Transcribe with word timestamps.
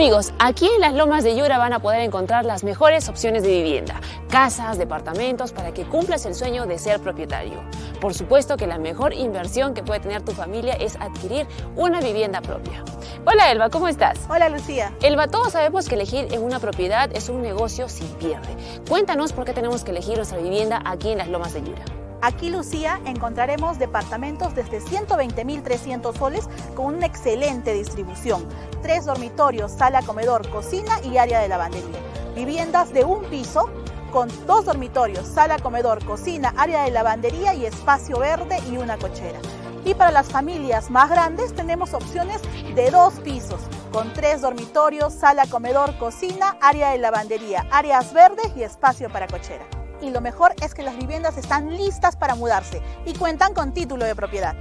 Amigos, 0.00 0.32
aquí 0.38 0.66
en 0.66 0.80
las 0.80 0.94
Lomas 0.94 1.24
de 1.24 1.36
Yura 1.36 1.58
van 1.58 1.74
a 1.74 1.78
poder 1.78 2.00
encontrar 2.00 2.46
las 2.46 2.64
mejores 2.64 3.10
opciones 3.10 3.42
de 3.42 3.50
vivienda, 3.50 4.00
casas, 4.30 4.78
departamentos, 4.78 5.52
para 5.52 5.74
que 5.74 5.84
cumplas 5.84 6.24
el 6.24 6.34
sueño 6.34 6.64
de 6.64 6.78
ser 6.78 7.00
propietario. 7.00 7.62
Por 8.00 8.14
supuesto 8.14 8.56
que 8.56 8.66
la 8.66 8.78
mejor 8.78 9.12
inversión 9.12 9.74
que 9.74 9.82
puede 9.82 10.00
tener 10.00 10.22
tu 10.22 10.32
familia 10.32 10.72
es 10.72 10.96
adquirir 10.96 11.46
una 11.76 12.00
vivienda 12.00 12.40
propia. 12.40 12.82
Hola 13.26 13.52
Elba, 13.52 13.68
¿cómo 13.68 13.88
estás? 13.88 14.18
Hola 14.30 14.48
Lucía. 14.48 14.90
Elba, 15.02 15.28
todos 15.28 15.52
sabemos 15.52 15.86
que 15.86 15.96
elegir 15.96 16.28
en 16.32 16.42
una 16.42 16.60
propiedad 16.60 17.10
es 17.14 17.28
un 17.28 17.42
negocio 17.42 17.86
sin 17.90 18.08
pierde. 18.14 18.56
Cuéntanos 18.88 19.34
por 19.34 19.44
qué 19.44 19.52
tenemos 19.52 19.84
que 19.84 19.90
elegir 19.90 20.16
nuestra 20.16 20.38
vivienda 20.38 20.80
aquí 20.82 21.10
en 21.10 21.18
las 21.18 21.28
Lomas 21.28 21.52
de 21.52 21.60
Yura. 21.60 21.99
Aquí, 22.22 22.50
Lucía, 22.50 23.00
encontraremos 23.06 23.78
departamentos 23.78 24.54
desde 24.54 24.82
120.300 24.82 26.18
soles 26.18 26.48
con 26.74 26.94
una 26.94 27.06
excelente 27.06 27.72
distribución. 27.72 28.46
Tres 28.82 29.06
dormitorios, 29.06 29.72
sala, 29.72 30.02
comedor, 30.02 30.48
cocina 30.50 31.00
y 31.02 31.16
área 31.16 31.40
de 31.40 31.48
lavandería. 31.48 31.98
Viviendas 32.34 32.92
de 32.92 33.04
un 33.04 33.24
piso 33.24 33.70
con 34.12 34.28
dos 34.46 34.66
dormitorios, 34.66 35.26
sala, 35.26 35.58
comedor, 35.60 36.04
cocina, 36.04 36.52
área 36.58 36.82
de 36.82 36.90
lavandería 36.90 37.54
y 37.54 37.64
espacio 37.64 38.18
verde 38.18 38.58
y 38.70 38.76
una 38.76 38.98
cochera. 38.98 39.38
Y 39.86 39.94
para 39.94 40.10
las 40.10 40.28
familias 40.28 40.90
más 40.90 41.08
grandes 41.08 41.54
tenemos 41.54 41.94
opciones 41.94 42.42
de 42.74 42.90
dos 42.90 43.14
pisos, 43.20 43.60
con 43.92 44.12
tres 44.12 44.42
dormitorios, 44.42 45.14
sala, 45.14 45.46
comedor, 45.46 45.96
cocina, 45.96 46.58
área 46.60 46.90
de 46.90 46.98
lavandería, 46.98 47.66
áreas 47.70 48.12
verdes 48.12 48.52
y 48.56 48.62
espacio 48.62 49.08
para 49.08 49.26
cochera 49.26 49.79
y 50.00 50.10
lo 50.10 50.20
mejor 50.20 50.54
es 50.62 50.74
que 50.74 50.82
las 50.82 50.96
viviendas 50.96 51.36
están 51.36 51.76
listas 51.76 52.16
para 52.16 52.34
mudarse 52.34 52.82
y 53.04 53.14
cuentan 53.14 53.54
con 53.54 53.72
título 53.72 54.04
de 54.04 54.14
propiedad. 54.14 54.54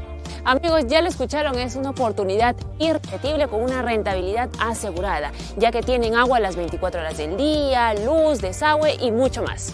Amigos, 0.45 0.87
ya 0.87 1.01
lo 1.01 1.09
escucharon, 1.09 1.57
es 1.57 1.75
una 1.75 1.91
oportunidad 1.91 2.55
irrepetible 2.77 3.47
con 3.47 3.61
una 3.61 3.81
rentabilidad 3.81 4.49
asegurada, 4.59 5.31
ya 5.57 5.71
que 5.71 5.81
tienen 5.81 6.15
agua 6.15 6.39
las 6.39 6.55
24 6.55 7.01
horas 7.01 7.17
del 7.17 7.37
día, 7.37 7.93
luz, 7.93 8.39
desagüe 8.39 8.95
y 8.95 9.11
mucho 9.11 9.43
más. 9.43 9.73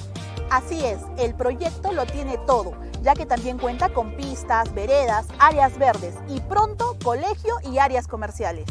Así 0.49 0.83
es, 0.85 0.99
el 1.17 1.33
proyecto 1.33 1.91
lo 1.91 2.05
tiene 2.05 2.37
todo, 2.45 2.73
ya 3.01 3.13
que 3.13 3.25
también 3.25 3.57
cuenta 3.57 3.89
con 3.89 4.15
pistas, 4.15 4.73
veredas, 4.73 5.25
áreas 5.39 5.77
verdes 5.77 6.15
y 6.27 6.39
pronto 6.41 6.97
colegio 7.03 7.55
y 7.63 7.79
áreas 7.79 8.07
comerciales. 8.07 8.65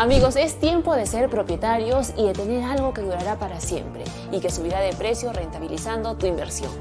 Amigos, 0.00 0.36
es 0.36 0.58
tiempo 0.58 0.96
de 0.96 1.04
ser 1.04 1.28
propietarios 1.28 2.14
y 2.16 2.24
de 2.24 2.32
tener 2.32 2.64
algo 2.64 2.94
que 2.94 3.02
durará 3.02 3.38
para 3.38 3.60
siempre 3.60 4.02
y 4.32 4.40
que 4.40 4.48
subirá 4.48 4.80
de 4.80 4.94
precio 4.94 5.30
rentabilizando 5.30 6.16
tu 6.16 6.24
inversión. 6.24 6.72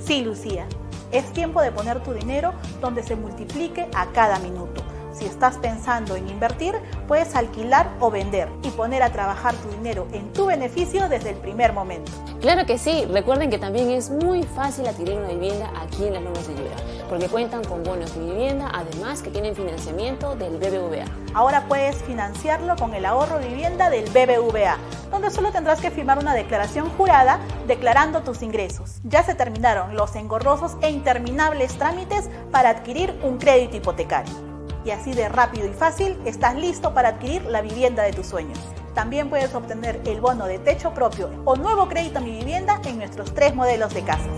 Sí, 0.00 0.22
Lucía, 0.22 0.66
es 1.12 1.32
tiempo 1.32 1.62
de 1.62 1.70
poner 1.70 2.02
tu 2.02 2.12
dinero 2.12 2.52
donde 2.80 3.04
se 3.04 3.14
multiplique 3.14 3.86
a 3.94 4.06
cada 4.06 4.40
minuto. 4.40 4.77
Si 5.18 5.24
estás 5.24 5.58
pensando 5.58 6.14
en 6.14 6.28
invertir, 6.28 6.76
puedes 7.08 7.34
alquilar 7.34 7.90
o 7.98 8.08
vender 8.08 8.48
y 8.62 8.70
poner 8.70 9.02
a 9.02 9.10
trabajar 9.10 9.52
tu 9.56 9.68
dinero 9.70 10.06
en 10.12 10.32
tu 10.32 10.46
beneficio 10.46 11.08
desde 11.08 11.30
el 11.30 11.36
primer 11.36 11.72
momento. 11.72 12.12
Claro 12.40 12.64
que 12.66 12.78
sí, 12.78 13.04
recuerden 13.06 13.50
que 13.50 13.58
también 13.58 13.90
es 13.90 14.10
muy 14.10 14.44
fácil 14.44 14.86
adquirir 14.86 15.16
una 15.16 15.30
vivienda 15.30 15.72
aquí 15.80 16.04
en 16.04 16.14
las 16.14 16.22
Lomas 16.22 16.46
de 16.46 16.54
Yura, 16.54 16.76
porque 17.08 17.26
cuentan 17.26 17.64
con 17.64 17.82
bonos 17.82 18.14
de 18.14 18.26
vivienda, 18.26 18.70
además 18.72 19.20
que 19.20 19.30
tienen 19.30 19.56
financiamiento 19.56 20.36
del 20.36 20.56
BBVA. 20.56 21.06
Ahora 21.34 21.64
puedes 21.66 21.96
financiarlo 21.96 22.76
con 22.76 22.94
el 22.94 23.04
ahorro 23.04 23.40
de 23.40 23.48
vivienda 23.48 23.90
del 23.90 24.08
BBVA, 24.10 24.76
donde 25.10 25.32
solo 25.32 25.50
tendrás 25.50 25.80
que 25.80 25.90
firmar 25.90 26.20
una 26.20 26.34
declaración 26.34 26.90
jurada 26.90 27.40
declarando 27.66 28.22
tus 28.22 28.42
ingresos. 28.42 29.00
Ya 29.02 29.24
se 29.24 29.34
terminaron 29.34 29.96
los 29.96 30.14
engorrosos 30.14 30.76
e 30.80 30.90
interminables 30.90 31.76
trámites 31.76 32.30
para 32.52 32.68
adquirir 32.68 33.18
un 33.24 33.38
crédito 33.38 33.78
hipotecario. 33.78 34.47
Y 34.88 34.90
así 34.90 35.12
de 35.12 35.28
rápido 35.28 35.66
y 35.66 35.74
fácil 35.74 36.18
estás 36.24 36.54
listo 36.54 36.94
para 36.94 37.10
adquirir 37.10 37.44
la 37.44 37.60
vivienda 37.60 38.04
de 38.04 38.14
tus 38.14 38.24
sueños. 38.24 38.58
También 38.94 39.28
puedes 39.28 39.54
obtener 39.54 40.00
el 40.06 40.22
bono 40.22 40.46
de 40.46 40.58
techo 40.58 40.94
propio 40.94 41.28
o 41.44 41.56
nuevo 41.56 41.90
crédito 41.90 42.20
a 42.20 42.22
mi 42.22 42.30
vivienda 42.30 42.80
en 42.86 42.96
nuestros 42.96 43.34
tres 43.34 43.54
modelos 43.54 43.92
de 43.92 44.02
casas. 44.02 44.32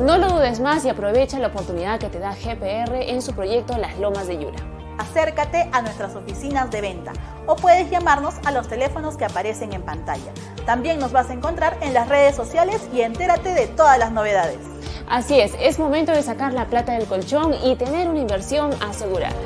No 0.00 0.18
lo 0.18 0.30
dudes 0.30 0.58
más 0.58 0.84
y 0.84 0.88
aprovecha 0.88 1.38
la 1.38 1.46
oportunidad 1.46 2.00
que 2.00 2.08
te 2.08 2.18
da 2.18 2.34
GPR 2.34 2.96
en 2.96 3.22
su 3.22 3.32
proyecto 3.32 3.78
Las 3.78 3.96
Lomas 3.96 4.26
de 4.26 4.38
Yura. 4.38 4.58
Acércate 4.98 5.68
a 5.70 5.82
nuestras 5.82 6.16
oficinas 6.16 6.68
de 6.72 6.80
venta 6.80 7.12
o 7.46 7.54
puedes 7.54 7.88
llamarnos 7.88 8.34
a 8.44 8.50
los 8.50 8.66
teléfonos 8.66 9.16
que 9.16 9.26
aparecen 9.26 9.72
en 9.72 9.82
pantalla. 9.82 10.32
También 10.66 10.98
nos 10.98 11.12
vas 11.12 11.30
a 11.30 11.34
encontrar 11.34 11.78
en 11.80 11.94
las 11.94 12.08
redes 12.08 12.34
sociales 12.34 12.82
y 12.92 13.02
entérate 13.02 13.54
de 13.54 13.68
todas 13.68 14.00
las 14.00 14.10
novedades. 14.10 14.71
Así 15.08 15.40
es, 15.40 15.54
es 15.60 15.78
momento 15.78 16.12
de 16.12 16.22
sacar 16.22 16.52
la 16.52 16.66
plata 16.68 16.92
del 16.94 17.06
colchón 17.06 17.54
y 17.64 17.76
tener 17.76 18.08
una 18.08 18.20
inversión 18.20 18.70
asegurada. 18.80 19.36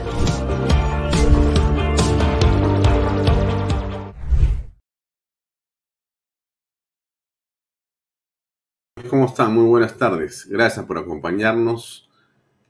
¿Cómo 9.09 9.27
están? 9.27 9.55
Muy 9.55 9.67
buenas 9.67 9.97
tardes. 9.97 10.47
Gracias 10.49 10.85
por 10.85 10.99
acompañarnos. 10.99 12.09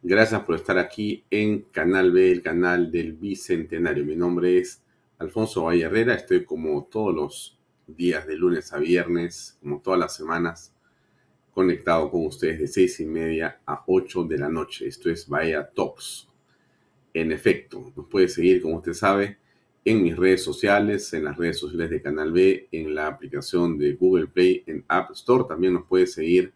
Gracias 0.03 0.43
por 0.43 0.55
estar 0.55 0.79
aquí 0.79 1.25
en 1.31 1.63
Canal 1.63 2.13
B, 2.13 2.31
el 2.31 2.43
canal 2.43 2.93
del 2.93 3.15
Bicentenario. 3.15 4.05
Mi 4.05 4.17
nombre 4.17 4.59
es 4.59 4.83
Alfonso 5.19 5.65
Valle 5.65 5.85
Herrera. 5.85 6.15
Estoy 6.15 6.45
como 6.45 6.85
todos 6.85 7.15
los 7.15 7.59
días 7.87 8.27
de 8.27 8.37
lunes 8.37 8.73
a 8.73 8.79
viernes, 8.79 9.57
como 9.61 9.81
todas 9.81 9.99
las 9.99 10.15
semanas, 10.15 10.76
conectado 11.57 12.11
con 12.11 12.27
ustedes 12.27 12.59
de 12.59 12.69
seis 12.69 13.01
y 13.01 13.07
media 13.07 13.63
a 13.65 13.83
8 13.87 14.25
de 14.25 14.37
la 14.37 14.51
noche. 14.51 14.87
Esto 14.87 15.09
es 15.09 15.27
Bahía 15.27 15.67
Talks. 15.75 16.29
En 17.15 17.33
efecto, 17.33 17.95
nos 17.97 18.09
puede 18.09 18.29
seguir, 18.29 18.61
como 18.61 18.77
usted 18.77 18.93
sabe, 18.93 19.39
en 19.83 20.03
mis 20.03 20.15
redes 20.15 20.45
sociales, 20.45 21.15
en 21.15 21.25
las 21.25 21.39
redes 21.39 21.59
sociales 21.59 21.89
de 21.89 22.03
Canal 22.03 22.31
B, 22.31 22.69
en 22.73 22.95
la 22.95 23.07
aplicación 23.07 23.79
de 23.79 23.95
Google 23.95 24.27
Play, 24.27 24.65
en 24.67 24.85
App 24.87 25.13
Store. 25.13 25.45
También 25.49 25.73
nos 25.73 25.87
puede 25.87 26.07
seguir 26.07 26.53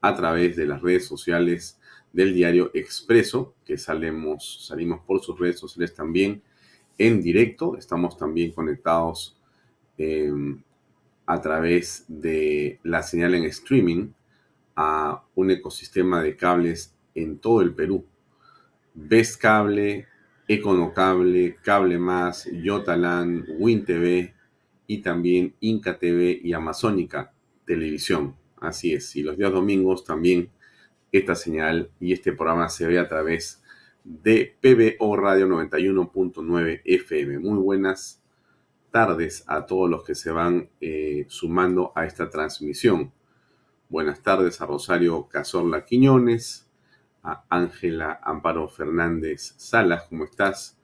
a 0.00 0.14
través 0.14 0.54
de 0.54 0.66
las 0.66 0.80
redes 0.80 1.06
sociales 1.06 1.80
del 2.12 2.32
diario 2.32 2.70
Expreso, 2.72 3.56
que 3.64 3.76
salimos, 3.76 4.64
salimos 4.64 5.00
por 5.00 5.20
sus 5.20 5.36
redes 5.36 5.58
sociales 5.58 5.92
también 5.92 6.40
en 6.98 7.20
directo. 7.20 7.76
Estamos 7.76 8.16
también 8.16 8.52
conectados 8.52 9.36
eh, 9.98 10.32
a 11.26 11.40
través 11.40 12.04
de 12.06 12.78
la 12.84 13.02
señal 13.02 13.34
en 13.34 13.42
streaming 13.46 14.12
a 14.76 15.24
un 15.34 15.50
ecosistema 15.50 16.22
de 16.22 16.36
cables 16.36 16.94
en 17.14 17.38
todo 17.38 17.62
el 17.62 17.74
Perú. 17.74 18.06
Best 18.94 19.40
Cable, 19.40 20.06
Econocable, 20.46 21.56
Cable 21.62 21.98
Más, 21.98 22.48
Yotalan, 22.52 23.44
WinTV 23.58 24.32
y 24.86 25.02
también 25.02 25.54
Inca 25.60 25.98
TV 25.98 26.38
y 26.42 26.52
Amazónica 26.52 27.32
Televisión. 27.64 28.36
Así 28.58 28.92
es. 28.92 29.16
Y 29.16 29.22
los 29.22 29.36
días 29.36 29.52
domingos 29.52 30.04
también 30.04 30.50
esta 31.10 31.34
señal 31.34 31.90
y 32.00 32.12
este 32.12 32.32
programa 32.32 32.68
se 32.68 32.86
ve 32.86 32.98
a 32.98 33.08
través 33.08 33.62
de 34.04 34.56
PBO 34.60 35.16
Radio 35.16 35.48
91.9 35.48 36.82
FM. 36.84 37.38
Muy 37.40 37.58
buenas 37.58 38.22
tardes 38.90 39.44
a 39.46 39.66
todos 39.66 39.90
los 39.90 40.04
que 40.04 40.14
se 40.14 40.30
van 40.30 40.68
eh, 40.80 41.26
sumando 41.28 41.92
a 41.94 42.06
esta 42.06 42.30
transmisión. 42.30 43.12
Buenas 43.88 44.20
tardes 44.20 44.60
a 44.60 44.66
Rosario 44.66 45.28
Cazorla 45.28 45.84
Quiñones, 45.84 46.66
a 47.22 47.44
Ángela 47.48 48.18
Amparo 48.20 48.68
Fernández 48.68 49.54
Salas, 49.58 50.06
¿cómo 50.08 50.24
estás? 50.24 50.76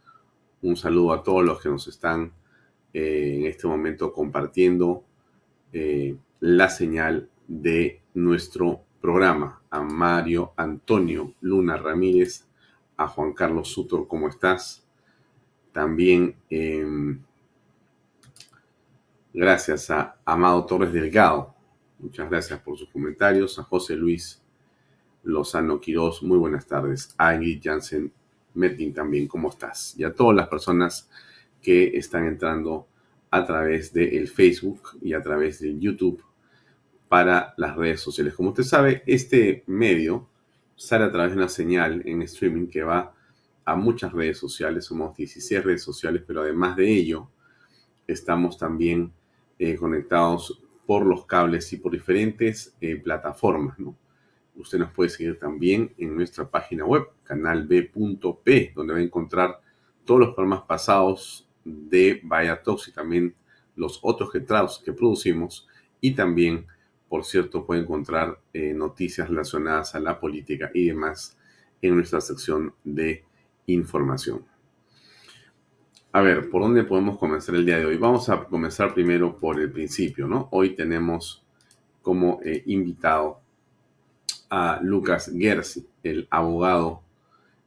Un 0.62 0.76
saludo 0.76 1.12
a 1.12 1.24
todos 1.24 1.44
los 1.44 1.60
que 1.60 1.68
nos 1.68 1.88
están 1.88 2.32
eh, 2.94 3.38
en 3.40 3.46
este 3.46 3.66
momento 3.66 4.12
compartiendo 4.12 5.02
eh, 5.72 6.16
la 6.38 6.68
señal 6.68 7.28
de 7.48 8.02
nuestro 8.14 8.82
programa. 9.00 9.62
A 9.70 9.82
Mario 9.82 10.52
Antonio 10.56 11.34
Luna 11.40 11.76
Ramírez, 11.76 12.46
a 12.96 13.08
Juan 13.08 13.32
Carlos 13.32 13.66
Sutor, 13.66 14.06
¿cómo 14.06 14.28
estás? 14.28 14.86
También 15.72 16.36
em, 16.50 17.20
gracias 19.34 19.90
a 19.90 20.18
Amado 20.24 20.64
Torres 20.66 20.92
Delgado. 20.92 21.61
Muchas 22.02 22.28
gracias 22.28 22.60
por 22.60 22.76
sus 22.76 22.88
comentarios. 22.88 23.60
A 23.60 23.62
José 23.62 23.94
Luis 23.94 24.42
Lozano 25.22 25.80
Quiroz, 25.80 26.24
muy 26.24 26.36
buenas 26.36 26.66
tardes. 26.66 27.14
A 27.16 27.32
Ingrid 27.32 27.60
Jansen 27.62 28.12
Metin 28.54 28.92
también, 28.92 29.28
¿cómo 29.28 29.50
estás? 29.50 29.94
Y 29.96 30.02
a 30.02 30.12
todas 30.12 30.34
las 30.34 30.48
personas 30.48 31.08
que 31.62 31.96
están 31.96 32.26
entrando 32.26 32.88
a 33.30 33.46
través 33.46 33.92
del 33.92 34.26
Facebook 34.26 34.98
y 35.00 35.12
a 35.12 35.22
través 35.22 35.60
de 35.60 35.78
YouTube 35.78 36.20
para 37.08 37.54
las 37.56 37.76
redes 37.76 38.00
sociales. 38.00 38.34
Como 38.34 38.48
usted 38.48 38.64
sabe, 38.64 39.04
este 39.06 39.62
medio 39.68 40.28
sale 40.74 41.04
a 41.04 41.12
través 41.12 41.30
de 41.30 41.38
una 41.38 41.48
señal 41.48 42.02
en 42.04 42.22
streaming 42.22 42.66
que 42.66 42.82
va 42.82 43.14
a 43.64 43.76
muchas 43.76 44.12
redes 44.12 44.38
sociales. 44.38 44.86
Somos 44.86 45.16
16 45.16 45.62
redes 45.62 45.82
sociales, 45.84 46.24
pero 46.26 46.40
además 46.40 46.76
de 46.76 46.90
ello, 46.92 47.28
estamos 48.08 48.58
también 48.58 49.12
eh, 49.60 49.76
conectados 49.76 50.61
por 50.86 51.06
los 51.06 51.26
cables 51.26 51.72
y 51.72 51.76
por 51.76 51.92
diferentes 51.92 52.76
eh, 52.80 52.96
plataformas. 52.96 53.78
¿no? 53.78 53.96
Usted 54.56 54.78
nos 54.78 54.92
puede 54.92 55.10
seguir 55.10 55.38
también 55.38 55.94
en 55.96 56.14
nuestra 56.14 56.48
página 56.48 56.84
web, 56.84 57.06
canalb.p, 57.24 58.72
donde 58.74 58.92
va 58.92 58.98
a 58.98 59.02
encontrar 59.02 59.60
todos 60.04 60.20
los 60.20 60.34
programas 60.34 60.62
pasados 60.66 61.48
de 61.64 62.20
Vaya 62.24 62.62
Talks 62.62 62.88
y 62.88 62.92
también 62.92 63.34
los 63.76 64.00
otros 64.02 64.30
que, 64.30 64.44
que 64.84 64.92
producimos. 64.92 65.68
Y 66.00 66.14
también, 66.14 66.66
por 67.08 67.24
cierto, 67.24 67.64
puede 67.64 67.82
encontrar 67.82 68.40
eh, 68.52 68.74
noticias 68.74 69.28
relacionadas 69.28 69.94
a 69.94 70.00
la 70.00 70.18
política 70.18 70.70
y 70.74 70.88
demás 70.88 71.38
en 71.80 71.94
nuestra 71.94 72.20
sección 72.20 72.74
de 72.84 73.24
información. 73.66 74.44
A 76.14 76.20
ver, 76.20 76.50
¿por 76.50 76.60
dónde 76.60 76.84
podemos 76.84 77.16
comenzar 77.16 77.54
el 77.54 77.64
día 77.64 77.78
de 77.78 77.86
hoy? 77.86 77.96
Vamos 77.96 78.28
a 78.28 78.44
comenzar 78.44 78.92
primero 78.92 79.34
por 79.34 79.58
el 79.58 79.72
principio, 79.72 80.28
¿no? 80.28 80.46
Hoy 80.50 80.76
tenemos 80.76 81.42
como 82.02 82.38
eh, 82.44 82.62
invitado 82.66 83.40
a 84.50 84.78
Lucas 84.82 85.32
Gersi, 85.34 85.86
el 86.02 86.28
abogado 86.28 87.00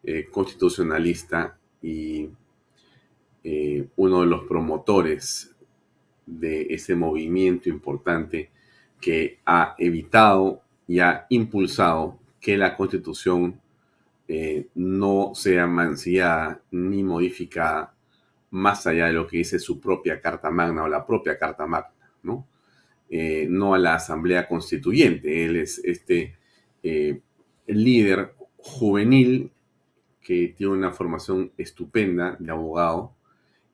eh, 0.03 0.27
constitucionalista 0.31 1.57
y 1.81 2.29
eh, 3.43 3.87
uno 3.95 4.21
de 4.21 4.27
los 4.27 4.43
promotores 4.43 5.55
de 6.27 6.67
ese 6.69 6.93
movimiento 6.93 7.67
importante 7.67 8.51
que 9.01 9.39
ha 9.43 9.73
evitado 9.79 10.61
y 10.87 10.99
ha 10.99 11.25
impulsado 11.29 12.19
que 12.39 12.57
la 12.57 12.77
constitución 12.77 13.59
no 14.73 15.31
sea 15.35 15.67
mancillada 15.67 16.59
ni 16.71 17.03
modificada 17.03 17.94
más 18.55 18.87
allá 18.87 19.07
de 19.07 19.13
lo 19.13 19.27
que 19.27 19.37
dice 19.37 19.59
su 19.59 19.81
propia 19.81 20.21
Carta 20.21 20.49
Magna 20.49 20.83
o 20.83 20.87
la 20.87 21.05
propia 21.05 21.37
Carta 21.37 21.67
Magna, 21.67 22.09
¿no? 22.23 22.47
Eh, 23.09 23.47
no 23.49 23.73
a 23.73 23.77
la 23.77 23.95
Asamblea 23.95 24.47
Constituyente. 24.47 25.45
Él 25.45 25.57
es 25.57 25.79
este 25.83 26.37
eh, 26.81 27.19
líder 27.67 28.33
juvenil 28.57 29.51
que 30.21 30.53
tiene 30.57 30.71
una 30.71 30.91
formación 30.91 31.51
estupenda 31.57 32.37
de 32.39 32.49
abogado 32.49 33.13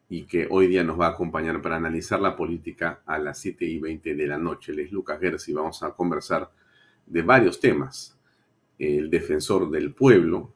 y 0.09 0.23
que 0.23 0.47
hoy 0.49 0.67
día 0.67 0.83
nos 0.83 0.99
va 0.99 1.07
a 1.07 1.11
acompañar 1.11 1.61
para 1.61 1.75
analizar 1.75 2.19
la 2.19 2.35
política 2.35 3.01
a 3.05 3.19
las 3.19 3.39
7 3.39 3.63
y 3.63 3.79
20 3.79 4.15
de 4.15 4.27
la 4.27 4.39
noche. 4.39 4.71
Él 4.71 4.79
es 4.79 4.91
Lucas 4.91 5.19
Gersi. 5.19 5.53
Vamos 5.53 5.83
a 5.83 5.91
conversar 5.91 6.51
de 7.05 7.21
varios 7.21 7.59
temas. 7.59 8.17
El 8.79 9.11
defensor 9.11 9.69
del 9.69 9.93
pueblo, 9.93 10.55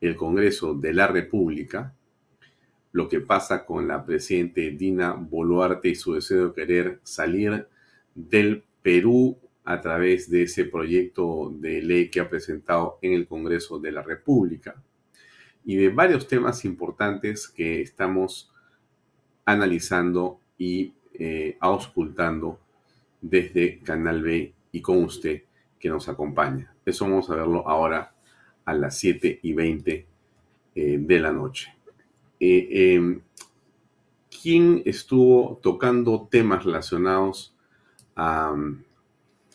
el 0.00 0.16
Congreso 0.16 0.72
de 0.72 0.94
la 0.94 1.06
República, 1.06 1.94
lo 2.92 3.08
que 3.08 3.20
pasa 3.20 3.64
con 3.64 3.88
la 3.88 4.04
presidente 4.04 4.70
Dina 4.70 5.12
Boluarte 5.12 5.88
y 5.88 5.94
su 5.94 6.14
deseo 6.14 6.48
de 6.48 6.54
querer 6.54 7.00
salir 7.02 7.68
del 8.14 8.64
Perú 8.82 9.38
a 9.64 9.80
través 9.80 10.30
de 10.30 10.44
ese 10.44 10.64
proyecto 10.64 11.52
de 11.54 11.82
ley 11.82 12.08
que 12.08 12.20
ha 12.20 12.30
presentado 12.30 12.98
en 13.02 13.12
el 13.12 13.26
Congreso 13.26 13.78
de 13.78 13.92
la 13.92 14.02
República 14.02 14.82
y 15.64 15.76
de 15.76 15.90
varios 15.90 16.26
temas 16.26 16.64
importantes 16.64 17.48
que 17.48 17.82
estamos 17.82 18.50
analizando 19.44 20.40
y 20.56 20.94
eh, 21.12 21.56
auscultando 21.60 22.58
desde 23.20 23.80
Canal 23.80 24.22
B 24.22 24.54
y 24.72 24.80
con 24.80 25.04
usted 25.04 25.42
que 25.78 25.88
nos 25.88 26.08
acompaña. 26.08 26.74
Eso 26.86 27.04
vamos 27.04 27.28
a 27.30 27.36
verlo 27.36 27.68
ahora 27.68 28.14
a 28.64 28.74
las 28.74 28.98
7 28.98 29.40
y 29.42 29.52
20 29.52 30.06
eh, 30.74 30.98
de 30.98 31.20
la 31.20 31.32
noche. 31.32 31.77
Eh, 32.40 32.94
em, 32.94 33.20
¿quién 34.42 34.82
estuvo 34.84 35.58
tocando 35.62 36.28
temas 36.30 36.64
relacionados 36.64 37.54
a, 38.14 38.54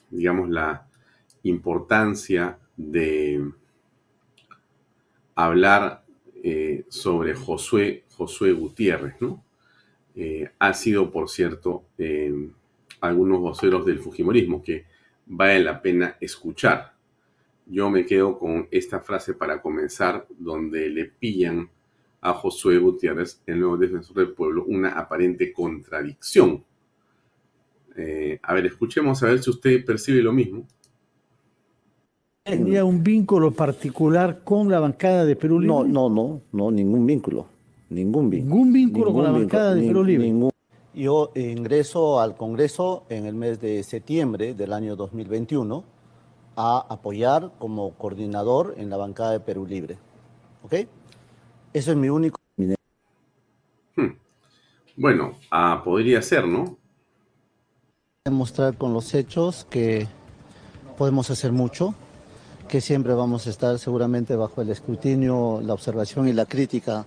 digamos, 0.09 0.49
la 0.49 0.87
importancia 1.43 2.57
de 2.75 3.51
hablar 5.35 6.03
eh, 6.43 6.85
sobre 6.89 7.35
Josué, 7.35 8.03
Josué 8.15 8.51
Gutiérrez, 8.51 9.15
¿no? 9.21 9.43
Eh, 10.15 10.51
ha 10.59 10.73
sido, 10.73 11.11
por 11.11 11.29
cierto, 11.29 11.85
em, 11.97 12.51
algunos 13.01 13.39
voceros 13.39 13.85
del 13.85 13.99
Fujimorismo 13.99 14.61
que 14.61 14.85
vale 15.25 15.63
la 15.63 15.81
pena 15.81 16.17
escuchar. 16.19 16.93
Yo 17.65 17.89
me 17.89 18.05
quedo 18.05 18.37
con 18.37 18.67
esta 18.71 18.99
frase 18.99 19.33
para 19.33 19.61
comenzar, 19.61 20.27
donde 20.37 20.89
le 20.89 21.05
pillan 21.05 21.69
a 22.23 22.33
Josué 22.33 22.77
Gutiérrez, 22.77 23.41
el 23.45 23.59
nuevo 23.59 23.75
defensor 23.75 24.15
del 24.15 24.29
pueblo, 24.29 24.63
una 24.65 24.93
aparente 24.93 25.51
contradicción. 25.51 26.63
Eh, 27.97 28.39
a 28.41 28.53
ver, 28.53 28.65
escuchemos 28.65 29.21
a 29.21 29.27
ver 29.27 29.43
si 29.43 29.49
usted 29.49 29.83
percibe 29.85 30.21
lo 30.21 30.31
mismo. 30.31 30.65
¿Tenía 32.43 32.85
un 32.85 33.03
vínculo 33.03 33.51
particular 33.51 34.41
con 34.43 34.69
la 34.69 34.79
bancada 34.79 35.25
de 35.25 35.35
Perú 35.35 35.59
Libre? 35.59 35.75
No, 35.75 35.83
no, 35.83 36.09
no, 36.09 36.41
no, 36.53 36.71
ningún 36.71 37.05
vínculo. 37.05 37.45
Ningún 37.89 38.29
vínculo. 38.29 38.55
¿Ningún 38.55 38.73
vínculo 38.73 39.13
con 39.13 39.23
la 39.25 39.31
bancada 39.31 39.75
de 39.75 39.85
Perú 39.85 40.03
Libre? 40.03 40.25
Ningún. 40.25 40.51
Yo 40.93 41.31
ingreso 41.35 42.21
al 42.21 42.37
Congreso 42.37 43.03
en 43.09 43.25
el 43.25 43.35
mes 43.35 43.59
de 43.59 43.83
septiembre 43.83 44.53
del 44.53 44.71
año 44.71 44.95
2021 44.95 45.83
a 46.55 46.85
apoyar 46.89 47.51
como 47.59 47.91
coordinador 47.95 48.75
en 48.77 48.89
la 48.89 48.97
bancada 48.97 49.31
de 49.31 49.39
Perú 49.41 49.65
Libre. 49.65 49.97
¿Ok? 50.63 50.75
Eso 51.73 51.91
es 51.91 51.97
mi 51.97 52.09
único. 52.09 52.39
Hmm. 53.95 54.11
Bueno, 54.95 55.39
ah, 55.49 55.81
podría 55.83 56.21
ser, 56.21 56.47
¿no? 56.47 56.77
Demostrar 58.25 58.77
con 58.77 58.93
los 58.93 59.13
hechos 59.15 59.65
que 59.69 60.07
podemos 60.97 61.31
hacer 61.31 61.51
mucho, 61.51 61.95
que 62.67 62.79
siempre 62.79 63.13
vamos 63.13 63.47
a 63.47 63.49
estar 63.49 63.79
seguramente 63.79 64.35
bajo 64.35 64.61
el 64.61 64.69
escrutinio, 64.69 65.61
la 65.61 65.73
observación 65.73 66.27
y 66.27 66.33
la 66.33 66.45
crítica, 66.45 67.05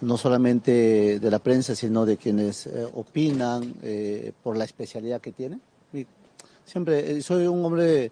no 0.00 0.16
solamente 0.16 1.20
de 1.20 1.30
la 1.30 1.38
prensa, 1.38 1.74
sino 1.74 2.06
de 2.06 2.16
quienes 2.16 2.66
eh, 2.66 2.86
opinan 2.94 3.74
eh, 3.82 4.32
por 4.42 4.56
la 4.56 4.64
especialidad 4.64 5.20
que 5.20 5.32
tienen. 5.32 5.60
siempre 6.64 7.18
eh, 7.18 7.22
soy 7.22 7.46
un 7.46 7.64
hombre 7.64 8.10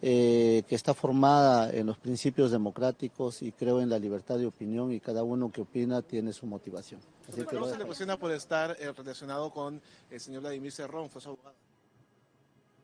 eh, 0.00 0.62
que 0.68 0.76
está 0.76 0.94
formada 0.94 1.72
en 1.72 1.86
los 1.86 1.98
principios 1.98 2.52
democráticos 2.52 3.42
y 3.42 3.50
creo 3.50 3.80
en 3.80 3.90
la 3.90 3.98
libertad 3.98 4.38
de 4.38 4.46
opinión 4.46 4.92
y 4.92 5.00
cada 5.00 5.24
uno 5.24 5.50
que 5.50 5.62
opina 5.62 6.02
tiene 6.02 6.32
su 6.32 6.46
motivación. 6.46 7.00
Así 7.28 7.42
que 7.44 7.56
se 7.68 7.78
le 7.78 7.84
cuestiona 7.84 8.16
por 8.16 8.30
estar 8.30 8.76
eh, 8.78 8.92
relacionado 8.92 9.50
con 9.50 9.80
el 10.10 10.20
señor 10.20 10.42
Vladimir 10.42 10.70
Cerrón, 10.70 11.10
fue 11.10 11.20
su 11.20 11.30
abogado. 11.30 11.56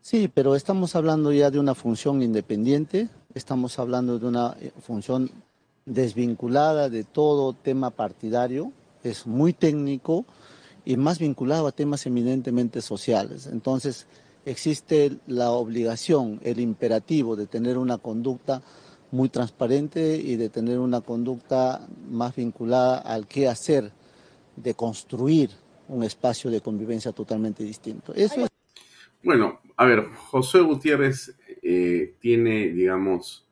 Sí, 0.00 0.28
pero 0.28 0.56
estamos 0.56 0.96
hablando 0.96 1.32
ya 1.32 1.50
de 1.50 1.60
una 1.60 1.76
función 1.76 2.20
independiente, 2.20 3.08
estamos 3.32 3.78
hablando 3.78 4.18
de 4.18 4.26
una 4.26 4.56
eh, 4.60 4.72
función 4.80 5.30
desvinculada 5.86 6.88
de 6.88 7.04
todo 7.04 7.52
tema 7.52 7.90
partidario, 7.90 8.72
es 9.04 9.26
muy 9.26 9.52
técnico 9.52 10.24
y 10.84 10.96
más 10.96 11.18
vinculado 11.20 11.66
a 11.66 11.72
temas 11.72 12.04
eminentemente 12.06 12.82
sociales. 12.82 13.46
Entonces, 13.46 14.06
existe 14.44 15.18
la 15.26 15.50
obligación, 15.50 16.40
el 16.42 16.60
imperativo 16.60 17.36
de 17.36 17.46
tener 17.46 17.78
una 17.78 17.98
conducta 17.98 18.62
muy 19.10 19.28
transparente 19.28 20.16
y 20.16 20.36
de 20.36 20.48
tener 20.48 20.78
una 20.78 21.00
conducta 21.00 21.86
más 22.10 22.34
vinculada 22.34 22.98
al 22.98 23.26
qué 23.26 23.48
hacer, 23.48 23.92
de 24.56 24.74
construir 24.74 25.50
un 25.88 26.02
espacio 26.02 26.50
de 26.50 26.60
convivencia 26.60 27.12
totalmente 27.12 27.62
distinto. 27.62 28.12
Bueno, 29.22 29.60
a 29.76 29.84
ver, 29.86 30.04
José 30.30 30.60
Gutiérrez 30.60 31.34
eh, 31.62 32.14
tiene, 32.20 32.68
digamos, 32.68 33.46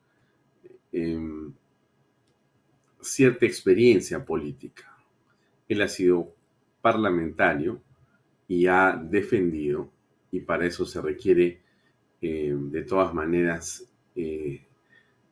em, 0.91 1.53
cierta 3.01 3.45
experiencia 3.45 4.23
política. 4.23 4.95
Él 5.67 5.81
ha 5.81 5.87
sido 5.87 6.33
parlamentario 6.81 7.81
y 8.47 8.67
ha 8.67 9.01
defendido, 9.01 9.89
y 10.33 10.39
para 10.39 10.65
eso 10.65 10.83
se 10.85 10.99
requiere 10.99 11.61
em, 12.19 12.71
de 12.71 12.81
todas 12.81 13.13
maneras 13.13 13.87
eh, 14.15 14.65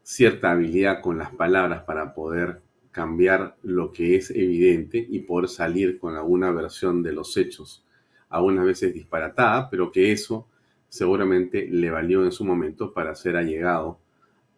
cierta 0.04 0.52
habilidad 0.52 1.02
con 1.02 1.18
las 1.18 1.34
palabras 1.34 1.84
para 1.86 2.14
poder 2.14 2.62
cambiar 2.92 3.58
lo 3.64 3.92
que 3.92 4.16
es 4.16 4.30
evidente 4.30 5.04
y 5.10 5.22
poder 5.22 5.50
salir 5.50 5.98
con 5.98 6.16
alguna 6.16 6.52
versión 6.52 7.02
de 7.02 7.14
los 7.14 7.36
hechos, 7.36 7.84
algunas 8.30 8.64
veces 8.64 8.94
disparatada, 8.94 9.72
pero 9.72 9.92
que 9.92 10.12
eso 10.12 10.48
seguramente 10.88 11.68
le 11.68 11.90
valió 11.90 12.24
en 12.24 12.32
su 12.32 12.46
momento 12.46 12.94
para 12.94 13.16
ser 13.16 13.38
allegado 13.38 14.00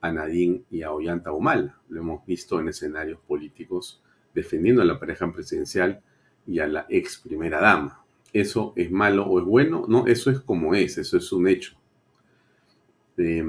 a 0.02 0.12
Nadine 0.12 0.64
y 0.70 0.82
a 0.82 0.92
Ollanta 0.92 1.32
Humala. 1.32 1.80
Lo 1.88 2.02
hemos 2.02 2.26
visto 2.26 2.60
en 2.60 2.68
escenarios 2.68 3.22
políticos 3.22 4.04
defendiendo 4.34 4.82
a 4.82 4.86
la 4.86 5.00
pareja 5.00 5.32
presidencial 5.32 6.02
y 6.46 6.60
a 6.60 6.68
la 6.68 6.86
ex 6.90 7.20
primera 7.20 7.62
dama. 7.62 8.03
¿Eso 8.34 8.74
es 8.76 8.92
malo 8.92 9.26
o 9.26 9.40
es 9.40 9.46
bueno? 9.46 9.86
No, 9.88 10.08
eso 10.08 10.32
es 10.32 10.40
como 10.40 10.76
es, 10.76 10.98
eso 10.98 11.18
es 11.18 11.32
un 11.32 11.48
hecho. 11.48 11.76
Eh, 13.18 13.46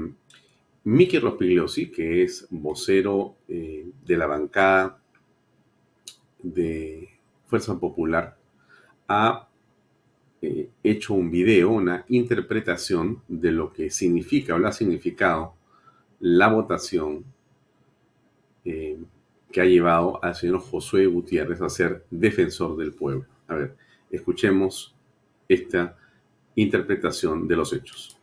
Miki 0.85 1.17
Rospigliosi, 1.17 1.89
que 1.91 2.23
es 2.23 2.47
vocero 2.51 3.37
eh, 3.47 3.89
de 4.05 4.17
la 4.17 4.27
bancada 4.27 5.01
de 6.43 7.09
Fuerza 7.47 7.79
Popular, 7.79 8.37
ha 9.07 9.49
eh, 10.43 10.69
hecho 10.83 11.15
un 11.15 11.31
video, 11.31 11.71
una 11.71 12.05
interpretación 12.07 13.23
de 13.27 13.51
lo 13.51 13.73
que 13.73 13.89
significa 13.89 14.53
o 14.53 14.59
lo 14.59 14.67
ha 14.67 14.71
significado 14.71 15.55
la 16.19 16.49
votación 16.49 17.25
eh, 18.63 18.99
que 19.51 19.61
ha 19.61 19.65
llevado 19.65 20.23
al 20.23 20.35
señor 20.35 20.59
Josué 20.59 21.07
Gutiérrez 21.07 21.61
a 21.61 21.69
ser 21.69 22.05
defensor 22.11 22.77
del 22.77 22.93
pueblo. 22.93 23.25
A 23.47 23.55
ver, 23.55 23.75
escuchemos 24.09 24.95
esta 25.47 25.97
interpretación 26.55 27.47
de 27.47 27.55
los 27.55 27.73
hechos 27.73 28.15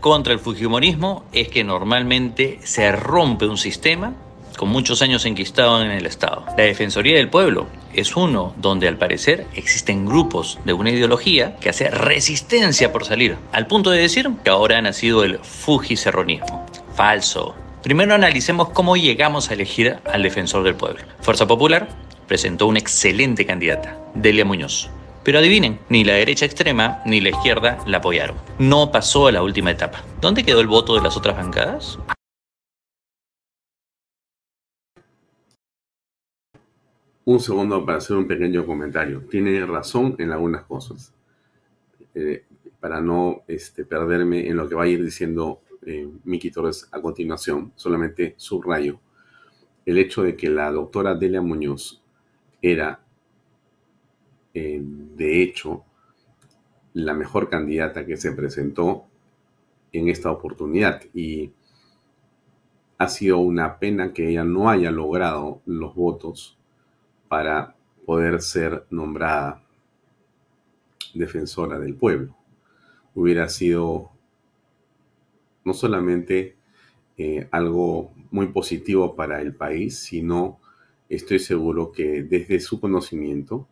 contra 0.00 0.32
el 0.32 0.40
fujimorismo 0.40 1.24
es 1.32 1.48
que 1.48 1.62
normalmente 1.62 2.58
se 2.64 2.90
rompe 2.90 3.46
un 3.46 3.56
sistema 3.56 4.12
con 4.56 4.70
muchos 4.70 5.02
años 5.02 5.24
enquistado 5.24 5.80
en 5.82 5.92
el 5.92 6.04
Estado. 6.04 6.44
La 6.56 6.64
Defensoría 6.64 7.16
del 7.16 7.30
Pueblo 7.30 7.68
es 7.94 8.16
uno 8.16 8.54
donde 8.56 8.88
al 8.88 8.98
parecer 8.98 9.46
existen 9.54 10.04
grupos 10.04 10.58
de 10.64 10.72
una 10.72 10.90
ideología 10.90 11.54
que 11.60 11.68
hace 11.68 11.90
resistencia 11.90 12.92
por 12.92 13.04
salir, 13.04 13.36
al 13.52 13.68
punto 13.68 13.90
de 13.90 14.00
decir 14.00 14.28
que 14.42 14.50
ahora 14.50 14.78
ha 14.78 14.82
nacido 14.82 15.22
el 15.22 15.38
fujicerronismo. 15.38 16.66
Falso. 16.96 17.54
Primero 17.84 18.14
analicemos 18.14 18.70
cómo 18.70 18.96
llegamos 18.96 19.48
a 19.48 19.54
elegir 19.54 19.98
al 20.12 20.24
defensor 20.24 20.64
del 20.64 20.74
pueblo. 20.74 21.04
Fuerza 21.20 21.46
Popular 21.46 21.88
presentó 22.28 22.66
una 22.66 22.78
excelente 22.78 23.44
candidata, 23.46 23.98
Delia 24.14 24.44
Muñoz. 24.44 24.90
Pero 25.24 25.38
adivinen, 25.38 25.80
ni 25.88 26.04
la 26.04 26.14
derecha 26.14 26.44
extrema 26.44 27.02
ni 27.04 27.20
la 27.20 27.30
izquierda 27.30 27.78
la 27.86 27.98
apoyaron. 27.98 28.36
No 28.58 28.92
pasó 28.92 29.26
a 29.26 29.32
la 29.32 29.42
última 29.42 29.70
etapa. 29.70 30.04
¿Dónde 30.20 30.44
quedó 30.44 30.60
el 30.60 30.68
voto 30.68 30.94
de 30.94 31.02
las 31.02 31.16
otras 31.16 31.36
bancadas? 31.36 31.98
Un 37.24 37.40
segundo 37.40 37.84
para 37.84 37.98
hacer 37.98 38.16
un 38.16 38.26
pequeño 38.26 38.64
comentario. 38.64 39.22
Tiene 39.28 39.66
razón 39.66 40.14
en 40.18 40.30
algunas 40.30 40.64
cosas. 40.64 41.12
Eh, 42.14 42.44
para 42.80 43.00
no 43.00 43.42
este, 43.48 43.84
perderme 43.84 44.48
en 44.48 44.56
lo 44.56 44.68
que 44.68 44.74
va 44.74 44.84
a 44.84 44.88
ir 44.88 45.04
diciendo 45.04 45.60
eh, 45.84 46.08
Miki 46.24 46.50
Torres 46.50 46.88
a 46.92 47.00
continuación, 47.00 47.72
solamente 47.74 48.34
subrayo 48.36 49.00
el 49.88 49.96
hecho 49.96 50.22
de 50.22 50.36
que 50.36 50.50
la 50.50 50.70
doctora 50.70 51.14
Delia 51.14 51.40
Muñoz 51.40 52.02
era 52.60 53.00
eh, 54.54 54.80
de 54.82 55.42
hecho, 55.42 55.84
la 56.94 57.14
mejor 57.14 57.48
candidata 57.48 58.04
que 58.04 58.16
se 58.16 58.32
presentó 58.32 59.04
en 59.92 60.08
esta 60.08 60.30
oportunidad. 60.32 61.02
Y 61.14 61.52
ha 62.98 63.08
sido 63.08 63.38
una 63.38 63.78
pena 63.78 64.12
que 64.12 64.28
ella 64.28 64.44
no 64.44 64.68
haya 64.68 64.90
logrado 64.90 65.62
los 65.66 65.94
votos 65.94 66.58
para 67.28 67.76
poder 68.04 68.42
ser 68.42 68.84
nombrada 68.90 69.62
defensora 71.14 71.78
del 71.78 71.94
pueblo. 71.94 72.34
Hubiera 73.14 73.48
sido 73.48 74.10
no 75.64 75.74
solamente 75.74 76.56
eh, 77.16 77.48
algo 77.50 78.12
muy 78.30 78.48
positivo 78.48 79.14
para 79.14 79.40
el 79.40 79.54
país, 79.54 79.98
sino 79.98 80.58
estoy 81.08 81.38
seguro 81.38 81.92
que 81.92 82.22
desde 82.22 82.60
su 82.60 82.80
conocimiento, 82.80 83.66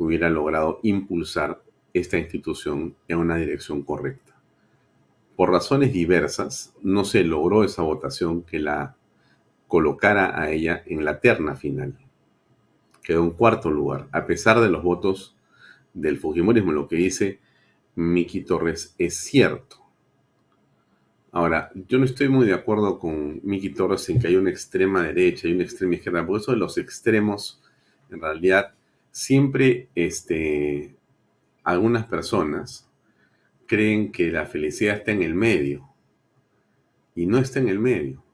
hubiera 0.00 0.30
logrado 0.30 0.80
impulsar 0.82 1.62
esta 1.92 2.16
institución 2.16 2.96
en 3.06 3.18
una 3.18 3.36
dirección 3.36 3.82
correcta. 3.82 4.34
Por 5.36 5.50
razones 5.50 5.92
diversas, 5.92 6.74
no 6.82 7.04
se 7.04 7.22
logró 7.22 7.64
esa 7.64 7.82
votación 7.82 8.42
que 8.42 8.58
la 8.58 8.96
colocara 9.68 10.40
a 10.40 10.50
ella 10.50 10.82
en 10.86 11.04
la 11.04 11.20
terna 11.20 11.54
final. 11.54 11.98
Quedó 13.02 13.24
en 13.24 13.30
cuarto 13.30 13.70
lugar, 13.70 14.08
a 14.10 14.26
pesar 14.26 14.60
de 14.60 14.70
los 14.70 14.82
votos 14.82 15.36
del 15.94 16.18
Fujimorismo. 16.18 16.72
Lo 16.72 16.88
que 16.88 16.96
dice 16.96 17.40
Miki 17.94 18.42
Torres 18.42 18.94
es 18.98 19.16
cierto. 19.16 19.79
Ahora, 21.32 21.70
yo 21.74 21.98
no 21.98 22.04
estoy 22.04 22.28
muy 22.28 22.46
de 22.46 22.54
acuerdo 22.54 22.98
con 22.98 23.40
Miki 23.44 23.70
Torres 23.70 24.08
en 24.08 24.20
que 24.20 24.26
hay 24.26 24.36
una 24.36 24.50
extrema 24.50 25.04
derecha 25.04 25.46
y 25.46 25.52
una 25.52 25.62
extrema 25.62 25.94
izquierda, 25.94 26.26
porque 26.26 26.42
eso 26.42 26.52
de 26.52 26.58
los 26.58 26.76
extremos, 26.76 27.62
en 28.10 28.20
realidad, 28.20 28.74
siempre 29.12 29.88
este, 29.94 30.96
algunas 31.62 32.06
personas 32.06 32.88
creen 33.66 34.10
que 34.10 34.32
la 34.32 34.46
felicidad 34.46 34.96
está 34.96 35.12
en 35.12 35.22
el 35.22 35.34
medio 35.34 35.88
y 37.14 37.26
no 37.26 37.38
está 37.38 37.60
en 37.60 37.68
el 37.68 37.78
medio. 37.78 38.24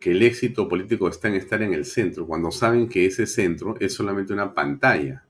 Que 0.00 0.12
el 0.12 0.22
éxito 0.22 0.66
político 0.68 1.06
está 1.06 1.28
en 1.28 1.34
estar 1.34 1.62
en 1.62 1.74
el 1.74 1.84
centro, 1.84 2.26
cuando 2.26 2.50
saben 2.50 2.88
que 2.88 3.04
ese 3.04 3.26
centro 3.26 3.76
es 3.78 3.92
solamente 3.92 4.32
una 4.32 4.54
pantalla. 4.54 5.26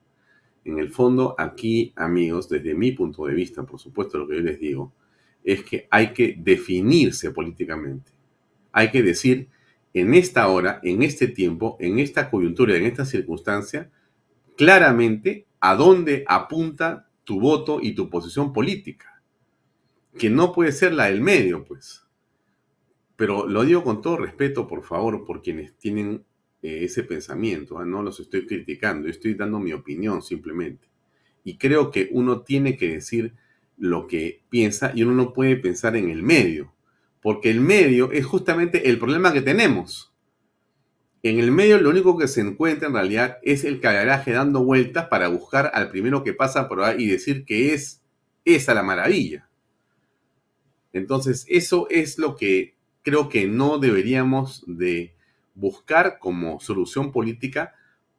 En 0.65 0.79
el 0.79 0.91
fondo, 0.91 1.35
aquí, 1.37 1.93
amigos, 1.97 2.49
desde 2.49 2.75
mi 2.75 2.93
punto 2.93 3.27
de 3.27 3.35
vista, 3.35 3.65
por 3.65 3.81
supuesto, 3.81 4.19
lo 4.19 4.29
que 4.29 4.37
yo 4.37 4.43
les 4.43 4.61
digo, 4.61 4.93
es 5.45 5.63
que 5.63 5.87
hay 5.91 6.13
que 6.13 6.35
definirse 6.39 7.31
políticamente. 7.31 8.13
Hay 8.73 8.91
que 8.91 9.03
decir 9.03 9.49
en 9.95 10.15
esta 10.15 10.49
hora, 10.49 10.81
en 10.83 11.03
este 11.03 11.29
tiempo, 11.29 11.77
en 11.81 11.99
esta 11.99 12.31
coyuntura, 12.31 12.77
en 12.77 12.87
esta 12.87 13.05
circunstancia, 13.05 13.91
claramente 14.57 15.47
a 15.61 15.75
dónde 15.75 16.25
apunta 16.27 17.09
tu 17.25 17.41
voto 17.41 17.79
y 17.81 17.95
tu 17.95 18.09
posición 18.09 18.53
política, 18.53 19.23
que 20.19 20.31
no 20.31 20.53
puede 20.53 20.73
ser 20.73 20.93
la 20.93 21.07
del 21.07 21.21
medio, 21.21 21.65
pues. 21.65 22.03
Pero 23.17 23.47
lo 23.47 23.65
digo 23.65 23.85
con 23.85 24.01
todo 24.01 24.17
respeto, 24.17 24.67
por 24.67 24.83
favor, 24.83 25.25
por 25.25 25.43
quienes 25.43 25.77
tienen 25.77 26.25
eh, 26.63 26.85
ese 26.85 27.05
pensamiento, 27.05 27.79
¿ah? 27.79 27.85
no 27.85 28.03
los 28.03 28.19
estoy 28.21 28.47
criticando, 28.47 29.09
estoy 29.09 29.35
dando 29.35 29.61
mi 29.61 29.73
opinión 29.73 30.23
simplemente. 30.23 30.89
Y 31.45 31.59
creo 31.59 31.91
que 31.91 32.09
uno 32.13 32.43
tiene 32.43 32.77
que 32.77 32.95
decir 32.95 33.35
lo 33.83 34.07
que 34.07 34.45
piensa 34.49 34.93
y 34.95 35.03
uno 35.03 35.13
no 35.13 35.33
puede 35.33 35.57
pensar 35.57 35.97
en 35.97 36.09
el 36.09 36.23
medio 36.23 36.73
porque 37.21 37.51
el 37.51 37.61
medio 37.61 38.13
es 38.13 38.25
justamente 38.25 38.89
el 38.89 39.01
problema 39.01 39.33
que 39.33 39.43
tenemos. 39.43 40.13
En 41.25 41.41
el 41.41 41.51
medio 41.51 41.81
lo 41.81 41.91
único 41.91 42.17
que 42.17 42.29
se 42.29 42.43
encuentra 42.43 42.87
en 42.87 42.95
realidad 42.95 43.39
es 43.43 43.65
el 43.65 43.81
cadaraje 43.81 44.31
dando 44.31 44.63
vueltas 44.63 45.09
para 45.09 45.27
buscar 45.27 45.73
al 45.75 45.91
primero 45.91 46.23
que 46.23 46.33
pasa 46.33 46.69
por 46.69 46.83
ahí 46.83 47.03
y 47.03 47.09
decir 47.09 47.45
que 47.45 47.75
es 47.75 48.03
esa 48.45 48.73
la 48.73 48.85
maravilla. 48.85 49.49
Entonces, 50.93 51.45
eso 51.49 51.89
es 51.91 52.19
lo 52.19 52.37
que 52.37 52.77
creo 53.03 53.29
que 53.29 53.49
no 53.49 53.79
deberíamos 53.79 54.63
de 54.69 55.15
buscar 55.57 56.21
como 56.21 56.61
solución 56.61 57.11
política 57.11 57.75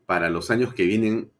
para 0.05 0.29
los 0.29 0.51
años 0.51 0.73
que 0.73 0.83
vienen 0.83 1.31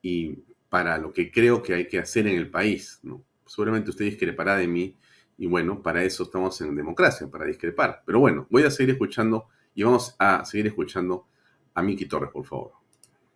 y 0.00 0.38
para 0.68 0.98
lo 0.98 1.12
que 1.12 1.30
creo 1.30 1.62
que 1.62 1.74
hay 1.74 1.88
que 1.88 1.98
hacer 1.98 2.26
en 2.26 2.36
el 2.36 2.50
país. 2.50 3.00
¿no? 3.02 3.22
Seguramente 3.46 3.90
usted 3.90 4.04
discrepará 4.04 4.56
de 4.56 4.66
mí 4.66 4.96
y 5.38 5.46
bueno, 5.46 5.80
para 5.82 6.02
eso 6.02 6.24
estamos 6.24 6.60
en 6.60 6.74
democracia, 6.74 7.28
para 7.28 7.44
discrepar. 7.44 8.02
Pero 8.04 8.18
bueno, 8.20 8.46
voy 8.50 8.64
a 8.64 8.70
seguir 8.70 8.90
escuchando 8.90 9.46
y 9.74 9.84
vamos 9.84 10.16
a 10.18 10.44
seguir 10.44 10.66
escuchando 10.66 11.26
a 11.74 11.82
Miki 11.82 12.06
Torres, 12.06 12.30
por 12.32 12.44
favor. 12.44 12.72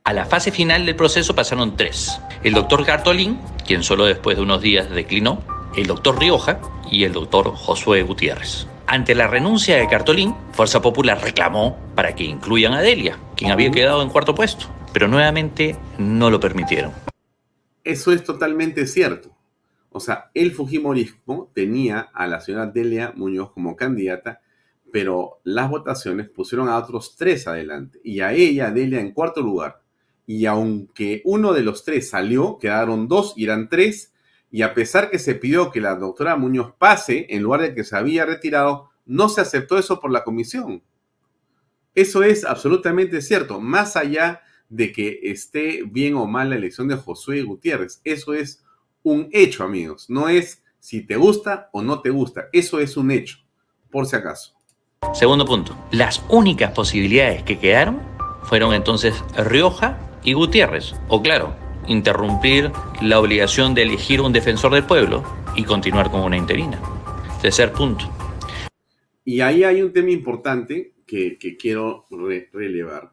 A 0.04 0.12
la 0.12 0.24
fase 0.24 0.50
final 0.50 0.84
del 0.84 0.96
proceso 0.96 1.32
pasaron 1.32 1.76
tres. 1.76 2.20
El 2.42 2.54
doctor 2.54 2.84
Gartolín, 2.84 3.38
quien 3.64 3.84
solo 3.84 4.04
después 4.04 4.36
de 4.36 4.42
unos 4.42 4.60
días 4.60 4.90
declinó, 4.90 5.44
el 5.76 5.86
doctor 5.86 6.18
Rioja 6.18 6.60
y 6.90 7.04
el 7.04 7.12
doctor 7.12 7.54
Josué 7.54 8.02
Gutiérrez. 8.02 8.66
Ante 8.88 9.14
la 9.14 9.28
renuncia 9.28 9.76
de 9.76 9.88
Cartolín, 9.88 10.34
Fuerza 10.52 10.82
Popular 10.82 11.20
reclamó 11.22 11.78
para 11.94 12.16
que 12.16 12.24
incluyan 12.24 12.74
a 12.74 12.80
Delia, 12.80 13.16
quien 13.36 13.52
había 13.52 13.70
quedado 13.70 14.02
en 14.02 14.10
cuarto 14.10 14.34
puesto, 14.34 14.66
pero 14.92 15.06
nuevamente 15.06 15.76
no 15.98 16.30
lo 16.30 16.40
permitieron. 16.40 16.92
Eso 17.84 18.12
es 18.12 18.22
totalmente 18.22 18.86
cierto. 18.86 19.36
O 19.90 20.00
sea, 20.00 20.30
el 20.34 20.52
Fujimorismo 20.52 21.50
tenía 21.54 22.00
a 22.14 22.26
la 22.26 22.40
señora 22.40 22.66
Delia 22.66 23.12
Muñoz 23.14 23.52
como 23.52 23.76
candidata, 23.76 24.40
pero 24.92 25.40
las 25.44 25.68
votaciones 25.68 26.28
pusieron 26.28 26.68
a 26.68 26.78
otros 26.78 27.16
tres 27.16 27.46
adelante 27.46 28.00
y 28.04 28.20
a 28.20 28.32
ella, 28.32 28.70
Delia, 28.70 29.00
en 29.00 29.12
cuarto 29.12 29.42
lugar. 29.42 29.82
Y 30.26 30.46
aunque 30.46 31.20
uno 31.24 31.52
de 31.52 31.62
los 31.62 31.84
tres 31.84 32.08
salió, 32.08 32.58
quedaron 32.58 33.08
dos 33.08 33.34
y 33.36 33.44
eran 33.44 33.68
tres. 33.68 34.12
Y 34.50 34.62
a 34.62 34.74
pesar 34.74 35.10
que 35.10 35.18
se 35.18 35.34
pidió 35.34 35.70
que 35.70 35.80
la 35.80 35.96
doctora 35.96 36.36
Muñoz 36.36 36.74
pase 36.78 37.26
en 37.30 37.42
lugar 37.42 37.62
de 37.62 37.74
que 37.74 37.84
se 37.84 37.96
había 37.96 38.24
retirado, 38.24 38.90
no 39.04 39.28
se 39.28 39.40
aceptó 39.40 39.78
eso 39.78 39.98
por 39.98 40.10
la 40.10 40.24
comisión. 40.24 40.82
Eso 41.94 42.22
es 42.22 42.44
absolutamente 42.44 43.20
cierto, 43.20 43.60
más 43.60 43.96
allá 43.96 44.42
de 44.72 44.90
que 44.90 45.20
esté 45.24 45.82
bien 45.84 46.14
o 46.14 46.26
mal 46.26 46.48
la 46.48 46.56
elección 46.56 46.88
de 46.88 46.96
Josué 46.96 47.42
Gutiérrez. 47.42 48.00
Eso 48.04 48.32
es 48.32 48.64
un 49.02 49.28
hecho, 49.30 49.64
amigos. 49.64 50.08
No 50.08 50.30
es 50.30 50.62
si 50.78 51.02
te 51.02 51.16
gusta 51.16 51.68
o 51.72 51.82
no 51.82 52.00
te 52.00 52.08
gusta. 52.08 52.48
Eso 52.52 52.80
es 52.80 52.96
un 52.96 53.10
hecho, 53.10 53.38
por 53.90 54.06
si 54.06 54.16
acaso. 54.16 54.54
Segundo 55.12 55.44
punto. 55.44 55.76
Las 55.90 56.24
únicas 56.30 56.72
posibilidades 56.72 57.42
que 57.42 57.58
quedaron 57.58 58.00
fueron 58.44 58.72
entonces 58.72 59.22
Rioja 59.36 59.98
y 60.24 60.32
Gutiérrez. 60.32 60.94
O 61.08 61.20
claro, 61.20 61.54
interrumpir 61.86 62.72
la 63.02 63.20
obligación 63.20 63.74
de 63.74 63.82
elegir 63.82 64.22
un 64.22 64.32
defensor 64.32 64.72
del 64.72 64.84
pueblo 64.84 65.22
y 65.54 65.64
continuar 65.64 66.10
con 66.10 66.22
una 66.22 66.38
interina. 66.38 66.80
Tercer 67.42 67.72
punto. 67.72 68.10
Y 69.22 69.40
ahí 69.40 69.64
hay 69.64 69.82
un 69.82 69.92
tema 69.92 70.10
importante 70.10 70.94
que, 71.06 71.36
quiero 71.60 72.06
relevar. 72.52 73.12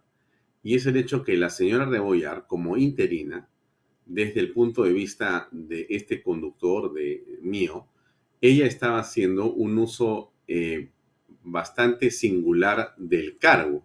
Y 0.64 0.76
es 0.76 0.86
el 0.86 0.98
hecho 0.98 1.24
que 1.24 1.38
la 1.38 1.50
señora 1.50 1.86
Rebollar, 1.86 2.46
como 2.48 2.78
interina, 2.78 3.48
desde 4.06 4.40
el 4.40 4.52
punto 4.52 4.84
de 4.84 4.92
vista 4.92 5.48
de 5.52 5.86
este 5.90 6.22
conductor 6.22 6.94
de 6.94 7.24
mío, 7.42 7.88
ella 8.42 8.66
estaba 8.66 9.00
haciendo 9.00 9.52
un 9.52 9.78
uso 9.78 10.32
eh, 10.48 10.90
bastante 11.44 12.12
singular 12.12 12.94
del 12.98 13.38
cargo. 13.38 13.84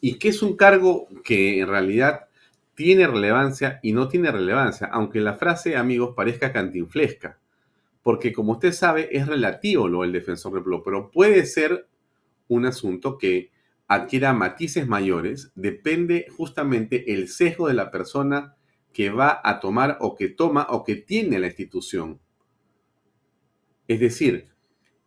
Y 0.00 0.14
que 0.14 0.28
es 0.28 0.42
un 0.42 0.56
cargo 0.56 1.08
que 1.24 1.60
en 1.60 1.68
realidad 1.68 2.26
tiene 2.74 3.06
relevancia 3.06 3.80
y 3.82 3.92
no 3.92 4.08
tiene 4.08 4.30
relevancia, 4.30 4.88
aunque 4.88 5.20
la 5.20 5.34
frase, 5.34 5.76
amigos, 5.76 6.14
parezca 6.14 6.52
cantinflesca. 6.52 7.38
Porque 8.02 8.32
como 8.32 8.52
usted 8.52 8.72
sabe, 8.72 9.08
es 9.10 9.26
relativo 9.26 9.88
lo 9.88 10.02
del 10.02 10.12
defensor 10.12 10.52
del 10.52 10.62
pueblo, 10.62 10.82
pero 10.84 11.10
puede 11.10 11.44
ser 11.46 11.88
un 12.48 12.66
asunto 12.66 13.18
que 13.18 13.50
adquiera 13.88 14.32
matices 14.32 14.88
mayores, 14.88 15.52
depende 15.54 16.26
justamente 16.36 17.14
el 17.14 17.28
sesgo 17.28 17.68
de 17.68 17.74
la 17.74 17.90
persona 17.90 18.56
que 18.92 19.10
va 19.10 19.40
a 19.44 19.60
tomar 19.60 19.98
o 20.00 20.14
que 20.14 20.28
toma 20.28 20.66
o 20.70 20.82
que 20.82 20.96
tiene 20.96 21.38
la 21.38 21.48
institución. 21.48 22.18
Es 23.88 24.00
decir, 24.00 24.48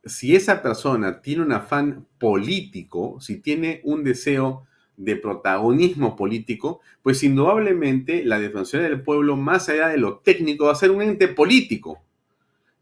si 0.06 0.36
esa 0.36 0.62
persona 0.62 1.22
tiene 1.22 1.44
un 1.44 1.52
afán 1.52 2.08
político, 2.18 3.20
si 3.20 3.42
tiene 3.42 3.82
un 3.84 4.04
deseo 4.04 4.66
de 4.96 5.16
protagonismo 5.16 6.16
político, 6.16 6.82
pues 7.02 7.24
indudablemente 7.24 8.24
la 8.24 8.40
Defensoría 8.40 8.90
del 8.90 9.02
Pueblo, 9.02 9.38
más 9.38 9.70
allá 9.70 9.88
de 9.88 9.98
lo 9.98 10.20
técnico, 10.20 10.66
va 10.66 10.74
a 10.74 10.76
ser 10.76 10.92
un 10.92 11.02
ente 11.02 11.28
político. 11.30 12.04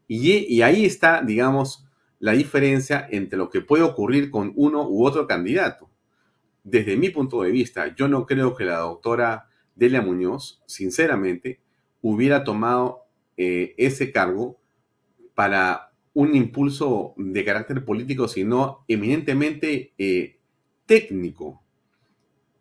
Y, 0.08 0.32
y, 0.52 0.62
ahí 0.62 0.84
está, 0.84 1.22
digamos, 1.22 1.86
la 2.20 2.32
diferencia 2.32 3.06
entre 3.10 3.38
lo 3.38 3.50
que 3.50 3.60
puede 3.60 3.82
ocurrir 3.82 4.30
con 4.30 4.52
uno 4.56 4.88
u 4.88 5.04
otro 5.04 5.26
candidato. 5.26 5.88
Desde 6.64 6.96
mi 6.96 7.10
punto 7.10 7.42
de 7.42 7.50
vista, 7.50 7.94
yo 7.94 8.08
no 8.08 8.26
creo 8.26 8.54
que 8.54 8.64
la 8.64 8.78
doctora 8.78 9.48
Delia 9.74 10.02
Muñoz, 10.02 10.62
sinceramente, 10.66 11.60
hubiera 12.02 12.44
tomado 12.44 13.04
eh, 13.36 13.74
ese 13.78 14.10
cargo 14.12 14.58
para 15.34 15.92
un 16.14 16.34
impulso 16.34 17.14
de 17.16 17.44
carácter 17.44 17.84
político, 17.84 18.26
sino 18.26 18.84
eminentemente 18.88 19.92
eh, 19.96 20.38
técnico, 20.84 21.62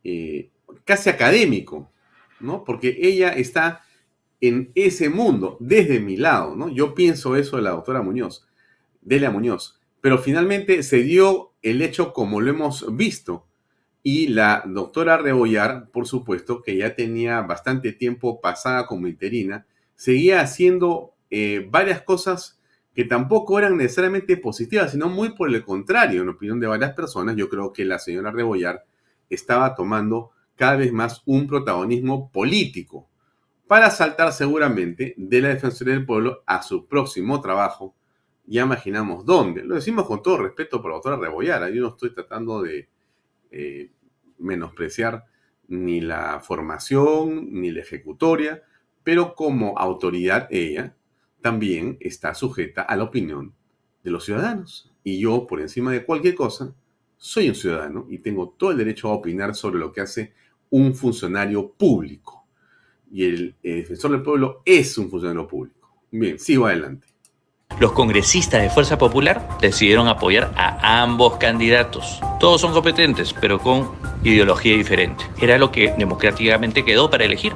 eh, 0.03 0.51
casi 0.83 1.09
académico, 1.09 1.91
¿no? 2.39 2.63
Porque 2.63 2.95
ella 3.01 3.29
está 3.29 3.81
en 4.39 4.71
ese 4.75 5.09
mundo, 5.09 5.57
desde 5.59 5.99
mi 5.99 6.17
lado, 6.17 6.55
¿no? 6.55 6.69
Yo 6.69 6.93
pienso 6.93 7.35
eso 7.35 7.57
de 7.57 7.63
la 7.63 7.71
doctora 7.71 8.03
Muñoz, 8.03 8.46
Delia 9.01 9.31
Muñoz, 9.31 9.79
pero 10.01 10.17
finalmente 10.17 10.83
se 10.83 11.03
dio 11.03 11.53
el 11.61 11.81
hecho 11.81 12.13
como 12.13 12.41
lo 12.41 12.51
hemos 12.51 12.95
visto. 12.95 13.47
Y 14.03 14.27
la 14.27 14.63
doctora 14.65 15.17
Rebollar, 15.17 15.89
por 15.91 16.07
supuesto, 16.07 16.61
que 16.61 16.77
ya 16.77 16.95
tenía 16.95 17.41
bastante 17.41 17.91
tiempo 17.91 18.39
pasada 18.39 18.85
como 18.85 19.07
interina, 19.07 19.65
seguía 19.95 20.39
haciendo 20.41 21.13
eh, 21.29 21.67
varias 21.69 22.01
cosas 22.03 22.59
que 22.93 23.03
tampoco 23.03 23.59
eran 23.59 23.77
necesariamente 23.77 24.37
positivas, 24.37 24.91
sino 24.91 25.09
muy 25.09 25.35
por 25.35 25.53
el 25.53 25.63
contrario, 25.63 26.21
en 26.21 26.29
opinión 26.29 26.59
de 26.59 26.67
varias 26.67 26.93
personas, 26.93 27.35
yo 27.35 27.49
creo 27.49 27.71
que 27.71 27.85
la 27.85 27.99
señora 27.99 28.31
Rebollar 28.31 28.85
estaba 29.29 29.75
tomando 29.75 30.31
cada 30.55 30.77
vez 30.77 30.91
más 30.91 31.21
un 31.25 31.47
protagonismo 31.47 32.31
político 32.31 33.07
para 33.67 33.91
saltar 33.91 34.31
seguramente 34.31 35.13
de 35.17 35.41
la 35.41 35.49
Defensoría 35.49 35.93
del 35.93 36.05
Pueblo 36.05 36.43
a 36.45 36.63
su 36.63 36.87
próximo 36.87 37.41
trabajo. 37.41 37.93
Ya 38.47 38.63
imaginamos 38.63 39.25
dónde. 39.25 39.63
Lo 39.63 39.75
decimos 39.75 40.07
con 40.07 40.23
todo 40.23 40.37
respeto 40.37 40.81
por 40.81 40.91
la 40.91 40.95
doctora 40.95 41.17
Rebollar. 41.17 41.71
Yo 41.71 41.81
no 41.81 41.89
estoy 41.89 42.13
tratando 42.13 42.63
de 42.63 42.89
eh, 43.51 43.91
menospreciar 44.39 45.25
ni 45.67 45.99
la 46.01 46.39
formación 46.39 47.49
ni 47.51 47.71
la 47.71 47.81
ejecutoria, 47.81 48.63
pero 49.03 49.35
como 49.35 49.77
autoridad 49.77 50.47
ella 50.49 50.95
también 51.41 51.97
está 51.99 52.33
sujeta 52.33 52.81
a 52.81 52.95
la 52.95 53.03
opinión 53.03 53.53
de 54.03 54.11
los 54.11 54.25
ciudadanos. 54.25 54.93
Y 55.03 55.19
yo, 55.19 55.45
por 55.45 55.59
encima 55.61 55.91
de 55.91 56.05
cualquier 56.05 56.35
cosa, 56.35 56.73
soy 57.17 57.49
un 57.49 57.55
ciudadano 57.55 58.07
y 58.09 58.19
tengo 58.19 58.55
todo 58.57 58.71
el 58.71 58.77
derecho 58.77 59.09
a 59.09 59.13
opinar 59.13 59.55
sobre 59.55 59.79
lo 59.79 59.91
que 59.91 60.01
hace 60.01 60.33
un 60.69 60.95
funcionario 60.95 61.71
público. 61.71 62.45
Y 63.11 63.25
el, 63.25 63.55
defensor 63.61 64.11
del 64.11 64.21
pueblo 64.21 64.61
es 64.65 64.97
un 64.97 65.09
funcionario 65.09 65.47
público. 65.47 66.05
Bien, 66.11 66.37
sigo 66.39 66.67
adelante. 66.67 67.07
Los 67.79 67.91
congresistas 67.91 68.63
de 68.63 68.71
Fuerza 68.71 68.97
Popular 68.97 69.47
decidieron 69.61 70.07
apoyar 70.07 70.51
a 70.55 71.03
ambos 71.03 71.37
candidatos. 71.37 72.19
Todos 72.39 72.59
son 72.59 72.73
competentes, 72.73 73.35
pero 73.39 73.59
con 73.59 73.91
ideología 74.23 74.75
diferente. 74.75 75.23
Era 75.39 75.59
lo 75.59 75.71
que 75.71 75.93
democráticamente 75.95 76.83
quedó 76.83 77.11
para 77.11 77.25
elegir 77.25 77.53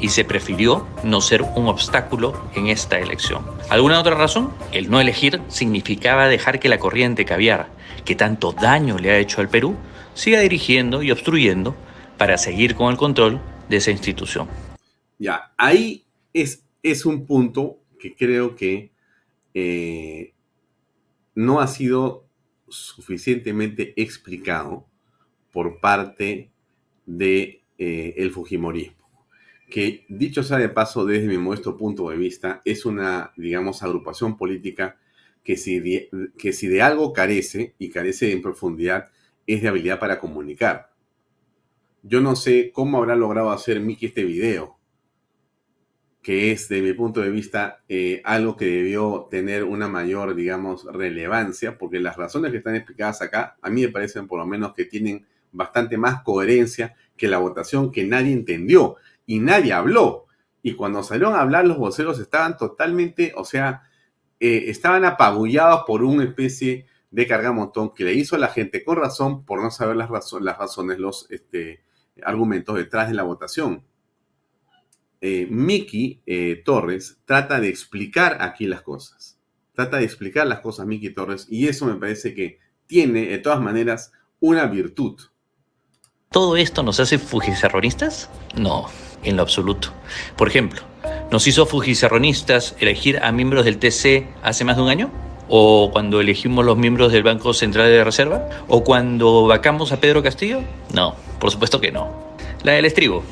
y 0.00 0.08
se 0.08 0.24
prefirió 0.24 0.88
no 1.04 1.20
ser 1.20 1.42
un 1.42 1.68
obstáculo 1.68 2.48
en 2.56 2.66
esta 2.66 2.98
elección. 2.98 3.44
¿Alguna 3.68 4.00
otra 4.00 4.16
razón? 4.16 4.52
El 4.72 4.90
no 4.90 5.00
elegir 5.00 5.40
significaba 5.46 6.26
dejar 6.26 6.58
que 6.58 6.68
la 6.68 6.80
corriente 6.80 7.24
caviar, 7.24 7.68
que 8.04 8.16
tanto 8.16 8.50
daño 8.50 8.98
le 8.98 9.12
ha 9.12 9.18
hecho 9.18 9.40
al 9.40 9.48
Perú, 9.48 9.76
siga 10.14 10.40
dirigiendo 10.40 11.04
y 11.04 11.12
obstruyendo 11.12 11.76
para 12.18 12.38
seguir 12.38 12.74
con 12.74 12.90
el 12.90 12.96
control 12.96 13.40
de 13.68 13.76
esa 13.76 13.92
institución. 13.92 14.48
Ya, 15.16 15.52
ahí 15.56 16.06
es, 16.32 16.64
es 16.82 17.06
un 17.06 17.24
punto 17.24 17.76
que 18.00 18.16
creo 18.16 18.56
que 18.56 18.89
eh, 19.54 20.32
no 21.34 21.60
ha 21.60 21.66
sido 21.66 22.26
suficientemente 22.68 23.94
explicado 24.00 24.86
por 25.52 25.80
parte 25.80 26.50
de 27.06 27.62
eh, 27.78 28.14
el 28.18 28.30
Fujimorismo, 28.30 29.08
que 29.68 30.04
dicho 30.08 30.42
sea 30.42 30.58
de 30.58 30.68
paso 30.68 31.04
desde 31.04 31.26
mi 31.26 31.38
modesto 31.38 31.76
punto 31.76 32.10
de 32.10 32.16
vista 32.16 32.60
es 32.64 32.86
una, 32.86 33.32
digamos, 33.36 33.82
agrupación 33.82 34.36
política 34.36 34.98
que 35.42 35.56
si 35.56 35.80
de, 35.80 36.10
que 36.38 36.52
si 36.52 36.68
de 36.68 36.82
algo 36.82 37.12
carece 37.12 37.74
y 37.78 37.90
carece 37.90 38.32
en 38.32 38.42
profundidad 38.42 39.08
es 39.46 39.62
de 39.62 39.68
habilidad 39.68 39.98
para 39.98 40.20
comunicar. 40.20 40.92
Yo 42.02 42.20
no 42.20 42.36
sé 42.36 42.70
cómo 42.72 42.98
habrá 42.98 43.16
logrado 43.16 43.50
hacer 43.50 43.80
Miki 43.80 44.06
este 44.06 44.24
video, 44.24 44.78
que 46.22 46.52
es, 46.52 46.68
de 46.68 46.82
mi 46.82 46.92
punto 46.92 47.20
de 47.20 47.30
vista, 47.30 47.82
eh, 47.88 48.20
algo 48.24 48.56
que 48.56 48.66
debió 48.66 49.28
tener 49.30 49.64
una 49.64 49.88
mayor, 49.88 50.34
digamos, 50.34 50.84
relevancia, 50.84 51.78
porque 51.78 51.98
las 51.98 52.16
razones 52.16 52.50
que 52.50 52.58
están 52.58 52.76
explicadas 52.76 53.22
acá, 53.22 53.56
a 53.62 53.70
mí 53.70 53.82
me 53.82 53.88
parecen 53.88 54.26
por 54.26 54.38
lo 54.38 54.46
menos 54.46 54.74
que 54.74 54.84
tienen 54.84 55.26
bastante 55.52 55.96
más 55.96 56.22
coherencia 56.22 56.94
que 57.16 57.26
la 57.28 57.38
votación 57.38 57.90
que 57.90 58.04
nadie 58.04 58.32
entendió 58.32 58.96
y 59.26 59.38
nadie 59.38 59.72
habló. 59.72 60.26
Y 60.62 60.74
cuando 60.74 61.02
salieron 61.02 61.34
a 61.34 61.40
hablar 61.40 61.66
los 61.66 61.78
voceros 61.78 62.18
estaban 62.18 62.58
totalmente, 62.58 63.32
o 63.34 63.44
sea, 63.44 63.82
eh, 64.38 64.64
estaban 64.68 65.04
apabullados 65.06 65.84
por 65.86 66.04
una 66.04 66.24
especie 66.24 66.86
de 67.10 67.26
cargamontón 67.26 67.94
que 67.94 68.04
le 68.04 68.12
hizo 68.12 68.36
a 68.36 68.38
la 68.38 68.48
gente 68.48 68.84
con 68.84 68.98
razón 68.98 69.44
por 69.44 69.62
no 69.62 69.70
saber 69.70 69.96
las, 69.96 70.10
las 70.40 70.58
razones, 70.58 70.98
los 70.98 71.30
este, 71.30 71.82
argumentos 72.22 72.76
detrás 72.76 73.08
de 73.08 73.14
la 73.14 73.22
votación 73.22 73.84
eh, 75.20 75.48
eh, 76.26 76.62
Torres 76.64 77.18
trata 77.24 77.60
de 77.60 77.68
explicar 77.68 78.38
aquí 78.40 78.66
las 78.66 78.82
cosas. 78.82 79.38
Trata 79.74 79.98
de 79.98 80.04
explicar 80.04 80.46
las 80.46 80.60
cosas 80.60 80.86
Miki 80.86 81.10
Torres 81.10 81.46
y 81.48 81.68
eso 81.68 81.86
me 81.86 81.94
parece 81.94 82.34
que 82.34 82.58
tiene 82.86 83.26
de 83.26 83.38
todas 83.38 83.60
maneras 83.60 84.12
una 84.40 84.66
virtud. 84.66 85.20
¿Todo 86.30 86.56
esto 86.56 86.82
nos 86.82 87.00
hace 87.00 87.18
fujicerronistas? 87.18 88.30
No, 88.56 88.86
en 89.22 89.36
lo 89.36 89.42
absoluto. 89.42 89.92
Por 90.36 90.48
ejemplo, 90.48 90.82
¿Nos 91.30 91.46
hizo 91.46 91.64
fujicerronistas 91.64 92.74
elegir 92.80 93.20
a 93.22 93.30
miembros 93.30 93.64
del 93.64 93.78
TC 93.78 94.26
hace 94.42 94.64
más 94.64 94.76
de 94.76 94.82
un 94.82 94.88
año? 94.88 95.10
¿O 95.48 95.90
cuando 95.92 96.20
elegimos 96.20 96.64
los 96.64 96.76
miembros 96.76 97.12
del 97.12 97.22
Banco 97.22 97.54
Central 97.54 97.88
de 97.88 98.02
Reserva? 98.02 98.48
¿O 98.66 98.82
cuando 98.82 99.46
vacamos 99.46 99.92
a 99.92 100.00
Pedro 100.00 100.24
Castillo? 100.24 100.60
No, 100.92 101.14
por 101.38 101.52
supuesto 101.52 101.80
que 101.80 101.92
no. 101.92 102.34
La 102.64 102.72
del 102.72 102.84
estribo. 102.84 103.22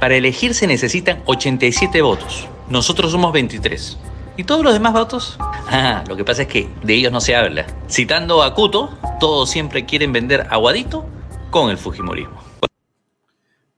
Para 0.00 0.14
elegir 0.14 0.54
se 0.54 0.68
necesitan 0.68 1.22
87 1.26 2.02
votos. 2.02 2.48
Nosotros 2.70 3.10
somos 3.10 3.32
23. 3.32 3.98
¿Y 4.36 4.44
todos 4.44 4.62
los 4.62 4.72
demás 4.72 4.92
votos? 4.92 5.38
Ah, 5.70 6.02
lo 6.08 6.16
que 6.16 6.24
pasa 6.24 6.42
es 6.42 6.48
que 6.48 6.66
de 6.82 6.94
ellos 6.94 7.12
no 7.12 7.20
se 7.20 7.36
habla. 7.36 7.66
Citando 7.90 8.42
a 8.42 8.54
Cuto, 8.54 8.98
todos 9.20 9.50
siempre 9.50 9.84
quieren 9.84 10.14
vender 10.14 10.46
aguadito 10.48 11.04
con 11.50 11.68
el 11.68 11.76
Fujimorismo. 11.76 12.42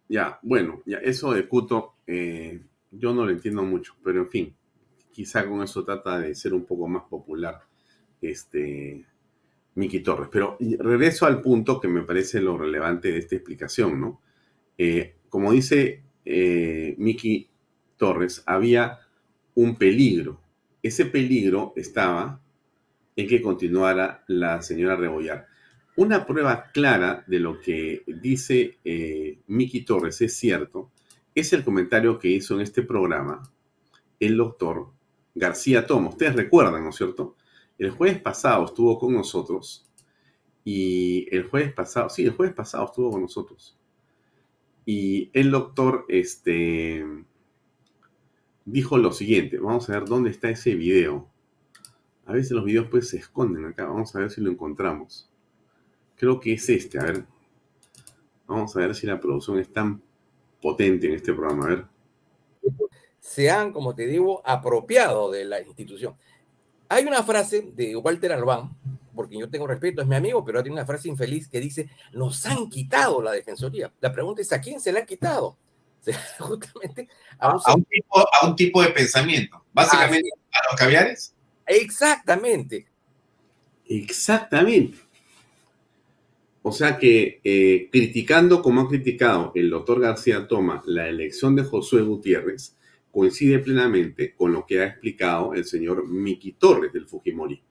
Ya, 0.08 0.38
bueno, 0.42 0.80
ya 0.86 0.98
eso 0.98 1.32
de 1.32 1.48
Cuto, 1.48 1.94
eh, 2.06 2.60
yo 2.92 3.12
no 3.12 3.24
lo 3.24 3.32
entiendo 3.32 3.64
mucho, 3.64 3.94
pero 4.04 4.20
en 4.20 4.28
fin, 4.28 4.54
quizá 5.10 5.48
con 5.48 5.64
eso 5.64 5.84
trata 5.84 6.20
de 6.20 6.32
ser 6.36 6.54
un 6.54 6.64
poco 6.64 6.86
más 6.86 7.02
popular 7.10 7.60
este 8.22 9.04
Miki 9.74 9.98
Torres. 9.98 10.28
Pero 10.30 10.56
regreso 10.78 11.26
al 11.26 11.42
punto 11.42 11.80
que 11.80 11.88
me 11.88 12.02
parece 12.02 12.40
lo 12.40 12.56
relevante 12.56 13.10
de 13.10 13.18
esta 13.18 13.34
explicación, 13.34 14.00
¿no? 14.00 14.20
Eh, 14.78 15.16
como 15.28 15.50
dice 15.50 16.04
eh, 16.24 16.94
Miki 16.98 17.48
Torres, 17.96 18.42
había 18.46 19.00
un 19.54 19.76
peligro. 19.76 20.40
Ese 20.82 21.06
peligro 21.06 21.72
estaba 21.76 22.40
en 23.16 23.28
que 23.28 23.42
continuara 23.42 24.24
la 24.28 24.62
señora 24.62 24.96
Rebollar. 24.96 25.46
Una 25.96 26.24
prueba 26.26 26.70
clara 26.72 27.24
de 27.26 27.40
lo 27.40 27.60
que 27.60 28.02
dice 28.06 28.78
eh, 28.84 29.38
Miki 29.48 29.82
Torres 29.82 30.20
es 30.22 30.34
cierto, 30.34 30.90
es 31.34 31.52
el 31.52 31.64
comentario 31.64 32.18
que 32.18 32.28
hizo 32.28 32.54
en 32.54 32.62
este 32.62 32.82
programa 32.82 33.42
el 34.18 34.36
doctor 34.36 34.90
García 35.34 35.86
Tomo. 35.86 36.10
Ustedes 36.10 36.36
recuerdan, 36.36 36.84
¿no 36.84 36.90
es 36.90 36.96
cierto? 36.96 37.36
El 37.78 37.90
jueves 37.90 38.20
pasado 38.20 38.66
estuvo 38.66 38.98
con 38.98 39.14
nosotros 39.14 39.86
y 40.64 41.26
el 41.34 41.44
jueves 41.44 41.72
pasado, 41.72 42.08
sí, 42.10 42.24
el 42.24 42.32
jueves 42.32 42.54
pasado 42.54 42.84
estuvo 42.84 43.10
con 43.10 43.22
nosotros. 43.22 43.76
Y 44.84 45.30
el 45.32 45.50
doctor 45.50 46.06
este, 46.08 47.04
dijo 48.64 48.98
lo 48.98 49.12
siguiente, 49.12 49.58
vamos 49.58 49.88
a 49.88 49.92
ver 49.92 50.04
dónde 50.06 50.30
está 50.30 50.50
ese 50.50 50.74
video. 50.74 51.28
A 52.26 52.32
veces 52.32 52.52
los 52.52 52.64
videos 52.64 52.88
pues 52.90 53.08
se 53.08 53.18
esconden 53.18 53.64
acá, 53.64 53.86
vamos 53.86 54.14
a 54.14 54.20
ver 54.20 54.30
si 54.30 54.40
lo 54.40 54.50
encontramos. 54.50 55.28
Creo 56.16 56.38
que 56.38 56.52
es 56.52 56.68
este, 56.68 56.98
a 56.98 57.04
ver. 57.04 57.24
Vamos 58.46 58.76
a 58.76 58.80
ver 58.80 58.94
si 58.94 59.06
la 59.06 59.20
producción 59.20 59.58
es 59.58 59.72
tan 59.72 60.02
potente 60.60 61.06
en 61.06 61.14
este 61.14 61.32
programa, 61.32 61.64
a 61.64 61.68
ver. 61.68 61.84
Se 63.20 63.50
han, 63.50 63.72
como 63.72 63.94
te 63.94 64.06
digo, 64.06 64.42
apropiado 64.44 65.30
de 65.30 65.44
la 65.44 65.60
institución. 65.60 66.14
Hay 66.88 67.04
una 67.04 67.22
frase 67.22 67.72
de 67.74 67.94
Walter 67.96 68.32
Albán, 68.32 68.70
porque 69.20 69.38
yo 69.38 69.50
tengo 69.50 69.66
respeto, 69.66 70.00
es 70.00 70.08
mi 70.08 70.16
amigo, 70.16 70.42
pero 70.42 70.62
tiene 70.62 70.76
una 70.76 70.86
frase 70.86 71.06
infeliz 71.06 71.46
que 71.46 71.60
dice, 71.60 71.90
nos 72.14 72.46
han 72.46 72.70
quitado 72.70 73.20
la 73.20 73.32
defensoría. 73.32 73.92
La 74.00 74.10
pregunta 74.10 74.40
es, 74.40 74.50
¿a 74.50 74.62
quién 74.62 74.80
se 74.80 74.92
la 74.92 75.00
han 75.00 75.04
quitado? 75.04 75.58
Justamente 76.38 77.06
a 77.38 77.54
un, 77.74 77.84
tipo, 77.84 78.18
a 78.18 78.46
un 78.46 78.56
tipo 78.56 78.82
de 78.82 78.88
pensamiento, 78.88 79.62
básicamente 79.74 80.30
a 80.50 80.70
los 80.70 80.80
caviares. 80.80 81.34
Exactamente. 81.66 82.86
Exactamente. 83.84 84.96
O 86.62 86.72
sea 86.72 86.96
que 86.96 87.42
eh, 87.44 87.90
criticando 87.92 88.62
como 88.62 88.80
ha 88.80 88.88
criticado 88.88 89.52
el 89.54 89.68
doctor 89.68 90.00
García 90.00 90.48
Toma 90.48 90.82
la 90.86 91.10
elección 91.10 91.54
de 91.56 91.64
Josué 91.64 92.00
Gutiérrez, 92.00 92.74
coincide 93.12 93.58
plenamente 93.58 94.34
con 94.34 94.54
lo 94.54 94.64
que 94.64 94.80
ha 94.80 94.86
explicado 94.86 95.52
el 95.52 95.66
señor 95.66 96.08
Miki 96.08 96.52
Torres 96.52 96.90
del 96.94 97.06
Fujimori. 97.06 97.62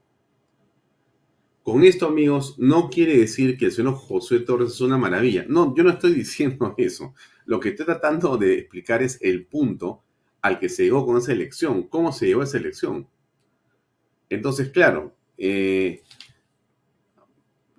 Con 1.69 1.83
esto, 1.83 2.07
amigos, 2.07 2.55
no 2.57 2.89
quiere 2.89 3.15
decir 3.15 3.55
que 3.55 3.65
el 3.65 3.71
señor 3.71 3.93
Josué 3.93 4.39
Torres 4.39 4.71
es 4.71 4.81
una 4.81 4.97
maravilla. 4.97 5.45
No, 5.47 5.75
yo 5.75 5.83
no 5.83 5.91
estoy 5.91 6.13
diciendo 6.15 6.73
eso. 6.79 7.13
Lo 7.45 7.59
que 7.59 7.69
estoy 7.69 7.85
tratando 7.85 8.37
de 8.37 8.57
explicar 8.57 9.03
es 9.03 9.19
el 9.21 9.45
punto 9.45 10.01
al 10.41 10.57
que 10.57 10.67
se 10.67 10.85
llegó 10.85 11.05
con 11.05 11.17
esa 11.17 11.31
elección. 11.31 11.83
¿Cómo 11.83 12.11
se 12.11 12.25
llegó 12.25 12.41
a 12.41 12.45
esa 12.45 12.57
elección? 12.57 13.07
Entonces, 14.31 14.69
claro, 14.69 15.13
eh, 15.37 16.01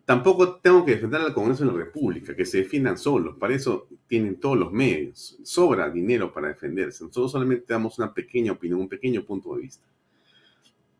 tampoco 0.04 0.60
tengo 0.60 0.84
que 0.84 0.92
defender 0.92 1.22
al 1.22 1.34
Congreso 1.34 1.64
de 1.64 1.72
la 1.72 1.78
República, 1.78 2.36
que 2.36 2.46
se 2.46 2.58
defiendan 2.58 2.96
solos. 2.96 3.38
Para 3.40 3.56
eso 3.56 3.88
tienen 4.06 4.38
todos 4.38 4.56
los 4.56 4.70
medios. 4.70 5.36
Sobra 5.42 5.90
dinero 5.90 6.32
para 6.32 6.46
defenderse. 6.46 7.02
Nosotros 7.02 7.32
solamente 7.32 7.64
damos 7.66 7.98
una 7.98 8.14
pequeña 8.14 8.52
opinión, 8.52 8.82
un 8.82 8.88
pequeño 8.88 9.24
punto 9.24 9.56
de 9.56 9.62
vista. 9.62 9.84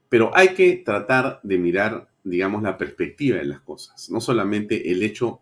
Pero 0.09 0.37
hay 0.37 0.55
que 0.55 0.83
tratar 0.85 1.38
de 1.44 1.57
mirar 1.57 2.09
digamos, 2.24 2.62
la 2.62 2.76
perspectiva 2.76 3.38
de 3.38 3.46
las 3.46 3.61
cosas, 3.61 4.11
no 4.11 4.20
solamente 4.20 4.90
el 4.90 5.02
hecho 5.02 5.40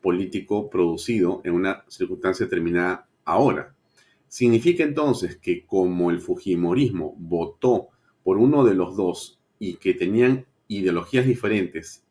político 0.00 0.70
producido 0.70 1.40
en 1.44 1.54
una 1.54 1.84
circunstancia 1.88 2.46
determinada 2.46 3.08
ahora. 3.24 3.74
Significa 4.28 4.84
entonces 4.84 5.36
que 5.36 5.64
como 5.64 6.10
el 6.10 6.20
Fujimorismo 6.20 7.14
votó 7.18 7.88
por 8.22 8.36
uno 8.38 8.64
de 8.64 8.74
los 8.74 8.96
dos 8.96 9.40
y 9.58 9.74
que 9.74 9.94
tenían 9.94 10.46
ideologías 10.68 11.26
diferentes, 11.26 12.04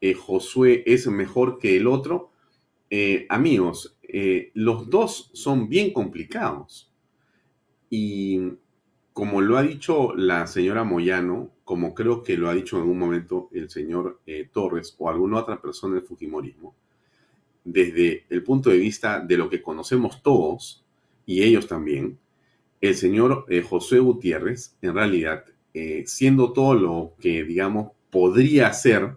eh, 0.00 0.14
Josué 0.14 0.82
es 0.86 1.06
mejor 1.06 1.58
que 1.58 1.76
el 1.76 1.86
otro, 1.86 2.30
eh, 2.90 3.26
amigos, 3.28 3.96
eh, 4.02 4.50
los 4.54 4.90
dos 4.90 5.30
son 5.32 5.68
bien 5.68 5.92
complicados. 5.92 6.92
Y 7.88 8.40
como 9.16 9.40
lo 9.40 9.56
ha 9.56 9.62
dicho 9.62 10.14
la 10.14 10.46
señora 10.46 10.84
Moyano, 10.84 11.50
como 11.64 11.94
creo 11.94 12.22
que 12.22 12.36
lo 12.36 12.50
ha 12.50 12.54
dicho 12.54 12.76
en 12.76 12.82
algún 12.82 12.98
momento 12.98 13.48
el 13.50 13.70
señor 13.70 14.20
eh, 14.26 14.46
Torres 14.52 14.94
o 14.98 15.08
alguna 15.08 15.38
otra 15.38 15.58
persona 15.58 15.94
del 15.94 16.04
Fujimorismo, 16.04 16.74
desde 17.64 18.26
el 18.28 18.42
punto 18.42 18.68
de 18.68 18.76
vista 18.76 19.20
de 19.20 19.38
lo 19.38 19.48
que 19.48 19.62
conocemos 19.62 20.22
todos, 20.22 20.84
y 21.24 21.42
ellos 21.42 21.66
también, 21.66 22.18
el 22.82 22.94
señor 22.94 23.46
eh, 23.48 23.62
José 23.62 24.00
Gutiérrez, 24.00 24.76
en 24.82 24.92
realidad, 24.92 25.46
eh, 25.72 26.04
siendo 26.06 26.52
todo 26.52 26.74
lo 26.74 27.14
que, 27.18 27.42
digamos, 27.42 27.92
podría 28.10 28.70
ser, 28.74 29.16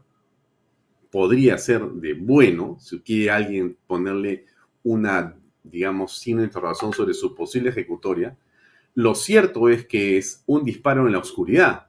podría 1.12 1.58
ser 1.58 1.86
de 1.86 2.14
bueno, 2.14 2.78
si 2.80 3.02
quiere 3.02 3.32
alguien 3.32 3.76
ponerle 3.86 4.46
una, 4.82 5.36
digamos, 5.62 6.18
sin 6.18 6.40
interrogación 6.40 6.94
sobre 6.94 7.14
su 7.14 7.36
posible 7.36 7.72
ejecutoria, 7.72 8.38
lo 8.96 9.16
cierto 9.16 9.70
es 9.70 9.86
que 9.86 10.18
es 10.18 10.44
un 10.46 10.64
disparo 10.64 11.06
en 11.06 11.14
la 11.14 11.20
oscuridad. 11.20 11.88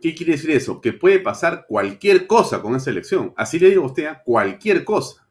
¿Qué 0.00 0.14
quiere 0.14 0.32
decir 0.32 0.50
eso? 0.50 0.80
Que 0.80 0.92
puede 0.92 1.20
pasar 1.20 1.66
cualquier 1.68 2.26
cosa 2.26 2.62
con 2.62 2.74
esa 2.74 2.90
elección. 2.90 3.34
Así 3.36 3.58
le 3.58 3.68
digo 3.70 3.84
a 3.84 3.86
usted, 3.86 4.08
cualquier 4.24 4.84
cosa. 4.84 5.28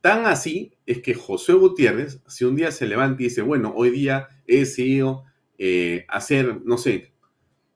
Tan 0.00 0.26
así 0.26 0.74
es 0.84 1.00
que 1.00 1.14
José 1.14 1.54
Gutiérrez, 1.54 2.20
si 2.26 2.44
un 2.44 2.56
día 2.56 2.70
se 2.72 2.86
levanta 2.86 3.22
y 3.22 3.26
dice, 3.26 3.40
bueno, 3.40 3.72
hoy 3.74 3.90
día 3.90 4.28
he 4.46 4.58
decidido 4.58 5.24
eh, 5.56 6.04
hacer, 6.08 6.60
no 6.64 6.76
sé, 6.76 7.14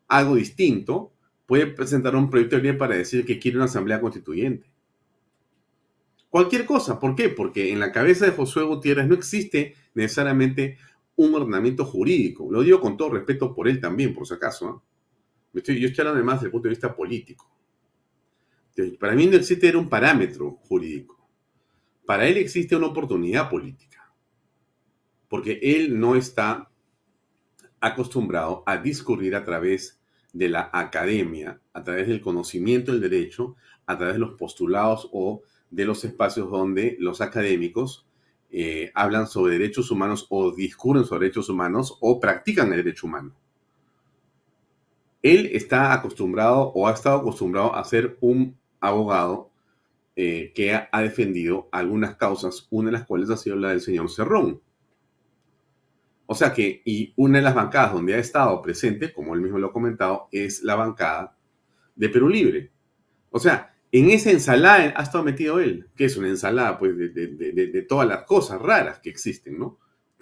algo 0.09 0.35
distinto, 0.35 1.13
puede 1.47 1.69
presentar 1.69 2.17
un 2.17 2.29
proyecto 2.29 2.57
de 2.57 2.63
ley 2.63 2.73
para 2.73 2.97
decir 2.97 3.25
que 3.25 3.39
quiere 3.39 3.57
una 3.57 3.67
asamblea 3.67 4.01
constituyente. 4.01 4.71
Cualquier 6.29 6.67
cosa. 6.67 6.99
¿Por 7.01 7.15
qué? 7.15 7.31
Porque 7.31 7.73
en 7.73 7.81
la 7.81 7.93
cabeza 7.93 8.27
de 8.27 8.33
José 8.33 8.61
Gutiérrez 8.61 9.07
no 9.07 9.15
existe 9.15 9.75
necesariamente 9.95 10.77
un 11.19 11.35
ordenamiento 11.35 11.85
jurídico. 11.85 12.49
Lo 12.51 12.63
digo 12.63 12.81
con 12.81 12.97
todo 12.97 13.11
respeto 13.11 13.53
por 13.53 13.69
él 13.69 13.81
también, 13.81 14.15
por 14.15 14.27
si 14.27 14.35
acaso. 14.35 14.85
yo 15.53 15.61
estoy 15.61 15.93
hablando 15.99 16.25
más 16.25 16.37
desde 16.37 16.47
el 16.47 16.53
punto 16.53 16.69
de 16.69 16.71
vista 16.71 16.95
político. 16.95 17.51
Para 19.01 19.15
mí 19.17 19.27
no 19.27 19.37
existe 19.37 19.77
un 19.77 19.89
parámetro 19.89 20.53
jurídico. 20.63 21.29
Para 22.07 22.29
él 22.29 22.37
existe 22.37 22.77
una 22.77 22.87
oportunidad 22.87 23.51
política. 23.51 24.13
Porque 25.29 25.59
él 25.61 25.99
no 25.99 26.15
está 26.15 26.71
acostumbrado 27.81 28.63
a 28.65 28.77
discurrir 28.77 29.35
a 29.35 29.45
través 29.45 30.01
de 30.33 30.49
la 30.49 30.71
academia, 30.73 31.61
a 31.73 31.83
través 31.83 32.07
del 32.07 32.21
conocimiento 32.21 32.93
del 32.93 33.01
derecho, 33.01 33.57
a 33.87 33.99
través 33.99 34.15
de 34.15 34.21
los 34.21 34.37
postulados 34.39 35.09
o 35.13 35.43
de 35.71 35.85
los 35.85 36.05
espacios 36.05 36.49
donde 36.49 36.97
los 37.01 37.21
académicos 37.21 38.08
eh, 38.51 38.91
hablan 38.95 39.27
sobre 39.27 39.59
derechos 39.59 39.91
humanos 39.91 40.27
o 40.31 40.53
discurren 40.53 41.05
sobre 41.05 41.27
derechos 41.27 41.49
humanos 41.49 41.99
o 42.01 42.19
practican 42.19 42.71
el 42.73 42.83
derecho 42.83 43.07
humano. 43.07 43.33
Él 45.23 45.51
está 45.53 45.93
acostumbrado 45.93 46.73
o 46.75 46.87
ha 46.87 46.93
estado 46.93 47.19
acostumbrado 47.19 47.75
a 47.75 47.85
ser 47.85 48.17
un 48.21 48.57
abogado 48.81 49.51
eh, 50.17 50.53
que 50.55 50.75
ha, 50.75 50.89
defendido 51.01 51.69
algunas 51.71 52.17
causas, 52.17 52.67
una 52.71 52.91
de 52.91 52.99
las 52.99 53.07
cuales 53.07 53.31
ha 53.31 53.37
sido 53.37 53.57
la 53.57 53.71
del 53.71 53.81
señor 53.81 54.11
Cerrón. 54.11 54.61
O 56.27 56.35
sea 56.35 56.53
que, 56.53 56.83
y 56.85 57.13
una 57.17 57.39
de 57.39 57.45
las 57.45 57.55
bancadas 57.55 57.93
donde 57.93 58.15
ha 58.15 58.19
estado 58.19 58.61
presente, 58.63 59.13
como 59.13 59.35
él 59.35 59.41
mismo 59.41 59.59
lo 59.59 59.69
ha 59.69 59.73
comentado, 59.73 60.29
es 60.33 60.63
la 60.63 60.75
bancada 60.75 61.37
de 61.95 62.09
Perú 62.09 62.29
Libre. 62.29 62.71
O 63.31 63.39
sea, 63.39 63.75
en 63.91 64.11
esa 64.11 64.31
ensalada 64.31 64.93
ha 64.97 65.03
estado 65.03 65.25
metido 65.25 65.61
él, 65.61 65.87
que 65.97 66.05
es 66.05 66.17
una 66.17 66.29
ensalada 66.29 66.79
pues 66.79 66.97
de, 66.97 67.87
todas 67.89 68.07
las 68.07 68.25
cosas 68.25 68.61
raras 68.61 68.99
que 68.99 69.11
existen, 69.11 69.59
¿no? 69.59 69.79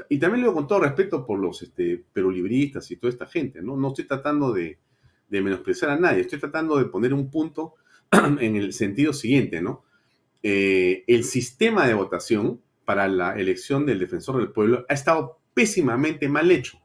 y 0.09 0.19
también 0.19 0.43
lo 0.43 0.49
digo 0.49 0.55
con 0.55 0.69
todo 0.69 0.81
respeto 0.81 1.25
por 1.25 1.39
los 1.39 1.63
este, 1.63 2.03
perulibristas 2.13 2.91
y 2.91 2.97
toda 2.97 3.11
esta 3.11 3.27
gente, 3.27 3.63
¿no? 3.63 3.77
No 3.77 3.89
estoy 3.89 4.05
tratando 4.05 4.53
de, 4.53 4.79
menospreciar 5.31 5.91
a 5.91 5.99
nadie, 5.99 6.21
estoy 6.21 6.39
tratando 6.39 6.77
de 6.79 6.85
poner 6.85 7.13
un 7.13 7.31
punto 7.31 7.75
en 8.13 8.57
el 8.57 8.73
sentido 8.73 9.13
siguiente, 9.13 9.61
¿no? 9.61 9.85
Eh, 10.43 11.05
el 11.07 11.25
sistema 11.25 11.87
de 11.87 11.95
votación 11.95 12.61
para 12.85 13.09
la 13.09 13.37
elección 13.37 13.85
del 13.87 13.99
defensor 13.99 14.37
del 14.37 14.53
pueblo 14.53 14.87
ha 14.89 14.95
estado 14.95 15.41
pésimamente 15.55 16.29
mal 16.29 16.51
hecho. 16.51 16.79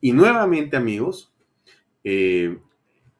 Y 0.00 0.12
nuevamente, 0.12 0.76
amigos, 0.76 1.32
eh, 2.02 2.58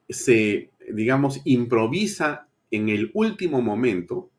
se, 0.08 0.70
digamos, 0.90 1.40
improvisa 1.44 2.48
en 2.70 2.88
el 2.88 3.10
último 3.14 3.62
momento 3.62 4.30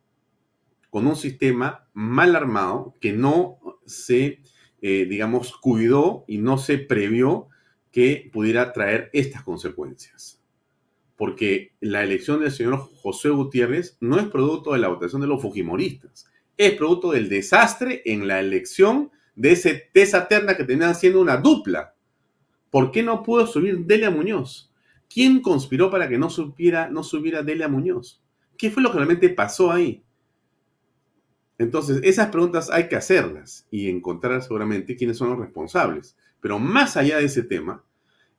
con 0.90 1.08
un 1.08 1.16
sistema 1.16 1.88
mal 1.94 2.36
armado 2.36 2.96
que 3.02 3.12
no 3.12 3.58
se, 3.86 4.40
eh, 4.82 5.06
digamos, 5.10 5.56
cuidó 5.58 6.24
y 6.28 6.38
no 6.38 6.58
se 6.58 6.78
previó 6.78 7.50
que 7.92 8.30
pudiera 8.32 8.74
traer 8.74 9.10
estas 9.14 9.44
consecuencias. 9.44 10.42
Porque 11.18 11.76
la 11.80 12.04
elección 12.04 12.42
del 12.42 12.52
señor 12.52 12.78
José 12.78 13.30
Gutiérrez 13.30 13.98
no 14.00 14.20
es 14.20 14.28
producto 14.28 14.74
de 14.74 14.80
la 14.80 14.90
votación 14.90 15.22
de 15.22 15.28
los 15.28 15.42
fujimoristas, 15.42 16.30
es 16.58 16.74
producto 16.74 17.12
del 17.12 17.30
desastre 17.30 18.02
en 18.06 18.28
la 18.28 18.40
elección 18.40 19.12
de, 19.36 19.52
ese, 19.52 19.90
esa 19.94 20.28
terna 20.28 20.56
que 20.56 20.64
tenían 20.64 20.96
siendo 20.96 21.22
una 21.22 21.38
dupla. 21.38 21.94
¿Por 22.70 22.92
qué 22.92 23.04
no 23.04 23.24
pudo 23.24 23.48
subir 23.48 23.80
Delia 23.86 24.10
Muñoz? 24.10 24.74
¿Quién 25.10 25.42
conspiró 25.42 25.90
para 25.90 26.10
que 26.10 26.18
no, 26.18 26.30
supiera, 26.30 26.90
no 26.90 27.04
subiera 27.04 27.44
Delia 27.44 27.68
Muñoz? 27.68 28.22
¿Qué 28.58 28.72
fue 28.72 28.84
lo 28.84 28.92
que 28.92 28.98
realmente 28.98 29.30
pasó 29.30 29.72
ahí? 29.72 30.04
Entonces, 31.58 32.02
esas 32.04 32.30
preguntas 32.30 32.70
hay 32.70 32.90
que 32.90 32.96
hacerlas 32.96 33.66
y 33.72 33.90
encontrar 33.90 34.42
seguramente 34.42 34.96
quiénes 34.96 35.18
son 35.18 35.30
los 35.30 35.40
responsables. 35.40 36.18
Pero 36.42 36.60
más 36.60 36.98
allá 36.98 37.18
de 37.18 37.26
ese 37.26 37.44
tema, 37.44 37.84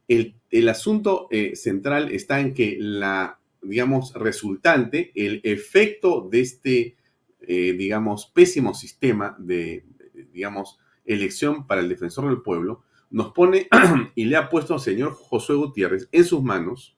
el, 0.08 0.68
asunto 0.68 1.28
eh, 1.30 1.56
central 1.56 2.12
está 2.12 2.40
en 2.40 2.54
que 2.54 2.76
la, 2.78 3.40
digamos, 3.62 4.12
resultante, 4.14 5.12
el 5.14 5.40
efecto 5.44 6.28
de 6.30 6.40
este, 6.40 6.96
eh, 7.40 7.72
digamos, 7.72 8.26
pésimo 8.26 8.74
sistema 8.74 9.34
de, 9.38 9.84
digamos, 10.32 10.78
elección 11.04 11.66
para 11.66 11.80
el 11.80 11.88
defensor 11.88 12.28
del 12.28 12.42
pueblo, 12.42 12.82
nos 13.10 13.32
pone 13.32 13.68
y 14.14 14.24
le 14.24 14.36
ha 14.36 14.48
puesto 14.48 14.74
al 14.74 14.80
señor 14.80 15.14
Josué 15.14 15.56
Gutiérrez 15.56 16.08
en 16.12 16.24
sus 16.24 16.42
manos 16.42 16.96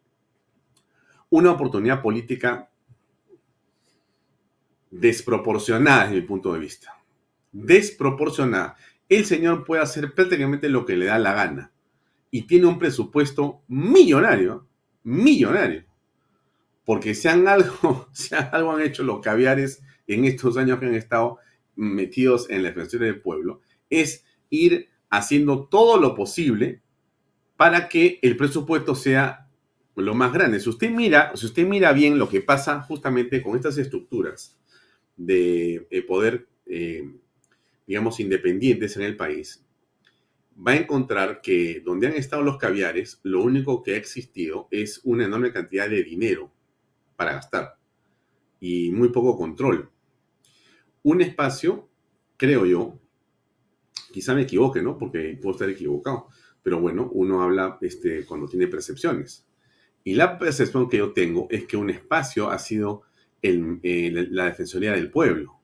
una 1.30 1.52
oportunidad 1.52 2.02
política 2.02 2.70
desproporcionada 4.90 6.04
desde 6.04 6.16
mi 6.16 6.22
punto 6.22 6.52
de 6.52 6.60
vista. 6.60 6.98
Desproporcionada. 7.52 8.76
El 9.08 9.24
señor 9.24 9.64
puede 9.64 9.82
hacer 9.82 10.14
prácticamente 10.14 10.68
lo 10.68 10.84
que 10.84 10.96
le 10.96 11.06
da 11.06 11.18
la 11.18 11.34
gana 11.34 11.72
y 12.30 12.42
tiene 12.42 12.66
un 12.66 12.78
presupuesto 12.78 13.62
millonario, 13.68 14.66
millonario. 15.02 15.84
Porque 16.84 17.14
si 17.14 17.28
han 17.28 17.48
algo, 17.48 18.08
algo 18.52 18.72
han 18.72 18.82
hecho 18.82 19.02
los 19.02 19.20
caviares 19.20 19.82
en 20.06 20.24
estos 20.24 20.56
años 20.56 20.78
que 20.78 20.86
han 20.86 20.94
estado 20.94 21.38
metidos 21.76 22.48
en 22.50 22.62
la 22.62 22.70
defensa 22.70 22.98
del 22.98 23.20
pueblo, 23.20 23.60
es 23.88 24.24
ir 24.50 24.88
haciendo 25.10 25.66
todo 25.66 25.98
lo 25.98 26.14
posible 26.14 26.82
para 27.56 27.88
que 27.88 28.18
el 28.22 28.36
presupuesto 28.36 28.94
sea 28.94 29.48
lo 29.96 30.14
más 30.14 30.32
grande. 30.32 30.60
Si 30.60 30.68
usted 30.68 30.90
mira, 30.90 31.32
si 31.34 31.46
usted 31.46 31.66
mira 31.66 31.92
bien 31.92 32.18
lo 32.18 32.28
que 32.28 32.40
pasa 32.40 32.80
justamente 32.82 33.42
con 33.42 33.56
estas 33.56 33.78
estructuras 33.78 34.56
de 35.16 35.86
eh, 35.90 36.02
poder, 36.02 36.46
eh, 36.66 37.10
digamos, 37.86 38.20
independientes 38.20 38.96
en 38.96 39.02
el 39.02 39.16
país, 39.16 39.64
va 40.56 40.72
a 40.72 40.76
encontrar 40.76 41.40
que 41.40 41.80
donde 41.84 42.06
han 42.06 42.14
estado 42.14 42.42
los 42.42 42.58
caviares, 42.58 43.20
lo 43.22 43.42
único 43.42 43.82
que 43.82 43.94
ha 43.94 43.96
existido 43.96 44.68
es 44.70 45.00
una 45.04 45.24
enorme 45.24 45.52
cantidad 45.52 45.88
de 45.88 46.02
dinero 46.02 46.52
para 47.16 47.32
gastar 47.32 47.76
y 48.60 48.90
muy 48.90 49.10
poco 49.10 49.36
control. 49.36 49.90
Un 51.02 51.20
espacio, 51.20 51.88
creo 52.36 52.66
yo, 52.66 52.98
quizá 54.12 54.34
me 54.34 54.42
equivoque, 54.42 54.82
¿no? 54.82 54.98
Porque 54.98 55.38
puedo 55.40 55.54
estar 55.54 55.68
equivocado, 55.68 56.28
pero 56.62 56.80
bueno, 56.80 57.08
uno 57.12 57.42
habla 57.42 57.78
este, 57.80 58.24
cuando 58.24 58.46
tiene 58.46 58.66
percepciones. 58.66 59.46
Y 60.04 60.14
la 60.14 60.38
percepción 60.38 60.88
que 60.88 60.98
yo 60.98 61.12
tengo 61.12 61.48
es 61.50 61.66
que 61.66 61.76
un 61.76 61.90
espacio 61.90 62.50
ha 62.50 62.58
sido 62.58 63.02
eh, 63.42 64.26
la 64.30 64.46
Defensoría 64.46 64.92
del 64.92 65.10
Pueblo, 65.10 65.60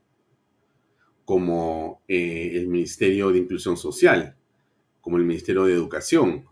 como 1.24 2.02
eh, 2.06 2.52
el 2.54 2.68
Ministerio 2.68 3.30
de 3.30 3.38
Inclusión 3.38 3.76
Social, 3.76 4.36
como 5.00 5.16
el 5.16 5.24
Ministerio 5.24 5.64
de 5.64 5.72
Educación. 5.72 6.44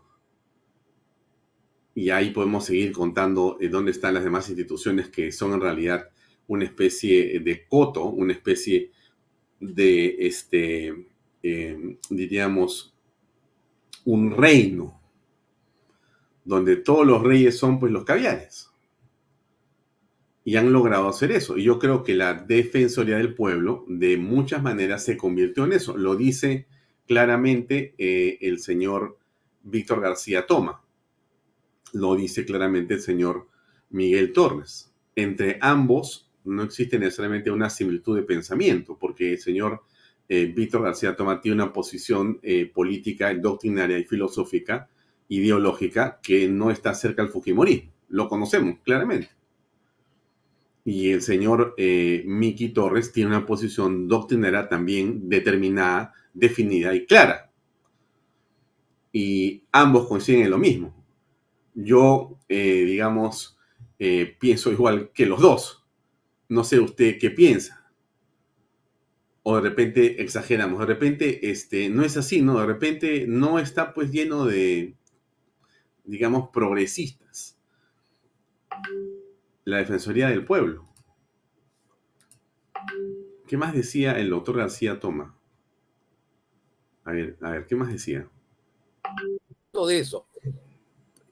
Y 1.95 2.09
ahí 2.09 2.31
podemos 2.31 2.65
seguir 2.65 2.91
contando 2.91 3.57
eh, 3.61 3.69
dónde 3.69 3.91
están 3.91 4.15
las 4.15 4.23
demás 4.23 4.49
instituciones 4.49 5.09
que 5.09 5.31
son 5.31 5.53
en 5.53 5.61
realidad 5.61 6.09
una 6.47 6.65
especie 6.65 7.39
de 7.39 7.67
coto, 7.67 8.05
una 8.05 8.33
especie 8.33 8.91
de, 9.59 10.15
este, 10.19 11.12
diríamos, 12.09 12.95
un 14.05 14.31
reino, 14.31 14.99
donde 16.45 16.77
todos 16.77 17.05
los 17.05 17.21
reyes 17.21 17.57
son 17.57 17.79
pues 17.79 17.91
los 17.91 18.05
caviares 18.05 18.73
y 20.45 20.55
han 20.57 20.73
logrado 20.73 21.07
hacer 21.07 21.31
eso. 21.31 21.57
Y 21.57 21.63
yo 21.63 21.79
creo 21.79 22.03
que 22.03 22.15
la 22.15 22.33
Defensoría 22.33 23.17
del 23.17 23.33
Pueblo 23.33 23.85
de 23.87 24.17
muchas 24.17 24.61
maneras 24.61 25.03
se 25.03 25.17
convirtió 25.17 25.65
en 25.65 25.73
eso. 25.73 25.97
Lo 25.97 26.15
dice 26.15 26.67
claramente 27.07 27.95
eh, 27.97 28.37
el 28.41 28.59
señor 28.59 29.17
Víctor 29.63 30.01
García 30.01 30.45
Toma. 30.45 30.81
Lo 31.93 32.15
dice 32.15 32.45
claramente 32.45 32.95
el 32.95 33.01
señor 33.01 33.47
Miguel 33.89 34.33
Torres. 34.33 34.93
Entre 35.15 35.57
ambos 35.61 36.29
no 36.43 36.63
existe 36.63 36.99
necesariamente 36.99 37.51
una 37.51 37.69
similitud 37.69 38.17
de 38.17 38.23
pensamiento, 38.23 38.97
porque 38.99 39.33
el 39.33 39.39
señor 39.39 39.83
eh, 40.35 40.45
Víctor 40.47 40.81
García 40.81 41.15
Toma 41.15 41.39
tiene 41.39 41.61
una 41.61 41.71
posición 41.71 42.39
eh, 42.41 42.65
política, 42.65 43.31
doctrinaria 43.35 43.99
y 43.99 44.03
filosófica, 44.03 44.89
ideológica, 45.27 46.19
que 46.23 46.47
no 46.47 46.71
está 46.71 46.95
cerca 46.95 47.21
al 47.21 47.29
Fujimorismo. 47.29 47.91
Lo 48.09 48.27
conocemos 48.27 48.79
claramente 48.83 49.29
y 50.83 51.11
el 51.11 51.21
señor 51.21 51.75
eh, 51.77 52.23
Miki 52.25 52.69
Torres 52.69 53.11
tiene 53.11 53.29
una 53.29 53.45
posición 53.45 54.07
doctrinera 54.07 54.67
también 54.67 55.29
determinada, 55.29 56.13
definida 56.33 56.95
y 56.95 57.05
clara. 57.05 57.51
Y 59.11 59.61
ambos 59.71 60.07
coinciden 60.07 60.45
en 60.45 60.49
lo 60.49 60.57
mismo. 60.57 61.05
Yo, 61.75 62.39
eh, 62.49 62.85
digamos, 62.85 63.55
pienso 64.39 64.71
igual 64.71 65.11
que 65.13 65.27
los 65.27 65.39
dos. 65.39 65.85
No 66.49 66.63
sé 66.63 66.79
usted 66.79 67.19
qué 67.19 67.29
piensa. 67.29 67.82
O 69.43 69.55
de 69.55 69.61
repente 69.61 70.21
exageramos. 70.21 70.79
De 70.79 70.85
repente 70.85 71.51
este, 71.51 71.89
no 71.89 72.03
es 72.03 72.17
así, 72.17 72.41
¿no? 72.41 72.59
De 72.59 72.65
repente 72.65 73.25
no 73.27 73.59
está 73.59 73.93
pues 73.93 74.11
lleno 74.11 74.45
de, 74.45 74.95
digamos, 76.05 76.49
progresistas 76.49 77.57
la 79.65 79.77
Defensoría 79.77 80.29
del 80.29 80.45
Pueblo. 80.45 80.85
¿Qué 83.47 83.57
más 83.57 83.73
decía 83.73 84.17
el 84.19 84.29
doctor 84.29 84.57
García 84.57 84.99
Toma? 84.99 85.37
A 87.05 87.11
ver, 87.11 87.37
a 87.41 87.51
ver, 87.51 87.65
¿qué 87.67 87.75
más 87.75 87.91
decía? 87.91 88.27
Todo 89.71 89.89
eso. 89.89 90.27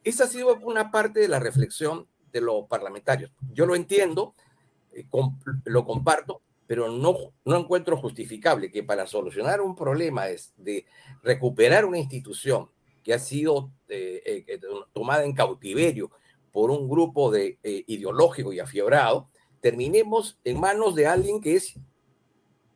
Esa 0.03 0.25
ha 0.25 0.27
sido 0.27 0.55
una 0.57 0.91
parte 0.91 1.19
de 1.19 1.27
la 1.27 1.39
reflexión 1.39 2.07
de 2.31 2.41
los 2.41 2.67
parlamentarios. 2.67 3.31
Yo 3.53 3.65
lo 3.65 3.75
entiendo, 3.75 4.33
eh, 4.93 5.05
lo 5.65 5.85
comparto, 5.85 6.41
pero 6.71 6.89
no, 6.89 7.33
no 7.43 7.57
encuentro 7.57 7.97
justificable 7.97 8.71
que 8.71 8.81
para 8.81 9.05
solucionar 9.05 9.59
un 9.59 9.75
problema 9.75 10.29
es 10.29 10.53
de 10.55 10.85
recuperar 11.21 11.83
una 11.83 11.97
institución 11.97 12.69
que 13.03 13.13
ha 13.13 13.19
sido 13.19 13.73
eh, 13.89 14.45
eh, 14.47 14.59
tomada 14.93 15.25
en 15.25 15.33
cautiverio 15.33 16.11
por 16.49 16.71
un 16.71 16.87
grupo 16.87 17.29
de 17.29 17.59
eh, 17.61 17.83
ideológico 17.87 18.53
y 18.53 18.61
afiebrado, 18.61 19.27
terminemos 19.59 20.39
en 20.45 20.61
manos 20.61 20.95
de 20.95 21.07
alguien 21.07 21.41
que 21.41 21.57
es 21.57 21.75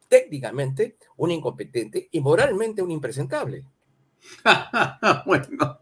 técnicamente 0.09 0.97
un 1.15 1.31
incompetente 1.31 2.09
y 2.11 2.19
moralmente 2.19 2.81
un 2.81 2.91
impresentable. 2.91 3.63
bueno, 5.25 5.79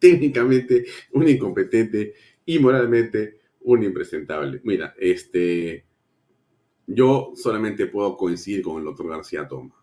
técnicamente 0.00 0.84
un 1.12 1.28
incompetente 1.28 2.12
y 2.44 2.58
moralmente 2.58 3.38
un 3.60 3.84
impresentable. 3.84 4.60
Mira, 4.64 4.96
este, 4.98 5.84
yo 6.86 7.32
solamente 7.36 7.86
puedo 7.86 8.16
coincidir 8.16 8.62
con 8.62 8.78
el 8.78 8.84
doctor 8.84 9.08
García 9.08 9.46
Toma, 9.46 9.74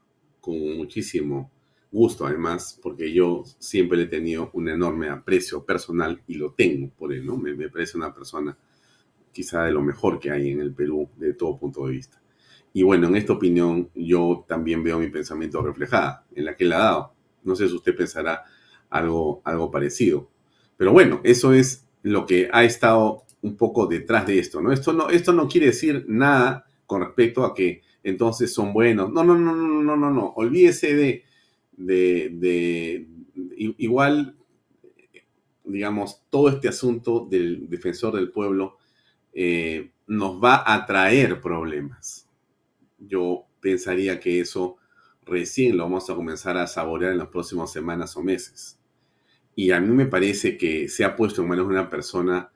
con 0.42 0.58
muchísimo 0.78 1.52
gusto 1.92 2.26
además, 2.26 2.80
porque 2.82 3.12
yo 3.12 3.44
siempre 3.58 3.98
le 3.98 4.04
he 4.04 4.08
tenido 4.08 4.52
un 4.54 4.70
enorme 4.70 5.10
aprecio 5.10 5.66
personal 5.66 6.22
y 6.28 6.36
lo 6.36 6.54
tengo 6.54 6.90
por 6.90 7.14
él, 7.14 7.26
¿no? 7.26 7.38
Me, 7.38 7.54
parece 7.70 7.98
una 7.98 8.14
persona 8.14 8.58
quizá 9.32 9.64
de 9.64 9.72
lo 9.72 9.82
mejor 9.82 10.20
que 10.20 10.32
hay 10.32 10.52
en 10.52 10.60
el 10.60 10.74
Perú 10.74 11.10
de 11.18 11.34
todo 11.34 11.58
punto 11.58 11.86
de 11.88 11.94
vista. 11.94 12.22
Y 12.74 12.84
bueno, 12.84 13.08
en 13.08 13.16
esta 13.16 13.34
opinión 13.34 13.90
yo 13.96 14.46
también 14.48 14.84
veo 14.84 15.00
mi 15.00 15.10
pensamiento 15.10 15.62
reflejada 15.62 16.26
en 16.36 16.46
la 16.46 16.56
que 16.56 16.66
él 16.66 16.74
ha 16.74 16.80
dado. 16.80 17.14
No 17.44 17.56
sé 17.56 17.68
si 17.68 17.76
usted 17.76 17.96
pensará 17.96 18.44
algo, 18.90 19.42
algo 19.44 19.72
parecido. 19.72 20.30
Pero 20.78 20.92
bueno, 20.92 21.22
eso 21.24 21.54
es 21.54 21.88
lo 22.04 22.26
que 22.26 22.50
ha 22.52 22.64
estado 22.64 23.24
un 23.42 23.56
poco 23.56 23.88
detrás 23.88 24.28
de 24.28 24.38
esto, 24.38 24.62
¿no? 24.62 24.72
Esto 24.72 24.94
no, 24.94 25.10
esto 25.10 25.34
no 25.34 25.48
quiere 25.48 25.68
decir 25.68 26.06
nada 26.08 26.69
con 26.89 27.02
respecto 27.02 27.45
a 27.45 27.54
que 27.54 27.84
entonces 28.02 28.52
son 28.52 28.73
buenos. 28.73 29.12
No, 29.13 29.23
no, 29.23 29.38
no, 29.38 29.56
no, 29.56 29.84
no, 29.84 29.95
no, 29.95 30.10
no. 30.10 30.34
Olvídese 30.36 30.95
de, 30.95 31.23
de, 31.78 33.08
igual, 33.56 34.36
digamos, 35.65 36.23
todo 36.32 36.49
este 36.49 36.67
asunto 36.67 37.28
del 37.30 37.69
defensor 37.69 38.15
del 38.15 38.32
pueblo 38.32 38.78
eh, 39.34 39.91
nos 40.08 40.43
va 40.43 40.63
a 40.65 40.84
traer 40.88 41.39
problemas. 41.39 42.28
Yo 42.97 43.45
pensaría 43.62 44.19
que 44.19 44.39
eso 44.39 44.78
recién 45.28 45.78
lo 45.78 45.84
vamos 45.84 46.10
a 46.10 46.15
comenzar 46.15 46.58
a 46.58 46.65
saborear 46.65 47.12
en 47.12 47.19
las 47.19 47.28
próximas 47.28 47.71
semanas 47.71 48.17
o 48.17 48.23
meses. 48.23 48.80
Y 49.54 49.69
a 49.69 49.80
mí 49.80 49.93
me 49.93 50.08
parece 50.08 50.58
que 50.58 50.88
se 50.88 51.06
ha 51.06 51.15
puesto 51.15 51.43
en 51.43 51.49
manos 51.49 51.67
de 51.67 51.73
una 51.73 51.88
persona 51.88 52.52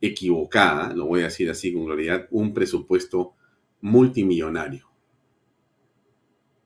equivocada, 0.00 0.94
lo 0.94 1.04
voy 1.04 1.20
a 1.20 1.24
decir 1.24 1.50
así 1.50 1.74
con 1.74 1.84
claridad, 1.84 2.26
un 2.30 2.54
presupuesto 2.54 3.34
multimillonario. 3.80 4.90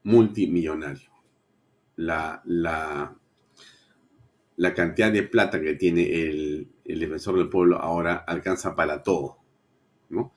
Multimillonario. 0.03 1.11
La, 1.97 2.43
la, 2.45 3.17
la 4.57 4.75
cantidad 4.75 5.13
de 5.13 5.23
plata 5.23 5.61
que 5.61 5.75
tiene 5.75 6.03
el, 6.03 6.69
defensor 6.85 7.37
del 7.39 7.49
pueblo 7.49 7.79
ahora 7.79 8.17
alcanza 8.27 8.75
para 8.75 9.03
todo. 9.03 9.39
¿no? 10.11 10.35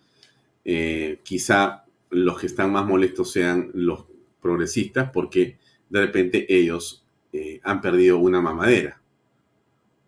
Eh, 0.63 1.19
quizá 1.23 1.85
los 2.09 2.39
que 2.39 2.47
están 2.47 2.71
más 2.71 2.85
molestos 2.85 3.31
sean 3.31 3.71
los 3.73 4.05
progresistas 4.41 5.09
porque 5.11 5.57
de 5.89 6.01
repente 6.01 6.45
ellos 6.49 7.05
eh, 7.33 7.59
han 7.63 7.81
perdido 7.81 8.17
una 8.17 8.41
mamadera. 8.41 9.01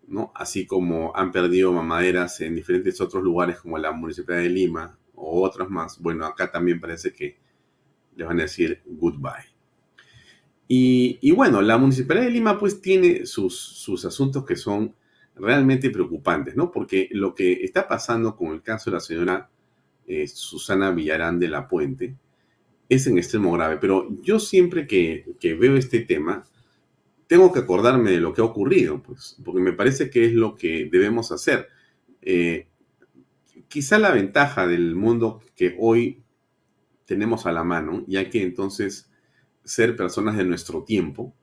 ¿no? 0.06 0.32
Así 0.34 0.66
como 0.66 1.14
han 1.14 1.30
perdido 1.30 1.72
mamaderas 1.72 2.40
en 2.40 2.56
diferentes 2.56 3.00
otros 3.00 3.22
lugares 3.22 3.60
como 3.60 3.78
la 3.78 3.92
Municipalidad 3.92 4.42
de 4.44 4.50
Lima 4.50 4.99
o 5.20 5.42
otras 5.42 5.68
más. 5.70 6.00
Bueno, 6.00 6.24
acá 6.26 6.50
también 6.50 6.80
parece 6.80 7.12
que 7.12 7.38
les 8.16 8.26
van 8.26 8.38
a 8.40 8.42
decir 8.42 8.82
goodbye. 8.86 9.50
Y, 10.72 11.32
bueno, 11.32 11.60
la 11.62 11.78
Municipalidad 11.78 12.26
de 12.26 12.30
Lima 12.30 12.56
pues 12.56 12.80
tiene 12.80 13.26
sus, 13.26 13.58
sus 13.58 14.04
asuntos 14.04 14.44
que 14.44 14.54
son 14.54 14.94
realmente 15.34 15.90
preocupantes, 15.90 16.54
¿no? 16.54 16.70
Porque 16.70 17.08
lo 17.10 17.34
que 17.34 17.64
está 17.64 17.88
pasando 17.88 18.36
con 18.36 18.52
el 18.52 18.62
caso 18.62 18.88
de 18.88 18.94
la 18.94 19.00
señora 19.00 19.50
eh, 20.06 20.28
Susana 20.28 20.92
Villarán 20.92 21.40
de 21.40 21.48
la 21.48 21.66
Puente 21.66 22.14
es 22.88 23.06
en 23.06 23.18
extremo 23.18 23.52
grave. 23.52 23.78
Pero 23.80 24.08
yo 24.22 24.38
siempre 24.38 24.86
que, 24.86 25.24
veo 25.58 25.76
este 25.76 26.00
tema, 26.00 26.44
tengo 27.26 27.52
que 27.52 27.60
acordarme 27.60 28.12
de 28.12 28.20
lo 28.20 28.32
que 28.32 28.40
ha 28.40 28.44
ocurrido, 28.44 29.02
pues, 29.02 29.36
porque 29.44 29.60
me 29.60 29.72
parece 29.72 30.08
que 30.08 30.26
es 30.26 30.32
lo 30.34 30.54
que 30.54 30.88
debemos 30.90 31.32
hacer. 31.32 31.68
Eh, 32.22 32.68
quizá 33.70 33.98
la 34.00 34.10
ventaja 34.10 34.66
del 34.66 34.96
mundo 34.96 35.40
que 35.54 35.76
hoy 35.78 36.24
tenemos 37.06 37.46
a 37.46 37.52
la 37.52 37.62
mano, 37.62 38.04
y 38.06 38.16
hay 38.16 38.28
que 38.28 38.42
entonces 38.42 39.10
ser 39.64 39.96
personas 39.96 40.36
de 40.36 40.44
nuestro 40.44 40.82
tiempo, 40.84 41.34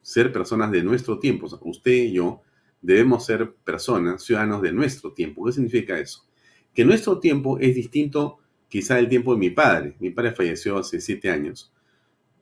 ser 0.00 0.32
personas 0.32 0.70
de 0.70 0.82
nuestro 0.82 1.18
tiempo. 1.18 1.46
usted 1.62 1.92
y 1.92 2.12
yo 2.12 2.40
debemos 2.80 3.26
ser 3.26 3.54
personas, 3.64 4.22
ciudadanos 4.22 4.62
de 4.62 4.72
nuestro 4.72 5.12
tiempo. 5.12 5.44
¿Qué 5.44 5.52
significa 5.52 5.98
eso? 5.98 6.24
Que 6.72 6.84
nuestro 6.84 7.18
tiempo 7.18 7.58
es 7.58 7.74
distinto 7.74 8.38
quizá 8.68 8.94
del 8.94 9.08
tiempo 9.08 9.34
de 9.34 9.40
mi 9.40 9.50
padre. 9.50 9.96
Mi 9.98 10.10
padre 10.10 10.32
falleció 10.32 10.78
hace 10.78 11.00
siete 11.00 11.28
años. 11.28 11.72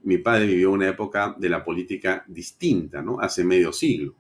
Mi 0.02 0.18
padre 0.18 0.46
vivió 0.46 0.70
una 0.70 0.88
época 0.88 1.35
de 1.38 1.48
la 1.48 1.64
política 1.64 2.24
distinta, 2.28 3.00
¿no? 3.00 3.18
Hace 3.18 3.42
medio 3.42 3.72
siglo. 3.72 4.14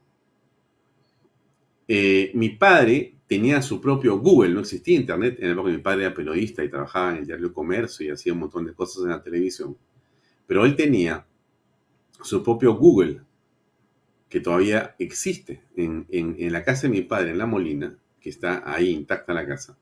Eh, 1.86 2.30
mi 2.34 2.50
padre 2.50 3.14
tenía 3.26 3.60
su 3.62 3.80
propio 3.80 4.18
Google, 4.18 4.54
no 4.54 4.60
existía 4.60 4.96
Internet 4.96 5.36
en 5.38 5.48
la 5.48 5.52
época 5.54 5.70
mi 5.70 5.78
padre 5.78 6.04
era 6.04 6.14
periodista 6.14 6.62
y 6.64 6.70
trabajaba 6.70 7.12
en 7.12 7.18
el 7.18 7.26
diario 7.26 7.52
Comercio 7.52 8.06
y 8.06 8.10
hacía 8.10 8.32
un 8.32 8.40
montón 8.40 8.64
de 8.66 8.74
cosas 8.74 9.04
en 9.04 9.10
la 9.10 9.22
televisión. 9.22 9.76
Pero 10.46 10.64
él 10.64 10.76
tenía 10.76 11.26
su 12.22 12.42
propio 12.42 12.74
Google, 12.74 13.20
que 14.28 14.40
todavía 14.40 14.96
existe 14.98 15.62
en, 15.76 16.06
la 16.52 16.64
casa 16.64 16.82
de 16.82 16.88
mi 16.88 17.02
padre, 17.02 17.30
en 17.30 17.38
La 17.38 17.46
Molina, 17.46 17.96
que 18.20 18.30
está 18.30 18.62
ahí 18.66 18.90
intacta 18.90 19.32
la 19.32 19.46
casa. 19.46 19.78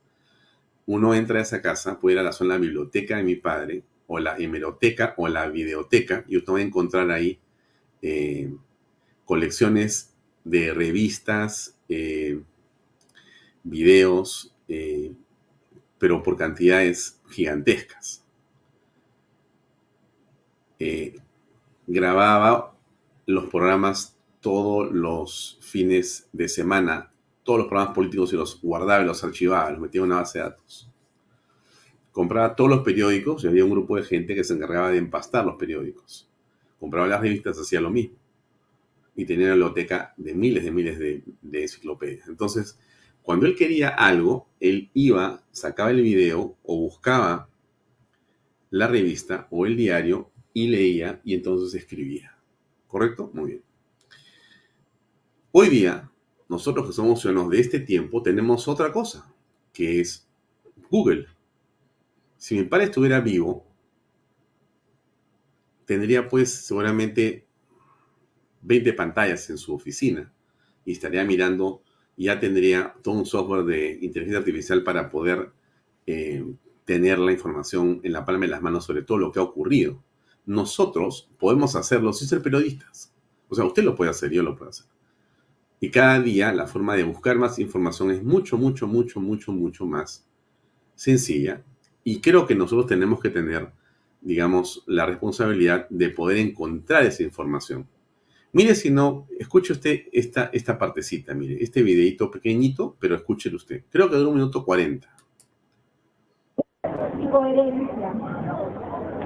Uno 0.86 1.14
entra 1.14 1.38
a 1.38 1.42
esa 1.42 1.62
casa, 1.62 2.00
puede 2.00 2.14
ir 2.14 2.20
a 2.20 2.24
la 2.24 2.32
zona 2.32 2.58
biblioteca 2.58 3.16
de 3.16 3.22
mi 3.22 3.36
padre, 3.36 3.84
o 4.06 4.18
la 4.18 4.36
hemeroteca, 4.36 5.14
o 5.16 5.28
la 5.28 5.48
videoteca, 5.48 6.24
y 6.28 6.36
usted 6.36 6.52
va 6.52 6.58
a 6.58 6.62
encontrar 6.62 7.10
ahí 7.10 7.38
eh, 8.02 8.52
colecciones 9.24 10.11
de 10.44 10.74
revistas, 10.74 11.76
eh, 11.88 12.40
videos, 13.62 14.54
eh, 14.68 15.12
pero 15.98 16.22
por 16.22 16.36
cantidades 16.36 17.20
gigantescas. 17.28 18.24
Eh, 20.78 21.14
grababa 21.86 22.74
los 23.26 23.46
programas 23.46 24.16
todos 24.40 24.92
los 24.92 25.58
fines 25.60 26.28
de 26.32 26.48
semana, 26.48 27.12
todos 27.44 27.60
los 27.60 27.68
programas 27.68 27.94
políticos 27.94 28.32
y 28.32 28.36
los 28.36 28.60
guardaba 28.60 29.04
los 29.04 29.22
archivaba, 29.22 29.70
los 29.70 29.80
metía 29.80 30.00
en 30.00 30.06
una 30.06 30.16
base 30.16 30.38
de 30.38 30.44
datos. 30.44 30.90
Compraba 32.10 32.54
todos 32.56 32.68
los 32.68 32.80
periódicos 32.80 33.44
y 33.44 33.46
había 33.46 33.64
un 33.64 33.70
grupo 33.70 33.96
de 33.96 34.02
gente 34.02 34.34
que 34.34 34.44
se 34.44 34.54
encargaba 34.54 34.90
de 34.90 34.98
empastar 34.98 35.46
los 35.46 35.54
periódicos. 35.54 36.28
Compraba 36.78 37.06
las 37.06 37.20
revistas, 37.20 37.58
hacía 37.58 37.80
lo 37.80 37.90
mismo. 37.90 38.16
Y 39.14 39.24
tenía 39.26 39.46
una 39.46 39.54
biblioteca 39.54 40.14
de 40.16 40.34
miles 40.34 40.64
de 40.64 40.70
miles 40.70 40.98
de, 40.98 41.22
de 41.42 41.62
enciclopedias. 41.62 42.28
Entonces, 42.28 42.78
cuando 43.22 43.46
él 43.46 43.54
quería 43.54 43.88
algo, 43.88 44.48
él 44.58 44.90
iba, 44.94 45.44
sacaba 45.50 45.90
el 45.90 46.02
video 46.02 46.56
o 46.62 46.76
buscaba 46.76 47.48
la 48.70 48.88
revista 48.88 49.46
o 49.50 49.66
el 49.66 49.76
diario 49.76 50.30
y 50.54 50.68
leía 50.68 51.20
y 51.24 51.34
entonces 51.34 51.80
escribía. 51.80 52.36
¿Correcto? 52.88 53.30
Muy 53.32 53.50
bien. 53.50 53.62
Hoy 55.52 55.68
día, 55.68 56.10
nosotros 56.48 56.86
que 56.86 56.92
somos 56.92 57.20
ciudadanos 57.20 57.50
de 57.50 57.60
este 57.60 57.80
tiempo, 57.80 58.22
tenemos 58.22 58.66
otra 58.68 58.90
cosa, 58.90 59.32
que 59.72 60.00
es 60.00 60.26
Google. 60.90 61.26
Si 62.38 62.54
mi 62.56 62.64
padre 62.64 62.84
estuviera 62.84 63.20
vivo, 63.20 63.66
tendría 65.84 66.28
pues 66.28 66.50
seguramente 66.50 67.46
20 68.62 68.92
pantallas 68.94 69.48
en 69.50 69.58
su 69.58 69.74
oficina 69.74 70.32
y 70.84 70.92
estaría 70.92 71.24
mirando, 71.24 71.82
ya 72.16 72.40
tendría 72.40 72.94
todo 73.02 73.14
un 73.14 73.26
software 73.26 73.64
de 73.64 73.98
inteligencia 74.02 74.38
artificial 74.38 74.82
para 74.82 75.10
poder 75.10 75.50
eh, 76.06 76.44
tener 76.84 77.18
la 77.18 77.32
información 77.32 78.00
en 78.02 78.12
la 78.12 78.24
palma 78.24 78.46
de 78.46 78.50
las 78.50 78.62
manos 78.62 78.84
sobre 78.84 79.02
todo 79.02 79.18
lo 79.18 79.32
que 79.32 79.40
ha 79.40 79.42
ocurrido 79.42 80.02
nosotros 80.46 81.30
podemos 81.38 81.76
hacerlo 81.76 82.12
sin 82.12 82.28
ser 82.28 82.42
periodistas. 82.42 83.12
O 83.48 83.54
sea, 83.54 83.64
usted 83.64 83.84
lo 83.84 83.94
puede 83.94 84.10
hacer, 84.10 84.30
yo 84.30 84.42
lo 84.42 84.56
puedo 84.56 84.70
hacer. 84.70 84.86
Y 85.80 85.90
cada 85.90 86.20
día 86.20 86.52
la 86.52 86.66
forma 86.66 86.94
de 86.94 87.04
buscar 87.04 87.36
más 87.36 87.58
información 87.58 88.10
es 88.10 88.22
mucho, 88.22 88.56
mucho, 88.56 88.86
mucho, 88.86 89.20
mucho, 89.20 89.52
mucho 89.52 89.84
más 89.84 90.26
sencilla. 90.94 91.62
Y 92.04 92.20
creo 92.20 92.46
que 92.46 92.54
nosotros 92.54 92.86
tenemos 92.86 93.20
que 93.20 93.30
tener, 93.30 93.70
digamos, 94.20 94.84
la 94.86 95.06
responsabilidad 95.06 95.88
de 95.88 96.10
poder 96.10 96.38
encontrar 96.38 97.04
esa 97.04 97.22
información. 97.22 97.86
Mire 98.54 98.74
si 98.74 98.90
no, 98.90 99.28
escuche 99.38 99.72
usted 99.72 100.00
esta, 100.12 100.50
esta 100.52 100.76
partecita, 100.76 101.32
mire, 101.32 101.56
este 101.62 101.82
videito 101.82 102.30
pequeñito, 102.30 102.96
pero 103.00 103.14
escúchelo 103.14 103.56
usted. 103.56 103.84
Creo 103.88 104.10
que 104.10 104.16
dura 104.16 104.28
un 104.28 104.34
minuto 104.34 104.62
cuarenta. 104.62 105.08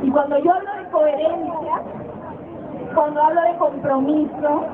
Y 0.03 0.11
cuando 0.11 0.39
yo 0.39 0.53
hablo 0.53 0.70
de 0.77 0.91
coherencia, 0.91 1.83
cuando 2.95 3.20
hablo 3.20 3.43
de 3.43 3.59
compromiso, 3.59 4.66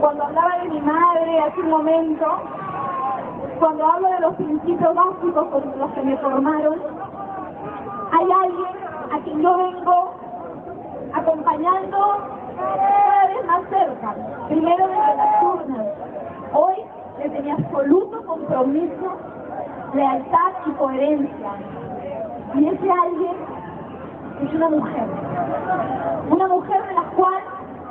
cuando 0.00 0.24
hablaba 0.24 0.62
de 0.64 0.68
mi 0.70 0.80
madre 0.80 1.38
hace 1.38 1.60
un 1.60 1.68
momento, 1.68 2.26
cuando 3.60 3.86
hablo 3.86 4.08
de 4.08 4.20
los 4.20 4.34
principios 4.34 4.94
básicos 4.96 5.46
con 5.46 5.78
los 5.78 5.92
que 5.92 6.02
me 6.02 6.16
formaron, 6.16 6.80
hay 8.10 8.26
alguien 8.32 9.12
a 9.12 9.20
quien 9.22 9.42
yo 9.42 9.56
vengo 9.56 10.14
acompañando 11.12 12.41
cada 12.56 13.26
vez 13.26 13.46
más 13.46 13.62
cerca, 13.68 14.14
primero 14.48 14.86
desde 14.88 15.16
las 15.16 15.42
urnas, 15.42 15.86
hoy 16.52 16.74
desde 17.18 17.42
mi 17.42 17.50
absoluto 17.50 18.24
compromiso, 18.26 19.16
lealtad 19.94 20.52
y 20.66 20.70
coherencia. 20.72 21.50
Y 22.54 22.68
ese 22.68 22.90
alguien 22.90 23.36
es 24.42 24.54
una 24.54 24.68
mujer. 24.68 25.06
Una 26.30 26.48
mujer 26.48 26.86
de 26.86 26.94
la 26.94 27.02
cual 27.16 27.42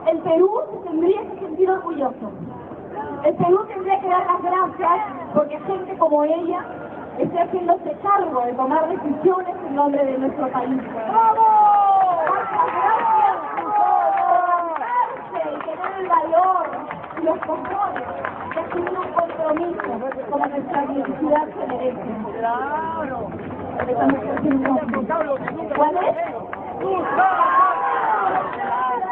el 0.07 0.17
Perú 0.19 0.61
tendría 0.83 1.21
que 1.21 1.39
sentir 1.39 1.69
orgulloso. 1.69 2.31
El 3.23 3.35
Perú 3.35 3.65
tendría 3.67 3.99
que 3.99 4.09
dar 4.09 4.25
las 4.25 4.41
gracias 4.41 4.99
porque 5.33 5.59
gente 5.59 5.97
como 5.97 6.23
ella 6.23 6.65
esté 7.19 7.39
haciéndose 7.39 7.95
cargo 8.01 8.41
de 8.45 8.53
tomar 8.53 8.87
decisiones 8.89 9.55
en 9.67 9.75
nombre 9.75 10.03
de 10.05 10.17
nuestro 10.17 10.47
país. 10.49 10.81
¡Bravo! 10.93 11.60
Tener 15.81 15.99
el 15.99 16.07
valor 16.07 16.69
y 17.17 17.23
los 17.23 17.39
cojones 17.39 18.07
de 18.53 18.59
asumir 18.61 18.99
un 18.99 19.13
compromiso 19.13 19.81
como 20.29 20.45
nuestra 20.47 20.83
identidad 20.85 21.47
se 21.47 21.67
merece. 21.67 22.01
¡Claro! 22.39 23.29
¿Cuál 25.75 25.97
es? 25.97 26.15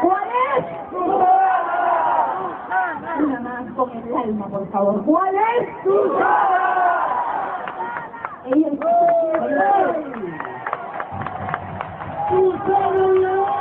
¿Cuál 0.00 0.28
es? 0.56 0.64
Una 3.22 3.40
más 3.40 3.72
con 3.76 3.90
el 3.90 4.16
alma, 4.16 4.46
por 4.46 4.70
favor. 4.70 5.04
¿Cuál 5.04 5.34
es? 5.34 5.68
Ellos 8.46 8.72
¡Susana 12.30 13.59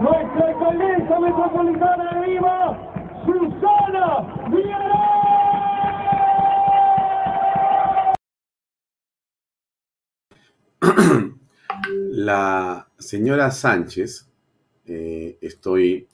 ¡Nuestra 0.00 0.48
alcaldesa 0.48 1.20
metropolitana 1.20 2.20
de 2.20 2.40
Susana 3.24 4.06
Villarán! 4.50 4.94
La 12.10 12.88
señora 12.98 13.52
Sánchez, 13.52 14.28
eh, 14.86 15.38
estoy 15.40 16.08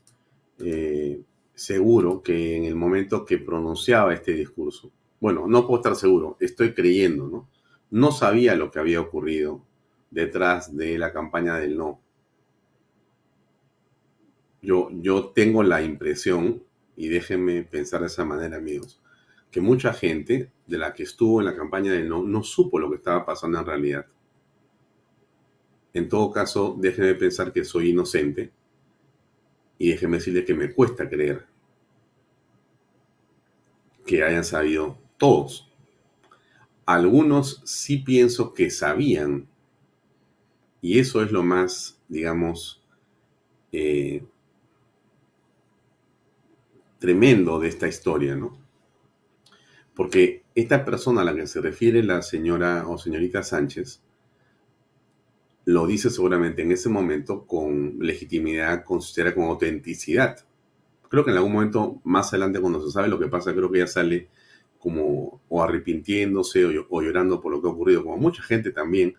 eh, 0.58 1.22
seguro 1.54 2.22
que 2.22 2.56
en 2.56 2.64
el 2.66 2.74
momento 2.76 3.24
que 3.24 3.38
pronunciaba 3.38 4.12
este 4.12 4.32
discurso, 4.32 4.92
bueno, 5.18 5.46
no 5.46 5.66
puedo 5.66 5.80
estar 5.80 5.96
seguro, 5.96 6.36
estoy 6.40 6.74
creyendo, 6.74 7.26
¿no? 7.26 7.48
No 7.90 8.12
sabía 8.12 8.54
lo 8.54 8.70
que 8.70 8.80
había 8.80 9.00
ocurrido 9.00 9.69
detrás 10.10 10.76
de 10.76 10.98
la 10.98 11.12
campaña 11.12 11.56
del 11.56 11.76
no. 11.76 12.00
Yo, 14.62 14.90
yo 14.92 15.28
tengo 15.28 15.62
la 15.62 15.82
impresión, 15.82 16.62
y 16.96 17.08
déjenme 17.08 17.62
pensar 17.62 18.00
de 18.00 18.08
esa 18.08 18.24
manera, 18.24 18.58
amigos, 18.58 19.00
que 19.50 19.60
mucha 19.60 19.92
gente 19.92 20.50
de 20.66 20.78
la 20.78 20.92
que 20.92 21.04
estuvo 21.04 21.40
en 21.40 21.46
la 21.46 21.56
campaña 21.56 21.92
del 21.92 22.08
no 22.08 22.22
no 22.22 22.42
supo 22.42 22.78
lo 22.78 22.90
que 22.90 22.96
estaba 22.96 23.24
pasando 23.24 23.58
en 23.58 23.66
realidad. 23.66 24.06
En 25.92 26.08
todo 26.08 26.30
caso, 26.30 26.76
déjenme 26.78 27.14
pensar 27.14 27.52
que 27.52 27.64
soy 27.64 27.90
inocente 27.90 28.52
y 29.78 29.90
déjenme 29.90 30.18
decirle 30.18 30.44
que 30.44 30.54
me 30.54 30.72
cuesta 30.72 31.08
creer 31.08 31.46
que 34.06 34.22
hayan 34.22 34.44
sabido 34.44 34.98
todos. 35.16 35.72
Algunos 36.86 37.62
sí 37.64 37.98
pienso 37.98 38.54
que 38.54 38.70
sabían 38.70 39.48
y 40.82 40.98
eso 40.98 41.22
es 41.22 41.30
lo 41.32 41.42
más, 41.42 42.00
digamos, 42.08 42.82
eh, 43.72 44.24
tremendo 46.98 47.58
de 47.58 47.68
esta 47.68 47.88
historia, 47.88 48.36
¿no? 48.36 48.58
Porque 49.94 50.44
esta 50.54 50.84
persona 50.84 51.22
a 51.22 51.24
la 51.24 51.34
que 51.34 51.46
se 51.46 51.60
refiere 51.60 52.02
la 52.02 52.22
señora 52.22 52.86
o 52.88 52.98
señorita 52.98 53.42
Sánchez 53.42 54.02
lo 55.66 55.86
dice 55.86 56.10
seguramente 56.10 56.62
en 56.62 56.72
ese 56.72 56.88
momento 56.88 57.46
con 57.46 57.98
legitimidad, 58.00 58.84
considera 58.84 59.34
con 59.34 59.44
autenticidad. 59.44 60.38
Creo 61.08 61.24
que 61.24 61.30
en 61.30 61.36
algún 61.36 61.52
momento 61.52 62.00
más 62.04 62.32
adelante 62.32 62.60
cuando 62.60 62.84
se 62.84 62.90
sabe 62.90 63.08
lo 63.08 63.18
que 63.18 63.28
pasa, 63.28 63.52
creo 63.54 63.70
que 63.70 63.78
ella 63.78 63.86
sale 63.86 64.28
como 64.78 65.42
o 65.48 65.62
arrepintiéndose 65.62 66.64
o, 66.64 66.86
o 66.88 67.02
llorando 67.02 67.40
por 67.40 67.52
lo 67.52 67.60
que 67.60 67.68
ha 67.68 67.72
ocurrido, 67.72 68.02
como 68.02 68.16
mucha 68.16 68.42
gente 68.42 68.72
también 68.72 69.16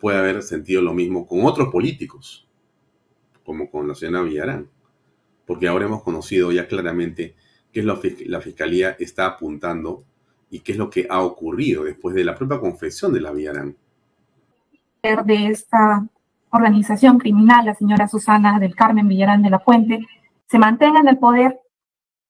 puede 0.00 0.18
haber 0.18 0.42
sentido 0.42 0.82
lo 0.82 0.94
mismo 0.94 1.26
con 1.26 1.44
otros 1.44 1.68
políticos, 1.68 2.48
como 3.44 3.70
con 3.70 3.88
la 3.88 3.94
señora 3.94 4.22
Villarán, 4.22 4.68
porque 5.46 5.68
ahora 5.68 5.86
hemos 5.86 6.02
conocido 6.02 6.52
ya 6.52 6.66
claramente 6.66 7.34
qué 7.72 7.80
es 7.80 7.86
lo 7.86 8.00
que 8.00 8.24
la 8.26 8.40
Fiscalía 8.40 8.96
está 8.98 9.26
apuntando 9.26 10.04
y 10.50 10.60
qué 10.60 10.72
es 10.72 10.78
lo 10.78 10.90
que 10.90 11.06
ha 11.10 11.20
ocurrido 11.20 11.84
después 11.84 12.14
de 12.14 12.24
la 12.24 12.34
propia 12.34 12.60
confesión 12.60 13.12
de 13.12 13.20
la 13.20 13.32
Villarán. 13.32 13.76
De 15.02 15.46
esta 15.48 16.06
organización 16.50 17.18
criminal, 17.18 17.66
la 17.66 17.74
señora 17.74 18.08
Susana 18.08 18.58
del 18.58 18.74
Carmen 18.74 19.08
Villarán 19.08 19.42
de 19.42 19.50
la 19.50 19.58
Fuente, 19.58 20.06
se 20.46 20.58
mantenga 20.58 21.00
en 21.00 21.08
el 21.08 21.18
poder 21.18 21.60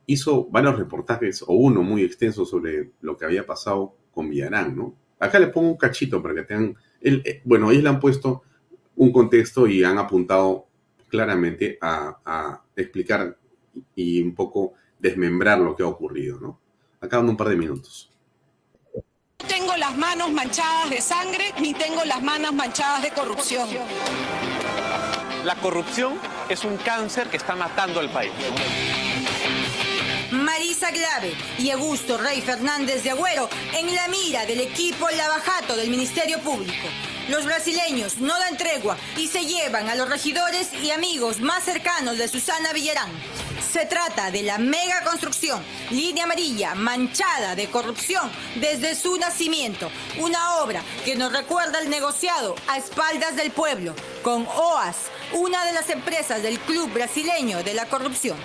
hizo 0.06 0.46
varios 0.46 0.78
reportajes, 0.78 1.42
o 1.42 1.54
uno 1.54 1.82
muy 1.82 2.04
extenso 2.04 2.46
sobre 2.46 2.92
lo 3.02 3.18
que 3.18 3.26
había 3.26 3.46
pasado 3.46 3.96
con 4.12 4.30
Villarán, 4.30 4.76
¿no? 4.76 4.96
Acá 5.20 5.40
le 5.40 5.48
pongo 5.48 5.70
un 5.70 5.78
cachito 5.78 6.22
para 6.22 6.36
que 6.36 6.44
tengan, 6.44 6.76
eh, 7.02 7.42
bueno, 7.44 7.72
ellos 7.72 7.84
le 7.84 7.90
han 7.90 8.00
puesto 8.00 8.44
un 8.96 9.12
contexto 9.12 9.68
y 9.68 9.84
han 9.84 9.98
apuntado 9.98 10.67
claramente 11.08 11.78
a, 11.82 12.20
a 12.26 12.64
explicar 12.76 13.38
y 13.96 14.22
un 14.22 14.36
poco 14.36 14.74
desmembrar 15.00 15.60
lo 15.60 15.76
que 15.76 15.84
ha 15.84 15.88
ocurrido, 15.88 16.40
¿no? 16.40 16.60
Acá 17.00 17.20
en 17.20 17.30
un 17.30 17.38
par 17.38 17.50
de 17.50 17.56
minutos 17.56 18.12
tengo 19.48 19.76
las 19.78 19.98
manos 19.98 20.32
manchadas 20.32 20.90
de 20.90 21.02
sangre 21.02 21.54
ni 21.60 21.74
tengo 21.74 22.04
las 22.06 22.22
manos 22.22 22.54
manchadas 22.54 23.02
de 23.02 23.12
corrupción. 23.12 23.68
La 25.44 25.56
corrupción 25.56 26.20
es 26.50 26.64
un 26.64 26.78
cáncer 26.78 27.28
que 27.28 27.38
está 27.38 27.56
matando 27.56 28.00
al 28.00 28.10
país. 28.10 28.32
Marisa 30.32 30.92
Glave 30.92 31.34
y 31.58 31.70
Augusto 31.72 32.18
Rey 32.18 32.42
Fernández 32.42 33.04
de 33.04 33.12
Agüero 33.12 33.50
en 33.74 33.96
la 33.96 34.08
mira 34.10 34.46
del 34.46 34.60
equipo 34.60 35.10
Lavajato 35.10 35.76
del 35.76 35.90
Ministerio 35.90 36.40
Público. 36.40 36.88
Los 37.30 37.46
brasileños 37.46 38.18
no 38.18 38.38
dan 38.38 38.58
tregua 38.58 38.98
y 39.16 39.28
se 39.28 39.46
llevan 39.46 39.90
a 39.90 39.96
los 39.96 40.10
regidores 40.10 40.74
y 40.74 40.92
amigos 40.92 41.40
más 41.40 41.64
cercanos 41.64 42.18
de 42.18 42.28
Susana 42.28 42.74
Villarán. 42.74 43.12
Se 43.72 43.86
trata 43.86 44.32
de 44.32 44.44
la 44.44 44.58
mega 44.58 45.04
construcción, 45.04 45.64
línea 45.92 46.26
amarilla, 46.26 46.76
manchada 46.76 47.56
de 47.56 47.70
corrupción 47.70 48.30
desde 48.56 48.96
su 48.96 49.18
nacimiento. 49.18 49.90
Una 50.20 50.58
obra 50.58 50.82
que 51.06 51.16
nos 51.16 51.32
recuerda 51.32 51.80
el 51.80 51.90
negociado 51.90 52.56
a 52.68 52.78
espaldas 52.78 53.36
del 53.36 53.52
pueblo 53.52 53.94
con 54.24 54.46
OAS, 54.46 54.96
una 55.34 55.66
de 55.66 55.74
las 55.74 55.90
empresas 55.90 56.42
del 56.42 56.60
club 56.60 56.92
brasileño 56.92 57.64
de 57.64 57.74
la 57.74 57.86
corrupción. 57.86 58.38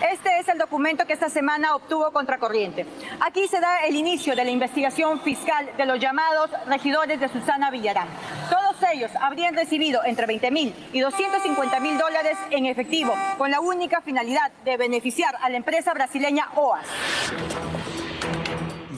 Este 0.00 0.38
es 0.38 0.46
el 0.46 0.58
documento 0.58 1.06
que 1.06 1.12
esta 1.12 1.28
semana 1.28 1.74
obtuvo 1.74 2.12
Contracorriente. 2.12 2.86
Aquí 3.20 3.48
se 3.48 3.60
da 3.60 3.84
el 3.84 3.96
inicio 3.96 4.36
de 4.36 4.44
la 4.44 4.50
investigación 4.50 5.20
fiscal 5.22 5.68
de 5.76 5.86
los 5.86 5.98
llamados 5.98 6.50
regidores 6.66 7.18
de 7.18 7.28
Susana 7.28 7.70
Villarán. 7.72 8.06
Todos 8.48 8.76
ellos 8.92 9.10
habrían 9.20 9.54
recibido 9.54 10.04
entre 10.04 10.26
20 10.26 10.50
mil 10.52 10.74
y 10.92 11.00
250 11.00 11.80
mil 11.80 11.98
dólares 11.98 12.38
en 12.50 12.66
efectivo, 12.66 13.12
con 13.38 13.50
la 13.50 13.60
única 13.60 14.00
finalidad 14.00 14.52
de 14.64 14.76
beneficiar 14.76 15.34
a 15.40 15.50
la 15.50 15.56
empresa 15.56 15.92
brasileña 15.94 16.48
OAS. 16.54 16.86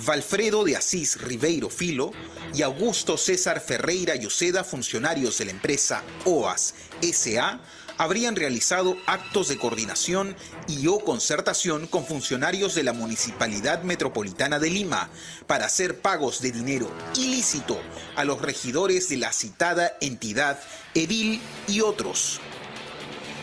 Valfredo 0.06 0.64
de 0.64 0.76
Asís 0.76 1.20
Ribeiro 1.20 1.68
Filo 1.68 2.12
y 2.54 2.62
Augusto 2.62 3.16
César 3.16 3.60
Ferreira 3.60 4.16
Yoceda, 4.16 4.64
funcionarios 4.64 5.38
de 5.38 5.44
la 5.46 5.50
empresa 5.50 6.02
OAS 6.24 6.74
SA, 7.00 7.60
habrían 8.00 8.34
realizado 8.34 8.96
actos 9.04 9.48
de 9.48 9.58
coordinación 9.58 10.34
y 10.66 10.86
o 10.86 11.00
concertación 11.00 11.86
con 11.86 12.06
funcionarios 12.06 12.74
de 12.74 12.82
la 12.82 12.94
Municipalidad 12.94 13.82
Metropolitana 13.82 14.58
de 14.58 14.70
Lima 14.70 15.10
para 15.46 15.66
hacer 15.66 16.00
pagos 16.00 16.40
de 16.40 16.50
dinero 16.50 16.90
ilícito 17.14 17.78
a 18.16 18.24
los 18.24 18.40
regidores 18.40 19.10
de 19.10 19.18
la 19.18 19.32
citada 19.32 19.98
entidad, 20.00 20.58
edil 20.94 21.42
y 21.68 21.82
otros. 21.82 22.40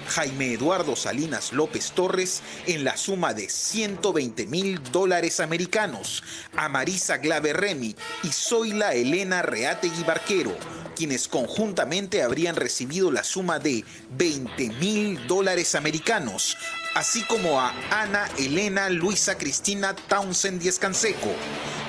Jaime 0.07 0.53
Eduardo 0.53 0.95
Salinas 0.95 1.53
López 1.53 1.91
Torres 1.91 2.41
en 2.65 2.83
la 2.83 2.97
suma 2.97 3.33
de 3.33 3.49
120 3.49 4.47
mil 4.47 4.81
dólares 4.91 5.39
americanos, 5.39 6.23
a 6.55 6.69
Marisa 6.69 7.17
Glave 7.17 7.53
Remy 7.53 7.95
y 8.23 8.27
Zoila 8.29 8.93
Elena 8.93 9.41
Reategui 9.41 10.03
Barquero, 10.03 10.55
quienes 10.95 11.27
conjuntamente 11.27 12.23
habrían 12.23 12.55
recibido 12.55 13.11
la 13.11 13.23
suma 13.23 13.59
de 13.59 13.85
20 14.11 14.69
mil 14.79 15.27
dólares 15.27 15.75
americanos, 15.75 16.57
así 16.95 17.21
como 17.23 17.59
a 17.59 17.73
Ana 17.91 18.27
Elena 18.37 18.89
Luisa 18.89 19.37
Cristina 19.37 19.95
Townsend 19.95 20.59
Díez 20.59 20.79
Canseco, 20.79 21.33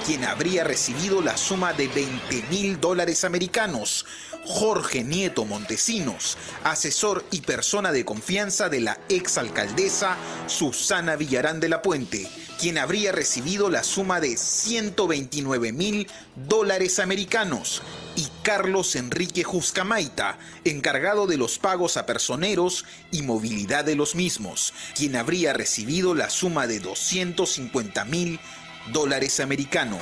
quien 0.04 0.24
habría 0.24 0.64
recibido 0.64 1.22
la 1.22 1.36
suma 1.36 1.72
de 1.72 1.88
20 1.88 2.42
mil 2.50 2.80
dólares 2.80 3.24
americanos, 3.24 4.04
Jorge 4.48 5.04
Nieto 5.04 5.44
Montesinos, 5.44 6.38
asesor 6.64 7.22
y 7.30 7.42
persona 7.42 7.92
de 7.92 8.06
confianza 8.06 8.70
de 8.70 8.80
la 8.80 8.98
exalcaldesa 9.10 10.16
Susana 10.46 11.16
Villarán 11.16 11.60
de 11.60 11.68
la 11.68 11.82
Puente, 11.82 12.26
quien 12.58 12.78
habría 12.78 13.12
recibido 13.12 13.68
la 13.68 13.84
suma 13.84 14.20
de 14.20 14.38
129 14.38 15.72
mil 15.72 16.08
dólares 16.34 16.98
americanos, 16.98 17.82
y 18.16 18.26
Carlos 18.42 18.96
Enrique 18.96 19.44
Juscamaita, 19.44 20.38
encargado 20.64 21.26
de 21.26 21.36
los 21.36 21.58
pagos 21.58 21.98
a 21.98 22.06
personeros 22.06 22.86
y 23.12 23.20
movilidad 23.20 23.84
de 23.84 23.96
los 23.96 24.14
mismos, 24.14 24.72
quien 24.96 25.14
habría 25.14 25.52
recibido 25.52 26.14
la 26.14 26.30
suma 26.30 26.66
de 26.66 26.80
250 26.80 28.04
mil 28.06 28.30
dólares 28.30 28.57
americanos. 29.40 30.00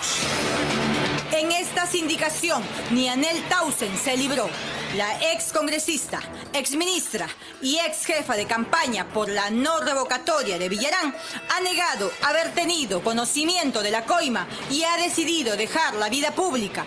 En 1.32 1.50
esta 1.52 1.86
sindicación, 1.86 2.62
ni 2.90 3.08
Anel 3.08 3.42
Tausen 3.48 3.96
se 3.98 4.16
libró. 4.16 4.48
La 4.96 5.32
ex 5.32 5.52
congresista, 5.52 6.20
ex 6.52 6.76
ministra 6.76 7.28
y 7.60 7.78
ex 7.78 8.06
jefa 8.06 8.36
de 8.36 8.46
campaña 8.46 9.08
por 9.08 9.28
la 9.28 9.50
no 9.50 9.80
revocatoria 9.80 10.58
de 10.58 10.68
Villarán 10.68 11.14
ha 11.50 11.60
negado 11.60 12.10
haber 12.22 12.52
tenido 12.54 13.02
conocimiento 13.02 13.82
de 13.82 13.90
la 13.90 14.04
coima 14.04 14.46
y 14.70 14.84
ha 14.84 14.96
decidido 14.96 15.56
dejar 15.56 15.94
la 15.96 16.08
vida 16.08 16.30
pública. 16.30 16.84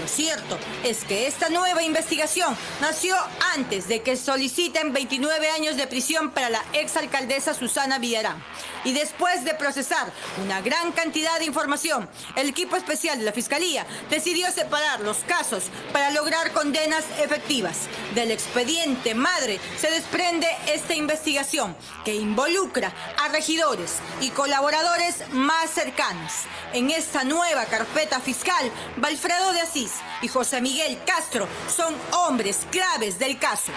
Lo 0.00 0.08
cierto 0.08 0.58
es 0.82 1.04
que 1.04 1.26
esta 1.26 1.50
nueva 1.50 1.82
investigación 1.82 2.56
nació 2.80 3.14
antes 3.54 3.86
de 3.86 4.00
que 4.00 4.16
soliciten 4.16 4.94
29 4.94 5.50
años 5.50 5.76
de 5.76 5.86
prisión 5.86 6.30
para 6.30 6.48
la 6.48 6.64
exalcaldesa 6.72 7.52
Susana 7.52 7.98
Villarán. 7.98 8.42
Y 8.84 8.94
después 8.94 9.44
de 9.44 9.52
procesar 9.52 10.10
una 10.42 10.62
gran 10.62 10.92
cantidad 10.92 11.38
de 11.40 11.46
información, 11.46 12.08
el 12.36 12.48
equipo 12.48 12.76
especial 12.76 13.18
de 13.18 13.24
la 13.24 13.32
Fiscalía 13.32 13.84
decidió 14.08 14.50
separar 14.52 15.00
los 15.00 15.18
casos 15.18 15.64
para 15.92 16.12
lograr 16.12 16.52
condenas 16.52 17.04
efectivas. 17.18 17.88
Del 18.14 18.30
expediente 18.30 19.14
madre 19.14 19.58
se 19.76 19.90
desprende 19.90 20.46
esta 20.68 20.94
investigación 20.94 21.76
que 22.04 22.14
involucra 22.14 22.92
a 23.18 23.28
regidores 23.28 23.98
y 24.20 24.30
colaboradores 24.30 25.24
más 25.32 25.70
cercanos. 25.70 26.32
En 26.72 26.90
esta 26.90 27.24
nueva 27.24 27.64
carpeta 27.64 28.20
fiscal, 28.20 28.70
Valfredo 28.98 29.52
de 29.52 29.62
Asís 29.62 29.92
y 30.22 30.28
José 30.28 30.60
Miguel 30.60 31.00
Castro 31.04 31.48
son 31.74 31.94
hombres 32.12 32.66
claves 32.70 33.18
del 33.18 33.38
caso. 33.38 33.72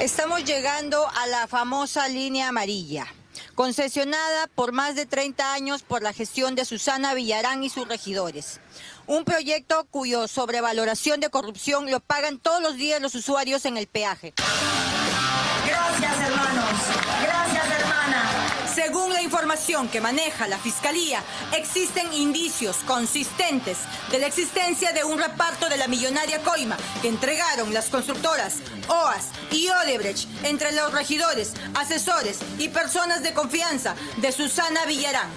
Estamos 0.00 0.44
llegando 0.44 1.06
a 1.08 1.26
la 1.26 1.46
famosa 1.46 2.08
línea 2.08 2.48
amarilla 2.48 3.06
concesionada 3.54 4.46
por 4.54 4.72
más 4.72 4.94
de 4.94 5.06
30 5.06 5.52
años 5.52 5.82
por 5.82 6.02
la 6.02 6.12
gestión 6.12 6.54
de 6.54 6.64
Susana 6.64 7.14
Villarán 7.14 7.62
y 7.62 7.70
sus 7.70 7.88
regidores. 7.88 8.60
Un 9.06 9.24
proyecto 9.24 9.86
cuyo 9.90 10.28
sobrevaloración 10.28 11.20
de 11.20 11.30
corrupción 11.30 11.90
lo 11.90 12.00
pagan 12.00 12.38
todos 12.38 12.62
los 12.62 12.76
días 12.76 13.00
los 13.00 13.14
usuarios 13.14 13.64
en 13.64 13.76
el 13.76 13.86
peaje. 13.86 14.32
Gracias, 15.66 16.20
hermanos. 16.20 16.64
Gracias, 17.22 17.80
hermana. 17.80 18.52
Según 18.74 19.12
la 19.12 19.20
información 19.20 19.88
que 19.88 20.00
maneja 20.00 20.48
la 20.48 20.58
Fiscalía, 20.58 21.22
existen 21.56 22.12
indicios 22.12 22.78
consistentes 22.86 23.78
de 24.10 24.18
la 24.18 24.26
existencia 24.26 24.92
de 24.92 25.04
un 25.04 25.18
reparto 25.18 25.68
de 25.68 25.76
la 25.76 25.88
millonaria 25.88 26.42
coima 26.42 26.76
que 27.02 27.08
entregaron 27.08 27.74
las 27.74 27.90
constructoras 27.90 28.60
OAS 28.88 29.26
y 29.52 29.68
Odebrecht 29.68 30.28
entre 30.44 30.72
los 30.72 30.92
regidores, 30.92 31.54
asesores 31.74 32.38
y 32.58 32.68
personas 32.68 33.22
de 33.22 33.34
confianza 33.34 33.94
de 34.18 34.32
Susana 34.32 34.84
Villarán 34.86 35.30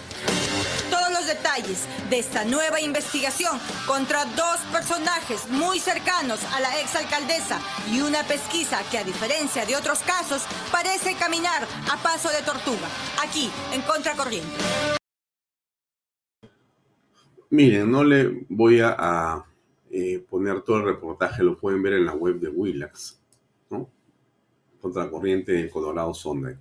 todos 0.89 1.11
los 1.11 1.27
detalles 1.27 1.87
de 2.09 2.19
esta 2.19 2.45
nueva 2.45 2.79
investigación 2.79 3.57
contra 3.87 4.25
dos 4.25 4.59
personajes 4.71 5.47
muy 5.49 5.79
cercanos 5.79 6.43
a 6.53 6.59
la 6.59 6.79
exalcaldesa 6.79 7.59
y 7.91 8.01
una 8.01 8.23
pesquisa 8.23 8.79
que 8.91 8.97
a 8.97 9.03
diferencia 9.03 9.65
de 9.65 9.75
otros 9.75 9.99
casos 9.99 10.45
parece 10.71 11.15
caminar 11.15 11.63
a 11.91 12.01
paso 12.01 12.29
de 12.29 12.41
tortuga, 12.43 12.87
aquí 13.23 13.49
en 13.73 13.81
Contracorriente. 13.81 14.49
Miren, 17.49 17.89
no 17.91 18.03
le 18.03 18.45
voy 18.49 18.81
a, 18.81 19.45
eh, 19.91 20.25
poner 20.29 20.61
todo 20.61 20.77
el 20.77 20.85
reportaje, 20.85 21.43
lo 21.43 21.57
pueden 21.57 21.81
ver 21.81 21.93
en 21.93 22.05
la 22.05 22.13
web 22.13 22.39
de 22.39 22.49
Willax, 22.49 23.19
¿no? 23.69 23.89
Contracorriente 24.85 25.51
del 25.51 25.71
Colorado 25.71 26.13
Sondheim. 26.13 26.59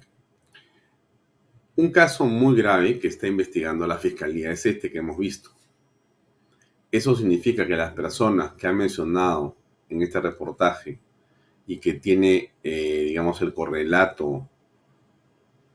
Un 1.77 1.91
caso 1.91 2.25
muy 2.25 2.57
grave 2.57 2.99
que 2.99 3.09
está 3.09 3.27
investigando 3.27 3.87
la 3.87 3.99
Fiscalía 3.99 4.51
es 4.51 4.65
este 4.65 4.91
que 4.91 4.97
hemos 4.97 5.19
visto. 5.19 5.51
Eso 6.91 7.15
significa 7.15 7.67
que 7.67 7.77
las 7.77 7.93
personas 7.93 8.53
que 8.53 8.67
han 8.67 8.79
mencionado 8.79 9.55
en 9.91 10.01
este 10.01 10.23
reportaje 10.23 10.99
y 11.67 11.77
que 11.77 11.93
tiene, 11.93 12.55
eh, 12.63 13.05
digamos, 13.09 13.43
el 13.43 13.53
correlato 13.53 14.49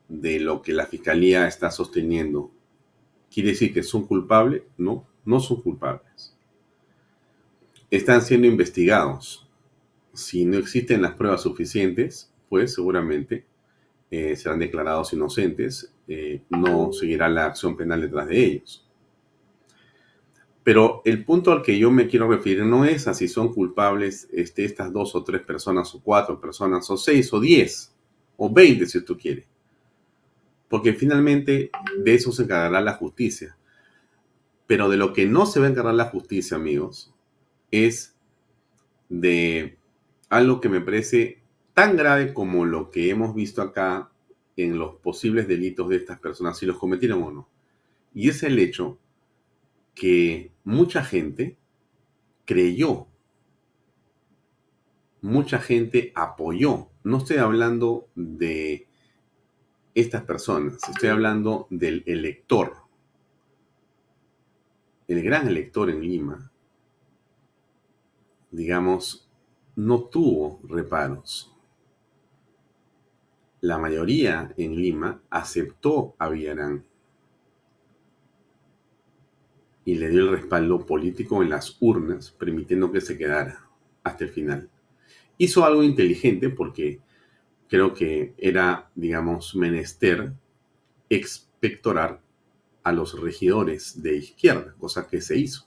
de 0.07 0.39
lo 0.39 0.63
que 0.63 0.73
la 0.73 0.87
Fiscalía 0.87 1.47
está 1.47 1.69
sosteniendo, 1.69 2.49
¿quiere 3.31 3.49
decir 3.49 3.71
que 3.71 3.83
son 3.83 4.07
culpables? 4.07 4.63
No, 4.75 5.07
no 5.23 5.39
son 5.39 5.61
culpables. 5.61 6.35
Están 7.91 8.23
siendo 8.23 8.47
investigados. 8.47 9.47
Si 10.15 10.45
no 10.45 10.57
existen 10.57 11.03
las 11.03 11.13
pruebas 11.13 11.43
suficientes, 11.43 12.28
pues 12.49 12.73
seguramente 12.73 13.45
eh, 14.11 14.35
serán 14.35 14.59
declarados 14.59 15.13
inocentes, 15.13 15.93
eh, 16.07 16.41
no 16.49 16.91
seguirá 16.91 17.29
la 17.29 17.45
acción 17.45 17.77
penal 17.77 18.01
detrás 18.01 18.27
de 18.27 18.43
ellos. 18.43 18.85
Pero 20.63 21.01
el 21.05 21.23
punto 21.23 21.51
al 21.51 21.61
que 21.61 21.77
yo 21.77 21.89
me 21.89 22.07
quiero 22.07 22.29
referir 22.29 22.63
no 22.63 22.85
es 22.85 23.07
a 23.07 23.13
si 23.13 23.27
son 23.27 23.53
culpables 23.53 24.27
este, 24.31 24.65
estas 24.65 24.91
dos 24.91 25.15
o 25.15 25.23
tres 25.23 25.41
personas 25.41 25.93
o 25.95 26.01
cuatro 26.01 26.39
personas 26.39 26.89
o 26.89 26.97
seis 26.97 27.31
o 27.33 27.39
diez 27.39 27.93
o 28.37 28.51
veinte 28.51 28.85
si 28.85 29.01
tú 29.03 29.17
quieres. 29.17 29.45
Porque 30.67 30.93
finalmente 30.93 31.71
de 31.97 32.13
eso 32.13 32.31
se 32.31 32.43
encargará 32.43 32.81
la 32.81 32.93
justicia. 32.93 33.57
Pero 34.67 34.89
de 34.89 34.97
lo 34.97 35.13
que 35.13 35.25
no 35.25 35.45
se 35.45 35.59
va 35.59 35.65
a 35.65 35.69
encargar 35.69 35.95
la 35.95 36.05
justicia, 36.05 36.57
amigos, 36.57 37.13
es 37.71 38.15
de 39.09 39.77
algo 40.29 40.61
que 40.61 40.69
me 40.69 40.81
parece 40.81 41.41
tan 41.73 41.95
grave 41.95 42.33
como 42.33 42.65
lo 42.65 42.89
que 42.89 43.09
hemos 43.09 43.33
visto 43.33 43.61
acá 43.61 44.11
en 44.55 44.77
los 44.77 44.95
posibles 44.95 45.47
delitos 45.47 45.89
de 45.89 45.97
estas 45.97 46.19
personas, 46.19 46.57
si 46.57 46.65
los 46.65 46.77
cometieron 46.77 47.23
o 47.23 47.31
no. 47.31 47.49
Y 48.13 48.29
es 48.29 48.43
el 48.43 48.59
hecho 48.59 48.97
que 49.95 50.51
mucha 50.63 51.03
gente 51.03 51.57
creyó, 52.45 53.07
mucha 55.21 55.59
gente 55.59 56.11
apoyó. 56.15 56.89
No 57.03 57.17
estoy 57.17 57.37
hablando 57.37 58.07
de 58.15 58.87
estas 59.95 60.23
personas, 60.23 60.79
estoy 60.89 61.09
hablando 61.09 61.67
del 61.69 62.03
elector. 62.05 62.75
El 65.07 65.23
gran 65.23 65.47
elector 65.47 65.89
en 65.89 66.01
Lima, 66.01 66.51
digamos, 68.51 69.29
no 69.75 70.03
tuvo 70.03 70.59
reparos. 70.63 71.55
La 73.61 73.77
mayoría 73.77 74.53
en 74.57 74.75
Lima 74.75 75.21
aceptó 75.29 76.15
a 76.17 76.29
Villarán 76.29 76.85
y 79.83 79.95
le 79.95 80.09
dio 80.09 80.21
el 80.21 80.31
respaldo 80.31 80.85
político 80.85 81.41
en 81.43 81.49
las 81.49 81.77
urnas, 81.81 82.31
permitiendo 82.31 82.91
que 82.91 83.01
se 83.01 83.17
quedara 83.17 83.69
hasta 84.03 84.23
el 84.23 84.29
final. 84.29 84.69
Hizo 85.37 85.65
algo 85.65 85.83
inteligente 85.83 86.49
porque 86.49 87.01
creo 87.67 87.93
que 87.93 88.33
era, 88.37 88.91
digamos, 88.95 89.55
menester 89.55 90.33
expectorar 91.09 92.21
a 92.83 92.91
los 92.91 93.19
regidores 93.19 94.01
de 94.01 94.17
izquierda, 94.17 94.75
cosa 94.79 95.07
que 95.07 95.21
se 95.21 95.37
hizo. 95.37 95.65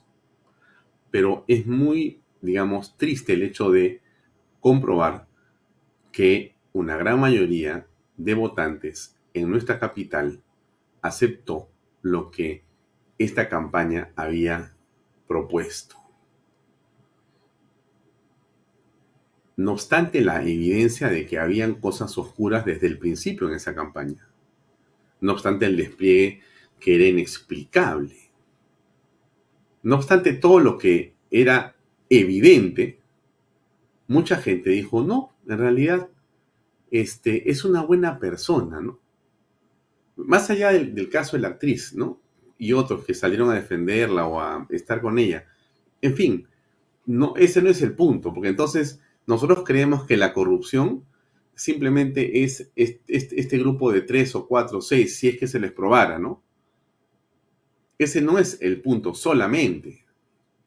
Pero 1.10 1.44
es 1.46 1.66
muy, 1.66 2.22
digamos, 2.40 2.96
triste 2.96 3.34
el 3.34 3.42
hecho 3.42 3.70
de 3.70 4.00
comprobar 4.60 5.26
que 6.10 6.54
una 6.72 6.96
gran 6.96 7.20
mayoría 7.20 7.86
de 8.16 8.34
votantes 8.34 9.16
en 9.34 9.50
nuestra 9.50 9.78
capital 9.78 10.42
aceptó 11.00 11.68
lo 12.00 12.30
que 12.30 12.64
esta 13.18 13.48
campaña 13.48 14.12
había 14.16 14.74
propuesto. 15.26 15.96
No 19.56 19.72
obstante 19.72 20.22
la 20.22 20.42
evidencia 20.42 21.08
de 21.08 21.26
que 21.26 21.38
habían 21.38 21.74
cosas 21.74 22.16
oscuras 22.16 22.64
desde 22.64 22.86
el 22.86 22.98
principio 22.98 23.48
en 23.48 23.54
esa 23.54 23.74
campaña. 23.74 24.28
No 25.20 25.32
obstante 25.32 25.66
el 25.66 25.76
despliegue 25.76 26.40
que 26.80 26.96
era 26.96 27.06
inexplicable. 27.06 28.16
No 29.82 29.96
obstante 29.96 30.32
todo 30.32 30.58
lo 30.58 30.78
que 30.78 31.14
era 31.30 31.76
evidente, 32.08 33.00
mucha 34.08 34.36
gente 34.36 34.70
dijo, 34.70 35.02
no, 35.02 35.32
en 35.46 35.58
realidad 35.58 36.08
este, 36.92 37.50
es 37.50 37.64
una 37.64 37.82
buena 37.82 38.20
persona, 38.20 38.80
¿no? 38.80 39.00
Más 40.14 40.48
allá 40.50 40.70
del, 40.70 41.08
caso 41.08 41.36
de 41.36 41.42
la 41.42 41.48
actriz, 41.48 41.94
¿no? 41.94 42.22
y 42.62 42.74
otros 42.74 43.04
que 43.04 43.12
salieron 43.12 43.50
a 43.50 43.54
defenderla 43.54 44.24
o 44.24 44.40
a 44.40 44.68
estar 44.70 45.00
con 45.00 45.18
ella. 45.18 45.48
En 46.00 46.14
fin, 46.14 46.46
no, 47.06 47.34
ese 47.36 47.60
no 47.60 47.68
es 47.68 47.82
el 47.82 47.96
punto, 47.96 48.32
porque 48.32 48.50
entonces 48.50 49.00
nosotros 49.26 49.64
creemos 49.66 50.06
que 50.06 50.16
la 50.16 50.32
corrupción 50.32 51.04
simplemente 51.56 52.44
es 52.44 52.70
este, 52.76 53.58
grupo 53.58 53.90
de 53.90 54.02
tres 54.02 54.36
o 54.36 54.46
cuatro 54.46 54.78
o 54.78 54.80
seis, 54.80 55.16
si 55.16 55.26
es 55.26 55.38
que 55.38 55.48
se 55.48 55.58
les 55.58 55.72
probara, 55.72 56.20
¿no? 56.20 56.40
Ese 57.98 58.22
no 58.22 58.38
es 58.38 58.58
el 58.60 58.80
punto 58.80 59.12
solamente. 59.12 60.04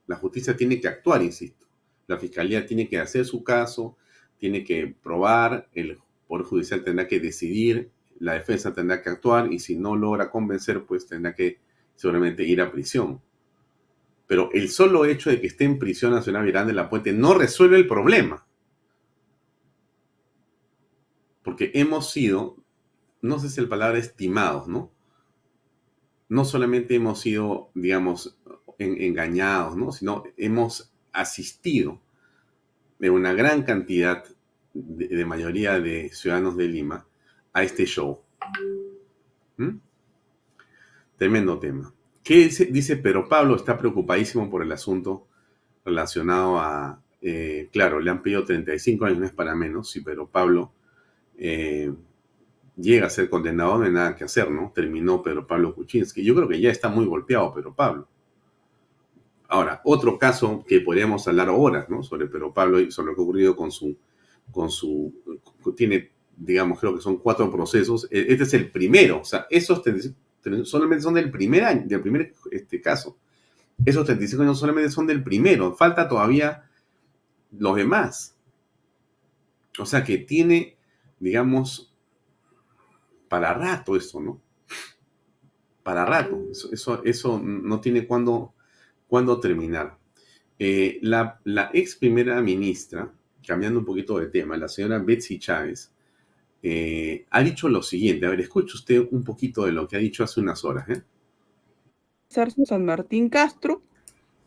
La 0.06 0.18
justicia 0.18 0.58
tiene 0.58 0.82
que 0.82 0.90
actuar, 0.90 1.22
insisto. 1.22 1.66
La 2.08 2.18
fiscalía 2.18 2.66
tiene 2.66 2.90
que 2.90 3.00
hacer 3.00 3.24
su 3.24 3.42
caso, 3.42 3.96
tiene 4.38 4.66
que 4.66 4.94
probar, 5.02 5.70
el 5.72 5.98
Poder 6.28 6.46
Judicial 6.46 6.84
tendrá 6.84 7.08
que 7.08 7.20
decidir, 7.20 7.92
la 8.20 8.34
defensa 8.34 8.74
tendrá 8.74 9.02
que 9.02 9.10
actuar 9.10 9.52
y 9.52 9.60
si 9.60 9.76
no 9.76 9.96
logra 9.96 10.32
convencer, 10.32 10.86
pues 10.86 11.08
tendrá 11.08 11.36
que 11.36 11.60
seguramente 11.96 12.44
ir 12.44 12.62
a 12.62 12.72
prisión. 12.72 13.22
Pero 14.28 14.50
el 14.54 14.70
solo 14.70 15.06
hecho 15.06 15.30
de 15.30 15.40
que 15.40 15.48
esté 15.48 15.66
en 15.66 15.78
prisión 15.78 16.12
Nacional 16.12 16.46
Virán 16.46 16.68
de 16.68 16.74
la 16.74 16.90
Puente 16.90 17.14
no 17.14 17.34
resuelve 17.34 17.78
el 17.78 17.88
problema. 17.88 18.46
Porque 21.44 21.72
hemos 21.76 22.12
sido, 22.12 22.58
no 23.22 23.40
sé 23.40 23.50
si 23.50 23.62
la 23.62 23.70
palabra 23.70 24.00
estimados, 24.00 24.68
¿no? 24.68 24.92
No 26.28 26.44
solamente 26.44 26.96
hemos 26.96 27.22
sido, 27.22 27.70
digamos, 27.76 28.36
engañados, 28.80 29.78
¿no? 29.78 29.92
Sino 29.92 30.24
hemos 30.38 30.92
asistido 31.12 32.02
de 32.98 33.12
una 33.12 33.34
gran 33.34 33.62
cantidad 33.62 34.26
de, 34.76 35.26
mayoría 35.26 35.80
de 35.80 36.10
ciudadanos 36.10 36.58
de 36.58 36.68
Lima 36.68 37.06
a 37.54 37.64
este 37.64 37.86
show. 37.86 38.22
¿Mm? 39.58 39.78
Tremendo 41.18 41.58
tema. 41.58 41.94
¿Qué 42.24 42.50
dice? 42.70 42.98
Pero 42.98 43.30
Pablo 43.30 43.56
está 43.56 43.78
preocupadísimo 43.78 44.50
por 44.50 44.62
el 44.62 44.72
asunto 44.72 45.28
relacionado 45.86 46.60
a, 46.60 47.02
eh, 47.22 47.70
claro, 47.72 48.00
le 48.00 48.12
han 48.12 48.22
pedido 48.22 48.44
35 48.44 49.06
años, 49.06 49.20
no 49.20 49.26
es 49.26 49.32
para 49.32 49.56
menos, 49.56 49.90
sí, 49.90 50.02
pero 50.02 50.28
Pablo 50.28 50.74
eh, 51.38 51.94
llega 52.76 53.08
a 53.08 53.10
ser 53.10 53.30
condenado, 53.30 53.78
no 53.78 53.86
hay 53.86 53.92
nada 53.92 54.16
que 54.16 54.26
hacer, 54.26 54.52
¿no? 54.52 54.72
Terminó 54.76 55.24
Pedro 55.24 55.48
Pablo 55.48 55.74
Kuczynski. 55.74 56.24
Yo 56.24 56.36
creo 56.36 56.50
que 56.50 56.60
ya 56.60 56.70
está 56.70 56.90
muy 56.90 57.06
golpeado 57.06 57.54
Pedro 57.54 57.74
Pablo. 57.74 58.08
Ahora, 59.48 59.80
otro 59.86 60.18
caso 60.18 60.66
que 60.68 60.82
podríamos 60.82 61.28
hablar 61.28 61.50
horas, 61.50 61.90
¿no? 61.90 62.04
Sobre 62.04 62.28
Pedro 62.28 62.54
Pablo 62.54 62.80
y 62.80 62.92
sobre 62.92 63.12
lo 63.12 63.16
que 63.16 63.22
ha 63.22 63.24
ocurrido 63.24 63.56
con 63.56 63.72
su, 63.72 63.96
con 64.52 64.70
su, 64.70 65.14
tiene, 65.76 66.12
digamos, 66.36 66.80
creo 66.80 66.96
que 66.96 67.02
son 67.02 67.18
cuatro 67.18 67.52
procesos. 67.52 68.08
E, 68.12 68.26
este 68.30 68.44
es 68.44 68.54
el 68.54 68.72
primero, 68.72 69.22
o 69.22 69.26
sea, 69.26 69.48
esos 69.50 69.82
solamente 70.64 71.02
son 71.02 71.16
del 71.16 71.32
primer 71.32 71.64
año, 71.64 71.84
del 71.88 72.02
primer 72.02 72.34
este, 72.52 72.82
caso. 72.82 73.18
Esos 73.84 74.06
35 74.06 74.44
años 74.44 74.60
solamente 74.60 74.90
son 74.90 75.08
del 75.08 75.24
primero. 75.24 75.76
Falta 75.76 76.08
todavía 76.08 76.70
los 77.52 77.76
demás. 77.76 78.38
O 79.78 79.86
sea 79.86 80.04
que 80.04 80.20
tiene, 80.20 80.78
digamos, 81.20 81.94
para 83.28 83.54
rato 83.54 83.96
eso, 83.96 84.22
¿no? 84.22 84.42
Para 85.84 86.06
rato. 86.06 86.42
Eso, 86.52 87.04
eso, 87.04 87.40
no 87.40 87.82
tiene 87.82 88.08
cuándo, 88.08 88.54
cuándo 89.08 89.40
terminar. 89.40 89.98
Eh, 90.58 91.00
la, 91.02 91.42
la 91.44 91.70
ex 91.74 91.98
primera 91.98 92.42
ministra, 92.42 93.12
cambiando 93.46 93.80
un 93.80 93.86
poquito 93.86 94.20
de 94.20 94.28
tema, 94.28 94.58
la 94.58 94.68
señora 94.68 95.00
Betsy 95.00 95.40
Chávez, 95.40 95.92
eh, 96.64 97.26
ha 97.30 97.44
dicho 97.44 97.70
lo 97.70 97.82
siguiente. 97.84 98.26
A 98.26 98.30
ver, 98.30 98.42
escuche 98.42 98.76
usted 98.76 99.08
un 99.12 99.24
poquito 99.24 99.66
de 99.66 99.72
lo 99.72 99.88
que 99.88 99.98
ha 99.98 100.00
dicho 100.00 100.24
hace 100.24 100.40
unas 100.40 100.64
horas. 100.66 100.90
¿eh? 100.90 101.04
San 102.30 102.86
Martín 102.86 103.30
Castro, 103.30 103.84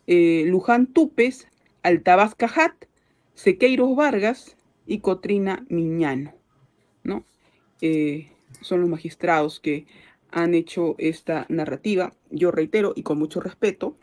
eh, 0.06 0.44
Luján 0.46 0.88
Tupes, 0.88 1.46
Altabaz 1.82 2.34
Cajat, 2.34 2.86
Sequeiros 3.34 3.94
Vargas 3.94 4.56
y 4.86 4.98
Cotrina 4.98 5.64
Miñano. 5.68 6.34
¿no? 7.04 7.24
Eh, 7.80 8.32
son 8.60 8.80
los 8.80 8.90
magistrados 8.90 9.60
que 9.60 9.86
han 10.30 10.54
hecho 10.54 10.96
esta 10.98 11.46
narrativa. 11.48 12.12
Yo 12.30 12.50
reitero 12.50 12.92
y 12.96 13.02
con 13.02 13.18
mucho 13.18 13.40
respeto 13.40 13.96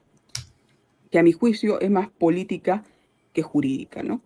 que 1.11 1.19
a 1.19 1.23
mi 1.23 1.33
juicio 1.33 1.79
es 1.79 1.91
más 1.91 2.09
política 2.09 2.83
que 3.33 3.43
jurídica, 3.43 4.01
¿no? 4.01 4.21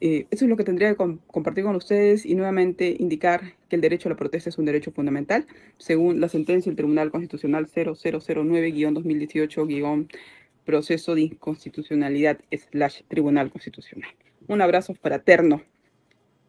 Eh, 0.00 0.26
eso 0.30 0.44
es 0.44 0.48
lo 0.48 0.56
que 0.56 0.64
tendría 0.64 0.94
que 0.94 1.18
compartir 1.26 1.64
con 1.64 1.76
ustedes 1.76 2.24
y 2.26 2.34
nuevamente 2.34 2.96
indicar 2.98 3.54
que 3.68 3.76
el 3.76 3.82
derecho 3.82 4.08
a 4.08 4.12
la 4.12 4.16
protesta 4.16 4.48
es 4.50 4.58
un 4.58 4.66
derecho 4.66 4.92
fundamental, 4.92 5.46
según 5.78 6.20
la 6.20 6.28
sentencia 6.28 6.70
del 6.70 6.76
Tribunal 6.76 7.10
Constitucional 7.10 7.66
0009-2018- 7.68 10.08
proceso 10.66 11.14
de 11.14 11.22
inconstitucionalidad 11.22 12.40
slash 12.50 13.02
Tribunal 13.08 13.50
Constitucional. 13.50 14.10
Un 14.48 14.60
abrazo 14.60 14.92
fraterno 14.92 15.62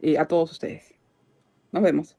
eh, 0.02 0.18
a 0.18 0.28
todos 0.28 0.52
ustedes. 0.52 0.94
Nos 1.72 1.84
vemos. 1.84 2.18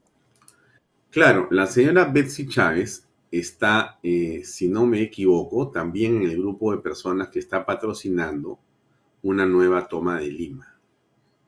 Claro, 1.11 1.47
la 1.51 1.67
señora 1.67 2.05
Betsy 2.05 2.47
Chávez 2.47 3.07
está, 3.31 3.99
eh, 4.01 4.41
si 4.43 4.67
no 4.67 4.87
me 4.87 5.01
equivoco, 5.01 5.69
también 5.69 6.17
en 6.17 6.23
el 6.23 6.37
grupo 6.37 6.71
de 6.71 6.81
personas 6.81 7.29
que 7.29 7.39
está 7.39 7.65
patrocinando 7.65 8.59
una 9.21 9.45
nueva 9.45 9.87
toma 9.87 10.19
de 10.19 10.31
Lima 10.31 10.78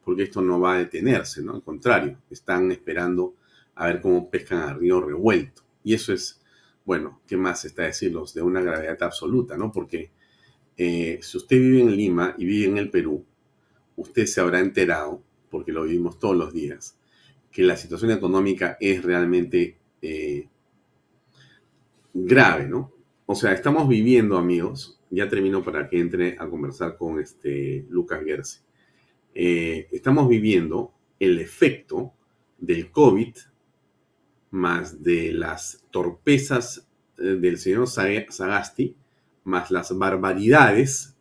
porque 0.03 0.23
esto 0.23 0.41
no 0.41 0.59
va 0.59 0.75
a 0.75 0.79
detenerse, 0.79 1.43
¿no? 1.43 1.53
Al 1.53 1.63
contrario, 1.63 2.17
están 2.29 2.71
esperando 2.71 3.35
a 3.75 3.87
ver 3.87 4.01
cómo 4.01 4.29
pescan 4.29 4.59
a 4.59 4.73
río 4.73 5.01
revuelto. 5.01 5.63
Y 5.83 5.93
eso 5.93 6.13
es, 6.13 6.41
bueno, 6.85 7.21
¿qué 7.27 7.37
más 7.37 7.65
está 7.65 7.83
decirlos? 7.83 8.33
De 8.33 8.41
una 8.41 8.61
gravedad 8.61 9.01
absoluta, 9.01 9.57
¿no? 9.57 9.71
Porque 9.71 10.11
eh, 10.77 11.19
si 11.21 11.37
usted 11.37 11.57
vive 11.57 11.81
en 11.81 11.95
Lima 11.95 12.35
y 12.37 12.45
vive 12.45 12.69
en 12.69 12.77
el 12.77 12.89
Perú, 12.89 13.23
usted 13.95 14.25
se 14.25 14.41
habrá 14.41 14.59
enterado, 14.59 15.21
porque 15.49 15.71
lo 15.71 15.83
vivimos 15.83 16.17
todos 16.17 16.35
los 16.35 16.53
días, 16.53 16.97
que 17.51 17.63
la 17.63 17.77
situación 17.77 18.11
económica 18.11 18.77
es 18.79 19.03
realmente 19.03 19.77
eh, 20.01 20.47
grave, 22.13 22.67
¿no? 22.67 22.91
O 23.25 23.35
sea, 23.35 23.53
estamos 23.53 23.87
viviendo, 23.87 24.37
amigos, 24.37 24.99
ya 25.09 25.29
termino 25.29 25.63
para 25.63 25.87
que 25.87 25.99
entre 25.99 26.35
a 26.39 26.49
conversar 26.49 26.97
con 26.97 27.19
este 27.19 27.85
Lucas 27.89 28.21
Gersi 28.25 28.59
eh, 29.33 29.87
estamos 29.91 30.27
viviendo 30.27 30.93
el 31.19 31.39
efecto 31.39 32.13
del 32.57 32.91
COVID 32.91 33.35
más 34.51 35.01
de 35.01 35.31
las 35.31 35.85
torpezas 35.89 36.87
eh, 37.17 37.23
del 37.23 37.57
señor 37.57 37.87
Sagasti, 37.87 38.95
más 39.45 39.71
las 39.71 39.97
barbaridades 39.97 41.15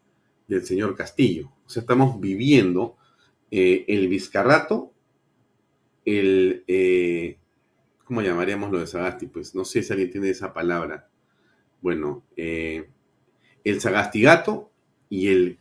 del 0.48 0.64
señor 0.64 0.96
Castillo. 0.96 1.52
O 1.64 1.68
sea, 1.68 1.82
estamos 1.82 2.20
viviendo 2.20 2.96
eh, 3.50 3.84
el 3.88 4.08
Vizcarrato, 4.08 4.92
el... 6.04 6.64
¿Cómo 8.04 8.22
llamaríamos 8.22 8.72
lo 8.72 8.80
de 8.80 8.88
Sagasti? 8.88 9.26
Pues 9.26 9.54
no 9.54 9.64
sé 9.64 9.84
si 9.84 9.92
alguien 9.92 10.10
tiene 10.10 10.30
esa 10.30 10.52
palabra. 10.52 11.08
Bueno, 11.80 12.24
el 12.36 13.80
Sagastigato 13.80 14.72
y 15.08 15.28
el 15.28 15.59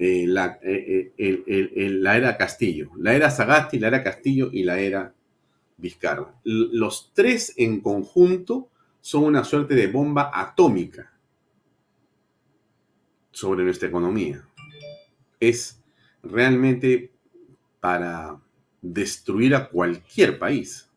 la, 0.00 0.58
la, 0.62 2.16
era 2.16 2.36
Castillo. 2.36 2.90
La 2.96 3.14
era 3.14 3.30
Sagasti, 3.30 3.78
la 3.78 3.88
era 3.88 4.02
Castillo 4.02 4.48
y 4.52 4.64
la 4.64 4.78
era 4.78 5.14
Vizcarra. 5.76 6.34
Los 6.44 7.12
tres 7.14 7.52
en 7.56 7.80
conjunto 7.80 8.70
son 9.00 9.24
una 9.24 9.44
suerte 9.44 9.74
de 9.74 9.88
bomba 9.88 10.30
atómica 10.32 11.12
sobre 13.30 13.64
nuestra 13.64 13.88
economía. 13.88 14.42
Es 15.38 15.80
realmente 16.22 17.10
para 17.80 18.40
destruir 18.82 19.54
a 19.54 19.68
cualquier 19.68 20.38
país. 20.38 20.89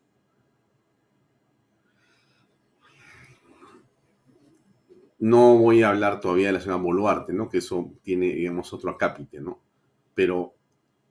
No 5.23 5.57
voy 5.57 5.83
a 5.83 5.87
hablar 5.87 6.19
todavía 6.19 6.47
de 6.47 6.51
la 6.51 6.59
señora 6.59 6.81
Boluarte, 6.81 7.31
¿no? 7.31 7.47
Que 7.47 7.59
eso 7.59 7.93
tiene, 8.01 8.33
digamos, 8.33 8.73
otro 8.73 8.91
acápite, 8.91 9.39
¿no? 9.39 9.57
Pero 10.13 10.53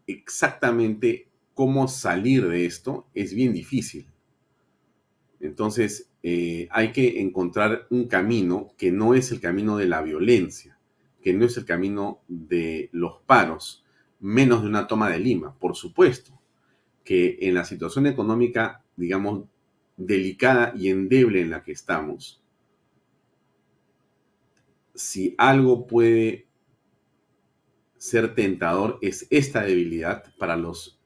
exactamente 0.06 1.28
cómo 1.54 1.88
salir 1.88 2.46
de 2.46 2.66
esto 2.66 3.06
es 3.14 3.32
bien 3.32 3.54
difícil. 3.54 4.06
Entonces, 5.40 6.10
eh, 6.22 6.68
hay 6.72 6.92
que 6.92 7.22
encontrar 7.22 7.86
un 7.88 8.06
camino 8.06 8.74
que 8.76 8.92
no 8.92 9.14
es 9.14 9.32
el 9.32 9.40
camino 9.40 9.78
de 9.78 9.86
la 9.86 10.02
violencia, 10.02 10.78
que 11.22 11.32
no 11.32 11.46
es 11.46 11.56
el 11.56 11.64
camino 11.64 12.20
de 12.28 12.90
los 12.92 13.22
paros, 13.24 13.82
menos 14.20 14.60
de 14.60 14.68
una 14.68 14.88
toma 14.88 15.08
de 15.08 15.20
Lima, 15.20 15.58
por 15.58 15.74
supuesto, 15.74 16.38
que 17.02 17.38
en 17.40 17.54
la 17.54 17.64
situación 17.64 18.06
económica, 18.06 18.84
digamos, 18.94 19.44
delicada 19.96 20.74
y 20.76 20.90
endeble 20.90 21.40
en 21.40 21.48
la 21.48 21.62
que 21.64 21.72
estamos, 21.72 22.41
si 24.94 25.34
algo 25.38 25.86
puede 25.86 26.46
ser 27.96 28.34
tentador 28.34 28.98
es 29.00 29.26
esta 29.30 29.62
debilidad 29.62 30.24
para 30.36 30.56
los 30.56 31.00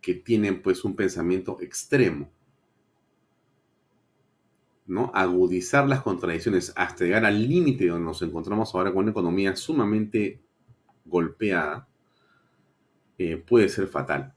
que 0.00 0.14
tienen 0.14 0.60
pues 0.60 0.84
un 0.84 0.96
pensamiento 0.96 1.58
extremo. 1.60 2.30
¿no? 4.86 5.12
Agudizar 5.14 5.88
las 5.88 6.02
contradicciones 6.02 6.72
hasta 6.76 7.04
llegar 7.04 7.24
al 7.24 7.48
límite 7.48 7.86
donde 7.86 8.04
nos 8.04 8.20
encontramos 8.22 8.74
ahora 8.74 8.90
con 8.90 9.02
una 9.04 9.12
economía 9.12 9.54
sumamente 9.54 10.42
golpeada 11.04 11.88
eh, 13.18 13.36
puede 13.36 13.68
ser 13.68 13.86
fatal. 13.86 14.34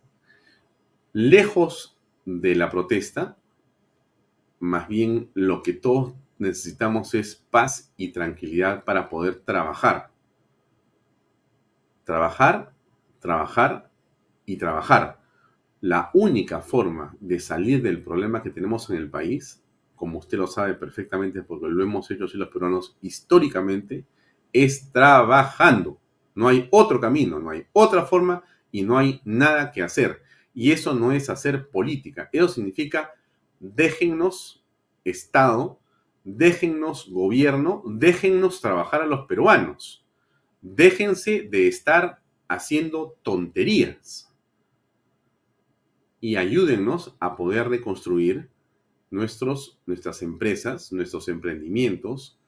Lejos 1.12 1.98
de 2.26 2.56
la 2.56 2.70
protesta, 2.70 3.38
más 4.60 4.88
bien 4.88 5.32
lo 5.34 5.64
que 5.64 5.74
todos 5.74 6.14
necesitamos 6.38 7.14
es 7.14 7.36
paz 7.36 7.94
y 7.98 8.12
tranquilidad 8.12 8.84
para 8.84 9.10
poder 9.10 9.42
trabajar. 9.42 10.12
Trabajar, 12.04 12.74
trabajar 13.20 13.90
y 14.46 14.58
trabajar 14.58 15.26
la 15.86 16.10
única 16.14 16.62
forma 16.62 17.16
de 17.20 17.40
salir 17.40 17.84
del 17.84 18.02
problema 18.02 18.42
que 18.42 18.50
tenemos 18.50 18.90
en 18.90 18.98
el 18.98 19.08
país, 19.08 19.64
como 19.96 20.18
usted 20.18 20.38
lo 20.38 20.48
sabe 20.48 20.74
perfectamente 20.74 21.44
porque 21.44 21.68
lo 21.68 21.84
hemos 21.84 22.10
hecho 22.10 22.26
así 22.26 22.38
los 22.38 22.50
peruanos 22.50 22.98
históricamente, 23.02 24.04
es 24.52 24.92
trabajando. 24.92 26.00
No 26.34 26.48
hay 26.48 26.68
otro 26.72 27.00
camino, 27.00 27.40
no 27.40 27.52
hay 27.52 27.68
otra 27.72 28.04
forma 28.04 28.44
y 28.72 28.82
no 28.82 28.98
hay 28.98 29.22
nada 29.26 29.72
que 29.72 29.84
hacer. 29.84 30.24
Y 30.56 30.72
eso 30.72 30.96
no 30.96 31.12
es 31.12 31.30
hacer 31.30 31.70
política. 31.70 32.30
Eso 32.32 32.48
significa 32.48 33.12
déjennos 33.60 34.64
Estado, 35.04 35.80
déjennos 36.26 37.10
gobierno, 37.10 37.84
déjennos 37.86 38.60
trabajar 38.60 39.02
a 39.02 39.06
los 39.06 39.26
peruanos. 39.28 40.06
Déjense 40.62 41.44
de 41.44 41.68
estar 41.68 42.20
haciendo 42.48 43.16
tonterías 43.24 44.34
y 46.20 46.38
ayúdennos 46.38 47.16
a 47.20 47.36
poder 47.36 47.70
reconstruir 47.70 48.50
nuestros, 49.12 49.80
nuestras 49.86 50.22
empresas, 50.22 50.92
nuestros 50.92 51.30
emprendimientos 51.30 52.40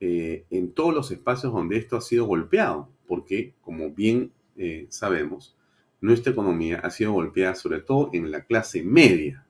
eh, 0.00 0.44
en 0.50 0.72
todos 0.72 0.94
los 0.94 1.10
espacios 1.10 1.52
donde 1.52 1.76
esto 1.76 1.96
ha 1.96 2.00
sido 2.00 2.26
golpeado, 2.26 2.88
porque 3.06 3.54
como 3.60 3.90
bien 3.90 4.32
eh, 4.56 4.86
sabemos, 4.88 5.56
nuestra 6.00 6.32
economía 6.32 6.80
ha 6.80 6.90
sido 6.90 7.12
golpeada 7.12 7.54
sobre 7.54 7.80
todo 7.80 8.10
en 8.12 8.30
la 8.30 8.44
clase 8.44 8.82
media. 8.82 9.45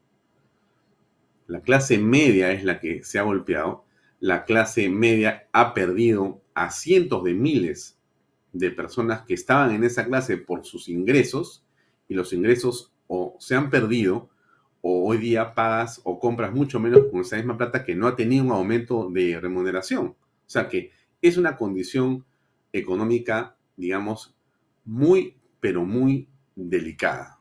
La 1.46 1.60
clase 1.60 1.98
media 1.98 2.52
es 2.52 2.64
la 2.64 2.80
que 2.80 3.04
se 3.04 3.18
ha 3.18 3.22
golpeado. 3.22 3.84
La 4.20 4.44
clase 4.44 4.88
media 4.88 5.48
ha 5.52 5.74
perdido 5.74 6.42
a 6.54 6.70
cientos 6.70 7.22
de 7.24 7.34
miles 7.34 7.98
de 8.52 8.70
personas 8.70 9.22
que 9.22 9.34
estaban 9.34 9.74
en 9.74 9.84
esa 9.84 10.06
clase 10.06 10.38
por 10.38 10.64
sus 10.64 10.88
ingresos 10.88 11.64
y 12.08 12.14
los 12.14 12.32
ingresos 12.32 12.92
o 13.06 13.36
se 13.38 13.54
han 13.54 13.70
perdido 13.70 14.28
o 14.80 15.08
hoy 15.08 15.18
día 15.18 15.54
pagas 15.54 16.00
o 16.04 16.18
compras 16.18 16.52
mucho 16.52 16.80
menos 16.80 17.06
con 17.10 17.20
esa 17.20 17.36
misma 17.36 17.58
plata 17.58 17.84
que 17.84 17.94
no 17.94 18.06
ha 18.06 18.16
tenido 18.16 18.44
un 18.44 18.52
aumento 18.52 19.10
de 19.10 19.38
remuneración. 19.40 20.06
O 20.06 20.16
sea 20.48 20.68
que 20.68 20.90
es 21.20 21.36
una 21.36 21.56
condición 21.56 22.24
económica, 22.72 23.56
digamos, 23.76 24.34
muy, 24.84 25.36
pero 25.60 25.84
muy 25.84 26.28
delicada. 26.54 27.35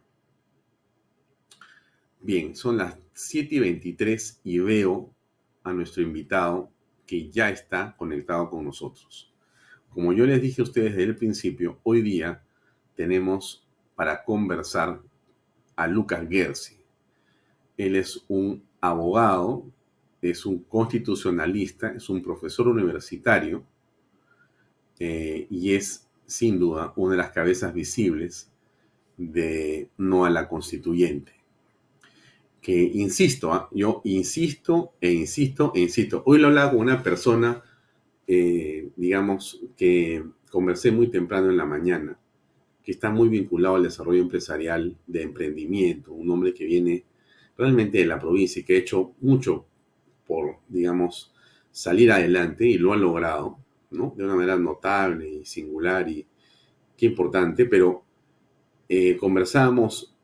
Bien, 2.25 2.55
son 2.55 2.77
las 2.77 2.97
7 3.13 3.53
y 3.53 3.59
23 3.59 4.41
y 4.43 4.57
veo 4.57 5.13
a 5.61 5.71
nuestro 5.73 6.01
invitado 6.01 6.71
que 7.05 7.29
ya 7.29 7.51
está 7.51 7.95
conectado 7.95 8.49
con 8.49 8.65
nosotros. 8.65 9.31
Como 9.91 10.11
yo 10.11 10.25
les 10.25 10.41
dije 10.41 10.59
a 10.59 10.63
ustedes 10.63 10.93
desde 10.93 11.03
el 11.03 11.15
principio, 11.15 11.79
hoy 11.83 12.01
día 12.01 12.43
tenemos 12.95 13.67
para 13.93 14.23
conversar 14.23 15.03
a 15.75 15.85
Lucas 15.85 16.27
Gersi. 16.27 16.79
Él 17.77 17.95
es 17.95 18.25
un 18.27 18.63
abogado, 18.81 19.71
es 20.19 20.47
un 20.47 20.63
constitucionalista, 20.63 21.91
es 21.91 22.09
un 22.09 22.23
profesor 22.23 22.69
universitario 22.69 23.63
eh, 24.97 25.45
y 25.51 25.75
es 25.75 26.09
sin 26.25 26.57
duda 26.57 26.91
una 26.95 27.11
de 27.11 27.17
las 27.17 27.29
cabezas 27.29 27.71
visibles 27.71 28.51
de 29.15 29.91
No 29.99 30.25
a 30.25 30.31
la 30.31 30.49
Constituyente. 30.49 31.44
Que 32.65 32.81
insisto, 32.81 33.53
¿ah? 33.53 33.69
yo 33.71 34.01
insisto 34.05 34.95
e 34.99 35.11
insisto 35.11 35.71
e 35.75 35.81
insisto. 35.81 36.23
Hoy 36.25 36.39
lo 36.39 36.47
hago 36.47 36.71
con 36.71 36.79
una 36.79 37.03
persona, 37.03 37.61
eh, 38.25 38.89
digamos, 38.95 39.61
que 39.77 40.23
conversé 40.49 40.89
muy 40.89 41.09
temprano 41.09 41.51
en 41.51 41.57
la 41.57 41.65
mañana 41.65 42.17
que 42.83 42.91
está 42.91 43.11
muy 43.11 43.29
vinculado 43.29 43.75
al 43.75 43.83
desarrollo 43.83 44.23
empresarial 44.23 44.97
de 45.05 45.21
emprendimiento, 45.21 46.11
un 46.11 46.31
hombre 46.31 46.55
que 46.55 46.65
viene 46.65 47.03
realmente 47.55 47.99
de 47.99 48.07
la 48.07 48.17
provincia 48.17 48.59
y 48.59 48.63
que 48.63 48.77
ha 48.77 48.79
hecho 48.79 49.11
mucho 49.21 49.67
por, 50.25 50.55
digamos, 50.67 51.35
salir 51.69 52.11
adelante 52.11 52.67
y 52.67 52.79
lo 52.79 52.93
ha 52.93 52.97
logrado, 52.97 53.59
¿no? 53.91 54.15
De 54.17 54.25
una 54.25 54.33
manera 54.33 54.57
notable 54.57 55.29
y 55.29 55.45
singular 55.45 56.09
y 56.09 56.25
qué 56.97 57.05
importante, 57.05 57.65
pero 57.65 58.03
eh, 58.89 59.17
conversábamos 59.17 60.14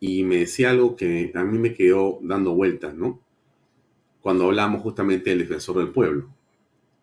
y 0.00 0.24
me 0.24 0.36
decía 0.36 0.70
algo 0.70 0.96
que 0.96 1.32
a 1.34 1.44
mí 1.44 1.58
me 1.58 1.74
quedó 1.74 2.18
dando 2.22 2.54
vueltas, 2.54 2.94
¿no? 2.94 3.20
Cuando 4.20 4.46
hablamos 4.46 4.82
justamente 4.82 5.30
del 5.30 5.40
defensor 5.40 5.78
del 5.78 5.90
pueblo. 5.90 6.32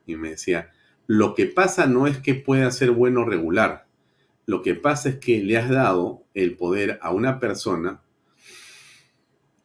Y 0.06 0.16
me 0.16 0.32
decía, 0.32 0.72
lo 1.08 1.36
que 1.36 1.46
pasa 1.46 1.88
no 1.88 2.08
es 2.08 2.20
que 2.20 2.36
pueda 2.36 2.70
ser 2.72 2.92
bueno 2.92 3.26
regular, 3.26 3.88
lo 4.46 4.62
que 4.62 4.76
pasa 4.76 5.10
es 5.10 5.18
que 5.18 5.42
le 5.42 5.58
has 5.58 5.70
dado 5.70 6.24
el 6.34 6.56
poder 6.56 7.00
a 7.02 7.12
una 7.12 7.40
persona 7.40 8.02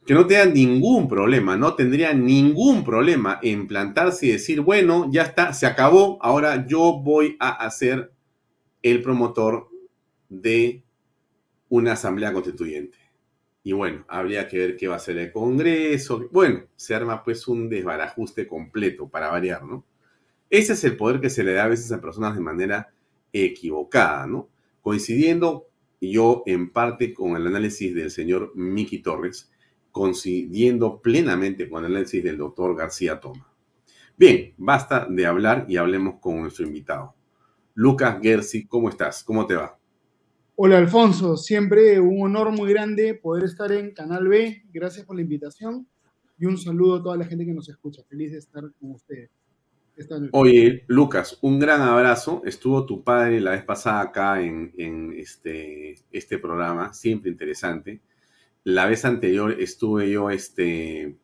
que 0.06 0.14
no 0.14 0.26
tenga 0.26 0.46
ningún 0.46 1.06
problema, 1.06 1.56
no 1.56 1.74
tendría 1.74 2.14
ningún 2.14 2.82
problema 2.84 3.38
en 3.42 3.66
plantarse 3.66 4.26
y 4.26 4.32
decir, 4.32 4.60
bueno, 4.60 5.08
ya 5.12 5.22
está, 5.22 5.52
se 5.52 5.66
acabó, 5.66 6.18
ahora 6.20 6.66
yo 6.66 7.00
voy 7.00 7.36
a 7.38 7.50
hacer 7.50 8.12
el 8.82 9.02
promotor 9.02 9.68
de 10.28 10.82
una 11.68 11.92
asamblea 11.92 12.32
constituyente. 12.32 12.99
Y 13.62 13.72
bueno, 13.72 14.04
habría 14.08 14.48
que 14.48 14.58
ver 14.58 14.76
qué 14.76 14.88
va 14.88 14.94
a 14.94 14.96
hacer 14.96 15.18
el 15.18 15.32
Congreso. 15.32 16.28
Bueno, 16.32 16.64
se 16.76 16.94
arma 16.94 17.22
pues 17.22 17.46
un 17.46 17.68
desbarajuste 17.68 18.46
completo 18.46 19.08
para 19.08 19.30
variar, 19.30 19.64
¿no? 19.64 19.84
Ese 20.48 20.72
es 20.72 20.84
el 20.84 20.96
poder 20.96 21.20
que 21.20 21.30
se 21.30 21.44
le 21.44 21.52
da 21.52 21.64
a 21.64 21.68
veces 21.68 21.92
a 21.92 22.00
personas 22.00 22.34
de 22.34 22.40
manera 22.40 22.92
equivocada, 23.32 24.26
¿no? 24.26 24.48
coincidiendo 24.80 25.68
yo 26.00 26.42
en 26.46 26.70
parte 26.70 27.12
con 27.12 27.36
el 27.36 27.46
análisis 27.46 27.94
del 27.94 28.10
señor 28.10 28.52
Miki 28.54 29.02
Torres, 29.02 29.50
coincidiendo 29.92 31.00
plenamente 31.00 31.68
con 31.68 31.84
el 31.84 31.92
análisis 31.92 32.24
del 32.24 32.38
doctor 32.38 32.76
García 32.76 33.20
Toma. 33.20 33.52
Bien, 34.16 34.54
basta 34.56 35.06
de 35.08 35.26
hablar 35.26 35.66
y 35.68 35.76
hablemos 35.76 36.14
con 36.20 36.40
nuestro 36.40 36.66
invitado. 36.66 37.14
Lucas 37.74 38.18
Gersi, 38.22 38.66
¿cómo 38.66 38.88
estás? 38.88 39.24
¿Cómo 39.24 39.46
te 39.46 39.54
va? 39.54 39.79
Hola 40.62 40.76
Alfonso, 40.76 41.38
siempre 41.38 41.98
un 42.00 42.20
honor 42.22 42.50
muy 42.50 42.70
grande 42.70 43.14
poder 43.14 43.44
estar 43.44 43.72
en 43.72 43.94
Canal 43.94 44.28
B. 44.28 44.64
Gracias 44.70 45.06
por 45.06 45.16
la 45.16 45.22
invitación 45.22 45.88
y 46.38 46.44
un 46.44 46.58
saludo 46.58 46.96
a 46.96 47.02
toda 47.02 47.16
la 47.16 47.24
gente 47.24 47.46
que 47.46 47.54
nos 47.54 47.70
escucha. 47.70 48.02
Feliz 48.06 48.32
de 48.32 48.38
estar 48.40 48.64
con 48.78 48.90
ustedes. 48.90 49.30
Oye, 50.32 50.84
Lucas, 50.86 51.38
un 51.40 51.58
gran 51.58 51.80
abrazo. 51.80 52.42
Estuvo 52.44 52.84
tu 52.84 53.02
padre 53.02 53.40
la 53.40 53.52
vez 53.52 53.64
pasada 53.64 54.02
acá 54.02 54.42
en, 54.42 55.14
este, 55.16 55.96
este 56.12 56.36
programa, 56.36 56.92
siempre 56.92 57.30
interesante. 57.30 58.02
La 58.62 58.84
vez 58.84 59.06
anterior 59.06 59.56
estuve 59.58 60.10
yo 60.10 60.28
este, 60.28 61.16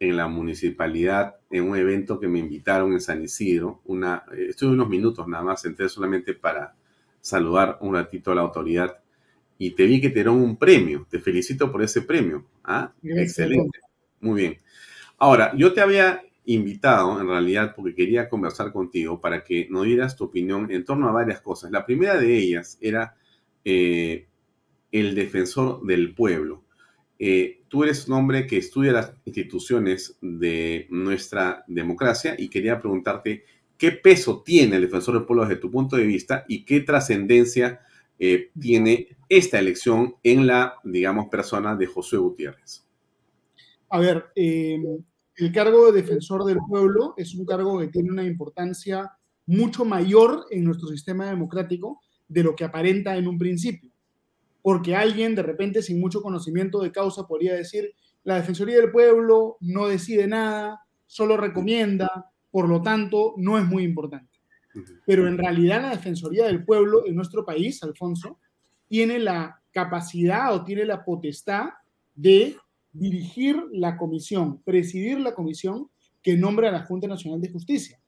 en 0.00 0.16
la 0.16 0.26
municipalidad 0.26 1.36
en 1.48 1.70
un 1.70 1.76
evento 1.76 2.18
que 2.18 2.26
me 2.26 2.40
invitaron 2.40 2.92
en 2.92 3.00
San 3.00 3.22
Isidro. 3.22 3.82
Una, 3.84 4.24
estuve 4.36 4.72
unos 4.72 4.88
minutos 4.88 5.28
nada 5.28 5.44
más, 5.44 5.64
entré 5.64 5.88
solamente 5.88 6.34
para 6.34 6.74
saludar 7.20 7.78
un 7.80 7.94
ratito 7.94 8.32
a 8.32 8.34
la 8.34 8.42
autoridad 8.42 8.98
y 9.58 9.72
te 9.72 9.84
vi 9.84 10.00
que 10.00 10.08
te 10.08 10.14
dieron 10.16 10.36
un 10.36 10.56
premio. 10.56 11.06
Te 11.10 11.20
felicito 11.20 11.70
por 11.70 11.82
ese 11.82 12.02
premio. 12.02 12.46
¿Ah? 12.64 12.92
Excelente. 13.02 13.78
Muy 14.20 14.40
bien. 14.40 14.58
Ahora, 15.18 15.52
yo 15.54 15.72
te 15.74 15.82
había 15.82 16.22
invitado 16.46 17.20
en 17.20 17.28
realidad 17.28 17.74
porque 17.76 17.94
quería 17.94 18.28
conversar 18.28 18.72
contigo 18.72 19.20
para 19.20 19.44
que 19.44 19.68
nos 19.70 19.84
dieras 19.84 20.16
tu 20.16 20.24
opinión 20.24 20.70
en 20.70 20.84
torno 20.84 21.08
a 21.08 21.12
varias 21.12 21.42
cosas. 21.42 21.70
La 21.70 21.84
primera 21.84 22.16
de 22.16 22.38
ellas 22.38 22.78
era 22.80 23.14
eh, 23.64 24.26
el 24.90 25.14
defensor 25.14 25.84
del 25.84 26.14
pueblo. 26.14 26.64
Eh, 27.18 27.60
tú 27.68 27.84
eres 27.84 28.08
un 28.08 28.14
hombre 28.14 28.46
que 28.46 28.56
estudia 28.56 28.92
las 28.92 29.12
instituciones 29.26 30.16
de 30.22 30.86
nuestra 30.88 31.64
democracia 31.68 32.34
y 32.38 32.48
quería 32.48 32.80
preguntarte 32.80 33.44
qué 33.80 33.92
peso 33.92 34.42
tiene 34.42 34.76
el 34.76 34.82
defensor 34.82 35.14
del 35.14 35.24
pueblo 35.24 35.44
desde 35.44 35.58
tu 35.58 35.70
punto 35.70 35.96
de 35.96 36.04
vista 36.04 36.44
y 36.46 36.66
qué 36.66 36.80
trascendencia 36.80 37.80
eh, 38.18 38.50
tiene 38.60 39.16
esta 39.26 39.58
elección 39.58 40.16
en 40.22 40.46
la, 40.46 40.74
digamos, 40.84 41.28
persona 41.28 41.74
de 41.74 41.86
Josué 41.86 42.18
Gutiérrez. 42.18 42.86
A 43.88 43.98
ver, 43.98 44.26
el 44.36 45.52
cargo 45.54 45.86
de 45.90 46.02
defensor 46.02 46.44
del 46.44 46.58
pueblo 46.68 47.14
es 47.16 47.34
un 47.34 47.46
cargo 47.46 47.80
que 47.80 47.88
tiene 47.88 48.10
una 48.10 48.22
importancia 48.22 49.12
mucho 49.46 49.86
mayor 49.86 50.44
en 50.50 50.62
nuestro 50.62 50.86
sistema 50.88 51.30
democrático 51.30 52.02
de 52.28 52.42
lo 52.42 52.54
que 52.54 52.64
aparenta 52.64 53.16
en 53.16 53.26
un 53.26 53.38
principio. 53.38 53.90
Porque 54.60 54.94
alguien 54.94 55.34
de 55.34 55.42
repente 55.42 55.80
sin 55.80 55.98
mucho 55.98 56.20
conocimiento 56.20 56.82
de 56.82 56.92
causa 56.92 57.26
podría 57.26 57.54
decir, 57.54 57.94
la 58.24 58.34
Defensoría 58.36 58.76
del 58.76 58.92
Pueblo 58.92 59.56
no 59.60 59.88
decide 59.88 60.26
nada, 60.28 60.82
solo 61.06 61.38
recomienda, 61.38 62.29
por 62.50 62.68
lo 62.68 62.82
tanto 62.82 63.34
no 63.36 63.58
es 63.58 63.64
muy 63.64 63.84
importante. 63.84 64.28
Pero 65.06 65.26
en 65.26 65.36
realidad 65.36 65.82
la 65.82 65.90
Defensoría 65.90 66.46
del 66.46 66.64
Pueblo 66.64 67.06
en 67.06 67.16
nuestro 67.16 67.44
país, 67.44 67.82
Alfonso, 67.82 68.38
tiene 68.86 69.18
la 69.18 69.60
capacidad 69.72 70.54
o 70.54 70.64
tiene 70.64 70.84
la 70.84 71.04
potestad 71.04 71.70
de 72.14 72.56
dirigir 72.92 73.56
la 73.72 73.96
comisión, 73.96 74.62
presidir 74.62 75.20
la 75.20 75.34
comisión 75.34 75.88
que 76.22 76.36
nombra 76.36 76.68
a 76.68 76.72
la 76.72 76.84
Junta 76.84 77.06
Nacional 77.06 77.40
de 77.40 77.50
Justicia. 77.50 78.00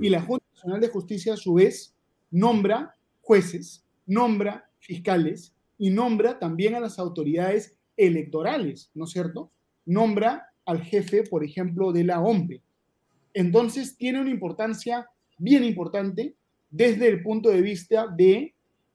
Y 0.00 0.08
la 0.08 0.20
Junta 0.20 0.44
Nacional 0.54 0.80
de 0.80 0.88
Justicia, 0.88 1.34
a 1.34 1.36
su 1.36 1.54
vez, 1.54 1.94
nombra 2.30 2.94
jueces, 3.20 3.84
nombra 4.04 4.70
fiscales 4.78 5.54
y 5.78 5.90
nombra 5.90 6.38
también 6.38 6.74
a 6.74 6.80
las 6.80 6.98
autoridades 6.98 7.76
electorales, 7.96 8.90
¿no 8.94 9.04
es 9.04 9.10
cierto? 9.10 9.50
Nombra 9.84 10.48
al 10.64 10.82
jefe, 10.82 11.22
por 11.22 11.44
ejemplo, 11.44 11.92
de 11.92 12.04
la 12.04 12.20
OMPE. 12.20 12.62
Entonces, 13.36 13.98
tiene 13.98 14.18
una 14.18 14.30
importancia 14.30 15.06
bien 15.36 15.62
importante 15.62 16.34
desde 16.70 17.06
el 17.06 17.22
punto 17.22 17.50
de 17.50 17.60
vista 17.60 18.06
de 18.08 18.54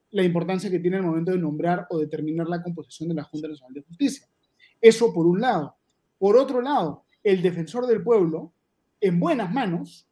la 0.09 0.23
importancia 0.23 0.71
que 0.71 0.79
tiene 0.79 0.97
el 0.97 1.03
momento 1.03 1.31
de 1.31 1.37
nombrar 1.37 1.85
o 1.91 1.99
determinar 1.99 2.47
la 2.47 2.63
composición 2.63 3.09
de 3.09 3.15
la 3.15 3.23
Junta 3.23 3.49
Nacional 3.49 3.75
de 3.75 3.83
Justicia. 3.83 4.27
Eso 4.81 5.13
por 5.13 5.27
un 5.27 5.41
lado. 5.41 5.75
Por 6.17 6.37
otro 6.37 6.59
lado, 6.59 7.03
el 7.23 7.43
defensor 7.43 7.85
del 7.85 8.01
pueblo, 8.01 8.51
en 8.99 9.19
buenas 9.19 9.53
manos, 9.53 10.07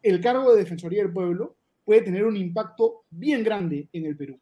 el 0.00 0.20
cargo 0.20 0.52
de 0.52 0.62
Defensoría 0.62 1.02
del 1.02 1.12
Pueblo 1.12 1.56
puede 1.84 2.02
tener 2.02 2.24
un 2.24 2.36
impacto 2.36 3.02
bien 3.10 3.42
grande 3.42 3.88
en 3.92 4.06
el 4.06 4.16
Perú. 4.16 4.38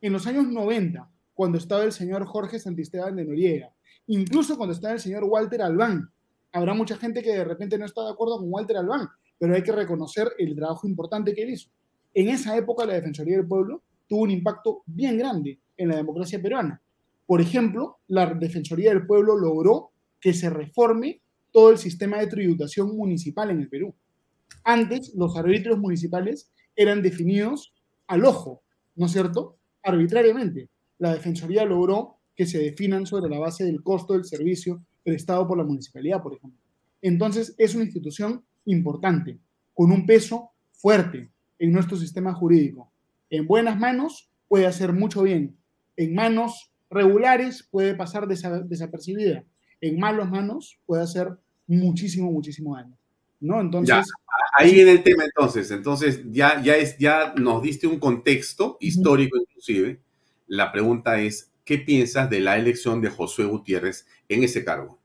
En 0.00 0.12
los 0.12 0.28
años 0.28 0.46
90, 0.46 1.10
cuando 1.34 1.58
estaba 1.58 1.82
el 1.82 1.90
señor 1.90 2.24
Jorge 2.24 2.60
Santisteban 2.60 3.16
de 3.16 3.24
Noriega, 3.24 3.74
incluso 4.06 4.56
cuando 4.56 4.74
estaba 4.74 4.94
el 4.94 5.00
señor 5.00 5.24
Walter 5.24 5.60
Albán, 5.60 6.08
habrá 6.52 6.74
mucha 6.74 6.96
gente 6.96 7.22
que 7.22 7.32
de 7.32 7.44
repente 7.44 7.78
no 7.78 7.84
está 7.84 8.04
de 8.04 8.10
acuerdo 8.10 8.38
con 8.38 8.52
Walter 8.52 8.76
Albán, 8.76 9.08
pero 9.38 9.54
hay 9.54 9.62
que 9.62 9.72
reconocer 9.72 10.28
el 10.38 10.54
trabajo 10.54 10.86
importante 10.86 11.34
que 11.34 11.42
él 11.42 11.50
hizo. 11.50 11.70
En 12.12 12.28
esa 12.28 12.56
época 12.56 12.84
la 12.84 12.94
Defensoría 12.94 13.36
del 13.36 13.46
Pueblo 13.46 13.82
tuvo 14.08 14.22
un 14.22 14.30
impacto 14.30 14.82
bien 14.86 15.16
grande 15.16 15.60
en 15.76 15.88
la 15.88 15.96
democracia 15.96 16.42
peruana. 16.42 16.82
Por 17.26 17.40
ejemplo, 17.40 17.98
la 18.08 18.26
Defensoría 18.34 18.90
del 18.90 19.06
Pueblo 19.06 19.36
logró 19.36 19.92
que 20.20 20.34
se 20.34 20.50
reforme 20.50 21.22
todo 21.52 21.70
el 21.70 21.78
sistema 21.78 22.18
de 22.18 22.26
tributación 22.26 22.96
municipal 22.96 23.50
en 23.50 23.60
el 23.60 23.68
Perú. 23.68 23.94
Antes, 24.64 25.14
los 25.14 25.36
árbitros 25.36 25.78
municipales 25.78 26.50
eran 26.76 27.02
definidos 27.02 27.72
al 28.08 28.24
ojo, 28.24 28.62
¿no 28.96 29.06
es 29.06 29.12
cierto? 29.12 29.56
Arbitrariamente. 29.82 30.68
La 30.98 31.14
Defensoría 31.14 31.64
logró 31.64 32.16
que 32.34 32.46
se 32.46 32.58
definan 32.58 33.06
sobre 33.06 33.30
la 33.30 33.38
base 33.38 33.64
del 33.64 33.82
costo 33.82 34.14
del 34.14 34.24
servicio 34.24 34.82
prestado 35.04 35.46
por 35.46 35.58
la 35.58 35.64
municipalidad, 35.64 36.22
por 36.22 36.34
ejemplo. 36.34 36.58
Entonces, 37.02 37.54
es 37.58 37.74
una 37.74 37.84
institución 37.84 38.44
importante, 38.64 39.38
con 39.74 39.90
un 39.90 40.06
peso 40.06 40.50
fuerte 40.72 41.30
en 41.58 41.72
nuestro 41.72 41.96
sistema 41.96 42.32
jurídico. 42.32 42.90
En 43.30 43.46
buenas 43.46 43.78
manos 43.78 44.30
puede 44.48 44.66
hacer 44.66 44.92
mucho 44.92 45.22
bien. 45.22 45.56
En 45.96 46.14
manos 46.14 46.72
regulares 46.90 47.66
puede 47.70 47.94
pasar 47.94 48.26
desapercibida. 48.26 49.44
En 49.80 49.98
malas 49.98 50.30
manos 50.30 50.78
puede 50.86 51.02
hacer 51.02 51.28
muchísimo, 51.66 52.30
muchísimo 52.30 52.76
daño. 52.76 52.96
¿no? 53.40 53.60
Entonces, 53.60 54.06
ahí 54.58 54.74
viene 54.74 54.92
el 54.92 55.02
tema 55.02 55.24
entonces. 55.24 55.70
Entonces, 55.70 56.20
ya, 56.30 56.62
ya, 56.62 56.76
es, 56.76 56.98
ya 56.98 57.34
nos 57.36 57.62
diste 57.62 57.86
un 57.86 57.98
contexto 57.98 58.76
histórico 58.80 59.38
inclusive. 59.38 60.00
La 60.46 60.70
pregunta 60.70 61.20
es, 61.20 61.50
¿qué 61.70 61.78
piensas 61.78 62.28
de 62.28 62.40
la 62.40 62.58
elección 62.58 63.00
de 63.00 63.10
Josué 63.10 63.44
Gutiérrez 63.44 64.04
en 64.28 64.42
ese 64.42 64.64
cargo? 64.64 64.98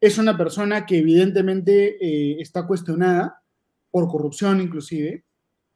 Es 0.00 0.16
una 0.16 0.34
persona 0.34 0.86
que 0.86 0.96
evidentemente 0.96 1.98
eh, 2.00 2.40
está 2.40 2.66
cuestionada 2.66 3.42
por 3.90 4.08
corrupción 4.08 4.62
inclusive. 4.62 5.26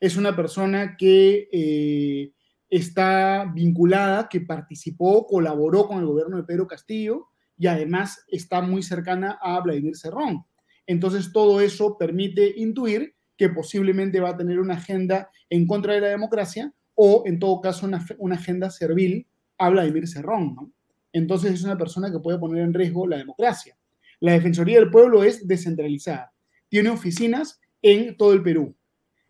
Es 0.00 0.16
una 0.16 0.34
persona 0.34 0.96
que 0.96 1.50
eh, 1.52 2.32
está 2.70 3.52
vinculada, 3.54 4.30
que 4.30 4.40
participó, 4.40 5.26
colaboró 5.26 5.86
con 5.86 5.98
el 5.98 6.06
gobierno 6.06 6.38
de 6.38 6.44
Pedro 6.44 6.66
Castillo 6.66 7.26
y 7.58 7.66
además 7.66 8.24
está 8.28 8.62
muy 8.62 8.82
cercana 8.82 9.38
a 9.42 9.60
Vladimir 9.60 9.94
Cerrón. 9.94 10.46
Entonces 10.86 11.34
todo 11.34 11.60
eso 11.60 11.98
permite 11.98 12.54
intuir 12.56 13.14
que 13.36 13.50
posiblemente 13.50 14.20
va 14.20 14.30
a 14.30 14.36
tener 14.38 14.58
una 14.58 14.76
agenda 14.76 15.30
en 15.50 15.66
contra 15.66 15.92
de 15.92 16.00
la 16.00 16.08
democracia 16.08 16.72
o 16.94 17.24
en 17.26 17.38
todo 17.38 17.60
caso 17.60 17.84
una, 17.84 18.34
agenda 18.34 18.70
servil 18.70 19.26
a 19.58 19.70
Vladimir 19.70 20.08
Cerrón. 20.08 20.72
Entonces 21.12 21.52
es 21.52 21.64
una 21.64 21.76
persona 21.76 22.10
que 22.10 22.20
puede 22.20 22.38
poner 22.38 22.62
en 22.62 22.74
riesgo 22.74 23.06
la 23.06 23.18
democracia. 23.18 23.76
La 24.20 24.32
Defensoría 24.32 24.78
del 24.78 24.90
Pueblo 24.90 25.22
es 25.22 25.46
descentralizada. 25.46 26.32
Tiene 26.68 26.90
oficinas 26.90 27.60
en 27.82 28.16
todo 28.16 28.32
el 28.32 28.42
Perú. 28.42 28.74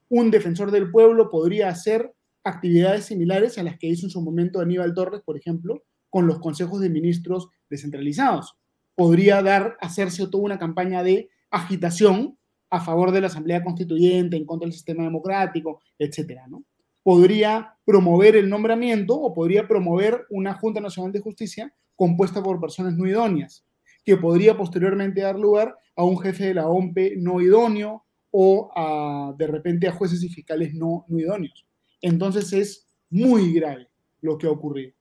Un 0.08 0.30
defensor 0.30 0.70
del 0.70 0.90
pueblo 0.90 1.28
podría 1.28 1.68
hacer 1.68 2.14
actividades 2.42 3.04
similares 3.04 3.58
a 3.58 3.62
las 3.62 3.78
que 3.78 3.88
hizo 3.88 4.06
en 4.06 4.10
su 4.10 4.22
momento 4.22 4.60
Aníbal 4.60 4.94
Torres, 4.94 5.20
por 5.22 5.36
ejemplo, 5.36 5.82
con 6.08 6.26
los 6.26 6.38
consejos 6.38 6.80
de 6.80 6.88
ministros 6.88 7.48
descentralizados. 7.68 8.56
Podría 8.94 9.42
dar, 9.42 9.76
hacerse 9.80 10.26
toda 10.26 10.44
una 10.44 10.58
campaña 10.58 11.02
de 11.02 11.28
agitación 11.50 12.38
a 12.70 12.80
favor 12.80 13.12
de 13.12 13.20
la 13.20 13.26
Asamblea 13.26 13.62
Constituyente, 13.62 14.36
en 14.36 14.46
contra 14.46 14.66
del 14.66 14.72
sistema 14.72 15.04
democrático, 15.04 15.82
etcétera, 15.98 16.46
¿no? 16.48 16.64
Podría 17.09 17.74
promover 17.86 18.36
el 18.36 18.50
nombramiento 18.50 19.18
o 19.18 19.32
podría 19.32 19.66
promover 19.66 20.26
una 20.28 20.52
Junta 20.52 20.78
Nacional 20.78 21.11
de 21.11 21.20
Justicia 21.20 21.74
compuesta 21.96 22.42
por 22.42 22.61
personas 22.61 22.98
no 22.98 23.06
idóneas, 23.06 23.64
que 24.04 24.18
podría 24.18 24.59
posteriormente 24.59 25.22
dar 25.22 25.38
lugar 25.38 25.74
a 25.96 26.04
un 26.04 26.18
jefe 26.18 26.48
de 26.48 26.52
la 26.52 26.68
OMPE 26.68 27.14
no 27.16 27.40
idóneo 27.40 28.04
o 28.30 28.70
a, 28.76 29.34
de 29.38 29.46
repente 29.46 29.88
a 29.88 29.92
jueces 29.92 30.22
y 30.22 30.28
fiscales 30.28 30.74
no, 30.74 31.06
no 31.09 31.18
idóneos. 31.18 31.66
Entonces 32.02 32.52
es 32.52 32.86
muy 33.09 33.54
grave 33.54 33.88
lo 34.20 34.36
que 34.36 34.46
ha 34.46 34.50
ocurrido. 34.50 34.92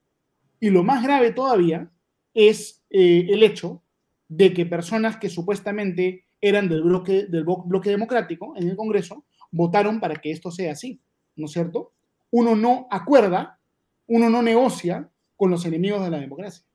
Y 0.61 0.69
lo 0.69 0.85
más 0.85 1.03
grave 1.03 1.33
todavía 1.33 1.91
es 2.33 2.85
eh, 2.89 3.27
el 3.27 3.43
hecho 3.43 3.83
de 4.29 4.53
que 4.53 4.65
personas 4.65 5.17
que 5.17 5.29
supuestamente 5.29 6.23
eran 6.39 6.69
del 6.69 6.83
bloque, 6.83 7.25
del 7.25 7.43
bloque 7.43 7.89
democrático 7.89 8.53
en 8.55 8.69
el 8.69 8.77
Congreso 8.77 9.25
votaron 9.51 9.99
para 9.99 10.15
que 10.15 10.31
esto 10.31 10.51
sea 10.51 10.71
así, 10.71 11.01
¿no 11.35 11.47
es 11.47 11.51
cierto? 11.51 11.95
Uno 12.31 12.55
no 12.55 12.87
acuerda 12.91 13.59
Uno 14.07 14.29
no 14.29 14.41
negocia 14.41 15.09
con 15.35 15.51
los 15.51 15.65
enemigos 15.65 16.03
de 16.03 16.09
la 16.09 16.19
democracia. 16.19 16.65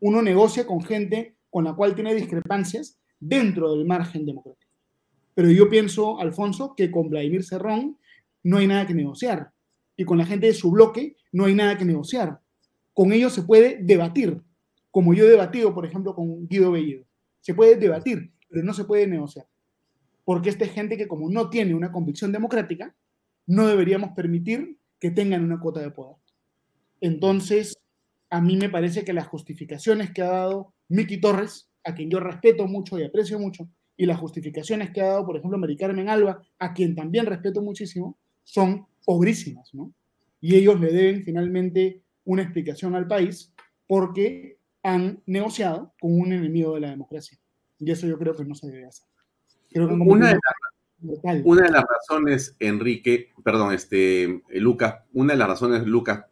Uno 0.00 0.20
negocia 0.22 0.66
con 0.66 0.82
gente 0.82 1.36
con 1.50 1.64
la 1.64 1.74
cual 1.74 1.94
tiene 1.94 2.14
discrepancias 2.14 2.98
dentro 3.18 3.74
del 3.74 3.86
margen 3.86 4.26
democrático. 4.26 4.70
Pero 5.34 5.50
yo 5.50 5.68
pienso, 5.68 6.20
Alfonso, 6.20 6.74
que 6.74 6.90
con 6.90 7.08
Vladimir 7.08 7.44
Cerrón 7.44 7.98
no 8.42 8.58
hay 8.58 8.66
nada 8.66 8.86
que 8.86 8.94
negociar. 8.94 9.52
Y 9.96 10.04
con 10.04 10.18
la 10.18 10.26
gente 10.26 10.46
de 10.46 10.54
su 10.54 10.70
bloque 10.70 11.16
no 11.32 11.46
hay 11.46 11.54
nada 11.54 11.76
que 11.76 11.84
negociar. 11.84 12.40
Con 12.92 13.12
ellos 13.12 13.32
se 13.32 13.42
puede 13.42 13.78
debatir, 13.82 14.42
como 14.90 15.12
yo 15.12 15.24
he 15.24 15.28
debatido, 15.28 15.74
por 15.74 15.84
ejemplo, 15.84 16.14
con 16.14 16.46
Guido 16.46 16.72
Bellido. 16.72 17.04
Se 17.40 17.54
puede 17.54 17.76
debatir, 17.76 18.32
pero 18.48 18.62
no 18.62 18.72
se 18.72 18.84
puede 18.84 19.06
negociar. 19.06 19.46
Porque 20.24 20.48
esta 20.48 20.64
es 20.64 20.72
gente 20.72 20.96
que 20.96 21.06
como 21.06 21.30
no 21.30 21.50
tiene 21.50 21.74
una 21.74 21.92
convicción 21.92 22.32
democrática, 22.32 22.94
no 23.46 23.66
deberíamos 23.66 24.10
permitir 24.12 24.78
que 25.00 25.10
tengan 25.10 25.44
una 25.44 25.60
cuota 25.60 25.80
de 25.80 25.90
poder. 25.90 26.16
Entonces, 27.00 27.76
a 28.30 28.40
mí 28.40 28.56
me 28.56 28.68
parece 28.68 29.04
que 29.04 29.12
las 29.12 29.26
justificaciones 29.26 30.12
que 30.12 30.22
ha 30.22 30.30
dado 30.30 30.74
Miki 30.88 31.20
Torres, 31.20 31.68
a 31.84 31.94
quien 31.94 32.10
yo 32.10 32.20
respeto 32.20 32.66
mucho 32.66 32.98
y 32.98 33.04
aprecio 33.04 33.38
mucho, 33.38 33.68
y 33.96 34.06
las 34.06 34.18
justificaciones 34.18 34.90
que 34.90 35.00
ha 35.00 35.06
dado, 35.06 35.26
por 35.26 35.36
ejemplo, 35.36 35.58
Mari 35.58 35.76
Carmen 35.76 36.08
Alba, 36.08 36.42
a 36.58 36.74
quien 36.74 36.94
también 36.94 37.26
respeto 37.26 37.62
muchísimo, 37.62 38.18
son 38.44 38.86
pobrísimas, 39.04 39.72
¿no? 39.74 39.92
Y 40.40 40.54
ellos 40.56 40.78
le 40.80 40.92
deben 40.92 41.22
finalmente 41.22 42.02
una 42.24 42.42
explicación 42.42 42.94
al 42.94 43.06
país 43.06 43.52
porque 43.86 44.58
han 44.82 45.22
negociado 45.26 45.94
con 45.98 46.20
un 46.20 46.32
enemigo 46.32 46.74
de 46.74 46.80
la 46.80 46.90
democracia. 46.90 47.38
Y 47.78 47.90
eso 47.90 48.06
yo 48.06 48.18
creo 48.18 48.34
que 48.34 48.44
no 48.44 48.54
se 48.54 48.68
debe 48.68 48.86
hacer. 48.86 49.06
una, 49.74 50.28
de 50.28 50.38
una, 51.02 51.62
de 51.62 51.70
las 51.70 51.84
razones, 51.84 52.56
Enrique, 52.58 53.32
perdón, 53.44 53.74
este, 53.74 54.42
Lucas, 54.50 54.96
una 55.12 55.34
de 55.34 55.38
las 55.38 55.48
razones, 55.48 55.86
Lucas, 55.86 56.24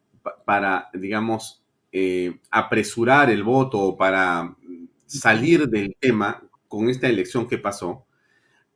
para, 0.45 0.91
digamos, 0.95 1.63
eh, 1.93 2.41
apresurar 2.51 3.31
el 3.31 3.43
voto 3.43 3.79
o 3.79 3.97
para 3.97 4.57
salir 5.07 5.69
del 5.69 5.97
tema 6.01 6.43
con 6.69 6.89
esta 6.89 7.09
elección 7.09 7.47
que 7.47 7.59
pasó, 7.59 8.07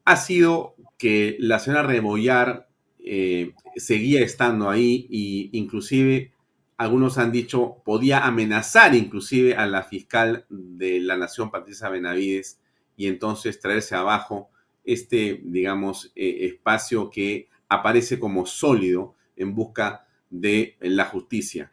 ha 0.05 0.17
sido 0.17 0.77
que 0.99 1.37
la 1.41 1.59
señora 1.59 1.83
Rebollar 1.83 2.69
eh, 3.01 3.55
seguía 3.77 4.23
estando 4.23 4.69
ahí 4.71 5.09
e 5.11 5.57
inclusive 5.57 6.33
algunos 6.77 7.19
han 7.19 7.33
dicho 7.33 7.83
podía 7.85 8.25
amenazar 8.25 8.95
inclusive 8.95 9.57
a 9.57 9.67
la 9.67 9.83
fiscal 9.83 10.47
de 10.49 11.01
la 11.01 11.17
Nación, 11.17 11.51
Patricia 11.51 11.89
Benavides, 11.89 12.61
y 12.97 13.07
entonces 13.07 13.61
traerse 13.61 13.95
abajo 13.95 14.51
este, 14.93 15.41
digamos, 15.45 16.13
eh, 16.17 16.47
espacio 16.47 17.11
que 17.11 17.49
aparece 17.69 18.19
como 18.19 18.47
sólido 18.47 19.15
en 19.37 19.55
busca 19.55 20.07
de 20.31 20.77
la 20.81 21.05
justicia. 21.05 21.71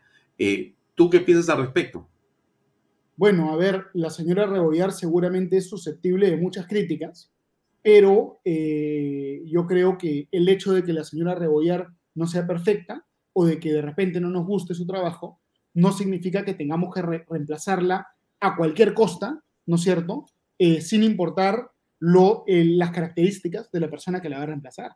¿Tú 0.95 1.09
qué 1.09 1.19
piensas 1.19 1.49
al 1.49 1.61
respecto? 1.61 2.07
Bueno, 3.17 3.51
a 3.51 3.55
ver, 3.55 3.87
la 3.93 4.09
señora 4.09 4.45
Rebollar 4.45 4.91
seguramente 4.91 5.57
es 5.57 5.69
susceptible 5.69 6.29
de 6.29 6.37
muchas 6.37 6.67
críticas, 6.67 7.31
pero 7.81 8.39
eh, 8.43 9.41
yo 9.45 9.65
creo 9.67 9.97
que 9.97 10.27
el 10.31 10.49
hecho 10.49 10.73
de 10.73 10.83
que 10.83 10.91
la 10.91 11.05
señora 11.05 11.35
Rebollar 11.35 11.89
no 12.13 12.27
sea 12.27 12.45
perfecta 12.45 13.05
o 13.31 13.45
de 13.45 13.59
que 13.59 13.71
de 13.71 13.81
repente 13.81 14.19
no 14.19 14.29
nos 14.29 14.45
guste 14.45 14.73
su 14.73 14.85
trabajo, 14.85 15.39
no 15.73 15.93
significa 15.93 16.43
que 16.43 16.53
tengamos 16.53 16.93
que 16.93 17.01
reemplazarla 17.01 18.07
a 18.39 18.55
cualquier 18.57 18.93
costa, 18.93 19.41
¿no 19.65 19.75
es 19.75 19.81
cierto? 19.81 20.25
Eh, 20.57 20.81
sin 20.81 21.03
importar 21.03 21.71
lo, 21.99 22.43
las 22.47 22.91
características 22.91 23.71
de 23.71 23.79
la 23.79 23.89
persona 23.89 24.21
que 24.21 24.29
la 24.29 24.37
va 24.37 24.43
a 24.43 24.47
reemplazar. 24.47 24.95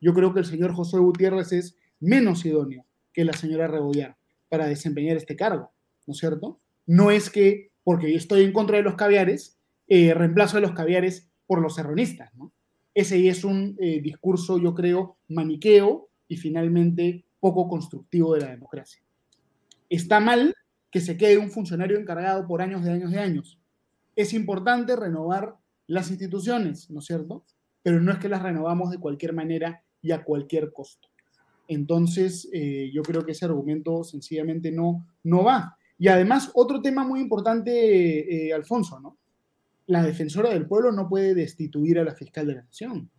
Yo 0.00 0.12
creo 0.14 0.32
que 0.32 0.40
el 0.40 0.46
señor 0.46 0.74
José 0.74 0.98
Gutiérrez 0.98 1.52
es 1.52 1.76
menos 2.00 2.44
idóneo 2.44 2.84
que 3.12 3.24
la 3.24 3.32
señora 3.32 3.66
Rebollar 3.66 4.16
para 4.48 4.66
desempeñar 4.66 5.16
este 5.16 5.36
cargo, 5.36 5.72
¿no 6.06 6.12
es 6.12 6.18
cierto? 6.18 6.60
No 6.86 7.10
es 7.10 7.30
que 7.30 7.72
porque 7.82 8.10
yo 8.10 8.18
estoy 8.18 8.44
en 8.44 8.52
contra 8.52 8.76
de 8.76 8.82
los 8.82 8.96
caviares, 8.96 9.58
eh, 9.88 10.12
reemplazo 10.12 10.58
a 10.58 10.60
los 10.60 10.72
caviares 10.72 11.30
por 11.46 11.62
los 11.62 11.76
serronistas, 11.76 12.34
¿no? 12.34 12.52
Ese 12.94 13.28
es 13.28 13.44
un 13.44 13.76
eh, 13.78 14.00
discurso, 14.00 14.58
yo 14.58 14.74
creo, 14.74 15.18
maniqueo 15.28 16.08
y 16.28 16.36
finalmente 16.36 17.26
poco 17.38 17.68
constructivo 17.68 18.34
de 18.34 18.40
la 18.40 18.50
democracia. 18.50 19.02
Está 19.88 20.18
mal 20.18 20.54
que 20.90 21.00
se 21.00 21.16
quede 21.16 21.38
un 21.38 21.50
funcionario 21.50 21.98
encargado 21.98 22.46
por 22.46 22.62
años 22.62 22.82
de 22.82 22.90
años 22.90 23.12
de 23.12 23.18
años. 23.18 23.60
Es 24.16 24.32
importante 24.32 24.96
renovar 24.96 25.56
las 25.86 26.10
instituciones, 26.10 26.90
¿no 26.90 27.00
es 27.00 27.06
cierto? 27.06 27.44
Pero 27.82 28.00
no 28.00 28.12
es 28.12 28.18
que 28.18 28.28
las 28.28 28.42
renovamos 28.42 28.90
de 28.90 28.98
cualquier 28.98 29.32
manera 29.32 29.84
y 30.02 30.12
a 30.12 30.24
cualquier 30.24 30.72
costo. 30.72 31.08
Entonces, 31.68 32.48
eh, 32.52 32.90
yo 32.92 33.02
creo 33.02 33.24
que 33.24 33.32
ese 33.32 33.44
argumento 33.44 34.04
sencillamente 34.04 34.70
no, 34.70 35.06
no 35.24 35.44
va. 35.44 35.76
Y 35.98 36.08
además, 36.08 36.50
otro 36.54 36.80
tema 36.82 37.04
muy 37.04 37.20
importante, 37.20 38.48
eh, 38.48 38.52
Alfonso, 38.52 39.00
¿no? 39.00 39.18
La 39.86 40.02
defensora 40.02 40.50
del 40.50 40.66
pueblo 40.66 40.92
no 40.92 41.08
puede 41.08 41.34
destituir 41.34 41.98
a 41.98 42.04
la 42.04 42.14
fiscal 42.14 42.46
de 42.46 42.54
la 42.56 42.62
nación, 42.62 43.10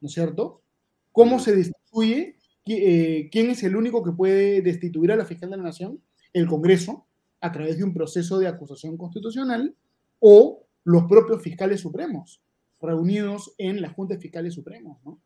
¿no 0.00 0.06
es 0.06 0.12
cierto? 0.12 0.62
¿Cómo 1.12 1.38
se 1.38 1.54
destituye? 1.54 2.36
Eh, 2.66 3.28
¿Quién 3.30 3.50
es 3.50 3.62
el 3.62 3.76
único 3.76 4.02
que 4.02 4.12
puede 4.12 4.62
destituir 4.62 5.12
a 5.12 5.16
la 5.16 5.24
fiscal 5.24 5.50
de 5.50 5.56
la 5.58 5.62
nación? 5.62 6.02
El 6.32 6.46
Congreso, 6.46 7.06
a 7.40 7.52
través 7.52 7.78
de 7.78 7.84
un 7.84 7.94
proceso 7.94 8.38
de 8.38 8.48
acusación 8.48 8.96
constitucional, 8.96 9.74
o 10.18 10.66
los 10.84 11.04
propios 11.04 11.42
fiscales 11.42 11.80
supremos, 11.80 12.42
reunidos 12.80 13.54
en 13.58 13.82
la 13.82 13.90
Junta 13.90 14.14
de 14.14 14.20
Fiscales 14.20 14.54
Supremos, 14.54 14.98
¿no? 15.04 15.20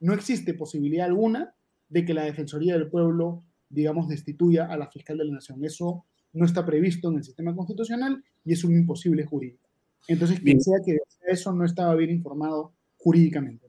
No 0.00 0.12
existe 0.12 0.54
posibilidad 0.54 1.06
alguna 1.06 1.54
de 1.88 2.04
que 2.04 2.14
la 2.14 2.24
Defensoría 2.24 2.74
del 2.74 2.88
Pueblo, 2.88 3.42
digamos, 3.68 4.08
destituya 4.08 4.66
a 4.66 4.76
la 4.76 4.88
fiscal 4.88 5.18
de 5.18 5.24
la 5.24 5.32
Nación. 5.32 5.64
Eso 5.64 6.04
no 6.32 6.44
está 6.44 6.64
previsto 6.64 7.10
en 7.10 7.16
el 7.16 7.24
sistema 7.24 7.54
constitucional 7.54 8.22
y 8.44 8.52
es 8.52 8.62
un 8.62 8.74
imposible 8.74 9.24
jurídico. 9.24 9.68
Entonces, 10.06 10.40
quien 10.40 10.60
sea 10.60 10.78
que 10.84 10.98
eso 11.26 11.52
no 11.52 11.64
estaba 11.64 11.94
bien 11.94 12.10
informado 12.10 12.72
jurídicamente. 12.96 13.66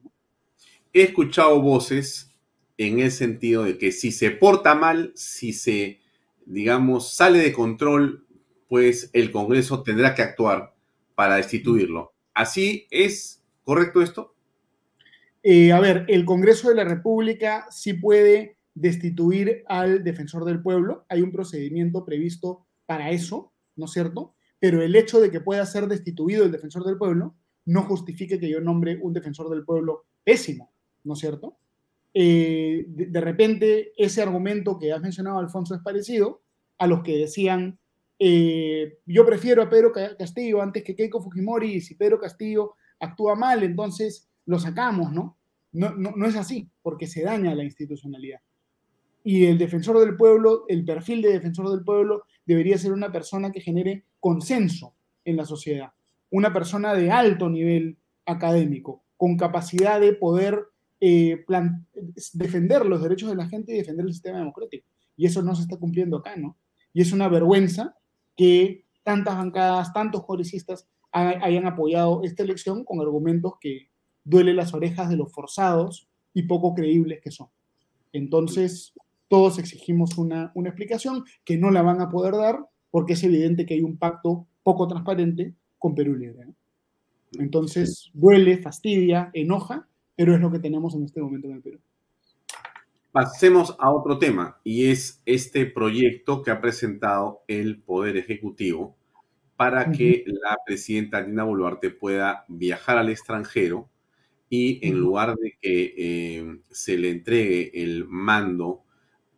He 0.92 1.02
escuchado 1.02 1.60
voces 1.60 2.34
en 2.76 3.00
el 3.00 3.10
sentido 3.10 3.64
de 3.64 3.78
que 3.78 3.92
si 3.92 4.12
se 4.12 4.30
porta 4.30 4.74
mal, 4.74 5.12
si 5.14 5.52
se, 5.52 6.00
digamos, 6.46 7.12
sale 7.14 7.38
de 7.38 7.52
control, 7.52 8.26
pues 8.68 9.10
el 9.12 9.30
Congreso 9.30 9.82
tendrá 9.82 10.14
que 10.14 10.22
actuar 10.22 10.74
para 11.20 11.36
destituirlo. 11.36 12.14
¿Así 12.32 12.86
es 12.90 13.42
correcto 13.62 14.00
esto? 14.00 14.34
Eh, 15.42 15.70
a 15.70 15.78
ver, 15.78 16.06
el 16.08 16.24
Congreso 16.24 16.70
de 16.70 16.74
la 16.74 16.84
República 16.84 17.66
sí 17.68 17.92
puede 17.92 18.56
destituir 18.72 19.62
al 19.66 20.02
defensor 20.02 20.46
del 20.46 20.62
pueblo. 20.62 21.04
Hay 21.10 21.20
un 21.20 21.30
procedimiento 21.30 22.06
previsto 22.06 22.64
para 22.86 23.10
eso, 23.10 23.52
¿no 23.76 23.84
es 23.84 23.90
cierto? 23.90 24.34
Pero 24.60 24.80
el 24.80 24.96
hecho 24.96 25.20
de 25.20 25.30
que 25.30 25.42
pueda 25.42 25.66
ser 25.66 25.88
destituido 25.88 26.46
el 26.46 26.52
defensor 26.52 26.86
del 26.86 26.96
pueblo 26.96 27.34
no 27.66 27.82
justifique 27.82 28.40
que 28.40 28.48
yo 28.48 28.62
nombre 28.62 28.98
un 29.02 29.12
defensor 29.12 29.50
del 29.50 29.66
pueblo 29.66 30.06
pésimo, 30.24 30.72
¿no 31.04 31.12
es 31.12 31.18
cierto? 31.18 31.58
Eh, 32.14 32.86
de, 32.88 33.20
repente, 33.20 33.92
ese 33.98 34.22
argumento 34.22 34.78
que 34.78 34.90
has 34.94 35.02
mencionado, 35.02 35.38
Alfonso, 35.38 35.74
es 35.74 35.82
parecido 35.82 36.40
a 36.78 36.86
los 36.86 37.02
que 37.02 37.18
decían, 37.18 37.78
eh, 38.22 38.98
yo 39.06 39.24
prefiero 39.24 39.62
a 39.62 39.70
Pedro 39.70 39.92
Castillo 39.92 40.60
antes 40.60 40.84
que 40.84 40.94
Keiko 40.94 41.22
Fujimori, 41.22 41.80
si 41.80 41.94
Pedro 41.94 42.20
Castillo 42.20 42.74
actúa 42.98 43.34
mal, 43.34 43.62
entonces 43.62 44.28
lo 44.44 44.58
sacamos, 44.58 45.10
¿no? 45.10 45.38
No, 45.72 45.92
no, 45.94 46.26
es 46.26 46.36
así, 46.36 46.68
porque 46.82 47.06
se 47.06 47.22
daña 47.22 47.54
la 47.54 47.64
institucionalidad. 47.64 48.40
Y 49.24 49.46
el 49.46 49.56
defensor 49.56 50.00
del 50.00 50.18
pueblo, 50.18 50.66
el 50.68 50.84
perfil 50.84 51.22
de 51.22 51.32
defensor 51.32 51.70
del 51.70 51.82
pueblo, 51.82 52.24
debería 52.44 52.76
ser 52.76 52.92
una 52.92 53.10
persona 53.10 53.50
que 53.52 53.62
genere 53.62 54.04
consenso 54.18 54.94
en 55.24 55.38
la 55.38 55.46
sociedad, 55.46 55.92
una 56.30 56.52
persona 56.52 56.92
de 56.92 57.10
alto 57.10 57.48
nivel 57.48 57.96
académico, 58.26 59.02
con 59.16 59.38
capacidad 59.38 59.98
de 59.98 60.12
poder 60.12 60.66
eh, 61.00 61.42
defender 62.34 62.84
los 62.84 63.02
derechos 63.02 63.30
de 63.30 63.36
la 63.36 63.48
gente 63.48 63.72
y 63.72 63.78
defender 63.78 64.04
el 64.04 64.12
sistema 64.12 64.40
democrático. 64.40 64.86
Y 65.16 65.24
eso 65.24 65.40
no 65.42 65.54
se 65.54 65.62
está 65.62 65.78
cumpliendo 65.78 66.18
acá, 66.18 66.36
¿no? 66.36 66.58
Y 66.92 67.00
es 67.00 67.12
una 67.12 67.28
vergüenza 67.28 67.96
que 68.40 68.86
tantas 69.02 69.36
bancadas, 69.36 69.92
tantos 69.92 70.24
congresistas 70.24 70.88
hayan 71.12 71.66
apoyado 71.66 72.22
esta 72.24 72.42
elección 72.42 72.84
con 72.84 72.98
argumentos 72.98 73.52
que, 73.60 73.90
duele 74.24 74.54
las 74.54 74.72
orejas 74.72 75.10
de 75.10 75.16
los 75.18 75.30
forzados 75.30 76.08
y 76.32 76.44
poco 76.44 76.72
creíbles 76.74 77.20
que 77.20 77.30
son. 77.30 77.48
Entonces, 78.14 78.94
todos 79.28 79.58
exigimos 79.58 80.16
una, 80.16 80.52
explicación 80.54 81.24
que 81.44 81.58
no 81.58 81.70
la 81.70 81.82
van 81.82 82.00
a 82.00 82.08
poder 82.08 82.32
dar 82.34 82.66
porque 82.90 83.12
es 83.12 83.22
evidente 83.24 83.66
que 83.66 83.74
hay 83.74 83.82
un 83.82 83.98
pacto 83.98 84.46
poco 84.62 84.88
transparente 84.88 85.54
con 85.78 85.94
Perú 85.94 86.16
Libre. 86.16 86.46
Entonces, 87.32 88.10
duele, 88.14 88.56
fastidia, 88.56 89.30
enoja, 89.34 89.86
pero 90.16 90.34
es 90.34 90.40
lo 90.40 90.50
que 90.50 90.60
tenemos 90.60 90.94
en 90.94 91.04
este 91.04 91.20
momento 91.20 91.48
en 91.48 91.54
el 91.56 91.60
Perú. 91.60 91.80
Pasemos 93.12 93.74
a 93.80 93.90
otro 93.90 94.18
tema 94.18 94.60
y 94.62 94.90
es 94.90 95.20
este 95.26 95.66
proyecto 95.66 96.42
que 96.42 96.52
ha 96.52 96.60
presentado 96.60 97.42
el 97.48 97.82
Poder 97.82 98.16
Ejecutivo 98.16 98.96
para 99.56 99.90
que 99.90 100.24
la 100.26 100.56
presidenta 100.64 101.20
Dina 101.20 101.42
Boluarte 101.42 101.90
pueda 101.90 102.44
viajar 102.46 102.98
al 102.98 103.08
extranjero 103.08 103.88
y 104.48 104.86
en 104.86 104.98
lugar 104.98 105.36
de 105.36 105.56
que 105.60 105.94
eh, 105.96 106.60
se 106.70 106.96
le 106.96 107.10
entregue 107.10 107.82
el 107.82 108.06
mando 108.06 108.84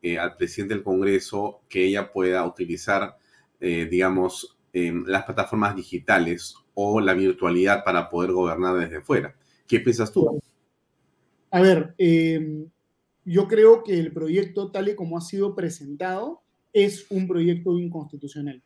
eh, 0.03 0.19
al 0.19 0.37
presidente 0.37 0.75
del 0.75 0.83
Congreso 0.83 1.63
que 1.69 1.85
ella 1.87 2.13
pueda 2.13 2.45
utilizar, 2.45 3.17
eh, 3.59 3.87
digamos, 3.91 4.59
em, 4.73 5.05
las 5.07 5.25
plataformas 5.25 5.77
digitales 5.77 6.57
o 6.75 7.01
la 7.01 7.15
virtualidad 7.15 7.85
para 7.85 8.11
poder 8.11 8.33
gobernar 8.33 8.77
desde 8.77 9.01
fuera. 9.01 9.35
¿Qué 9.67 9.81
piensas 9.81 10.13
tú? 10.13 10.41
A 11.51 11.61
ver, 11.61 11.95
em, 11.99 12.67
yo 13.25 13.49
creo 13.49 13.85
que 13.85 13.99
el 13.99 14.13
proyecto 14.13 14.71
tal 14.71 14.89
y 14.89 14.95
como 14.95 15.17
ha 15.17 15.21
sido 15.21 15.55
presentado 15.55 16.43
es 16.73 17.07
un 17.11 17.29
proyecto 17.29 17.79
inconstitucional. 17.79 18.63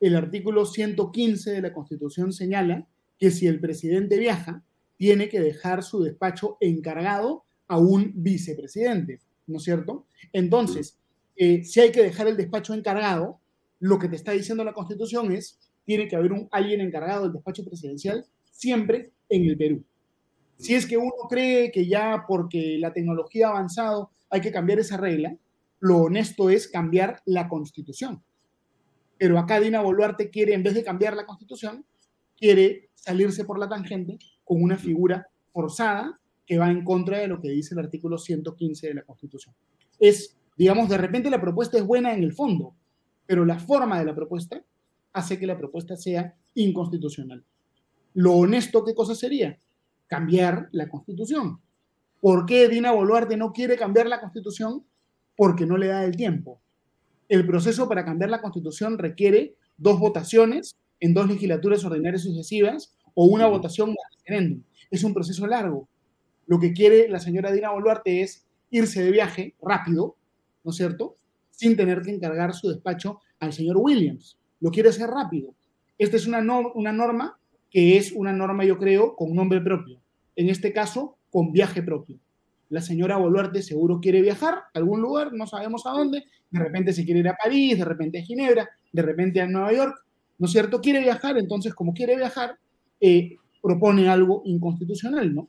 El 0.00 0.16
artículo 0.16 0.66
115 0.66 1.52
de 1.52 1.62
la 1.62 1.72
Constitución 1.72 2.32
señala 2.32 2.86
que 3.18 3.30
si 3.30 3.46
el 3.46 3.60
presidente 3.60 4.18
viaja, 4.18 4.62
tiene 4.96 5.28
que 5.28 5.40
dejar 5.40 5.82
su 5.82 6.02
despacho 6.02 6.56
encargado 6.60 7.44
a 7.66 7.78
un 7.78 8.12
vicepresidente, 8.14 9.20
¿no 9.46 9.58
es 9.58 9.64
cierto? 9.64 10.06
Entonces, 10.32 10.98
eh, 11.36 11.64
si 11.64 11.80
hay 11.80 11.90
que 11.90 12.02
dejar 12.02 12.28
el 12.28 12.36
despacho 12.36 12.74
encargado, 12.74 13.40
lo 13.80 13.98
que 13.98 14.08
te 14.08 14.16
está 14.16 14.32
diciendo 14.32 14.64
la 14.64 14.72
Constitución 14.72 15.32
es, 15.32 15.58
tiene 15.84 16.08
que 16.08 16.16
haber 16.16 16.32
un, 16.32 16.48
alguien 16.50 16.80
encargado 16.80 17.24
del 17.24 17.32
despacho 17.32 17.64
presidencial 17.64 18.24
siempre 18.50 19.10
en 19.28 19.44
el 19.44 19.56
Perú. 19.56 19.84
Si 20.58 20.74
es 20.74 20.86
que 20.86 20.96
uno 20.96 21.12
cree 21.28 21.70
que 21.70 21.86
ya 21.86 22.24
porque 22.26 22.76
la 22.78 22.92
tecnología 22.92 23.48
ha 23.48 23.50
avanzado 23.50 24.10
hay 24.30 24.40
que 24.40 24.52
cambiar 24.52 24.80
esa 24.80 24.96
regla, 24.96 25.36
lo 25.80 25.98
honesto 25.98 26.50
es 26.50 26.66
cambiar 26.66 27.22
la 27.24 27.48
Constitución. 27.48 28.22
Pero 29.18 29.38
acá 29.38 29.60
Dina 29.60 29.80
Boluarte 29.80 30.30
quiere, 30.30 30.54
en 30.54 30.62
vez 30.62 30.74
de 30.74 30.82
cambiar 30.82 31.14
la 31.14 31.26
Constitución, 31.26 31.84
quiere 32.36 32.90
salirse 32.94 33.44
por 33.44 33.58
la 33.58 33.68
tangente 33.68 34.18
con 34.42 34.62
una 34.62 34.76
figura 34.76 35.28
forzada 35.52 36.18
que 36.46 36.58
va 36.58 36.70
en 36.70 36.84
contra 36.84 37.18
de 37.18 37.28
lo 37.28 37.40
que 37.40 37.50
dice 37.50 37.74
el 37.74 37.80
artículo 37.80 38.18
115 38.18 38.88
de 38.88 38.94
la 38.94 39.02
Constitución. 39.02 39.54
Es, 39.98 40.36
digamos, 40.56 40.88
de 40.88 40.98
repente 40.98 41.30
la 41.30 41.40
propuesta 41.40 41.78
es 41.78 41.84
buena 41.84 42.12
en 42.12 42.22
el 42.22 42.32
fondo, 42.32 42.74
pero 43.26 43.44
la 43.44 43.58
forma 43.58 43.98
de 43.98 44.04
la 44.04 44.14
propuesta 44.14 44.62
hace 45.12 45.38
que 45.38 45.46
la 45.46 45.56
propuesta 45.56 45.96
sea 45.96 46.34
inconstitucional. 46.54 47.44
Lo 48.14 48.32
honesto, 48.32 48.84
¿qué 48.84 48.94
cosa 48.94 49.14
sería? 49.14 49.58
Cambiar 50.14 50.68
la 50.70 50.88
Constitución. 50.88 51.60
¿Por 52.20 52.46
qué 52.46 52.68
Dina 52.68 52.92
Boluarte 52.92 53.36
no 53.36 53.52
quiere 53.52 53.76
cambiar 53.76 54.06
la 54.06 54.20
Constitución? 54.20 54.84
Porque 55.36 55.66
no 55.66 55.76
le 55.76 55.88
da 55.88 56.04
el 56.04 56.14
tiempo. 56.14 56.60
El 57.28 57.44
proceso 57.44 57.88
para 57.88 58.04
cambiar 58.04 58.30
la 58.30 58.40
Constitución 58.40 58.96
requiere 58.96 59.56
dos 59.76 59.98
votaciones 59.98 60.76
en 61.00 61.14
dos 61.14 61.26
legislaturas 61.26 61.84
ordinarias 61.84 62.22
sucesivas 62.22 62.94
o 63.14 63.24
una 63.24 63.48
votación 63.48 63.90
a 63.90 64.16
referéndum. 64.16 64.62
Es 64.88 65.02
un 65.02 65.14
proceso 65.14 65.48
largo. 65.48 65.88
Lo 66.46 66.60
que 66.60 66.72
quiere 66.72 67.08
la 67.08 67.18
señora 67.18 67.50
Dina 67.50 67.72
Boluarte 67.72 68.22
es 68.22 68.44
irse 68.70 69.02
de 69.02 69.10
viaje 69.10 69.56
rápido, 69.60 70.14
¿no 70.62 70.70
es 70.70 70.76
cierto? 70.76 71.16
Sin 71.50 71.76
tener 71.76 72.02
que 72.02 72.12
encargar 72.12 72.54
su 72.54 72.68
despacho 72.68 73.18
al 73.40 73.52
señor 73.52 73.78
Williams. 73.78 74.38
Lo 74.60 74.70
quiere 74.70 74.90
hacer 74.90 75.10
rápido. 75.10 75.56
Esta 75.98 76.16
es 76.16 76.28
una, 76.28 76.38
una 76.38 76.92
norma 76.92 77.36
que 77.68 77.96
es 77.96 78.12
una 78.12 78.32
norma, 78.32 78.64
yo 78.64 78.78
creo, 78.78 79.16
con 79.16 79.34
nombre 79.34 79.60
propio. 79.60 80.03
En 80.36 80.48
este 80.48 80.72
caso, 80.72 81.16
con 81.30 81.52
viaje 81.52 81.82
propio. 81.82 82.18
La 82.70 82.80
señora 82.80 83.16
Boluarte 83.16 83.62
seguro 83.62 84.00
quiere 84.00 84.22
viajar 84.22 84.54
a 84.54 84.68
algún 84.74 85.00
lugar, 85.00 85.32
no 85.32 85.46
sabemos 85.46 85.86
a 85.86 85.90
dónde. 85.90 86.24
De 86.50 86.58
repente 86.58 86.92
se 86.92 87.04
quiere 87.04 87.20
ir 87.20 87.28
a 87.28 87.36
París, 87.36 87.78
de 87.78 87.84
repente 87.84 88.18
a 88.18 88.22
Ginebra, 88.22 88.68
de 88.92 89.02
repente 89.02 89.40
a 89.40 89.46
Nueva 89.46 89.72
York, 89.72 89.96
¿no 90.38 90.46
es 90.46 90.52
cierto? 90.52 90.80
Quiere 90.80 91.00
viajar, 91.00 91.36
entonces 91.38 91.74
como 91.74 91.92
quiere 91.92 92.16
viajar, 92.16 92.58
eh, 93.00 93.36
propone 93.62 94.08
algo 94.08 94.42
inconstitucional, 94.44 95.34
¿no? 95.34 95.48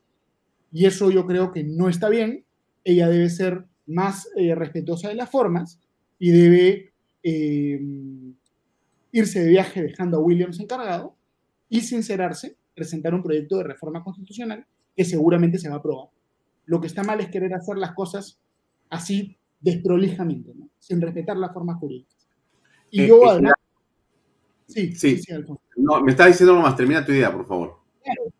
Y 0.71 0.85
eso 0.85 1.09
yo 1.09 1.25
creo 1.25 1.51
que 1.51 1.63
no 1.63 1.89
está 1.89 2.09
bien. 2.09 2.43
Ella 2.83 3.07
debe 3.07 3.29
ser 3.29 3.65
más 3.87 4.29
eh, 4.35 4.55
respetuosa 4.55 5.09
de 5.09 5.15
las 5.15 5.29
formas 5.29 5.79
y 6.19 6.31
debe 6.31 6.91
eh, 7.23 7.81
irse 9.11 9.39
de 9.43 9.49
viaje 9.49 9.81
dejando 9.81 10.17
a 10.17 10.19
Williams 10.19 10.59
encargado 10.59 11.15
y 11.69 11.81
sincerarse, 11.81 12.55
presentar 12.73 13.13
un 13.13 13.23
proyecto 13.23 13.57
de 13.57 13.63
reforma 13.63 14.03
constitucional 14.03 14.65
que 14.95 15.05
seguramente 15.05 15.57
se 15.57 15.69
va 15.69 15.75
a 15.75 15.79
aprobar. 15.79 16.09
Lo 16.65 16.81
que 16.81 16.87
está 16.87 17.03
mal 17.03 17.19
es 17.19 17.29
querer 17.29 17.53
hacer 17.53 17.77
las 17.77 17.93
cosas 17.93 18.39
así 18.89 19.37
desprolijamente, 19.59 20.53
¿no? 20.55 20.69
sin 20.79 21.01
respetar 21.01 21.37
las 21.37 21.53
formas 21.53 21.77
jurídicas. 21.77 22.27
Y 22.91 23.07
yo, 23.07 23.27
además, 23.29 23.53
Sí, 24.67 24.95
sí, 24.95 25.17
sí, 25.19 25.33
No, 25.77 26.01
me 26.01 26.11
está 26.11 26.25
diciendo 26.25 26.55
más, 26.55 26.75
termina 26.75 27.05
tu 27.05 27.11
idea, 27.11 27.31
por 27.31 27.45
favor. 27.45 27.79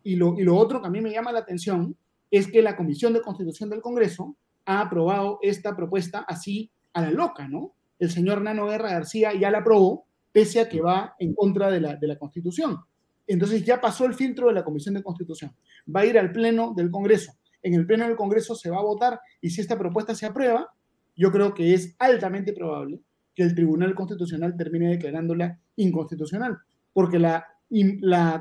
Y 0.02 0.16
lo, 0.16 0.38
y 0.38 0.42
lo 0.42 0.56
otro 0.56 0.80
que 0.80 0.88
a 0.88 0.90
mí 0.90 1.00
me 1.00 1.10
llama 1.10 1.32
la 1.32 1.40
atención 1.40 1.96
es 2.30 2.48
que 2.48 2.62
la 2.62 2.76
Comisión 2.76 3.12
de 3.12 3.22
Constitución 3.22 3.70
del 3.70 3.80
Congreso 3.80 4.36
ha 4.64 4.80
aprobado 4.80 5.38
esta 5.42 5.76
propuesta 5.76 6.24
así 6.26 6.70
a 6.92 7.02
la 7.02 7.10
loca, 7.10 7.48
¿no? 7.48 7.74
El 7.98 8.10
señor 8.10 8.42
Nano 8.42 8.66
Guerra 8.66 8.90
García 8.90 9.32
ya 9.34 9.50
la 9.50 9.58
aprobó, 9.58 10.06
pese 10.32 10.60
a 10.60 10.68
que 10.68 10.80
va 10.80 11.14
en 11.18 11.34
contra 11.34 11.70
de 11.70 11.80
la, 11.80 11.96
de 11.96 12.06
la 12.06 12.18
Constitución. 12.18 12.80
Entonces 13.26 13.64
ya 13.64 13.80
pasó 13.80 14.04
el 14.04 14.14
filtro 14.14 14.48
de 14.48 14.54
la 14.54 14.64
Comisión 14.64 14.94
de 14.94 15.02
Constitución. 15.02 15.54
Va 15.94 16.00
a 16.00 16.06
ir 16.06 16.18
al 16.18 16.32
Pleno 16.32 16.74
del 16.74 16.90
Congreso. 16.90 17.32
En 17.62 17.74
el 17.74 17.86
Pleno 17.86 18.06
del 18.06 18.16
Congreso 18.16 18.54
se 18.54 18.70
va 18.70 18.78
a 18.78 18.82
votar 18.82 19.20
y 19.40 19.50
si 19.50 19.60
esta 19.60 19.78
propuesta 19.78 20.14
se 20.14 20.26
aprueba, 20.26 20.72
yo 21.16 21.32
creo 21.32 21.54
que 21.54 21.74
es 21.74 21.96
altamente 21.98 22.52
probable 22.52 23.00
que 23.34 23.42
el 23.42 23.54
Tribunal 23.54 23.94
Constitucional 23.94 24.56
termine 24.56 24.90
declarándola 24.90 25.58
inconstitucional, 25.76 26.58
porque 26.92 27.18
la, 27.18 27.46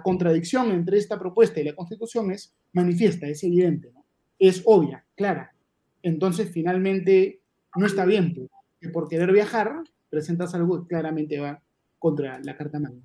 contradicción 0.03 0.71
entre 0.71 0.97
esta 0.97 1.19
propuesta 1.19 1.59
y 1.59 1.63
la 1.63 1.75
Constitución 1.75 2.31
es 2.31 2.53
manifiesta, 2.73 3.27
es 3.27 3.43
evidente, 3.43 3.91
es 4.39 4.61
obvia, 4.65 5.03
clara. 5.15 5.53
Entonces, 6.01 6.49
finalmente, 6.51 7.41
no 7.75 7.87
está 7.87 8.05
bien 8.05 8.33
pues, 8.35 8.49
que 8.79 8.89
por 8.89 9.09
querer 9.09 9.31
viajar 9.33 9.73
presentas 10.09 10.53
algo 10.53 10.81
que 10.81 10.87
claramente 10.87 11.39
va 11.39 11.61
contra 11.99 12.39
la 12.39 12.55
Carta 12.55 12.79
Magna. 12.79 13.01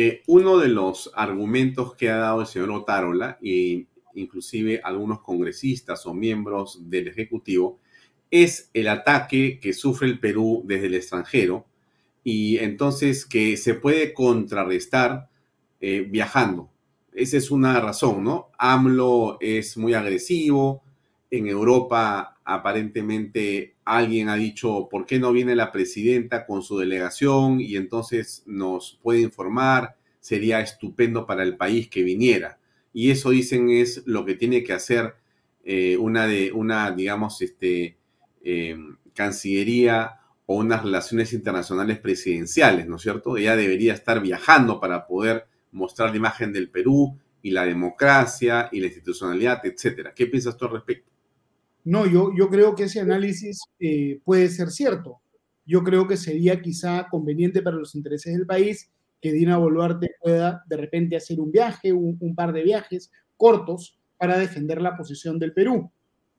Eh, 0.00 0.22
uno 0.28 0.58
de 0.58 0.68
los 0.68 1.10
argumentos 1.16 1.96
que 1.96 2.08
ha 2.08 2.18
dado 2.18 2.42
el 2.42 2.46
señor 2.46 2.70
Otárola, 2.70 3.36
e 3.42 3.84
inclusive 4.14 4.80
algunos 4.84 5.22
congresistas 5.22 6.06
o 6.06 6.14
miembros 6.14 6.88
del 6.88 7.08
Ejecutivo, 7.08 7.80
es 8.30 8.70
el 8.74 8.86
ataque 8.86 9.58
que 9.58 9.72
sufre 9.72 10.06
el 10.06 10.20
Perú 10.20 10.62
desde 10.64 10.86
el 10.86 10.94
extranjero 10.94 11.66
y 12.22 12.58
entonces 12.58 13.26
que 13.26 13.56
se 13.56 13.74
puede 13.74 14.14
contrarrestar 14.14 15.30
eh, 15.80 16.06
viajando. 16.08 16.70
Esa 17.12 17.36
es 17.36 17.50
una 17.50 17.80
razón, 17.80 18.22
¿no? 18.22 18.50
AMLO 18.56 19.38
es 19.40 19.76
muy 19.76 19.94
agresivo. 19.94 20.84
En 21.30 21.46
Europa 21.46 22.38
aparentemente 22.44 23.76
alguien 23.84 24.30
ha 24.30 24.36
dicho, 24.36 24.88
¿por 24.90 25.04
qué 25.04 25.18
no 25.18 25.32
viene 25.32 25.54
la 25.54 25.72
presidenta 25.72 26.46
con 26.46 26.62
su 26.62 26.78
delegación 26.78 27.60
y 27.60 27.76
entonces 27.76 28.42
nos 28.46 28.98
puede 29.02 29.20
informar? 29.20 29.96
Sería 30.20 30.60
estupendo 30.60 31.26
para 31.26 31.42
el 31.42 31.56
país 31.56 31.88
que 31.88 32.02
viniera. 32.02 32.58
Y 32.92 33.10
eso 33.10 33.30
dicen 33.30 33.68
es 33.70 34.02
lo 34.06 34.24
que 34.24 34.34
tiene 34.34 34.62
que 34.62 34.72
hacer 34.72 35.14
eh, 35.64 35.96
una 35.98 36.26
de, 36.26 36.50
una, 36.52 36.90
digamos, 36.92 37.42
este, 37.42 37.98
eh, 38.42 38.76
Cancillería 39.14 40.20
o 40.46 40.56
unas 40.56 40.82
relaciones 40.82 41.34
internacionales 41.34 41.98
presidenciales, 41.98 42.86
¿no 42.86 42.96
es 42.96 43.02
cierto? 43.02 43.36
Ella 43.36 43.54
debería 43.54 43.92
estar 43.92 44.22
viajando 44.22 44.80
para 44.80 45.06
poder 45.06 45.46
mostrar 45.72 46.10
la 46.10 46.16
imagen 46.16 46.52
del 46.54 46.70
Perú 46.70 47.18
y 47.42 47.50
la 47.50 47.66
democracia 47.66 48.68
y 48.72 48.80
la 48.80 48.86
institucionalidad, 48.86 49.60
etcétera. 49.66 50.14
¿Qué 50.14 50.26
piensas 50.26 50.56
tú 50.56 50.64
al 50.64 50.72
respecto? 50.72 51.07
No, 51.88 52.06
yo, 52.06 52.30
yo 52.36 52.48
creo 52.48 52.74
que 52.74 52.84
ese 52.84 53.00
análisis 53.00 53.60
eh, 53.80 54.20
puede 54.24 54.48
ser 54.48 54.68
cierto. 54.70 55.20
Yo 55.64 55.82
creo 55.84 56.06
que 56.06 56.16
sería 56.16 56.60
quizá 56.60 57.08
conveniente 57.10 57.62
para 57.62 57.76
los 57.76 57.94
intereses 57.94 58.34
del 58.34 58.46
país 58.46 58.90
que 59.20 59.32
Dina 59.32 59.58
Boluarte 59.58 60.10
pueda 60.20 60.62
de 60.68 60.76
repente 60.76 61.16
hacer 61.16 61.40
un 61.40 61.50
viaje, 61.50 61.92
un 61.92 62.34
par 62.34 62.52
de 62.52 62.62
viajes 62.62 63.10
cortos 63.36 63.98
para 64.16 64.38
defender 64.38 64.80
la 64.80 64.96
posición 64.96 65.38
del 65.38 65.52
Perú 65.52 65.90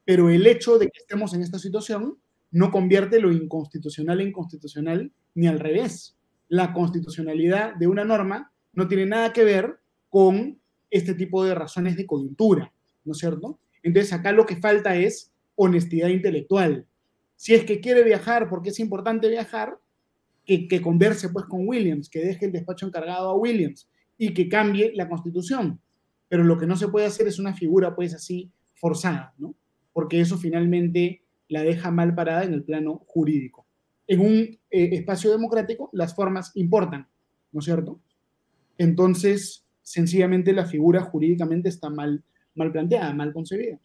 pero 0.10 0.28
el 0.32 0.48
hecho 0.48 0.80
de 0.80 0.88
que 0.88 1.02
estemos 1.02 1.36
en 1.36 1.44
esta 1.44 1.60
situación 1.60 2.18
no 2.50 2.72
convierte 2.72 3.20
lo 3.20 3.32
inconstitucional 3.32 4.22
en 4.22 4.32
constitucional 4.32 5.12
ni 5.36 5.46
al 5.46 5.60
revés. 5.60 6.18
La 6.48 6.74
constitucionalidad 6.74 7.76
de 7.76 7.86
una 7.86 8.04
norma 8.04 8.52
no 8.74 8.88
tiene 8.88 9.06
nada 9.06 9.32
que 9.34 9.44
ver 9.44 9.80
con 10.10 10.60
este 10.90 11.14
tipo 11.14 11.46
de 11.46 11.54
razones 11.54 11.96
de 11.96 12.08
coyuntura, 12.08 12.74
¿no 13.06 13.12
es 13.12 13.20
cierto? 13.20 13.60
Entonces 13.84 14.12
acá 14.12 14.32
lo 14.32 14.48
que 14.48 14.56
falta 14.56 14.96
es 14.96 15.32
honestidad 15.62 16.08
intelectual. 16.08 16.88
Si 17.36 17.54
es 17.54 17.66
que 17.66 17.82
quiere 17.82 18.04
viajar, 18.04 18.50
porque 18.50 18.70
es 18.70 18.80
importante 18.80 19.28
viajar, 19.28 19.78
que, 20.46 20.82
converse 20.82 21.30
pues 21.30 21.46
con 21.46 21.68
Williams, 21.68 22.10
que 22.10 22.20
deje 22.20 22.46
el 22.46 22.52
despacho 22.52 22.88
encargado 22.88 23.30
a 23.30 23.36
Williams 23.36 23.88
y 24.18 24.34
que 24.34 24.50
cambie 24.50 24.94
la 24.96 25.08
constitución. 25.08 25.80
Pero 26.28 26.44
lo 26.44 26.58
que 26.58 26.66
no 26.66 26.76
se 26.76 26.88
puede 26.88 27.06
hacer 27.06 27.28
es 27.28 27.40
una 27.40 27.54
figura 27.54 27.96
pues 27.96 28.14
así 28.16 28.50
forzada, 28.74 29.34
¿no? 29.38 29.54
porque 29.94 30.22
eso 30.22 30.38
finalmente 30.38 31.24
la 31.50 31.62
deja 31.62 31.92
mal 31.92 32.16
parada 32.16 32.44
en 32.46 32.54
el 32.54 32.64
plano 32.64 33.04
jurídico. 33.06 33.68
En 34.08 34.22
un 34.22 34.38
eh, 34.38 34.60
espacio 34.94 35.30
democrático 35.32 35.90
las 35.92 36.16
formas 36.16 36.52
importan, 36.56 37.08
¿no 37.52 37.60
es 37.60 37.66
cierto? 37.66 38.00
Entonces, 38.78 39.66
sencillamente 39.82 40.54
la 40.54 40.66
figura 40.66 41.02
jurídicamente 41.02 41.68
está 41.68 41.90
mal, 41.90 42.24
mal 42.56 42.72
planteada, 42.72 43.14
mal 43.14 43.34
concebida. 43.34 43.80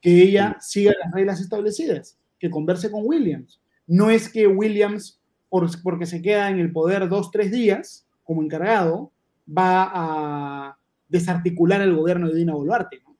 Que 0.00 0.22
ella 0.22 0.56
siga 0.60 0.92
las 1.02 1.12
reglas 1.12 1.40
establecidas, 1.40 2.18
que 2.38 2.50
converse 2.50 2.90
con 2.90 3.02
Williams. 3.04 3.60
No 3.86 4.10
es 4.10 4.28
que 4.28 4.46
Williams, 4.46 5.20
por, 5.48 5.68
porque 5.82 6.06
se 6.06 6.22
queda 6.22 6.50
en 6.50 6.58
el 6.58 6.72
poder 6.72 7.08
dos, 7.08 7.30
tres 7.30 7.50
días 7.50 8.06
como 8.22 8.42
encargado, 8.42 9.12
va 9.48 9.90
a 9.92 10.78
desarticular 11.08 11.80
el 11.80 11.94
gobierno 11.94 12.28
de 12.28 12.34
Dina 12.34 12.54
Boluarte. 12.54 13.00
¿no? 13.04 13.16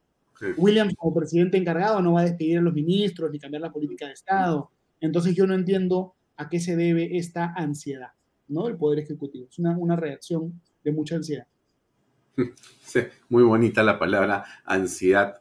Williams, 0.57 0.95
como 0.95 1.13
presidente 1.13 1.57
encargado, 1.57 2.01
no 2.01 2.13
va 2.13 2.21
a 2.21 2.25
despedir 2.25 2.59
a 2.59 2.61
los 2.61 2.73
ministros 2.73 3.31
ni 3.31 3.39
cambiar 3.39 3.61
la 3.61 3.71
política 3.71 4.07
de 4.07 4.13
Estado. 4.13 4.71
Entonces 5.01 5.35
yo 5.35 5.47
no 5.47 5.53
entiendo 5.53 6.15
a 6.37 6.49
qué 6.49 6.59
se 6.59 6.75
debe 6.75 7.17
esta 7.17 7.53
ansiedad, 7.55 8.11
¿no? 8.47 8.67
El 8.67 8.77
Poder 8.77 8.99
Ejecutivo. 8.99 9.47
Es 9.49 9.59
una, 9.59 9.77
una 9.77 9.95
reacción 9.95 10.61
de 10.83 10.91
mucha 10.91 11.15
ansiedad. 11.15 11.47
Sí, 12.81 13.01
muy 13.27 13.43
bonita 13.43 13.83
la 13.83 13.99
palabra 13.99 14.45
ansiedad 14.65 15.35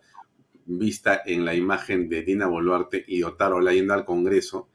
vista 0.69 1.23
en 1.25 1.45
la 1.45 1.55
imagen 1.55 2.09
de 2.09 2.23
Dina 2.23 2.47
Boluarte 2.47 3.05
y 3.09 3.23
Otaro 3.23 3.61
yendo 3.71 3.95
al 3.95 4.05
Congreso 4.05 4.69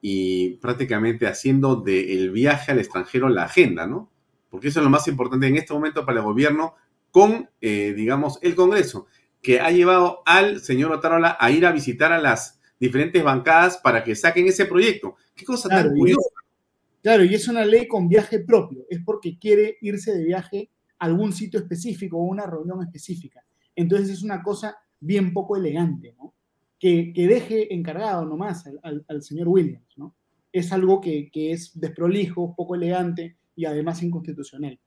y 0.00 0.50
prácticamente 0.56 1.26
haciendo 1.26 1.76
del 1.76 2.30
viaje 2.30 2.72
al 2.72 2.78
extranjero 2.78 3.28
la 3.28 3.44
agenda, 3.44 3.86
¿no? 3.86 4.10
Porque 4.50 4.68
eso 4.68 4.80
es 4.80 4.84
lo 4.84 4.90
más 4.90 5.08
importante 5.08 5.46
en 5.46 5.56
este 5.56 5.72
momento 5.74 6.04
para 6.04 6.18
el 6.18 6.24
gobierno 6.24 6.74
con, 7.10 7.48
eh, 7.60 7.94
digamos, 7.96 8.38
el 8.42 8.54
Congreso, 8.54 9.06
que 9.42 9.60
ha 9.60 9.70
llevado 9.70 10.22
al 10.26 10.60
señor 10.60 10.92
Otarola 10.92 11.36
a 11.40 11.50
ir 11.50 11.64
a 11.66 11.72
visitar 11.72 12.12
a 12.12 12.20
las 12.20 12.60
diferentes 12.78 13.22
bancadas 13.24 13.78
para 13.78 14.04
que 14.04 14.14
saquen 14.14 14.46
ese 14.46 14.66
proyecto. 14.66 15.16
Qué 15.34 15.44
cosa 15.44 15.68
Claro, 15.68 15.88
tan 15.88 15.96
y 15.96 16.00
curiosa. 16.00 16.20
es- 16.20 17.02
claro, 17.02 17.24
y 17.24 17.34
es 17.34 17.48
una 17.48 17.64
ley 17.64 17.88
con 17.88 18.08
viaje 18.08 18.40
propio, 18.40 18.84
es 18.88 19.00
porque 19.04 19.38
quiere 19.38 19.78
irse 19.80 20.12
de 20.14 20.24
viaje 20.24 20.70
a 20.98 21.06
algún 21.06 21.32
sitio 21.32 21.58
específico 21.60 22.18
o 22.18 22.22
una 22.24 22.46
reunión 22.46 22.82
específica. 22.82 23.42
Entonces 23.74 24.10
es 24.10 24.22
una 24.22 24.42
cosa 24.42 24.76
bien 25.00 25.32
poco 25.32 25.56
elegante, 25.56 26.14
¿no? 26.18 26.34
Que, 26.78 27.12
que 27.12 27.26
deje 27.26 27.74
encargado 27.74 28.24
nomás 28.24 28.66
al, 28.66 28.78
al- 28.82 29.04
al 29.08 29.22
señor 29.22 29.48
Williams, 29.48 29.92
¿no? 29.96 30.14
Es 30.52 30.72
algo 30.72 31.00
que, 31.00 31.30
que 31.30 31.52
es 31.52 31.78
desprolijo, 31.78 32.54
poco 32.56 32.74
elegante 32.74 33.36
y 33.56 33.64
además 33.64 34.02
inconstitucional. 34.02 34.78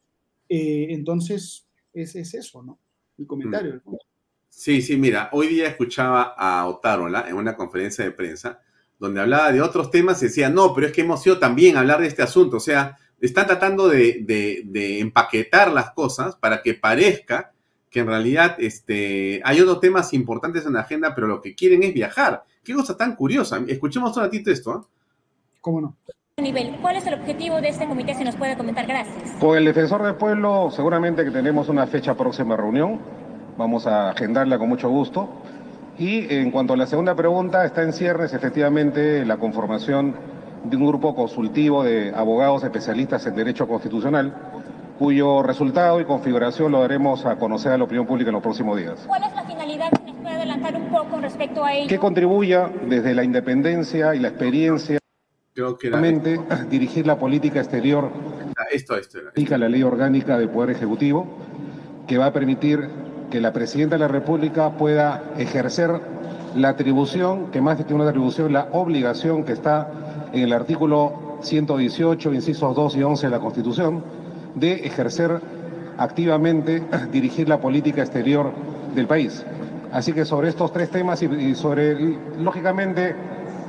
Eh, 0.50 0.88
entonces, 0.90 1.68
es, 1.94 2.16
es 2.16 2.34
eso, 2.34 2.64
¿no? 2.64 2.80
El 3.18 3.28
comentario. 3.28 3.82
Sí, 4.50 4.82
sí, 4.82 4.98
mira, 4.98 5.30
hoy 5.34 5.48
día 5.48 5.68
escuchaba 5.68 6.34
a 6.38 6.66
Otárola 6.68 7.26
en 7.30 7.36
una 7.36 7.56
conferencia 7.56 8.04
de 8.04 8.12
prensa 8.12 8.60
donde 9.00 9.22
hablaba 9.22 9.52
de 9.52 9.62
otros 9.62 9.90
temas 9.92 10.22
y 10.22 10.26
decía, 10.28 10.50
no, 10.50 10.74
pero 10.74 10.88
es 10.88 10.94
que 10.94 11.02
hemos 11.02 11.26
ido 11.26 11.40
también 11.40 11.76
a 11.76 11.80
hablar 11.80 12.02
de 12.02 12.08
este 12.08 12.22
asunto. 12.22 12.58
O 12.58 12.60
sea, 12.62 12.98
están 13.20 13.48
tratando 13.48 13.88
de, 13.88 14.20
de- 14.24 14.64
de 14.66 15.00
empaquetar 15.00 15.72
las 15.72 15.92
cosas 15.92 16.36
para 16.36 16.62
que 16.62 16.74
parezca 16.74 17.54
que 17.92 18.00
en 18.00 18.08
realidad 18.08 18.56
este, 18.58 19.42
hay 19.44 19.60
otros 19.60 19.82
temas 19.82 20.14
importantes 20.14 20.66
en 20.66 20.74
la 20.74 20.80
agenda, 20.80 21.14
pero 21.14 21.28
lo 21.28 21.42
que 21.42 21.54
quieren 21.54 21.84
es 21.84 21.94
viajar. 21.94 22.44
Qué 22.64 22.74
cosa 22.74 22.96
tan 22.96 23.16
curiosa. 23.16 23.62
Escuchemos 23.68 24.16
un 24.16 24.24
ratito 24.24 24.50
esto. 24.50 24.76
¿eh? 24.76 24.88
¿Cómo 25.60 25.82
no? 25.82 25.98
nivel. 26.38 26.78
¿Cuál 26.82 26.96
es 26.96 27.06
el 27.06 27.14
objetivo 27.14 27.62
de 27.62 27.70
este 27.70 27.86
comité? 27.86 28.16
Si 28.16 28.24
nos 28.24 28.36
puede 28.36 28.58
comentar, 28.58 28.88
gracias. 28.88 29.34
Con 29.40 29.58
el 29.58 29.66
defensor 29.66 30.02
del 30.02 30.16
pueblo, 30.16 30.72
seguramente 30.72 31.24
que 31.24 31.30
tenemos 31.30 31.70
una 31.70 31.86
fecha 31.86 32.16
próxima 32.16 32.58
reunión. 32.58 33.00
Vamos 33.58 33.86
a 33.86 34.10
agendarla 34.10 34.58
con 34.58 34.70
mucho 34.70 34.90
gusto. 34.90 35.30
Y 36.00 36.34
en 36.34 36.50
cuanto 36.50 36.74
a 36.74 36.78
la 36.78 36.88
segunda 36.88 37.14
pregunta, 37.16 37.66
está 37.66 37.84
en 37.84 37.94
ciernes 37.94 38.34
efectivamente 38.34 39.24
la 39.26 39.38
conformación 39.38 40.16
de 40.64 40.78
un 40.78 40.88
grupo 40.88 41.14
consultivo 41.14 41.84
de 41.84 42.14
abogados 42.16 42.64
especialistas 42.64 43.26
en 43.28 43.36
derecho 43.36 43.68
constitucional, 43.68 44.61
cuyo 45.02 45.42
resultado 45.42 46.00
y 46.00 46.06
configuración 46.06 46.72
lo 46.72 46.82
daremos 46.82 47.26
a 47.26 47.36
conocer 47.36 47.72
a 47.72 47.78
la 47.80 47.86
opinión 47.86 48.06
pública 48.06 48.30
en 48.30 48.36
los 48.36 48.44
próximos 48.44 48.78
días. 48.78 49.04
¿Cuál 49.08 49.24
es 49.24 49.34
la 49.34 49.44
finalidad? 49.46 49.90
Nos 50.06 50.16
puede 50.18 50.36
adelantar 50.36 50.76
un 50.76 50.90
poco 50.92 51.20
respecto 51.20 51.66
a 51.66 51.74
ello. 51.74 51.90
Que 51.90 51.98
contribuya 51.98 52.70
desde 52.88 53.16
la 53.16 53.24
independencia 53.24 54.14
y 54.14 54.20
la 54.20 54.28
experiencia, 54.28 55.00
Creo 55.56 55.76
que 55.76 55.90
dirigir 56.70 57.08
la 57.08 57.18
política 57.18 57.60
exterior 57.62 58.12
esto, 58.72 58.96
esto 58.96 59.18
era. 59.18 59.30
aplica 59.30 59.58
la 59.58 59.70
ley 59.70 59.82
orgánica 59.82 60.38
del 60.38 60.50
Poder 60.50 60.70
Ejecutivo, 60.70 61.26
que 62.06 62.20
va 62.20 62.28
a 62.28 62.34
permitir 62.34 62.88
que 63.32 63.42
la 63.42 63.54
Presidenta 63.54 63.96
de 63.96 64.02
la 64.02 64.08
República 64.08 64.78
pueda 64.78 65.24
ejercer 65.36 66.00
la 66.56 66.70
atribución, 66.70 67.50
que 67.50 67.60
más 67.60 67.84
que 67.84 67.92
una 67.96 68.08
atribución, 68.08 68.54
la 68.54 68.68
obligación 68.72 69.46
que 69.46 69.54
está 69.54 69.92
en 70.32 70.44
el 70.44 70.54
artículo 70.54 71.40
118, 71.42 72.36
incisos 72.36 72.76
2 72.76 72.96
y 72.98 73.02
11 73.04 73.26
de 73.26 73.32
la 73.32 73.40
Constitución, 73.40 74.21
de 74.56 74.86
ejercer 74.86 75.40
activamente, 75.98 76.84
dirigir 77.12 77.48
la 77.48 77.60
política 77.60 78.02
exterior 78.02 78.52
del 78.96 79.08
país. 79.08 79.46
Así 79.92 80.14
que 80.14 80.26
sobre 80.26 80.50
estos 80.50 80.72
tres 80.72 80.90
temas 80.90 81.22
y, 81.22 81.56
sobre, 81.56 81.96
lógicamente, 82.40 83.14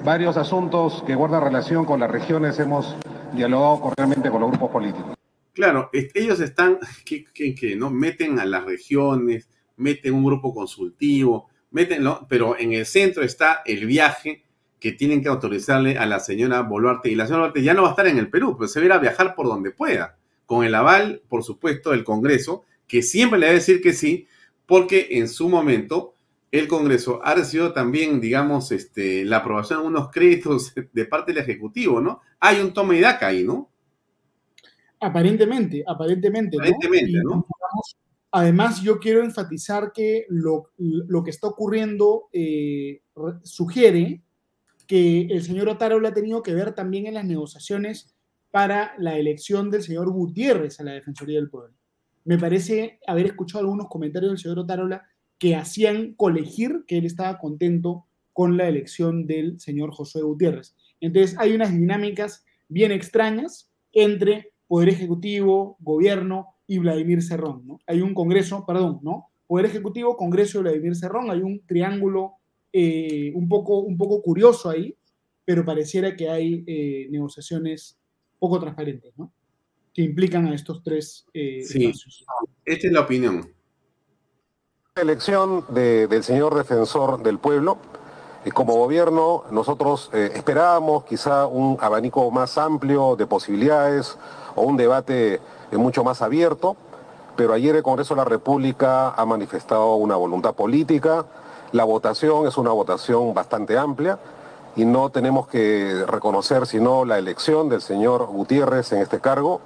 varios 0.04 0.36
asuntos 0.36 1.02
que 1.06 1.14
guardan 1.14 1.42
relación 1.42 1.84
con 1.84 2.00
las 2.00 2.10
regiones 2.10 2.58
hemos 2.60 2.96
dialogado 3.32 3.80
cordialmente 3.80 4.30
con 4.30 4.40
los 4.40 4.50
grupos 4.50 4.70
políticos. 4.70 5.16
Claro, 5.52 5.90
ellos 5.92 6.40
están, 6.40 6.78
que, 7.04 7.76
¿no? 7.76 7.90
Meten 7.90 8.38
a 8.38 8.44
las 8.44 8.64
regiones, 8.64 9.48
meten 9.76 10.14
un 10.14 10.24
grupo 10.24 10.54
consultivo. 10.54 11.48
Pero 12.28 12.58
en 12.58 12.72
el 12.74 12.86
centro 12.86 13.22
está 13.22 13.62
el 13.64 13.86
viaje 13.86 14.44
que 14.78 14.92
tienen 14.92 15.22
que 15.22 15.28
autorizarle 15.28 15.96
a 15.96 16.06
la 16.06 16.20
señora 16.20 16.60
Boluarte. 16.60 17.08
Y 17.08 17.14
la 17.14 17.26
señora 17.26 17.42
Boluarte 17.42 17.62
ya 17.62 17.74
no 17.74 17.82
va 17.82 17.88
a 17.88 17.92
estar 17.92 18.06
en 18.06 18.18
el 18.18 18.28
Perú, 18.28 18.56
pues 18.56 18.72
se 18.72 18.86
va 18.86 18.94
a 18.94 18.98
viajar 18.98 19.34
por 19.34 19.46
donde 19.46 19.70
pueda. 19.70 20.18
Con 20.46 20.64
el 20.64 20.74
aval, 20.74 21.22
por 21.28 21.42
supuesto, 21.44 21.90
del 21.90 22.04
Congreso, 22.04 22.64
que 22.86 23.02
siempre 23.02 23.38
le 23.38 23.46
va 23.46 23.52
a 23.52 23.54
decir 23.54 23.80
que 23.80 23.92
sí, 23.92 24.26
porque 24.66 25.08
en 25.12 25.28
su 25.28 25.48
momento 25.48 26.14
el 26.50 26.68
Congreso 26.68 27.20
ha 27.24 27.34
recibido 27.34 27.72
también, 27.72 28.20
digamos, 28.20 28.72
este, 28.72 29.24
la 29.24 29.38
aprobación 29.38 29.80
de 29.80 29.86
unos 29.88 30.10
créditos 30.10 30.74
de 30.92 31.04
parte 31.06 31.32
del 31.32 31.42
Ejecutivo, 31.42 32.00
¿no? 32.00 32.20
Hay 32.40 32.60
un 32.60 32.72
toma 32.74 32.94
y 32.96 33.00
daca 33.00 33.28
ahí, 33.28 33.42
¿no? 33.44 33.70
Aparentemente, 35.00 35.82
aparentemente. 35.86 36.56
Aparentemente, 36.58 37.18
¿no? 37.24 37.46
además, 38.30 38.82
yo 38.82 38.98
quiero 38.98 39.22
enfatizar 39.22 39.92
que 39.92 40.26
lo, 40.28 40.70
lo 40.78 41.22
que 41.22 41.30
está 41.30 41.48
ocurriendo 41.48 42.28
eh, 42.32 43.02
re- 43.16 43.34
sugiere 43.42 44.22
que 44.86 45.22
el 45.22 45.42
señor 45.42 45.68
Otárola 45.68 46.10
ha 46.10 46.14
tenido 46.14 46.42
que 46.42 46.54
ver 46.54 46.74
también 46.74 47.06
en 47.06 47.14
las 47.14 47.24
negociaciones 47.24 48.11
para 48.52 48.94
la 48.98 49.18
elección 49.18 49.70
del 49.70 49.82
señor 49.82 50.10
Gutiérrez 50.12 50.78
a 50.78 50.84
la 50.84 50.92
Defensoría 50.92 51.38
del 51.38 51.50
Pueblo. 51.50 51.74
Me 52.24 52.38
parece 52.38 53.00
haber 53.06 53.26
escuchado 53.26 53.64
algunos 53.64 53.88
comentarios 53.88 54.30
del 54.30 54.38
señor 54.38 54.60
Otárola 54.60 55.02
que 55.38 55.56
hacían 55.56 56.14
colegir 56.14 56.84
que 56.86 56.98
él 56.98 57.06
estaba 57.06 57.38
contento 57.38 58.04
con 58.32 58.56
la 58.56 58.68
elección 58.68 59.26
del 59.26 59.58
señor 59.58 59.90
Josué 59.90 60.22
Gutiérrez. 60.22 60.76
Entonces, 61.00 61.36
hay 61.38 61.54
unas 61.54 61.72
dinámicas 61.72 62.44
bien 62.68 62.92
extrañas 62.92 63.72
entre 63.92 64.52
Poder 64.68 64.90
Ejecutivo, 64.90 65.76
Gobierno 65.80 66.48
y 66.66 66.78
Vladimir 66.78 67.22
Cerrón. 67.22 67.66
¿no? 67.66 67.80
Hay 67.86 68.02
un 68.02 68.14
Congreso, 68.14 68.64
perdón, 68.66 69.00
¿no? 69.02 69.30
Poder 69.46 69.66
Ejecutivo, 69.66 70.16
Congreso 70.16 70.58
y 70.58 70.62
Vladimir 70.62 70.94
Cerrón. 70.94 71.30
Hay 71.30 71.40
un 71.40 71.64
triángulo 71.66 72.34
eh, 72.72 73.32
un, 73.34 73.48
poco, 73.48 73.80
un 73.80 73.96
poco 73.96 74.22
curioso 74.22 74.68
ahí, 74.68 74.94
pero 75.44 75.64
pareciera 75.64 76.14
que 76.14 76.28
hay 76.28 76.64
eh, 76.66 77.08
negociaciones 77.10 78.01
poco 78.42 78.58
transparentes, 78.58 79.12
¿no? 79.16 79.32
Que 79.94 80.02
implican 80.02 80.46
a 80.48 80.54
estos 80.54 80.82
tres 80.82 81.24
eh, 81.32 81.62
Sí, 81.64 81.84
espacios. 81.86 82.24
esta 82.64 82.86
es 82.88 82.92
la 82.92 83.00
opinión. 83.02 83.48
elección 84.96 85.64
de- 85.68 86.06
del 86.08 86.22
señor 86.24 86.54
defensor 86.56 87.22
del 87.22 87.38
pueblo. 87.38 87.78
Eh, 88.44 88.50
como 88.50 88.74
gobierno, 88.74 89.44
nosotros 89.52 90.10
eh, 90.12 90.32
esperábamos 90.34 91.04
quizá 91.04 91.46
un 91.46 91.78
abanico 91.80 92.28
más 92.32 92.58
amplio 92.58 93.14
de 93.16 93.26
posibilidades 93.28 94.18
o 94.56 94.62
un 94.62 94.76
debate 94.76 95.34
eh, 95.36 95.76
mucho 95.76 96.02
más 96.02 96.20
abierto, 96.20 96.76
pero 97.36 97.52
ayer 97.54 97.76
el 97.76 97.82
Congreso 97.84 98.14
de 98.14 98.18
la 98.18 98.24
República 98.26 99.10
ha 99.10 99.24
manifestado 99.24 99.94
una 99.94 100.16
voluntad 100.16 100.54
política. 100.54 101.24
La 101.70 101.84
votación 101.84 102.46
es 102.48 102.58
una 102.58 102.72
votación 102.72 103.32
bastante 103.32 103.78
amplia 103.78 104.18
y 104.76 104.84
no 104.84 105.10
tenemos 105.10 105.46
que 105.48 106.04
reconocer 106.06 106.66
sino 106.66 107.04
la 107.04 107.18
elección 107.18 107.68
del 107.68 107.82
señor 107.82 108.26
Gutiérrez 108.26 108.92
en 108.92 109.00
este 109.00 109.20
cargo. 109.20 109.60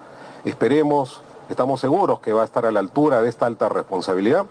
Esperemos, 0.44 1.20
estamos 1.48 1.80
seguros 1.80 2.20
que 2.20 2.32
va 2.32 2.42
a 2.42 2.44
estar 2.44 2.66
a 2.66 2.72
la 2.72 2.80
altura 2.80 3.22
de 3.22 3.28
esta 3.28 3.46
alta 3.46 3.68
responsabilidad. 3.68 4.46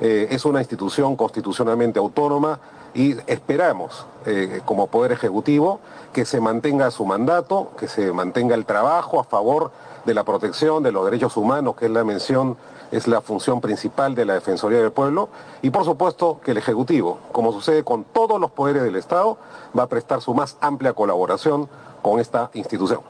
Eh, 0.00 0.28
es 0.30 0.44
una 0.44 0.60
institución 0.60 1.16
constitucionalmente 1.16 1.98
autónoma 1.98 2.58
y 2.94 3.16
esperamos, 3.26 4.06
eh, 4.26 4.60
como 4.64 4.88
Poder 4.88 5.12
Ejecutivo, 5.12 5.80
que 6.12 6.24
se 6.24 6.40
mantenga 6.40 6.90
su 6.90 7.06
mandato, 7.06 7.70
que 7.78 7.88
se 7.88 8.12
mantenga 8.12 8.54
el 8.54 8.66
trabajo 8.66 9.20
a 9.20 9.24
favor 9.24 9.70
de 10.04 10.14
la 10.14 10.24
protección 10.24 10.82
de 10.82 10.92
los 10.92 11.04
derechos 11.04 11.36
humanos, 11.36 11.76
que 11.76 11.86
es 11.86 11.90
la 11.90 12.04
mención, 12.04 12.56
es 12.92 13.08
la 13.08 13.22
función 13.22 13.60
principal 13.60 14.14
de 14.14 14.26
la 14.26 14.34
Defensoría 14.34 14.78
del 14.78 14.92
Pueblo, 14.92 15.30
y 15.62 15.70
por 15.70 15.84
supuesto 15.84 16.40
que 16.44 16.50
el 16.50 16.58
Ejecutivo, 16.58 17.20
como 17.32 17.50
sucede 17.52 17.82
con 17.82 18.04
todos 18.04 18.38
los 18.38 18.52
poderes 18.52 18.82
del 18.82 18.96
Estado, 18.96 19.38
va 19.76 19.84
a 19.84 19.88
prestar 19.88 20.20
su 20.20 20.34
más 20.34 20.58
amplia 20.60 20.92
colaboración 20.92 21.68
con 22.02 22.20
esta 22.20 22.50
institución. 22.52 23.00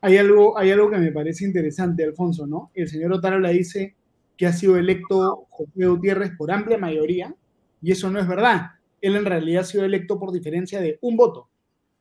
Hay 0.00 0.16
algo, 0.16 0.56
hay 0.56 0.70
algo 0.70 0.90
que 0.90 0.96
me 0.96 1.12
parece 1.12 1.44
interesante, 1.44 2.02
Alfonso, 2.02 2.46
¿no? 2.46 2.70
El 2.74 2.88
señor 2.88 3.12
Otárola 3.12 3.50
dice 3.50 3.96
que 4.38 4.46
ha 4.46 4.52
sido 4.54 4.78
electo 4.78 5.46
José 5.50 5.86
Gutiérrez 5.86 6.32
por 6.38 6.50
amplia 6.50 6.78
mayoría, 6.78 7.34
y 7.82 7.92
eso 7.92 8.10
no 8.10 8.18
es 8.18 8.26
verdad. 8.26 8.70
él 9.02 9.16
en 9.16 9.26
realidad 9.26 9.62
ha 9.62 9.64
sido 9.64 9.84
electo 9.84 10.18
por 10.18 10.32
diferencia 10.32 10.80
de 10.80 10.98
un 11.02 11.18
voto, 11.18 11.48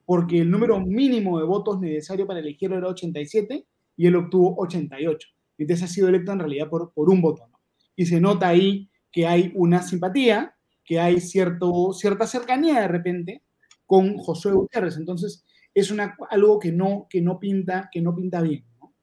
porque 0.05 0.39
el 0.39 0.49
número 0.49 0.79
mínimo 0.79 1.39
de 1.39 1.45
votos 1.45 1.81
necesario 1.81 2.25
para 2.25 2.39
elegirlo 2.39 2.77
era 2.77 2.87
87 2.87 3.65
y 3.97 4.07
él 4.07 4.15
obtuvo 4.15 4.55
88. 4.57 5.27
Entonces 5.63 5.89
ha 5.89 5.93
sido 5.93 6.07
electo 6.07 6.31
en 6.31 6.39
realidad 6.39 6.69
por, 6.69 6.91
por 6.93 7.09
un 7.09 7.21
voto. 7.21 7.47
¿no? 7.51 7.59
Y 7.95 8.05
se 8.05 8.19
nota 8.19 8.47
ahí 8.47 8.89
que 9.11 9.27
hay 9.27 9.51
una 9.55 9.81
simpatía, 9.81 10.55
que 10.83 10.99
hay 10.99 11.19
cierto, 11.19 11.93
cierta 11.93 12.27
cercanía 12.27 12.81
de 12.81 12.87
repente 12.87 13.43
con 13.85 14.17
Josué 14.17 14.53
Gutiérrez. 14.53 14.97
Entonces 14.97 15.45
es 15.73 15.91
una, 15.91 16.15
algo 16.29 16.59
que 16.59 16.71
no, 16.71 17.07
que 17.09 17.21
no, 17.21 17.39
pinta, 17.39 17.89
que 17.91 18.01
no 18.01 18.15
pinta 18.15 18.41
bien. 18.41 18.65
¿no? 18.79 18.93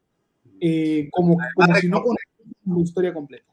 Eh, 0.60 1.08
como, 1.10 1.36
como 1.54 1.74
si 1.76 1.88
no 1.88 2.02
la 2.64 2.82
historia 2.82 3.12
completa. 3.12 3.52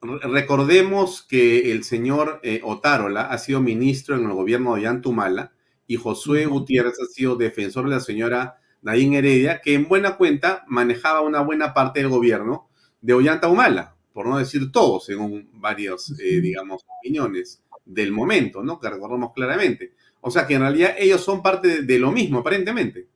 Recordemos 0.00 1.22
que 1.22 1.72
el 1.72 1.82
señor 1.82 2.40
eh, 2.42 2.60
Otárola 2.62 3.22
ha 3.22 3.38
sido 3.38 3.62
ministro 3.62 4.16
en 4.16 4.24
el 4.24 4.32
gobierno 4.34 4.74
de 4.74 4.82
Yantumala 4.82 5.52
y 5.86 5.96
Josué 5.96 6.44
Gutiérrez 6.44 6.94
ha 7.00 7.06
sido 7.06 7.36
defensor 7.36 7.84
de 7.84 7.94
la 7.94 8.00
señora 8.00 8.58
Nadine 8.84 9.18
Heredia, 9.18 9.60
que 9.60 9.74
en 9.74 9.88
buena 9.88 10.16
cuenta 10.16 10.64
manejaba 10.68 11.22
una 11.22 11.40
buena 11.40 11.74
parte 11.74 11.98
del 12.00 12.08
gobierno 12.10 12.68
de 13.00 13.14
Ollanta 13.14 13.48
Humala, 13.48 13.96
por 14.12 14.26
no 14.28 14.38
decir 14.38 14.70
todo, 14.70 15.00
según 15.00 15.48
varias, 15.54 16.14
eh, 16.20 16.40
digamos, 16.40 16.84
opiniones 17.00 17.60
del 17.84 18.12
momento, 18.12 18.62
¿no? 18.62 18.78
Que 18.78 18.88
recordamos 18.88 19.32
claramente. 19.34 19.94
O 20.20 20.30
sea 20.30 20.46
que 20.46 20.54
en 20.54 20.60
realidad 20.60 20.94
ellos 20.98 21.20
son 21.24 21.42
parte 21.42 21.68
de, 21.68 21.82
de 21.82 21.98
lo 21.98 22.12
mismo, 22.12 22.38
aparentemente. 22.38 23.08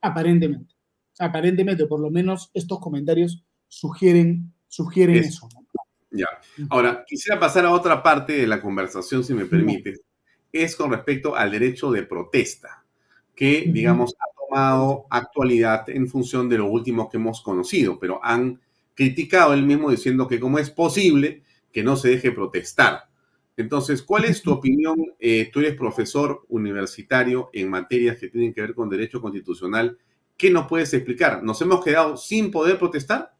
Aparentemente. 0.00 0.74
Aparentemente, 1.18 1.86
por 1.86 2.00
lo 2.00 2.10
menos 2.10 2.50
estos 2.54 2.80
comentarios 2.80 3.44
sugieren, 3.68 4.52
sugieren 4.68 5.16
Es- 5.16 5.26
eso. 5.28 5.48
¿no? 5.54 5.60
Ya. 6.12 6.26
Ahora, 6.70 7.04
quisiera 7.06 7.38
pasar 7.38 7.64
a 7.66 7.70
otra 7.70 8.02
parte 8.02 8.32
de 8.32 8.46
la 8.46 8.60
conversación, 8.60 9.22
si 9.22 9.32
me 9.34 9.44
permite. 9.44 9.94
Es 10.52 10.74
con 10.74 10.90
respecto 10.90 11.36
al 11.36 11.52
derecho 11.52 11.92
de 11.92 12.02
protesta, 12.02 12.84
que, 13.36 13.66
digamos, 13.68 14.14
tomado 14.50 15.06
actualidad 15.10 15.88
en 15.88 16.08
función 16.08 16.48
de 16.48 16.58
lo 16.58 16.66
último 16.66 17.08
que 17.08 17.16
hemos 17.16 17.40
conocido, 17.40 17.98
pero 17.98 18.20
han 18.22 18.60
criticado 18.94 19.54
él 19.54 19.64
mismo 19.64 19.90
diciendo 19.90 20.26
que 20.26 20.40
cómo 20.40 20.58
es 20.58 20.70
posible 20.70 21.42
que 21.72 21.82
no 21.82 21.96
se 21.96 22.10
deje 22.10 22.32
protestar. 22.32 23.04
Entonces, 23.56 24.02
¿cuál 24.02 24.24
es 24.24 24.42
tu 24.42 24.52
opinión? 24.52 24.96
Eh, 25.18 25.50
tú 25.52 25.60
eres 25.60 25.76
profesor 25.76 26.44
universitario 26.48 27.50
en 27.52 27.70
materias 27.70 28.18
que 28.18 28.28
tienen 28.28 28.52
que 28.52 28.62
ver 28.62 28.74
con 28.74 28.88
derecho 28.88 29.20
constitucional. 29.20 29.98
¿Qué 30.36 30.50
nos 30.50 30.66
puedes 30.66 30.92
explicar? 30.94 31.42
¿Nos 31.42 31.60
hemos 31.62 31.84
quedado 31.84 32.16
sin 32.16 32.50
poder 32.50 32.78
protestar? 32.78 33.34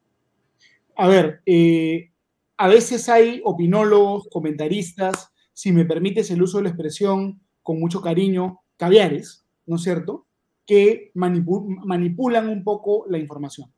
A 0.97 1.09
ver, 1.09 1.41
eh, 1.47 2.11
a 2.57 2.69
veces 2.69 3.09
hay 3.09 3.41
opinólogos, 3.45 4.29
comentaristas, 4.31 5.33
si 5.53 5.73
me 5.73 5.85
permites 5.85 6.31
el 6.31 6.43
uso 6.43 6.59
de 6.59 6.65
la 6.65 6.71
expresión 6.71 7.41
con 7.63 7.81
mucho 7.81 8.01
cariño, 8.01 8.61
caviares, 8.77 9.45
¿no 9.67 9.77
es 9.77 9.83
cierto?, 9.83 10.27
que 10.71 11.11
manipu- 11.17 11.67
manipulan 11.85 12.49
un 12.49 12.63
poco 12.63 13.05
la 13.09 13.19
información. 13.19 13.73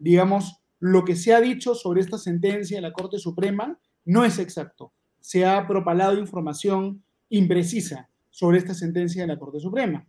Digamos, 0.00 0.56
lo 0.80 1.04
que 1.04 1.14
se 1.14 1.32
ha 1.32 1.40
dicho 1.40 1.76
sobre 1.76 2.00
esta 2.00 2.18
sentencia 2.18 2.78
de 2.78 2.82
la 2.82 2.92
Corte 2.92 3.18
Suprema 3.18 3.78
no 4.04 4.24
es 4.24 4.40
exacto. 4.40 4.92
Se 5.20 5.46
ha 5.46 5.68
propalado 5.68 6.18
información 6.18 7.04
imprecisa 7.28 8.08
sobre 8.30 8.58
esta 8.58 8.74
sentencia 8.74 9.22
de 9.22 9.28
la 9.28 9.38
Corte 9.38 9.60
Suprema, 9.60 10.04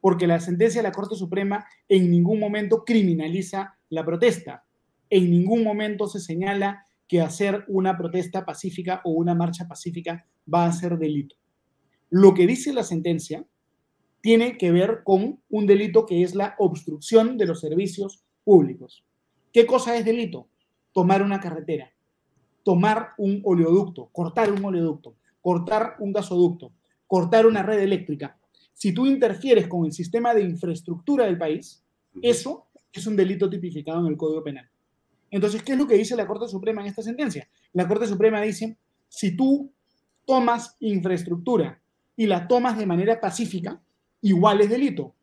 porque 0.00 0.26
la 0.26 0.40
sentencia 0.40 0.80
de 0.80 0.88
la 0.88 0.92
Corte 0.92 1.16
Suprema 1.16 1.66
en 1.88 2.10
ningún 2.10 2.40
momento 2.40 2.84
criminaliza 2.84 3.76
la 3.90 4.06
protesta 4.06 4.64
en 5.10 5.30
ningún 5.30 5.62
momento 5.62 6.06
se 6.08 6.18
señala 6.18 6.86
que 7.06 7.20
hacer 7.20 7.64
una 7.68 7.96
protesta 7.96 8.44
pacífica 8.44 9.00
o 9.04 9.12
una 9.12 9.34
marcha 9.34 9.68
pacífica 9.68 10.26
va 10.52 10.66
a 10.66 10.72
ser 10.72 10.98
delito. 10.98 11.36
Lo 12.10 12.34
que 12.34 12.46
dice 12.46 12.72
la 12.72 12.82
sentencia 12.82 13.44
tiene 14.24 14.56
que 14.56 14.72
ver 14.72 15.02
con 15.04 15.42
un 15.50 15.66
delito 15.66 16.06
que 16.06 16.22
es 16.22 16.34
la 16.34 16.54
obstrucción 16.56 17.36
de 17.36 17.44
los 17.44 17.60
servicios 17.60 18.24
públicos. 18.42 19.04
¿Qué 19.52 19.66
cosa 19.66 19.98
es 19.98 20.04
delito? 20.06 20.48
Tomar 20.94 21.22
una 21.22 21.40
carretera, 21.40 21.92
tomar 22.62 23.10
un 23.18 23.42
oleoducto, 23.44 24.08
cortar 24.12 24.50
un 24.50 24.64
oleoducto, 24.64 25.14
cortar 25.42 25.96
un 25.98 26.14
gasoducto, 26.14 26.72
cortar 27.06 27.44
una 27.44 27.62
red 27.62 27.80
eléctrica. 27.80 28.38
Si 28.72 28.94
tú 28.94 29.04
interfieres 29.04 29.68
con 29.68 29.84
el 29.84 29.92
sistema 29.92 30.32
de 30.32 30.40
infraestructura 30.40 31.26
del 31.26 31.36
país, 31.36 31.84
eso 32.22 32.68
es 32.94 33.06
un 33.06 33.16
delito 33.16 33.50
tipificado 33.50 34.00
en 34.00 34.06
el 34.06 34.16
Código 34.16 34.42
Penal. 34.42 34.66
Entonces, 35.30 35.62
¿qué 35.62 35.72
es 35.72 35.78
lo 35.78 35.86
que 35.86 35.98
dice 35.98 36.16
la 36.16 36.26
Corte 36.26 36.48
Suprema 36.48 36.80
en 36.80 36.86
esta 36.86 37.02
sentencia? 37.02 37.46
La 37.74 37.86
Corte 37.86 38.06
Suprema 38.06 38.40
dice, 38.40 38.78
si 39.06 39.36
tú 39.36 39.70
tomas 40.24 40.78
infraestructura 40.80 41.78
y 42.16 42.24
la 42.24 42.48
tomas 42.48 42.78
de 42.78 42.86
manera 42.86 43.20
pacífica, 43.20 43.82
igual 44.24 44.62
es 44.62 44.70
delito. 44.70 45.14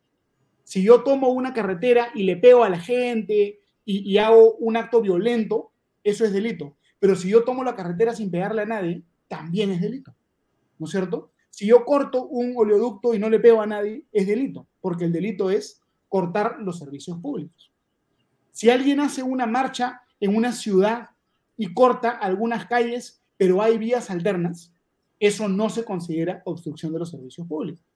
Si 0.64 0.84
yo 0.84 1.04
tomo 1.04 1.30
una 1.30 1.54
carretera 1.54 2.10
y 2.14 2.24
le 2.24 2.38
pego 2.38 2.64
a 2.64 2.70
la 2.70 2.80
gente 2.80 3.60
y, 3.84 4.18
hago 4.18 4.56
un 4.58 4.78
acto 4.78 5.02
violento, 5.02 5.72
eso 6.04 6.24
es 6.24 6.32
delito. 6.32 6.78
Pero 7.00 7.16
si 7.16 7.30
yo 7.30 7.44
tomo 7.44 7.64
la 7.64 7.76
carretera 7.76 8.14
sin 8.14 8.30
pegarle 8.30 8.62
a 8.62 8.68
nadie, 8.68 9.04
también 9.28 9.72
es 9.72 9.82
delito. 9.82 10.16
¿No 10.78 10.86
es 10.86 10.92
cierto? 10.92 11.32
Si 11.50 11.66
yo 11.66 11.84
corto 11.84 12.28
un 12.28 12.54
oleoducto 12.56 13.16
y 13.16 13.20
no 13.20 13.30
le 13.30 13.40
pego 13.40 13.62
a 13.62 13.66
nadie, 13.66 14.06
es 14.12 14.28
delito, 14.28 14.68
porque 14.80 15.06
el 15.06 15.12
delito 15.12 15.50
es 15.50 15.82
cortar 16.08 16.58
los 16.60 16.78
servicios 16.78 17.18
públicos. 17.18 17.74
Si 18.52 18.70
alguien 18.70 19.00
hace 19.00 19.24
una 19.24 19.48
marcha 19.48 20.02
en 20.20 20.36
una 20.36 20.52
ciudad 20.52 21.10
y 21.58 21.74
corta 21.74 22.12
algunas 22.12 22.68
calles, 22.68 23.24
pero 23.36 23.64
hay 23.64 23.80
vías 23.80 24.12
alternas, 24.12 24.72
eso 25.20 25.48
no 25.48 25.70
se 25.70 25.84
considera 25.84 26.44
obstrucción 26.46 26.94
de 26.94 27.00
los 27.00 27.10
servicios 27.10 27.48
públicos. 27.48 27.91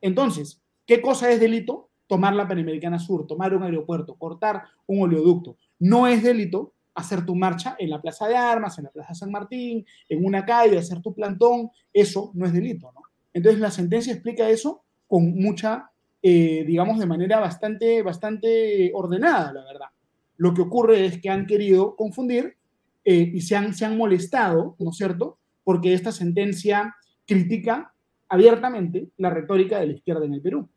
Entonces, 0.00 0.62
¿qué 0.86 1.00
cosa 1.00 1.30
es 1.30 1.40
delito? 1.40 1.90
Tomar 2.06 2.34
la 2.34 2.48
Panamericana 2.48 2.98
Sur, 2.98 3.26
tomar 3.26 3.54
un 3.54 3.62
aeropuerto, 3.62 4.16
cortar 4.16 4.64
un 4.86 5.02
oleoducto. 5.02 5.56
No 5.78 6.06
es 6.06 6.22
delito 6.22 6.74
hacer 6.94 7.24
tu 7.24 7.34
marcha 7.34 7.76
en 7.78 7.90
la 7.90 8.00
Plaza 8.00 8.26
de 8.28 8.36
Armas, 8.36 8.78
en 8.78 8.84
la 8.84 8.90
Plaza 8.90 9.14
San 9.14 9.30
Martín, 9.30 9.86
en 10.08 10.24
una 10.24 10.44
calle, 10.44 10.78
hacer 10.78 11.00
tu 11.00 11.14
plantón. 11.14 11.70
Eso 11.92 12.30
no 12.34 12.46
es 12.46 12.52
delito, 12.52 12.90
¿no? 12.92 13.02
Entonces, 13.32 13.60
la 13.60 13.70
sentencia 13.70 14.12
explica 14.12 14.48
eso 14.48 14.82
con 15.06 15.34
mucha, 15.34 15.90
eh, 16.22 16.64
digamos, 16.66 16.98
de 16.98 17.06
manera 17.06 17.38
bastante, 17.38 18.02
bastante 18.02 18.90
ordenada, 18.94 19.52
la 19.52 19.64
verdad. 19.64 19.88
Lo 20.36 20.52
que 20.54 20.62
ocurre 20.62 21.06
es 21.06 21.20
que 21.20 21.30
han 21.30 21.46
querido 21.46 21.96
confundir 21.96 22.56
eh, 23.04 23.30
y 23.34 23.40
se 23.40 23.56
han, 23.56 23.74
se 23.74 23.84
han 23.84 23.96
molestado, 23.96 24.76
¿no 24.78 24.90
es 24.90 24.96
cierto? 24.96 25.38
Porque 25.64 25.94
esta 25.94 26.12
sentencia 26.12 26.96
critica 27.26 27.94
abiertamente 28.30 29.10
la 29.18 29.28
retórica 29.28 29.80
de 29.80 29.88
la 29.88 29.92
izquierda 29.92 30.24
en 30.24 30.34
el 30.34 30.40
Perú. 30.40 30.68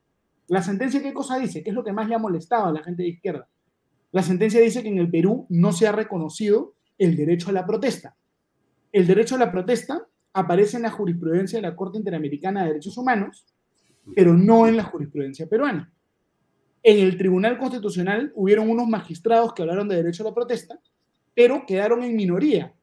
La 0.47 0.61
sentencia, 0.61 1.01
¿qué 1.01 1.13
cosa 1.13 1.37
dice? 1.37 1.63
¿Qué 1.63 1.69
es 1.69 1.75
lo 1.75 1.83
que 1.83 1.93
más 1.93 2.09
le 2.09 2.15
ha 2.15 2.19
molestado 2.19 2.65
a 2.65 2.71
la 2.73 2.83
gente 2.83 3.03
de 3.03 3.09
izquierda? 3.09 3.47
La 4.11 4.23
sentencia 4.23 4.59
dice 4.59 4.81
que 4.81 4.89
en 4.89 4.97
el 4.97 5.09
Perú 5.09 5.45
no 5.49 5.71
se 5.71 5.87
ha 5.87 5.91
reconocido 5.91 6.73
el 6.97 7.15
derecho 7.15 7.49
a 7.49 7.53
la 7.53 7.65
protesta. 7.65 8.17
El 8.91 9.07
derecho 9.07 9.35
a 9.35 9.37
la 9.37 9.51
protesta 9.51 10.05
aparece 10.33 10.77
en 10.77 10.83
la 10.83 10.91
jurisprudencia 10.91 11.59
de 11.59 11.61
la 11.61 11.75
Corte 11.75 11.99
Interamericana 11.99 12.61
de 12.61 12.69
Derechos 12.69 12.97
Humanos, 12.97 13.45
pero 14.15 14.33
no 14.33 14.67
en 14.67 14.75
la 14.75 14.83
jurisprudencia 14.83 15.47
peruana. 15.47 15.93
En 16.81 16.99
el 16.99 17.17
Tribunal 17.17 17.59
Constitucional 17.59 18.31
hubieron 18.35 18.69
unos 18.69 18.87
magistrados 18.87 19.53
que 19.53 19.61
hablaron 19.61 19.87
de 19.87 19.97
derecho 19.97 20.23
a 20.23 20.29
la 20.29 20.35
protesta, 20.35 20.79
pero 21.35 21.65
quedaron 21.67 22.03
en 22.03 22.15
minoría. 22.15 22.73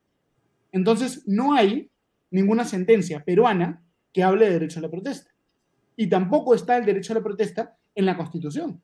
Entonces, 0.72 1.26
no 1.26 1.54
hay 1.54 1.90
ninguna 2.30 2.64
sentencia 2.64 3.22
peruana 3.24 3.82
que 4.12 4.22
hable 4.22 4.46
de 4.46 4.52
derecho 4.52 4.78
a 4.78 4.82
la 4.82 4.90
protesta. 4.90 5.30
Y 5.96 6.08
tampoco 6.08 6.54
está 6.54 6.76
el 6.76 6.86
derecho 6.86 7.12
a 7.12 7.16
la 7.16 7.22
protesta 7.22 7.76
en 7.94 8.06
la 8.06 8.16
Constitución. 8.16 8.80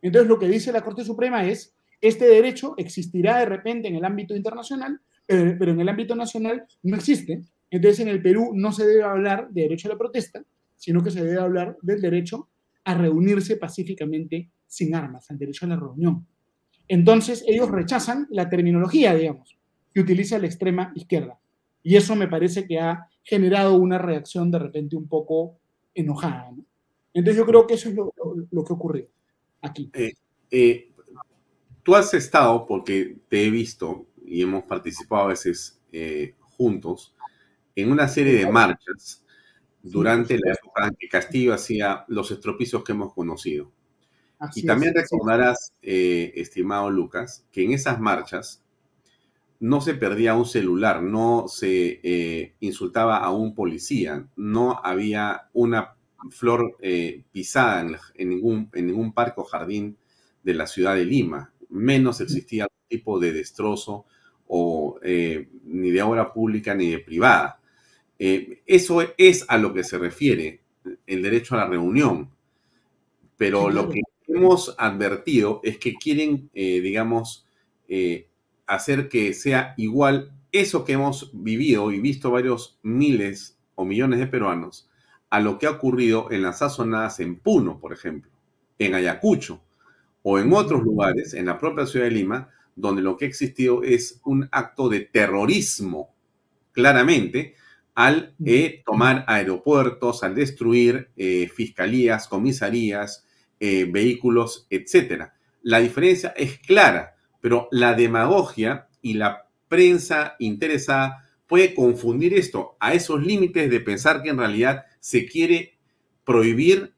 Entonces, 0.00 0.28
lo 0.28 0.38
que 0.38 0.48
dice 0.48 0.72
la 0.72 0.82
Corte 0.82 1.04
Suprema 1.04 1.44
es, 1.44 1.74
este 2.00 2.24
derecho 2.26 2.74
existirá 2.76 3.38
de 3.38 3.46
repente 3.46 3.88
en 3.88 3.94
el 3.94 4.04
ámbito 4.04 4.34
internacional, 4.34 5.00
pero, 5.26 5.70
en 5.70 5.80
el 5.80 5.88
ámbito 5.88 6.14
nacional 6.16 6.64
no 6.82 6.96
existe. 6.96 7.42
Entonces, 7.70 8.00
en 8.00 8.08
el 8.08 8.20
Perú 8.20 8.50
no 8.54 8.72
se 8.72 8.86
debe 8.86 9.04
hablar 9.04 9.48
de 9.50 9.62
derecho 9.62 9.88
a 9.88 9.92
la 9.92 9.98
protesta, 9.98 10.42
sino 10.76 11.02
que 11.02 11.10
se 11.10 11.24
debe 11.24 11.40
hablar 11.40 11.76
del 11.80 12.00
derecho 12.00 12.48
a 12.84 12.94
reunirse 12.94 13.56
pacíficamente 13.56 14.50
sin 14.66 14.94
armas, 14.94 15.30
al 15.30 15.38
derecho 15.38 15.64
a 15.64 15.68
la 15.68 15.76
reunión. 15.76 16.26
Entonces, 16.88 17.44
ellos 17.46 17.70
rechazan 17.70 18.26
la 18.30 18.50
terminología, 18.50 19.14
digamos, 19.14 19.56
que 19.94 20.00
utiliza 20.00 20.38
la 20.38 20.46
extrema 20.46 20.92
izquierda. 20.96 21.38
Y 21.82 21.96
eso 21.96 22.16
me 22.16 22.28
parece 22.28 22.66
que 22.66 22.80
ha 22.80 23.08
generado 23.22 23.74
una 23.74 23.98
reacción 23.98 24.50
de 24.50 24.58
repente 24.58 24.96
un 24.96 25.08
poco 25.08 25.58
enojada. 25.94 26.50
¿no? 26.52 26.64
Entonces, 27.14 27.38
yo 27.38 27.46
creo 27.46 27.66
que 27.66 27.74
eso 27.74 27.88
es 27.88 27.94
lo, 27.94 28.12
lo, 28.16 28.46
lo 28.50 28.64
que 28.64 28.72
ocurrió 28.72 29.06
aquí. 29.60 29.90
Eh, 29.94 30.12
eh, 30.50 30.92
tú 31.82 31.94
has 31.94 32.12
estado, 32.14 32.66
porque 32.66 33.18
te 33.28 33.46
he 33.46 33.50
visto 33.50 34.06
y 34.24 34.42
hemos 34.42 34.64
participado 34.64 35.22
a 35.22 35.28
veces 35.28 35.80
eh, 35.92 36.34
juntos, 36.40 37.14
en 37.74 37.90
una 37.90 38.08
serie 38.08 38.34
de 38.34 38.50
marchas 38.50 39.24
durante 39.82 40.38
la 40.38 40.52
época 40.52 40.86
en 40.86 40.94
que 40.94 41.08
Castillo 41.08 41.54
hacía 41.54 42.04
los 42.08 42.30
estropicios 42.30 42.84
que 42.84 42.92
hemos 42.92 43.12
conocido. 43.14 43.72
Así 44.38 44.60
y 44.60 44.66
también 44.66 44.92
es, 44.96 45.02
recordarás, 45.02 45.74
eh, 45.82 46.32
estimado 46.36 46.90
Lucas, 46.90 47.46
que 47.50 47.64
en 47.64 47.72
esas 47.72 48.00
marchas 48.00 48.61
no 49.62 49.80
se 49.80 49.94
perdía 49.94 50.34
un 50.34 50.44
celular, 50.44 51.04
no 51.04 51.46
se 51.46 52.00
eh, 52.02 52.54
insultaba 52.58 53.18
a 53.18 53.30
un 53.30 53.54
policía, 53.54 54.26
no 54.34 54.80
había 54.82 55.50
una 55.52 55.94
flor 56.30 56.76
eh, 56.80 57.22
pisada 57.30 57.80
en, 57.82 57.96
en, 58.16 58.28
ningún, 58.28 58.70
en 58.72 58.88
ningún 58.88 59.12
parque 59.12 59.40
o 59.40 59.44
jardín 59.44 59.96
de 60.42 60.54
la 60.54 60.66
ciudad 60.66 60.96
de 60.96 61.04
Lima, 61.04 61.52
menos 61.68 62.20
existía 62.20 62.64
algún 62.64 62.88
tipo 62.88 63.20
de 63.20 63.32
destrozo 63.32 64.04
o 64.48 64.98
eh, 65.00 65.48
ni 65.64 65.92
de 65.92 66.02
obra 66.02 66.32
pública 66.32 66.74
ni 66.74 66.90
de 66.90 66.98
privada. 66.98 67.60
Eso 68.18 69.00
es 69.16 69.44
a 69.48 69.58
lo 69.58 69.72
que 69.72 69.84
se 69.84 69.98
refiere 69.98 70.60
el 71.06 71.22
derecho 71.22 71.54
a 71.54 71.58
la 71.58 71.68
reunión, 71.68 72.30
pero 73.36 73.70
lo 73.70 73.88
que 73.88 74.00
hemos 74.26 74.74
advertido 74.78 75.60
es 75.62 75.78
que 75.78 75.94
quieren, 75.94 76.50
digamos, 76.52 77.46
eh, 77.88 78.28
hacer 78.74 79.08
que 79.08 79.34
sea 79.34 79.74
igual 79.76 80.32
eso 80.50 80.84
que 80.84 80.92
hemos 80.92 81.30
vivido 81.32 81.92
y 81.92 82.00
visto 82.00 82.30
varios 82.30 82.78
miles 82.82 83.58
o 83.74 83.84
millones 83.84 84.18
de 84.18 84.26
peruanos 84.26 84.88
a 85.30 85.40
lo 85.40 85.58
que 85.58 85.66
ha 85.66 85.70
ocurrido 85.70 86.30
en 86.30 86.42
las 86.42 86.58
sazonadas 86.58 87.18
en 87.20 87.36
Puno, 87.36 87.80
por 87.80 87.92
ejemplo, 87.92 88.30
en 88.78 88.94
Ayacucho 88.94 89.62
o 90.22 90.38
en 90.38 90.52
otros 90.52 90.82
lugares, 90.82 91.32
en 91.32 91.46
la 91.46 91.58
propia 91.58 91.86
ciudad 91.86 92.04
de 92.04 92.12
Lima, 92.12 92.50
donde 92.76 93.02
lo 93.02 93.16
que 93.16 93.24
ha 93.24 93.28
existido 93.28 93.82
es 93.82 94.20
un 94.24 94.48
acto 94.52 94.88
de 94.88 95.00
terrorismo, 95.00 96.14
claramente, 96.72 97.54
al 97.94 98.34
eh, 98.44 98.82
tomar 98.84 99.24
aeropuertos, 99.26 100.22
al 100.22 100.34
destruir 100.34 101.10
eh, 101.16 101.48
fiscalías, 101.48 102.28
comisarías, 102.28 103.26
eh, 103.58 103.86
vehículos, 103.90 104.66
etc. 104.70 105.30
La 105.62 105.78
diferencia 105.78 106.34
es 106.36 106.58
clara, 106.58 107.16
pero 107.42 107.68
la 107.70 107.92
demagogia 107.92 108.88
y 109.02 109.14
la 109.14 109.48
prensa 109.68 110.36
interesada 110.38 111.28
puede 111.46 111.74
confundir 111.74 112.32
esto 112.32 112.76
a 112.80 112.94
esos 112.94 113.22
límites 113.22 113.68
de 113.68 113.80
pensar 113.80 114.22
que 114.22 114.30
en 114.30 114.38
realidad 114.38 114.84
se 115.00 115.26
quiere 115.26 115.76
prohibir, 116.24 116.94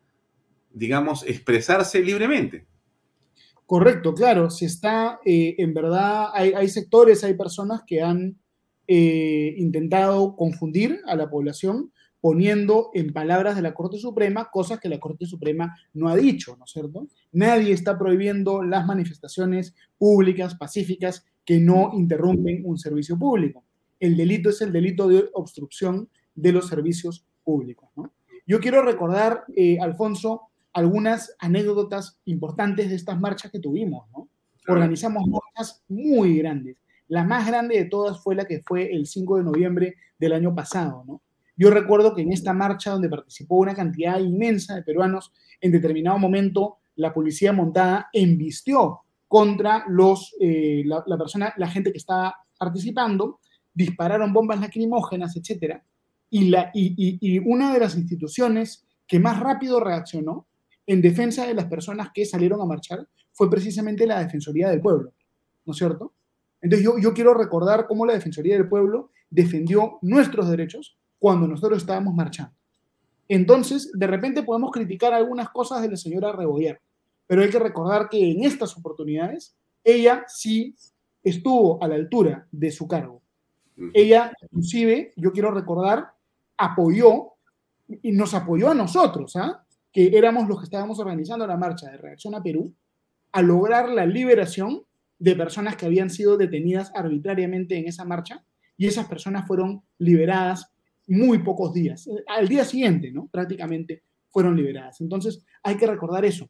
digamos, 0.71 1.25
expresarse 1.27 2.01
libremente. 2.01 2.67
Correcto, 3.67 4.15
claro, 4.15 4.51
si 4.51 4.67
está, 4.67 5.19
en 5.25 5.73
verdad, 5.73 6.29
hay, 6.35 6.53
hay 6.53 6.69
sectores, 6.69 7.25
hay 7.25 7.35
personas 7.35 7.83
que 7.87 8.03
han 8.03 8.37
eh, 8.87 9.55
intentado 9.57 10.37
confundir 10.37 11.01
a 11.07 11.17
la 11.17 11.31
población 11.31 11.91
poniendo 12.25 12.89
en 12.95 13.13
palabras 13.13 13.55
de 13.55 13.61
la 13.61 13.75
Corte 13.75 13.99
Suprema 13.99 14.49
cosas 14.51 14.81
que 14.81 14.89
la 14.89 14.99
Corte 14.99 15.27
Suprema 15.27 15.77
no 15.93 16.09
ha 16.09 16.17
dicho, 16.17 16.57
¿no 16.57 16.65
es 16.65 16.71
cierto? 16.71 17.07
Nadie 17.33 17.75
está 17.75 17.99
prohibiendo 17.99 18.63
las 18.63 18.87
manifestaciones 18.87 19.75
públicas, 19.99 20.55
pacíficas, 20.55 21.27
que 21.45 21.61
no 21.61 21.91
interrumpen 21.93 22.63
un 22.65 22.79
servicio 22.79 23.19
público. 23.19 23.63
El 24.01 24.17
delito 24.17 24.49
es 24.49 24.63
el 24.63 24.73
delito 24.73 25.07
de 25.07 25.29
obstrucción 25.35 26.09
de 26.35 26.53
los 26.53 26.67
servicios 26.67 27.27
públicos. 27.45 27.91
¿no? 27.95 28.11
Yo 28.47 28.59
quiero 28.59 28.81
recordar, 28.81 29.45
eh, 29.55 29.79
Alfonso, 29.79 30.45
algunas 30.73 31.37
anécdotas 31.39 32.21
importantes 32.25 32.89
de 32.89 32.97
estas 32.97 33.21
marchas 33.21 33.53
que 33.53 33.61
tuvimos. 33.61 34.09
¿no? 34.17 34.31
Organizamos 34.67 35.27
marchas 35.27 35.85
muy 35.89 36.39
grandes. 36.39 36.79
La 37.07 37.23
más 37.23 37.47
grande 37.47 37.77
de 37.77 37.85
todas 37.85 38.23
fue 38.23 38.35
la 38.35 38.47
que 38.47 38.63
fue 38.63 38.95
el 38.95 39.07
5 39.07 39.37
de 39.37 39.45
noviembre 39.45 39.97
del 40.19 40.33
año 40.33 40.55
pasado, 40.55 41.05
¿no? 41.07 41.21
Yo 41.57 41.71
recuerdo 41.71 42.15
que 42.15 42.23
en 42.23 42.33
esta 42.33 42.53
marcha 42.53 42.91
donde 42.91 43.09
participó 43.09 43.57
una 43.57 43.75
cantidad 43.75 44.19
inmensa 44.19 44.75
de 44.75 44.83
peruanos, 44.83 45.33
en 45.61 45.73
determinado 45.73 46.19
momento 46.19 46.79
la 46.97 47.13
policía 47.13 47.53
montada 47.53 48.09
embistió 48.13 49.01
contra 49.29 49.85
los, 49.89 50.35
eh, 50.41 50.83
la, 50.85 51.19
persona, 51.19 51.53
la 51.57 51.69
gente 51.69 51.93
que 51.93 51.99
estaba 51.99 52.35
participando, 52.59 53.41
dispararon 53.73 54.33
bombas 54.33 54.61
lacrimógenas, 54.61 55.37
etc. 55.37 55.81
Y, 56.31 56.49
la, 56.49 56.71
y, 56.75 57.19
y 57.21 57.39
una 57.39 57.73
de 57.73 57.81
las 57.81 57.97
instituciones 57.97 58.87
que 59.07 59.19
más 59.19 59.41
rápido 59.41 59.81
reaccionó 59.81 60.47
en 60.87 61.01
defensa 61.01 61.47
de 61.47 61.55
las 61.55 61.67
personas 61.67 62.11
que 62.13 62.25
salieron 62.25 62.61
a 62.61 62.67
marchar 62.67 63.09
fue 63.33 63.51
precisamente 63.51 64.07
la 64.07 64.21
Defensoría 64.21 64.71
del 64.71 64.81
Pueblo, 64.81 65.13
¿no 65.65 65.73
es 65.73 65.79
cierto? 65.79 66.13
Entonces 66.61 66.85
yo, 66.85 66.99
yo 66.99 67.13
quiero 67.13 67.35
recordar 67.35 67.87
cómo 67.87 68.07
la 68.07 68.15
Defensoría 68.15 68.55
del 68.55 68.69
Pueblo 68.69 69.11
defendió 69.31 69.99
nuestros 70.03 70.49
derechos 70.49 70.97
cuando 71.25 71.49
nosotros 71.49 71.79
estábamos 71.79 72.15
marchando. 72.15 72.53
Entonces, 73.29 73.91
de 73.95 74.07
repente 74.07 74.43
podemos 74.43 74.71
criticar 74.71 75.15
algunas 75.15 75.49
cosas 75.49 75.81
de 75.81 75.89
la 75.89 75.97
señora 75.97 76.33
Rebollar, 76.33 76.79
pero 77.27 77.41
hay 77.41 77.49
que 77.49 77.59
recordar 77.59 78.11
que 78.11 78.31
en 78.31 78.45
estas 78.45 78.77
oportunidades 78.77 79.57
ella 79.83 80.25
sí 80.29 80.77
estuvo 81.23 81.83
a 81.83 81.89
la 81.89 81.95
altura 81.95 82.47
de 82.53 82.71
su 82.71 82.87
cargo. 82.87 83.23
Ella, 83.95 84.35
inclusive, 84.43 85.15
yo 85.17 85.33
quiero 85.33 85.51
recordar, 85.51 86.09
apoyó 86.59 87.33
y 87.89 88.13
nos 88.13 88.35
apoyó 88.35 88.73
a 88.73 88.75
nosotros, 88.75 89.35
¿ah? 89.37 89.65
que 89.91 90.15
éramos 90.19 90.47
los 90.47 90.59
que 90.59 90.65
estábamos 90.65 90.99
organizando 90.99 91.47
la 91.47 91.57
marcha 91.57 91.91
de 91.91 91.97
reacción 91.97 92.35
a 92.35 92.43
Perú, 92.43 92.71
a 93.33 93.41
lograr 93.41 93.89
la 93.89 94.05
liberación 94.05 94.83
de 95.19 95.37
personas 95.37 95.77
que 95.77 95.87
habían 95.87 96.11
sido 96.11 96.37
detenidas 96.37 96.93
arbitrariamente 96.95 97.79
en 97.79 97.89
esa 97.89 98.05
marcha 98.05 98.45
y 98.77 98.89
esas 98.89 99.07
personas 99.07 99.47
fueron 99.47 99.83
liberadas 99.97 100.74
muy 101.07 101.39
pocos 101.39 101.73
días. 101.73 102.09
Al 102.27 102.49
día 102.49 102.65
siguiente, 102.65 103.11
¿no? 103.11 103.29
Prácticamente 103.29 104.03
fueron 104.31 104.57
liberadas. 104.57 105.01
Entonces, 105.01 105.45
hay 105.63 105.77
que 105.77 105.87
recordar 105.87 106.25
eso. 106.25 106.49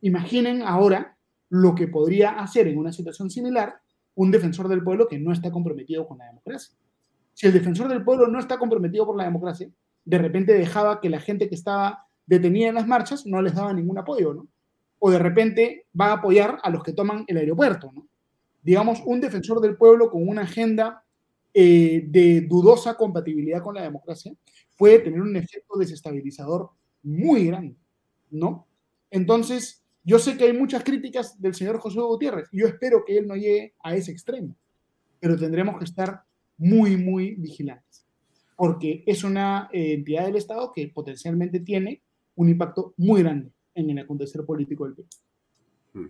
Imaginen 0.00 0.62
ahora 0.62 1.16
lo 1.48 1.74
que 1.74 1.88
podría 1.88 2.30
hacer 2.40 2.66
en 2.68 2.78
una 2.78 2.92
situación 2.92 3.30
similar 3.30 3.74
un 4.14 4.30
defensor 4.30 4.68
del 4.68 4.82
pueblo 4.82 5.08
que 5.08 5.18
no 5.18 5.32
está 5.32 5.50
comprometido 5.50 6.06
con 6.06 6.18
la 6.18 6.26
democracia. 6.26 6.74
Si 7.34 7.46
el 7.46 7.52
defensor 7.52 7.88
del 7.88 8.04
pueblo 8.04 8.26
no 8.26 8.38
está 8.38 8.58
comprometido 8.58 9.06
por 9.06 9.16
la 9.16 9.24
democracia, 9.24 9.70
de 10.04 10.18
repente 10.18 10.52
dejaba 10.52 11.00
que 11.00 11.08
la 11.08 11.20
gente 11.20 11.48
que 11.48 11.54
estaba 11.54 12.06
detenida 12.26 12.68
en 12.68 12.74
las 12.74 12.86
marchas 12.86 13.26
no 13.26 13.40
les 13.40 13.54
daba 13.54 13.72
ningún 13.72 13.98
apoyo, 13.98 14.34
¿no? 14.34 14.48
o 15.04 15.10
de 15.10 15.18
repente 15.18 15.86
va 15.98 16.06
a 16.06 16.12
apoyar 16.14 16.58
a 16.62 16.70
los 16.70 16.82
que 16.84 16.92
toman 16.92 17.24
el 17.26 17.36
aeropuerto. 17.36 17.90
¿no? 17.92 18.06
Digamos, 18.62 19.02
un 19.04 19.20
defensor 19.20 19.60
del 19.60 19.76
pueblo 19.76 20.10
con 20.10 20.28
una 20.28 20.42
agenda 20.42 21.01
eh, 21.54 22.04
de 22.06 22.42
dudosa 22.42 22.96
compatibilidad 22.96 23.62
con 23.62 23.74
la 23.74 23.82
democracia 23.82 24.32
puede 24.76 25.00
tener 25.00 25.20
un 25.20 25.36
efecto 25.36 25.78
desestabilizador 25.78 26.70
muy 27.02 27.46
grande, 27.46 27.76
¿no? 28.30 28.66
Entonces, 29.10 29.84
yo 30.02 30.18
sé 30.18 30.36
que 30.36 30.44
hay 30.44 30.52
muchas 30.52 30.82
críticas 30.82 31.40
del 31.40 31.54
señor 31.54 31.78
José 31.78 32.00
Gutiérrez, 32.00 32.48
y 32.52 32.60
yo 32.60 32.66
espero 32.66 33.04
que 33.04 33.18
él 33.18 33.26
no 33.28 33.36
llegue 33.36 33.74
a 33.82 33.94
ese 33.94 34.10
extremo, 34.10 34.56
pero 35.20 35.36
tendremos 35.36 35.78
que 35.78 35.84
estar 35.84 36.22
muy, 36.56 36.96
muy 36.96 37.34
vigilantes, 37.34 38.06
porque 38.56 39.04
es 39.06 39.22
una 39.22 39.68
eh, 39.72 39.92
entidad 39.92 40.26
del 40.26 40.36
Estado 40.36 40.72
que 40.74 40.88
potencialmente 40.88 41.60
tiene 41.60 42.02
un 42.34 42.48
impacto 42.48 42.94
muy 42.96 43.22
grande 43.22 43.52
en 43.74 43.90
el 43.90 43.98
acontecer 43.98 44.44
político 44.44 44.84
del 44.84 44.94
país. 44.94 45.22
Mm. 45.92 46.06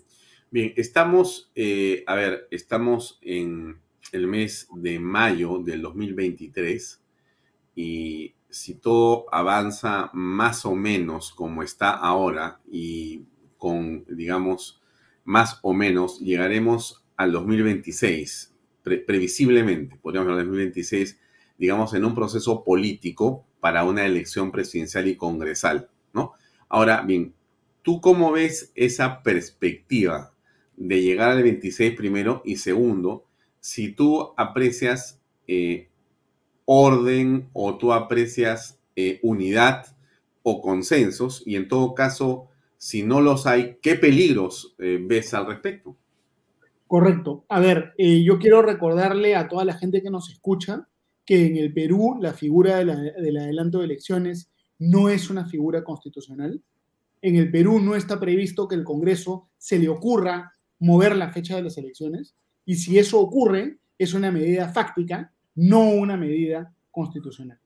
Bien, 0.52 0.73
estamos, 0.77 1.51
eh, 1.55 2.05
a 2.06 2.14
ver, 2.14 2.47
estamos 2.51 3.19
en 3.23 3.81
el 4.12 4.26
mes 4.26 4.68
de 4.74 4.98
mayo 4.98 5.59
del 5.59 5.82
2023 5.82 7.01
y 7.74 8.34
si 8.48 8.74
todo 8.74 9.26
avanza 9.32 10.10
más 10.12 10.64
o 10.66 10.74
menos 10.74 11.32
como 11.32 11.62
está 11.62 11.90
ahora 11.90 12.60
y 12.70 13.22
con, 13.56 14.05
digamos, 14.09 14.80
más 15.24 15.59
o 15.62 15.72
menos, 15.72 16.20
llegaremos 16.20 17.05
al 17.16 17.32
2026, 17.32 18.55
pre 18.82 18.98
previsiblemente, 18.98 19.97
podríamos 19.97 20.26
hablar 20.26 20.44
del 20.44 20.48
2026, 20.48 21.18
digamos, 21.59 21.94
en 21.94 22.05
un 22.05 22.14
proceso 22.14 22.62
político 22.64 23.47
para 23.60 23.84
una 23.84 24.05
elección 24.05 24.51
presidencial 24.51 25.09
y 25.09 25.16
congresal, 25.16 25.89
¿no? 26.12 26.32
Ahora, 26.68 27.02
bien, 27.02 27.34
¿Tú 27.82 28.01
cómo 28.01 28.30
ves 28.30 28.70
esa 28.76 29.24
perspectiva 29.24 30.32
de 30.76 31.02
llegar 31.02 31.30
al 31.30 31.43
26 31.43 31.97
primero 31.97 32.40
y 32.44 32.56
segundo, 32.56 33.26
si 33.62 33.93
tú 33.93 34.34
aprecias 34.36 35.22
eh, 35.47 35.89
orden 36.66 37.48
o 37.55 37.78
tú 37.78 37.94
aprecias 37.94 38.78
eh, 38.97 39.20
unidad 39.22 39.86
o 40.43 40.60
consensos 40.60 41.43
y 41.47 41.56
en 41.56 41.68
todo 41.68 41.94
caso, 41.94 42.48
si 42.76 43.02
no 43.02 43.20
los 43.20 43.47
hay, 43.47 43.78
¿qué 43.80 43.94
peligros 43.94 44.74
eh, 44.78 44.98
ves 45.01 45.32
al 45.32 45.47
respecto? 45.47 45.97
Correcto. 46.86 47.47
A 47.48 47.59
ver, 47.59 47.94
yo 47.97 48.39
quiero 48.39 48.60
recordarle 48.60 49.34
a 49.34 49.48
toda 49.48 49.64
la 49.64 49.72
gente 49.72 50.02
que 50.02 50.10
nos 50.10 50.28
escucha 50.28 50.89
que 51.24 51.47
en 51.47 51.56
el 51.56 51.72
Perú 51.72 52.18
la 52.20 52.34
figura 52.34 52.76
de 52.76 52.84
la, 52.84 52.97
del 52.97 53.39
adelanto 53.39 53.78
de 53.78 53.86
elecciones 53.86 54.51
no 54.78 55.09
es 55.09 55.30
una 55.30 55.47
figura 55.47 55.84
constitucional 55.84 56.60
en 57.22 57.36
el 57.36 57.51
Perú 57.51 57.80
no 57.80 57.94
está 57.94 58.18
previsto 58.18 58.66
que 58.66 58.74
el 58.74 58.84
Congreso 58.84 59.48
se 59.56 59.78
le 59.78 59.89
ocurra 59.89 60.52
mover 60.80 61.16
la 61.16 61.30
fecha 61.30 61.55
de 61.55 61.62
las 61.62 61.78
elecciones 61.78 62.34
y 62.64 62.76
si 62.76 62.98
eso 62.98 63.20
ocurre 63.20 63.78
es 63.98 64.14
una 64.14 64.30
medida 64.30 64.68
fáctica, 64.68 65.32
no 65.55 65.90
una 65.90 66.16
medida 66.16 66.74
constitucional. 66.90 67.59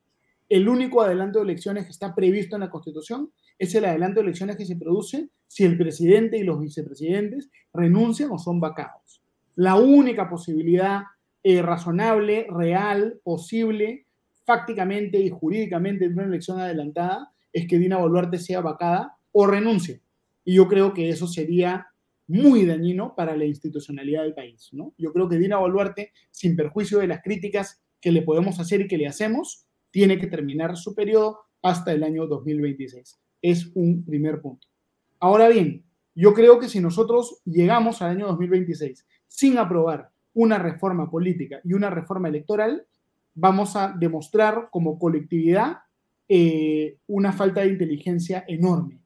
El 0.49 0.69
único 0.69 1.03
adelanto 1.03 1.39
de 1.39 1.45
elecciones 1.45 1.85
que 1.85 1.91
está 1.91 2.15
previsto 2.15 2.57
en 2.57 2.61
la 2.61 2.71
Constitución 2.71 3.33
es 3.59 3.75
el 3.75 3.85
adelanto 3.85 4.21
de 4.21 4.27
elecciones 4.27 4.57
que 4.57 4.67
se 4.67 4.77
produce 4.77 5.31
si 5.47 5.65
el 5.65 5.77
presidente 5.77 6.37
y 6.39 6.45
los 6.45 6.61
vicepresidentes 6.61 7.51
renuncian 7.73 8.31
o 8.31 8.39
son 8.39 8.61
vacados. 8.61 9.23
La 9.57 9.77
única 9.77 10.29
posibilidad 10.29 11.03
eh, 11.43 11.63
razonable, 11.63 12.47
real, 12.51 13.21
posible, 13.25 14.07
fácticamente 14.45 15.19
y 15.19 15.31
jurídicamente 15.31 16.05
en 16.05 16.13
una 16.13 16.25
elección 16.25 16.61
adelantada 16.61 17.33
es 17.53 17.67
que 17.67 17.79
Dina 17.79 17.97
Boluarte 17.97 18.39
sea 18.39 18.61
vacada 18.61 19.17
o 19.33 19.47
renuncie. 19.47 20.01
Y 20.45 20.55
yo 20.55 20.69
creo 20.69 20.95
que 20.95 21.09
eso 21.09 21.27
sería 21.27 21.89
muy 22.29 22.65
dañino 22.65 23.15
para 23.15 23.37
la 23.37 23.45
institucionalidad 23.45 24.23
del 24.23 24.35
país. 24.35 24.69
¿no? 24.73 24.95
Yo 24.99 25.13
creo 25.13 25.29
que 25.29 25.39
Dina 25.39 25.59
Boluarte, 25.59 26.13
sin 26.31 26.57
perjuicio 26.57 26.99
de 26.99 27.07
las 27.07 27.23
críticas 27.23 27.83
que 28.01 28.13
le 28.13 28.23
podemos 28.23 28.59
hacer 28.61 28.81
y 28.81 28.89
que 28.89 28.99
le 28.99 29.07
hacemos, 29.07 29.67
tiene 29.91 30.19
que 30.19 30.27
terminar 30.27 30.77
su 30.77 30.95
periodo 30.95 31.41
hasta 31.63 31.93
el 31.93 32.03
año 32.03 32.27
2026. 32.27 33.19
Es 33.43 33.71
un 33.75 34.05
primer 34.05 34.41
punto. 34.41 34.67
Ahora 35.19 35.49
bien, 35.49 35.85
yo 36.15 36.35
creo 36.35 36.59
que 36.59 36.69
si 36.69 36.81
nosotros 36.81 37.43
llegamos 37.45 38.03
al 38.03 38.11
año 38.13 38.27
2026 38.27 39.07
sin 39.27 39.59
aprobar 39.59 40.11
una 40.35 40.59
reforma 40.59 41.11
política 41.11 41.61
y 41.65 41.73
una 41.73 41.91
reforma 41.91 42.29
electoral, 42.29 42.87
vamos 43.35 43.77
a 43.77 43.95
demostrar 43.99 44.69
como 44.71 44.99
colectividad 44.99 45.79
eh, 46.29 46.99
una 47.07 47.33
falta 47.33 47.61
de 47.61 47.69
inteligencia 47.69 48.45
enorme. 48.49 49.01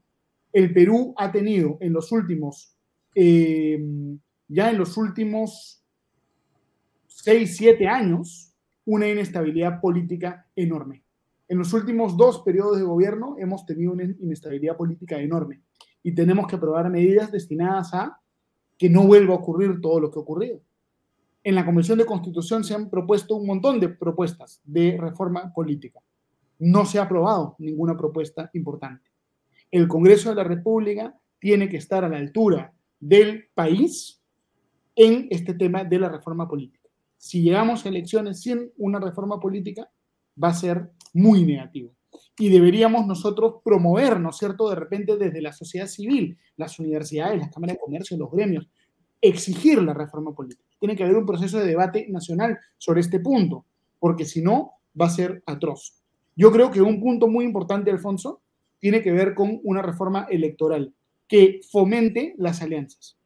El 0.51 0.73
Perú 0.73 1.13
ha 1.17 1.31
tenido 1.31 1.77
en 1.79 1.93
los 1.93 2.11
últimos, 2.11 2.75
eh, 3.15 3.79
ya 4.47 4.69
en 4.69 4.77
los 4.77 4.97
últimos 4.97 5.83
6, 7.07 7.57
7 7.57 7.87
años, 7.87 8.53
una 8.85 9.07
inestabilidad 9.07 9.79
política 9.79 10.47
enorme. 10.55 11.03
En 11.47 11.57
los 11.57 11.73
últimos 11.73 12.15
dos 12.17 12.41
periodos 12.43 12.77
de 12.77 12.83
gobierno 12.83 13.35
hemos 13.37 13.65
tenido 13.65 13.91
una 13.91 14.03
inestabilidad 14.03 14.77
política 14.77 15.19
enorme 15.19 15.61
y 16.01 16.13
tenemos 16.15 16.47
que 16.47 16.55
aprobar 16.55 16.89
medidas 16.89 17.31
destinadas 17.31 17.93
a 17.93 18.19
que 18.77 18.89
no 18.89 19.05
vuelva 19.05 19.33
a 19.33 19.37
ocurrir 19.37 19.79
todo 19.81 19.99
lo 19.99 20.09
que 20.09 20.17
ha 20.17 20.21
ocurrido. 20.21 20.61
En 21.43 21.55
la 21.55 21.65
Convención 21.65 21.97
de 21.97 22.05
Constitución 22.05 22.63
se 22.63 22.73
han 22.73 22.89
propuesto 22.89 23.35
un 23.35 23.45
montón 23.45 23.79
de 23.79 23.89
propuestas 23.89 24.61
de 24.63 24.97
reforma 24.99 25.53
política. 25.53 25.99
No 26.59 26.85
se 26.85 26.99
ha 26.99 27.03
aprobado 27.03 27.55
ninguna 27.59 27.97
propuesta 27.97 28.49
importante. 28.53 29.09
El 29.69 29.87
Congreso 29.87 30.29
de 30.29 30.35
la 30.35 30.43
República 30.43 31.15
tiene 31.39 31.67
que 31.67 31.77
estar 31.77 32.03
a 32.03 32.09
la 32.09 32.17
altura 32.17 32.73
del 33.01 33.49
país 33.53 34.21
en 34.95 35.27
este 35.29 35.53
tema 35.53 35.83
de 35.83 35.99
la 35.99 36.07
reforma 36.07 36.47
política. 36.47 36.87
Si 37.17 37.41
llegamos 37.41 37.85
a 37.85 37.89
elecciones 37.89 38.41
sin 38.41 38.71
una 38.77 38.99
reforma 38.99 39.39
política, 39.39 39.91
va 40.41 40.49
a 40.49 40.53
ser 40.53 40.91
muy 41.13 41.43
negativo 41.43 41.91
y 42.37 42.49
deberíamos 42.49 43.05
nosotros 43.05 43.55
promover, 43.63 44.19
¿no 44.19 44.29
es 44.29 44.37
cierto?, 44.37 44.69
de 44.69 44.75
repente 44.75 45.17
desde 45.17 45.41
la 45.41 45.53
sociedad 45.53 45.87
civil, 45.87 46.37
las 46.57 46.79
universidades, 46.79 47.39
las 47.39 47.51
cámaras 47.51 47.75
de 47.75 47.81
comercio, 47.81 48.17
los 48.17 48.31
gremios, 48.31 48.67
exigir 49.21 49.81
la 49.81 49.93
reforma 49.93 50.33
política. 50.33 50.63
Tiene 50.79 50.95
que 50.95 51.03
haber 51.03 51.17
un 51.17 51.25
proceso 51.25 51.59
de 51.59 51.67
debate 51.67 52.07
nacional 52.09 52.57
sobre 52.77 53.01
este 53.01 53.19
punto, 53.19 53.65
porque 53.99 54.25
si 54.25 54.41
no, 54.41 54.73
va 54.99 55.05
a 55.05 55.11
ser 55.11 55.43
atroz. 55.45 56.01
Yo 56.35 56.51
creo 56.51 56.71
que 56.71 56.81
un 56.81 56.99
punto 56.99 57.27
muy 57.27 57.45
importante, 57.45 57.91
Alfonso, 57.91 58.41
tiene 58.79 59.01
que 59.01 59.11
ver 59.11 59.35
con 59.35 59.59
una 59.63 59.81
reforma 59.81 60.25
electoral 60.29 60.93
que 61.31 61.61
fomente 61.71 62.35
las 62.37 62.61
alianzas. 62.61 63.17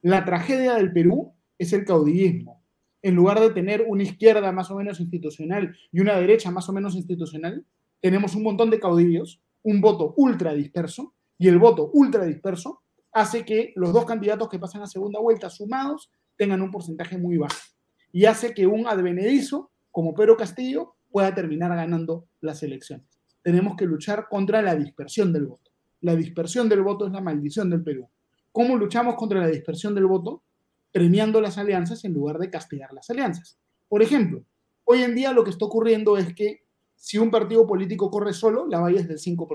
La 0.00 0.24
tragedia 0.24 0.74
del 0.74 0.92
Perú 0.92 1.32
es 1.58 1.72
el 1.72 1.84
caudillismo. 1.84 2.60
En 3.02 3.14
lugar 3.14 3.38
de 3.38 3.50
tener 3.50 3.84
una 3.86 4.02
izquierda 4.02 4.50
más 4.50 4.68
o 4.72 4.74
menos 4.74 4.98
institucional 4.98 5.72
y 5.92 6.00
una 6.00 6.18
derecha 6.18 6.50
más 6.50 6.68
o 6.68 6.72
menos 6.72 6.96
institucional, 6.96 7.64
tenemos 8.00 8.34
un 8.34 8.42
montón 8.42 8.68
de 8.68 8.80
caudillos, 8.80 9.40
un 9.62 9.80
voto 9.80 10.12
ultra 10.16 10.54
disperso, 10.54 11.14
y 11.38 11.46
el 11.46 11.60
voto 11.60 11.88
ultra 11.94 12.24
disperso 12.24 12.82
hace 13.12 13.44
que 13.44 13.72
los 13.76 13.92
dos 13.92 14.06
candidatos 14.06 14.48
que 14.48 14.58
pasan 14.58 14.82
a 14.82 14.88
segunda 14.88 15.20
vuelta 15.20 15.48
sumados 15.48 16.10
tengan 16.36 16.62
un 16.62 16.72
porcentaje 16.72 17.16
muy 17.16 17.36
bajo. 17.36 17.60
Y 18.10 18.24
hace 18.24 18.54
que 18.54 18.66
un 18.66 18.88
advenedizo 18.88 19.70
como 19.92 20.14
Pedro 20.14 20.36
Castillo 20.36 20.96
pueda 21.12 21.32
terminar 21.32 21.76
ganando 21.76 22.26
las 22.40 22.60
elecciones. 22.64 23.06
Tenemos 23.40 23.76
que 23.76 23.86
luchar 23.86 24.26
contra 24.28 24.62
la 24.62 24.74
dispersión 24.74 25.32
del 25.32 25.46
voto. 25.46 25.71
La 26.02 26.16
dispersión 26.16 26.68
del 26.68 26.82
voto 26.82 27.06
es 27.06 27.12
la 27.12 27.20
maldición 27.20 27.70
del 27.70 27.82
Perú. 27.82 28.08
¿Cómo 28.50 28.76
luchamos 28.76 29.14
contra 29.14 29.40
la 29.40 29.46
dispersión 29.46 29.94
del 29.94 30.06
voto? 30.06 30.42
Premiando 30.90 31.40
las 31.40 31.58
alianzas 31.58 32.04
en 32.04 32.12
lugar 32.12 32.38
de 32.38 32.50
castigar 32.50 32.92
las 32.92 33.08
alianzas. 33.08 33.56
Por 33.88 34.02
ejemplo, 34.02 34.44
hoy 34.84 35.02
en 35.02 35.14
día 35.14 35.32
lo 35.32 35.44
que 35.44 35.50
está 35.50 35.64
ocurriendo 35.64 36.18
es 36.18 36.34
que 36.34 36.64
si 36.96 37.18
un 37.18 37.30
partido 37.30 37.66
político 37.66 38.10
corre 38.10 38.32
solo, 38.32 38.66
la 38.66 38.80
valla 38.80 39.00
es 39.00 39.06
del 39.06 39.18
5%. 39.18 39.46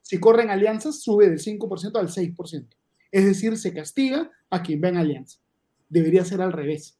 Si 0.00 0.20
corren 0.20 0.48
alianzas, 0.48 1.02
sube 1.02 1.28
del 1.28 1.40
5% 1.40 1.98
al 1.98 2.08
6%. 2.08 2.68
Es 3.10 3.24
decir, 3.24 3.58
se 3.58 3.74
castiga 3.74 4.30
a 4.48 4.62
quien 4.62 4.80
va 4.82 4.88
en 4.88 4.96
alianza. 4.96 5.40
Debería 5.88 6.24
ser 6.24 6.40
al 6.40 6.52
revés. 6.52 6.98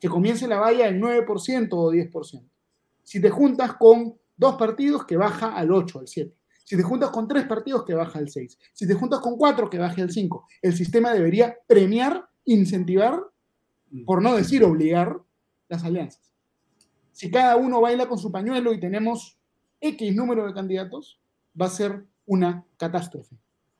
Que 0.00 0.08
comience 0.08 0.48
la 0.48 0.58
valla 0.58 0.88
en 0.88 1.00
9% 1.00 1.68
o 1.72 1.92
10%. 1.92 2.48
Si 3.04 3.20
te 3.20 3.30
juntas 3.30 3.74
con 3.74 4.16
dos 4.36 4.56
partidos, 4.56 5.04
que 5.04 5.16
baja 5.16 5.54
al 5.54 5.70
8, 5.70 6.00
al 6.00 6.08
7. 6.08 6.36
Si 6.64 6.76
te 6.76 6.82
juntas 6.82 7.10
con 7.10 7.28
tres 7.28 7.46
partidos, 7.46 7.84
que 7.84 7.94
baja 7.94 8.18
al 8.18 8.28
6. 8.28 8.58
Si 8.72 8.86
te 8.86 8.94
juntas 8.94 9.20
con 9.20 9.36
cuatro, 9.36 9.68
que 9.68 9.78
baje 9.78 10.02
al 10.02 10.10
5. 10.10 10.46
El 10.62 10.74
sistema 10.74 11.12
debería 11.12 11.56
premiar, 11.66 12.28
incentivar, 12.44 13.20
por 14.06 14.22
no 14.22 14.36
decir 14.36 14.64
obligar, 14.64 15.20
las 15.68 15.84
alianzas 15.84 16.32
si 17.12 17.30
cada 17.30 17.56
uno 17.56 17.80
baila 17.80 18.08
con 18.08 18.18
su 18.18 18.32
pañuelo 18.32 18.72
y 18.72 18.80
tenemos 18.80 19.38
X 19.80 20.14
número 20.14 20.46
de 20.46 20.54
candidatos, 20.54 21.20
va 21.60 21.66
a 21.66 21.70
ser 21.70 22.04
una 22.26 22.66
catástrofe. 22.76 23.36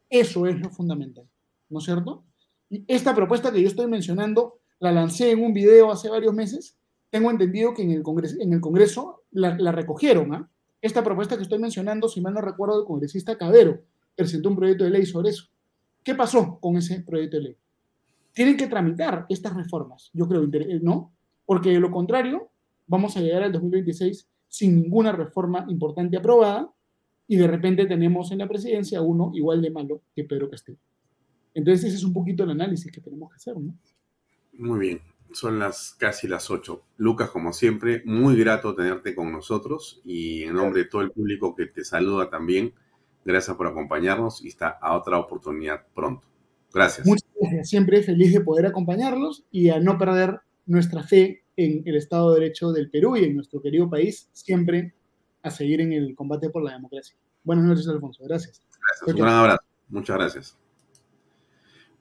Eso 0.09 0.47
es 0.47 0.61
lo 0.61 0.71
fundamental, 0.71 1.29
¿no 1.69 1.79
es 1.79 1.85
cierto? 1.85 2.25
Y 2.69 2.85
esta 2.87 3.15
propuesta 3.15 3.51
que 3.51 3.63
yo 3.63 3.69
estoy 3.69 3.87
mencionando 3.87 4.61
la 4.79 4.93
lancé 4.93 5.31
en 5.31 5.43
un 5.43 5.53
video 5.53 5.91
hace 5.91 6.09
varios 6.09 6.35
meses. 6.35 6.77
Tengo 7.11 7.31
entendido 7.31 7.75
que 7.75 7.83
en 7.83 7.93
el 7.93 8.03
Congreso, 8.03 8.37
en 8.39 8.53
el 8.53 8.61
Congreso 8.61 9.25
la, 9.31 9.73
recogieron. 9.73 10.35
¿ah? 10.35 10.51
Esta 10.83 11.05
propuesta 11.05 11.37
que 11.37 11.45
estoy 11.45 11.61
mencionando, 11.61 12.09
si 12.09 12.21
mal 12.21 12.35
no 12.35 12.41
recuerdo, 12.41 12.81
el 12.81 12.85
congresista 12.85 13.39
Cabero 13.39 13.81
presentó 14.17 14.49
un 14.49 14.57
proyecto 14.57 14.83
de 14.83 14.91
ley 14.91 15.07
sobre 15.07 15.31
eso. 15.31 15.45
¿Qué 16.03 16.17
pasó 16.17 16.59
con 16.59 16.77
ese 16.77 17.01
proyecto 17.03 17.37
de 17.37 17.43
ley? 17.45 17.57
Tienen 18.33 18.57
que 18.57 18.67
tramitar 18.67 19.25
estas 19.29 19.55
reformas, 19.55 20.11
yo 20.13 20.27
creo, 20.27 20.49
¿no? 20.83 21.13
Porque 21.47 21.71
de 21.71 21.79
lo 21.79 21.93
contrario, 21.93 22.51
vamos 22.89 23.17
a 23.17 23.21
llegar 23.21 23.45
al 23.45 23.53
2026 23.53 24.29
sin 24.49 24.83
ninguna 24.83 25.13
reforma 25.13 25.65
importante 25.69 26.17
aprobada 26.17 26.69
y 27.29 27.37
de 27.37 27.47
repente 27.47 27.87
tenemos 27.87 28.33
en 28.33 28.39
la 28.39 28.49
presidencia 28.49 29.01
uno 29.03 29.31
igual 29.35 29.63
de 29.63 29.71
malo 29.71 30.03
que 30.17 30.25
Pedro 30.25 30.51
Castillo. 30.51 30.79
Entonces 31.55 31.85
ese 31.85 31.97
es 31.97 32.05
un 32.05 32.13
poquito 32.13 32.43
el 32.43 32.51
análisis 32.51 32.91
que 32.91 33.01
tenemos 33.01 33.31
que 33.31 33.37
hacer, 33.37 33.57
¿no? 33.57 33.73
Muy 34.59 34.81
bien, 34.81 35.01
son 35.35 35.59
las 35.59 35.95
casi 35.99 36.29
las 36.29 36.51
8. 36.51 36.83
Lucas, 36.97 37.31
como 37.31 37.53
siempre, 37.53 38.03
muy 38.05 38.37
grato 38.37 38.75
tenerte 38.75 39.15
con 39.15 39.33
nosotros 39.33 40.01
y 40.05 40.43
en 40.45 40.55
nombre 40.55 40.83
de 40.85 40.89
todo 40.89 41.03
el 41.03 41.11
público 41.11 41.55
que 41.55 41.67
te 41.67 41.85
saluda 41.85 42.31
también, 42.31 42.75
gracias 43.25 43.57
por 43.57 43.67
acompañarnos 43.67 44.45
y 44.45 44.49
está 44.49 44.69
a 44.69 44.97
otra 44.97 45.19
oportunidad 45.19 45.87
pronto. 45.95 46.27
Gracias. 46.73 47.07
Muchas 47.07 47.29
gracias, 47.39 47.69
siempre 47.69 48.03
feliz 48.03 48.33
de 48.33 48.41
poder 48.41 48.67
acompañarlos 48.67 49.45
y 49.51 49.69
a 49.69 49.79
no 49.81 49.99
perder 49.99 50.41
nuestra 50.67 51.03
fe 51.03 51.45
en 51.57 51.83
el 51.85 51.97
Estado 51.97 52.33
de 52.33 52.41
Derecho 52.41 52.73
del 52.73 52.91
Perú 52.91 53.17
y 53.17 53.25
en 53.25 53.35
nuestro 53.35 53.61
querido 53.61 53.91
país, 53.91 54.29
siempre 54.33 54.95
a 55.43 55.51
seguir 55.51 55.81
en 55.81 55.93
el 55.93 56.15
combate 56.15 56.51
por 56.51 56.63
la 56.63 56.73
democracia. 56.73 57.17
Buenas 57.45 57.65
noches, 57.65 57.89
Alfonso. 57.89 58.25
Gracias. 58.25 58.63
Gracias. 58.71 59.09
Un 59.09 59.21
gran 59.21 59.35
abrazo. 59.35 59.63
Muchas 59.89 60.17
gracias. 60.17 60.62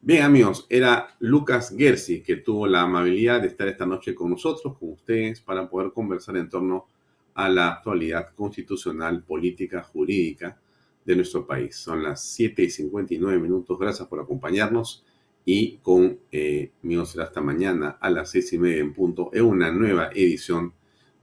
Bien, 0.03 0.23
amigos, 0.23 0.65
era 0.67 1.15
Lucas 1.19 1.75
Gersi 1.77 2.23
que 2.23 2.37
tuvo 2.37 2.65
la 2.65 2.81
amabilidad 2.81 3.39
de 3.39 3.49
estar 3.49 3.67
esta 3.67 3.85
noche 3.85 4.15
con 4.15 4.31
nosotros, 4.31 4.75
con 4.79 4.93
ustedes, 4.93 5.41
para 5.41 5.69
poder 5.69 5.91
conversar 5.93 6.37
en 6.37 6.49
torno 6.49 6.87
a 7.35 7.47
la 7.47 7.67
actualidad 7.69 8.33
constitucional, 8.33 9.23
política, 9.23 9.83
jurídica 9.83 10.59
de 11.05 11.15
nuestro 11.15 11.45
país. 11.45 11.75
Son 11.75 12.01
las 12.01 12.23
7 12.23 12.63
y 12.63 12.69
59 12.71 13.39
minutos. 13.39 13.77
Gracias 13.77 14.07
por 14.07 14.19
acompañarnos 14.19 15.05
y 15.45 15.77
con 15.77 16.19
eh, 16.31 16.71
será 17.05 17.25
hasta 17.25 17.41
mañana 17.41 17.97
a 17.99 18.09
las 18.09 18.31
seis 18.31 18.51
y 18.53 18.57
media 18.57 18.81
en 18.81 18.93
punto 18.93 19.29
en 19.33 19.45
una 19.45 19.71
nueva 19.71 20.09
edición 20.15 20.73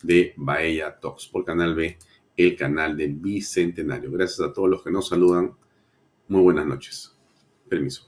de 0.04 0.34
Bahía 0.36 0.98
Talks 1.00 1.26
por 1.26 1.44
Canal 1.44 1.74
B, 1.74 1.98
el 2.36 2.54
canal 2.54 2.96
del 2.96 3.14
Bicentenario. 3.14 4.12
Gracias 4.12 4.48
a 4.48 4.52
todos 4.52 4.68
los 4.68 4.84
que 4.84 4.92
nos 4.92 5.08
saludan. 5.08 5.52
Muy 6.28 6.42
buenas 6.42 6.66
noches. 6.66 7.16
Permiso. 7.68 8.07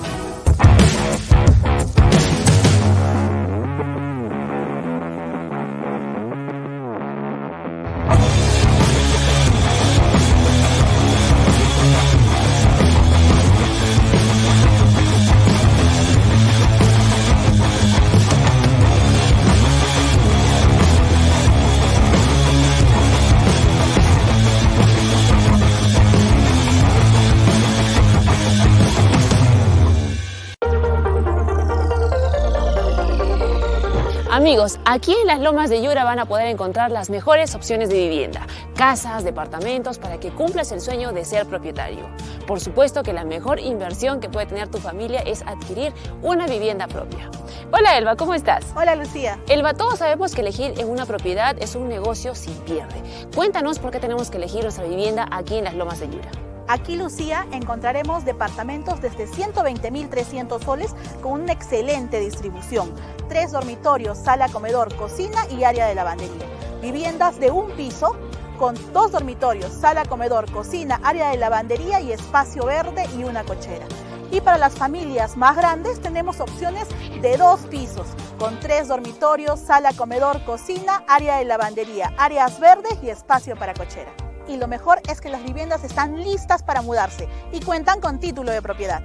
Amigos, 34.41 34.79
aquí 34.85 35.13
en 35.13 35.27
las 35.27 35.39
Lomas 35.39 35.69
de 35.69 35.83
Yura 35.83 36.03
van 36.03 36.17
a 36.17 36.25
poder 36.25 36.47
encontrar 36.47 36.89
las 36.89 37.11
mejores 37.11 37.53
opciones 37.53 37.89
de 37.89 37.99
vivienda, 37.99 38.47
casas, 38.75 39.23
departamentos, 39.23 39.99
para 39.99 40.19
que 40.19 40.31
cumplas 40.31 40.71
el 40.71 40.81
sueño 40.81 41.11
de 41.11 41.25
ser 41.25 41.45
propietario. 41.45 42.09
Por 42.47 42.59
supuesto 42.59 43.03
que 43.03 43.13
la 43.13 43.23
mejor 43.23 43.59
inversión 43.59 44.19
que 44.19 44.29
puede 44.29 44.47
tener 44.47 44.67
tu 44.67 44.79
familia 44.79 45.19
es 45.19 45.43
adquirir 45.43 45.93
una 46.23 46.47
vivienda 46.47 46.87
propia. 46.87 47.29
Hola 47.71 47.99
Elba, 47.99 48.15
¿cómo 48.15 48.33
estás? 48.33 48.65
Hola 48.75 48.95
Lucía. 48.95 49.39
Elba, 49.47 49.75
todos 49.75 49.99
sabemos 49.99 50.33
que 50.33 50.41
elegir 50.41 50.73
en 50.79 50.89
una 50.89 51.05
propiedad 51.05 51.55
es 51.59 51.75
un 51.75 51.87
negocio 51.87 52.33
sin 52.33 52.55
pierde. 52.61 52.95
Cuéntanos 53.35 53.77
por 53.77 53.91
qué 53.91 53.99
tenemos 53.99 54.31
que 54.31 54.37
elegir 54.37 54.63
nuestra 54.63 54.85
vivienda 54.85 55.27
aquí 55.29 55.57
en 55.57 55.65
las 55.65 55.75
Lomas 55.75 55.99
de 55.99 56.09
Yura. 56.09 56.50
Aquí, 56.71 56.95
Lucía, 56.95 57.45
encontraremos 57.51 58.23
departamentos 58.23 59.01
desde 59.01 59.27
120.300 59.27 60.63
soles 60.63 60.95
con 61.21 61.41
una 61.41 61.51
excelente 61.51 62.21
distribución. 62.21 62.93
Tres 63.27 63.51
dormitorios, 63.51 64.17
sala, 64.17 64.47
comedor, 64.47 64.95
cocina 64.95 65.45
y 65.49 65.65
área 65.65 65.87
de 65.87 65.95
lavandería. 65.95 66.45
Viviendas 66.81 67.41
de 67.41 67.51
un 67.51 67.71
piso 67.71 68.15
con 68.57 68.75
dos 68.93 69.11
dormitorios, 69.11 69.73
sala, 69.73 70.05
comedor, 70.05 70.49
cocina, 70.49 71.01
área 71.03 71.31
de 71.31 71.37
lavandería 71.39 71.99
y 71.99 72.13
espacio 72.13 72.65
verde 72.65 73.05
y 73.17 73.25
una 73.25 73.43
cochera. 73.43 73.85
Y 74.31 74.39
para 74.39 74.57
las 74.57 74.75
familias 74.75 75.35
más 75.35 75.57
grandes 75.57 75.99
tenemos 75.99 76.39
opciones 76.39 76.87
de 77.21 77.35
dos 77.35 77.59
pisos, 77.69 78.07
con 78.39 78.57
tres 78.61 78.87
dormitorios, 78.87 79.59
sala, 79.59 79.91
comedor, 79.91 80.41
cocina, 80.45 81.03
área 81.09 81.35
de 81.35 81.43
lavandería, 81.43 82.13
áreas 82.17 82.61
verdes 82.61 82.97
y 83.03 83.09
espacio 83.09 83.57
para 83.57 83.73
cochera 83.73 84.30
y 84.47 84.57
lo 84.57 84.67
mejor 84.67 85.01
es 85.09 85.21
que 85.21 85.29
las 85.29 85.43
viviendas 85.43 85.83
están 85.83 86.21
listas 86.23 86.63
para 86.63 86.81
mudarse 86.81 87.27
y 87.51 87.59
cuentan 87.59 88.01
con 88.01 88.19
título 88.19 88.51
de 88.51 88.61
propiedad. 88.61 89.01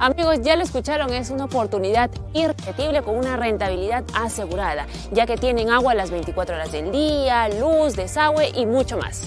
Amigos, 0.00 0.40
ya 0.42 0.54
lo 0.54 0.62
escucharon, 0.62 1.12
es 1.12 1.30
una 1.30 1.46
oportunidad 1.46 2.10
irrepetible 2.32 3.02
con 3.02 3.16
una 3.16 3.36
rentabilidad 3.36 4.04
asegurada, 4.14 4.86
ya 5.10 5.26
que 5.26 5.36
tienen 5.36 5.70
agua 5.70 5.94
las 5.94 6.10
24 6.10 6.54
horas 6.54 6.70
del 6.70 6.92
día, 6.92 7.48
luz, 7.48 7.96
desagüe 7.96 8.50
y 8.54 8.64
mucho 8.66 8.96
más. 8.96 9.22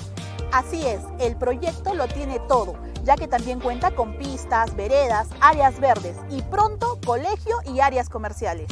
Así 0.54 0.86
es, 0.86 1.02
el 1.20 1.36
proyecto 1.36 1.94
lo 1.94 2.08
tiene 2.08 2.40
todo, 2.48 2.76
ya 3.04 3.16
que 3.16 3.28
también 3.28 3.60
cuenta 3.60 3.92
con 3.92 4.18
pistas, 4.18 4.76
veredas, 4.76 5.28
áreas 5.42 5.80
verdes 5.80 6.16
y 6.30 6.42
pronto 6.42 7.00
colegio 7.06 7.58
y 7.66 7.82
áreas 7.82 8.10
comerciales. 8.10 8.68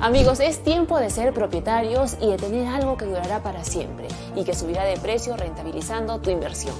Amigos, 0.00 0.38
es 0.38 0.62
tiempo 0.62 1.00
de 1.00 1.10
ser 1.10 1.34
propietarios 1.34 2.16
y 2.20 2.28
de 2.28 2.36
tener 2.36 2.68
algo 2.68 2.96
que 2.96 3.04
durará 3.04 3.42
para 3.42 3.64
siempre 3.64 4.06
y 4.36 4.44
que 4.44 4.54
subirá 4.54 4.84
de 4.84 4.96
precio 4.96 5.36
rentabilizando 5.36 6.20
tu 6.20 6.30
inversión. 6.30 6.76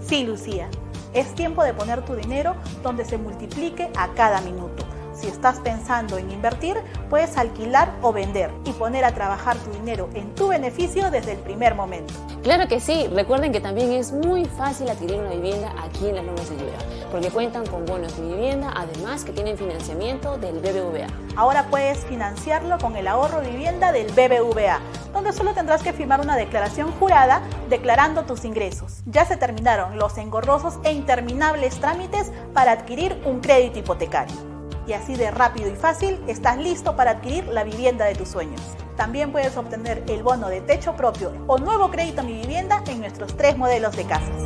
Sí, 0.00 0.22
Lucía, 0.22 0.68
es 1.14 1.34
tiempo 1.34 1.64
de 1.64 1.74
poner 1.74 2.04
tu 2.04 2.14
dinero 2.14 2.54
donde 2.84 3.04
se 3.04 3.18
multiplique 3.18 3.90
a 3.96 4.14
cada 4.14 4.40
minuto. 4.40 4.83
Si 5.24 5.30
estás 5.30 5.58
pensando 5.60 6.18
en 6.18 6.30
invertir, 6.30 6.76
puedes 7.08 7.38
alquilar 7.38 7.90
o 8.02 8.12
vender 8.12 8.50
y 8.66 8.72
poner 8.72 9.06
a 9.06 9.14
trabajar 9.14 9.56
tu 9.56 9.70
dinero 9.70 10.10
en 10.12 10.34
tu 10.34 10.48
beneficio 10.48 11.10
desde 11.10 11.32
el 11.32 11.38
primer 11.38 11.74
momento. 11.74 12.12
Claro 12.42 12.68
que 12.68 12.78
sí, 12.78 13.08
recuerden 13.10 13.50
que 13.50 13.60
también 13.60 13.92
es 13.92 14.12
muy 14.12 14.44
fácil 14.44 14.90
adquirir 14.90 15.20
una 15.20 15.30
vivienda 15.30 15.72
aquí 15.82 16.10
en 16.10 16.16
las 16.16 16.26
Lomas 16.26 16.50
de 16.50 16.58
Yura, 16.58 16.76
porque 17.10 17.30
cuentan 17.30 17.64
con 17.64 17.86
bonos 17.86 18.14
de 18.18 18.22
vivienda, 18.22 18.70
además 18.76 19.24
que 19.24 19.32
tienen 19.32 19.56
financiamiento 19.56 20.36
del 20.36 20.58
BBVA. 20.58 21.06
Ahora 21.36 21.68
puedes 21.70 22.00
financiarlo 22.00 22.76
con 22.76 22.94
el 22.94 23.08
ahorro 23.08 23.40
de 23.40 23.50
vivienda 23.50 23.92
del 23.92 24.08
BBVA, 24.08 24.80
donde 25.14 25.32
solo 25.32 25.54
tendrás 25.54 25.82
que 25.82 25.94
firmar 25.94 26.20
una 26.20 26.36
declaración 26.36 26.92
jurada 27.00 27.40
declarando 27.70 28.24
tus 28.24 28.44
ingresos. 28.44 29.00
Ya 29.06 29.24
se 29.24 29.38
terminaron 29.38 29.98
los 29.98 30.18
engorrosos 30.18 30.74
e 30.84 30.92
interminables 30.92 31.80
trámites 31.80 32.30
para 32.52 32.72
adquirir 32.72 33.22
un 33.24 33.40
crédito 33.40 33.78
hipotecario 33.78 34.53
y 34.86 34.92
así 34.92 35.14
de 35.16 35.30
rápido 35.30 35.68
y 35.68 35.76
fácil 35.76 36.18
estás 36.26 36.58
listo 36.58 36.96
para 36.96 37.12
adquirir 37.12 37.46
la 37.48 37.64
vivienda 37.64 38.04
de 38.04 38.14
tus 38.14 38.28
sueños. 38.28 38.60
También 38.96 39.32
puedes 39.32 39.56
obtener 39.56 40.04
el 40.08 40.22
bono 40.22 40.48
de 40.48 40.60
techo 40.60 40.94
propio 40.94 41.32
o 41.46 41.58
nuevo 41.58 41.90
crédito 41.90 42.20
a 42.20 42.24
mi 42.24 42.34
vivienda 42.34 42.82
en 42.86 43.00
nuestros 43.00 43.36
tres 43.36 43.56
modelos 43.56 43.96
de 43.96 44.04
casas. 44.04 44.42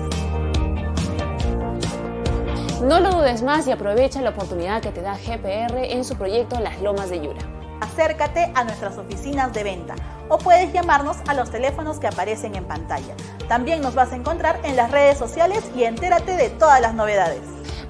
No 2.83 3.01
lo 3.01 3.11
dudes 3.11 3.43
más 3.43 3.67
y 3.67 3.73
aprovecha 3.73 4.23
la 4.23 4.31
oportunidad 4.31 4.81
que 4.81 4.91
te 4.91 5.03
da 5.03 5.17
GPR 5.17 5.77
en 5.79 6.05
su 6.05 6.17
proyecto 6.17 6.61
Las 6.61 6.81
Lomas 6.81 7.11
de 7.11 7.21
Yura. 7.21 7.58
Acércate 7.81 8.51
a 8.55 8.65
nuestras 8.65 8.99
oficinas 8.99 9.53
de 9.53 9.65
venta 9.65 9.95
o 10.29 10.39
puedes 10.39 10.73
llamarnos 10.73 11.17
a 11.27 11.35
los 11.35 11.51
teléfonos 11.51 11.99
que 11.99 12.07
aparecen 12.07 12.55
en 12.55 12.65
pantalla. 12.65 13.15
También 13.49 13.81
nos 13.81 13.95
vas 13.95 14.13
a 14.13 14.17
encontrar 14.17 14.61
en 14.65 14.77
las 14.77 14.91
redes 14.91 15.19
sociales 15.19 15.65
y 15.77 15.85
entérate 15.85 16.37
de 16.37 16.51
todas 16.51 16.81
las 16.81 16.95
novedades. 16.95 17.41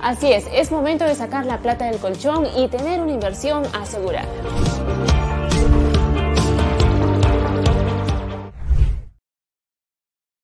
Así 0.01 0.33
es, 0.33 0.47
es 0.53 0.71
momento 0.71 1.05
de 1.05 1.15
sacar 1.15 1.45
la 1.45 1.59
plata 1.59 1.87
del 1.87 1.99
colchón 1.99 2.47
y 2.57 2.69
tener 2.69 3.01
una 3.01 3.13
inversión 3.13 3.65
asegurada. 3.75 4.29